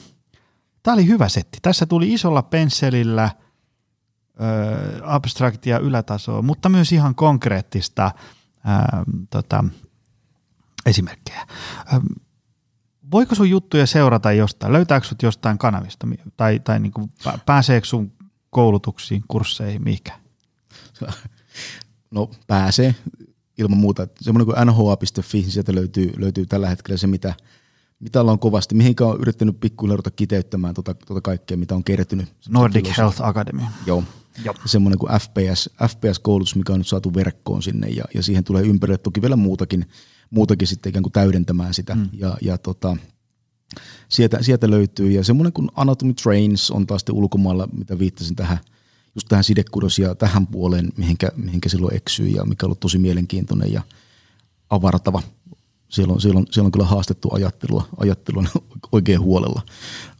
tää 0.83 0.93
oli 0.93 1.07
hyvä 1.07 1.29
setti. 1.29 1.57
Tässä 1.61 1.85
tuli 1.85 2.13
isolla 2.13 2.41
pensselillä 2.41 3.23
ö, 3.23 5.01
abstraktia 5.03 5.79
ylätasoa, 5.79 6.41
mutta 6.41 6.69
myös 6.69 6.91
ihan 6.91 7.15
konkreettista 7.15 8.11
ää, 8.63 9.03
tota, 9.29 9.63
esimerkkejä. 10.85 11.47
Ää, 11.85 12.01
voiko 13.11 13.35
sun 13.35 13.49
juttuja 13.49 13.87
seurata 13.87 14.31
jostain? 14.31 14.73
Löytääkö 14.73 15.07
sut 15.07 15.23
jostain 15.23 15.57
kanavista? 15.57 16.07
Tai, 16.37 16.59
tai 16.59 16.79
niin 16.79 16.91
kuin 16.91 17.11
pääseekö 17.45 17.87
sun 17.87 18.11
koulutuksiin, 18.49 19.23
kursseihin, 19.27 19.83
mikä? 19.83 20.19
No 22.11 22.29
pääsee 22.47 22.95
ilman 23.57 23.77
muuta. 23.77 24.07
Semmoinen 24.21 24.45
kuin 24.45 24.67
nha.fi, 24.67 25.37
niin 25.37 25.51
sieltä 25.51 25.75
löytyy, 25.75 26.13
löytyy 26.17 26.45
tällä 26.45 26.69
hetkellä 26.69 26.97
se, 26.97 27.07
mitä, 27.07 27.33
mitä 28.01 28.21
ollaan 28.21 28.39
kovasti, 28.39 28.75
mihinkä 28.75 29.05
on 29.05 29.19
yrittänyt 29.21 29.59
pikkuhiljaa 29.59 29.95
ruveta 29.95 30.11
kiteyttämään 30.11 30.73
tuota, 30.73 30.93
tuota 30.93 31.21
kaikkea, 31.21 31.57
mitä 31.57 31.75
on 31.75 31.83
kertynyt. 31.83 32.33
Nordic 32.49 32.83
filosofi. 32.83 32.97
Health 33.01 33.21
Academy. 33.21 33.61
Joo. 33.85 34.03
Joo. 34.45 34.55
Semmoinen 34.65 34.99
kuin 34.99 35.11
FPS, 35.11 35.69
FPS-koulutus, 35.87 36.55
mikä 36.55 36.73
on 36.73 36.79
nyt 36.79 36.87
saatu 36.87 37.13
verkkoon 37.13 37.63
sinne 37.63 37.87
ja, 37.87 38.03
ja 38.13 38.23
siihen 38.23 38.43
tulee 38.43 38.63
ympärille 38.63 38.97
toki 38.97 39.21
vielä 39.21 39.35
muutakin, 39.35 39.85
muutakin 40.29 40.67
sitten 40.67 40.89
ikään 40.89 41.03
kuin 41.03 41.13
täydentämään 41.13 41.73
sitä. 41.73 41.95
Mm. 41.95 42.09
Ja, 42.13 42.37
ja 42.41 42.57
tota, 42.57 42.97
sieltä, 44.09 44.43
sieltä 44.43 44.69
löytyy 44.69 45.11
ja 45.11 45.23
semmoinen 45.23 45.53
kuin 45.53 45.69
Anatomy 45.75 46.13
Trains 46.13 46.71
on 46.71 46.87
taas 46.87 47.01
sitten 47.01 47.15
ulkomailla, 47.15 47.67
mitä 47.71 47.99
viittasin 47.99 48.35
tähän– 48.35 48.57
just 49.15 49.27
tähän 49.27 49.43
sidekudosia 49.43 50.15
tähän 50.15 50.47
puoleen, 50.47 50.91
mihinkä, 50.97 51.31
mihinkä 51.35 51.69
silloin 51.69 51.95
eksyy 51.95 52.27
ja 52.27 52.45
mikä 52.45 52.65
on 52.65 52.67
ollut 52.67 52.79
tosi 52.79 52.97
mielenkiintoinen 52.97 53.73
ja 53.73 53.81
avartava. 54.69 55.21
Siellä 55.91 56.13
on, 56.13 56.21
siellä 56.21 56.39
on, 56.39 56.45
siellä 56.51 56.67
on 56.67 56.71
kyllä 56.71 56.85
haastettu 56.85 57.29
ajattelua, 57.33 57.87
ajattelua 57.97 58.43
oikein 58.91 59.21
huolella, 59.21 59.61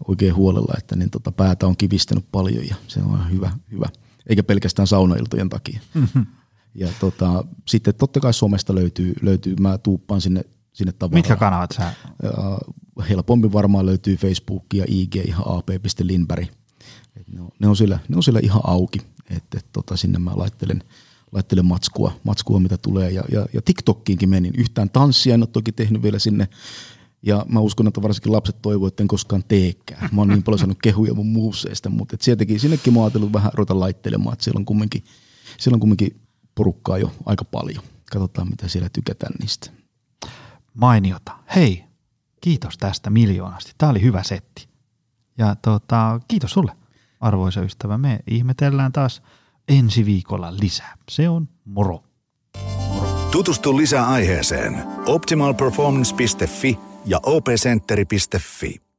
oikein 0.07 0.35
huolella 0.35 0.73
että 0.77 0.95
niin 0.95 1.09
tota, 1.09 1.31
päätä 1.31 1.67
on 1.67 1.77
kivistänyt 1.77 2.25
paljon 2.31 2.67
ja 2.67 2.75
se 2.87 2.99
on 2.99 3.31
hyvä, 3.31 3.51
hyvä. 3.71 3.85
eikä 4.27 4.43
pelkästään 4.43 4.87
saunailtojen 4.87 5.49
takia. 5.49 5.79
Mm-hmm. 5.93 6.25
Ja 6.75 6.87
tota, 6.99 7.43
sitten 7.67 7.95
totta 7.95 8.19
kai 8.19 8.33
somesta 8.33 8.75
löytyy, 8.75 9.13
löytyy 9.21 9.55
mä 9.59 9.77
tuuppaan 9.77 10.21
sinne, 10.21 10.43
sinne 10.73 10.91
tavaraa. 10.91 11.17
Mitkä 11.17 11.35
kanavat 11.35 11.71
sä? 11.71 11.93
Ja, 12.23 12.59
helpommin 13.09 13.53
varmaan 13.53 13.85
löytyy 13.85 14.15
Facebook 14.15 14.65
ja 14.73 14.85
IG 14.87 15.15
ihan 15.15 15.43
ap.lindberg 15.47 16.47
et 17.15 17.27
ne, 17.29 17.41
on, 17.41 17.49
ne, 17.59 17.67
on 17.67 17.75
siellä, 17.75 17.99
ne 18.07 18.15
on 18.15 18.23
siellä 18.23 18.39
ihan 18.43 18.61
auki, 18.63 18.99
että 19.29 19.57
et, 19.57 19.65
tota, 19.73 19.97
sinne 19.97 20.19
mä 20.19 20.31
laittelen, 20.35 20.83
laittelen 21.31 21.65
matskua, 21.65 22.13
matskua, 22.23 22.59
mitä 22.59 22.77
tulee. 22.77 23.11
Ja, 23.11 23.23
ja, 23.31 23.45
ja 23.53 23.61
TikTokkiinkin 23.61 24.29
menin. 24.29 24.53
Yhtään 24.57 24.89
tanssia 24.89 25.33
en 25.33 25.41
ole 25.41 25.47
toki 25.47 25.71
tehnyt 25.71 26.03
vielä 26.03 26.19
sinne. 26.19 26.47
Ja 27.23 27.45
mä 27.49 27.59
uskon, 27.59 27.87
että 27.87 28.01
varsinkin 28.01 28.31
lapset 28.31 28.61
toivovat, 28.61 28.91
että 28.91 29.03
en 29.03 29.07
koskaan 29.07 29.43
teekään. 29.47 30.09
Mä 30.11 30.21
oon 30.21 30.27
niin 30.27 30.43
paljon 30.43 30.59
saanut 30.59 30.77
kehuja 30.83 31.13
mun 31.13 31.27
muuseista, 31.27 31.89
mutta 31.89 32.15
et 32.15 32.21
sieltäkin, 32.21 32.59
sinnekin 32.59 32.93
mä 32.93 32.99
oon 32.99 33.05
ajatellut 33.05 33.33
vähän 33.33 33.51
ruveta 33.53 33.79
laittelemaan, 33.79 34.33
että 34.33 34.43
siellä 34.43 34.59
on 34.59 34.65
kumminkin, 34.65 35.03
siellä 35.57 35.75
on 35.75 35.79
kumminkin 35.79 36.21
porukkaa 36.55 36.97
jo 36.97 37.11
aika 37.25 37.45
paljon. 37.45 37.83
Katsotaan, 38.11 38.49
mitä 38.49 38.67
siellä 38.67 38.89
tykätään 38.93 39.33
niistä. 39.39 39.71
Mainiota. 40.73 41.31
Hei, 41.55 41.83
kiitos 42.41 42.77
tästä 42.77 43.09
miljoonasti. 43.09 43.71
Tämä 43.77 43.89
oli 43.89 44.01
hyvä 44.01 44.23
setti. 44.23 44.67
Ja 45.37 45.55
tota, 45.55 46.19
kiitos 46.27 46.51
sulle 46.51 46.71
arvoisa 47.19 47.61
ystävä. 47.61 47.97
Me 47.97 48.19
ihmetellään 48.27 48.91
taas 48.91 49.21
ensi 49.67 50.05
viikolla 50.05 50.53
lisää. 50.59 50.97
Se 51.09 51.29
on 51.29 51.49
moro. 51.65 52.03
moro. 52.87 53.29
Tutustu 53.31 53.77
lisää 53.77 54.07
aiheeseen 54.07 54.83
optimalperformance.fi 55.05 56.79
ja 57.05 57.19
opcenteri.fi. 57.23 58.90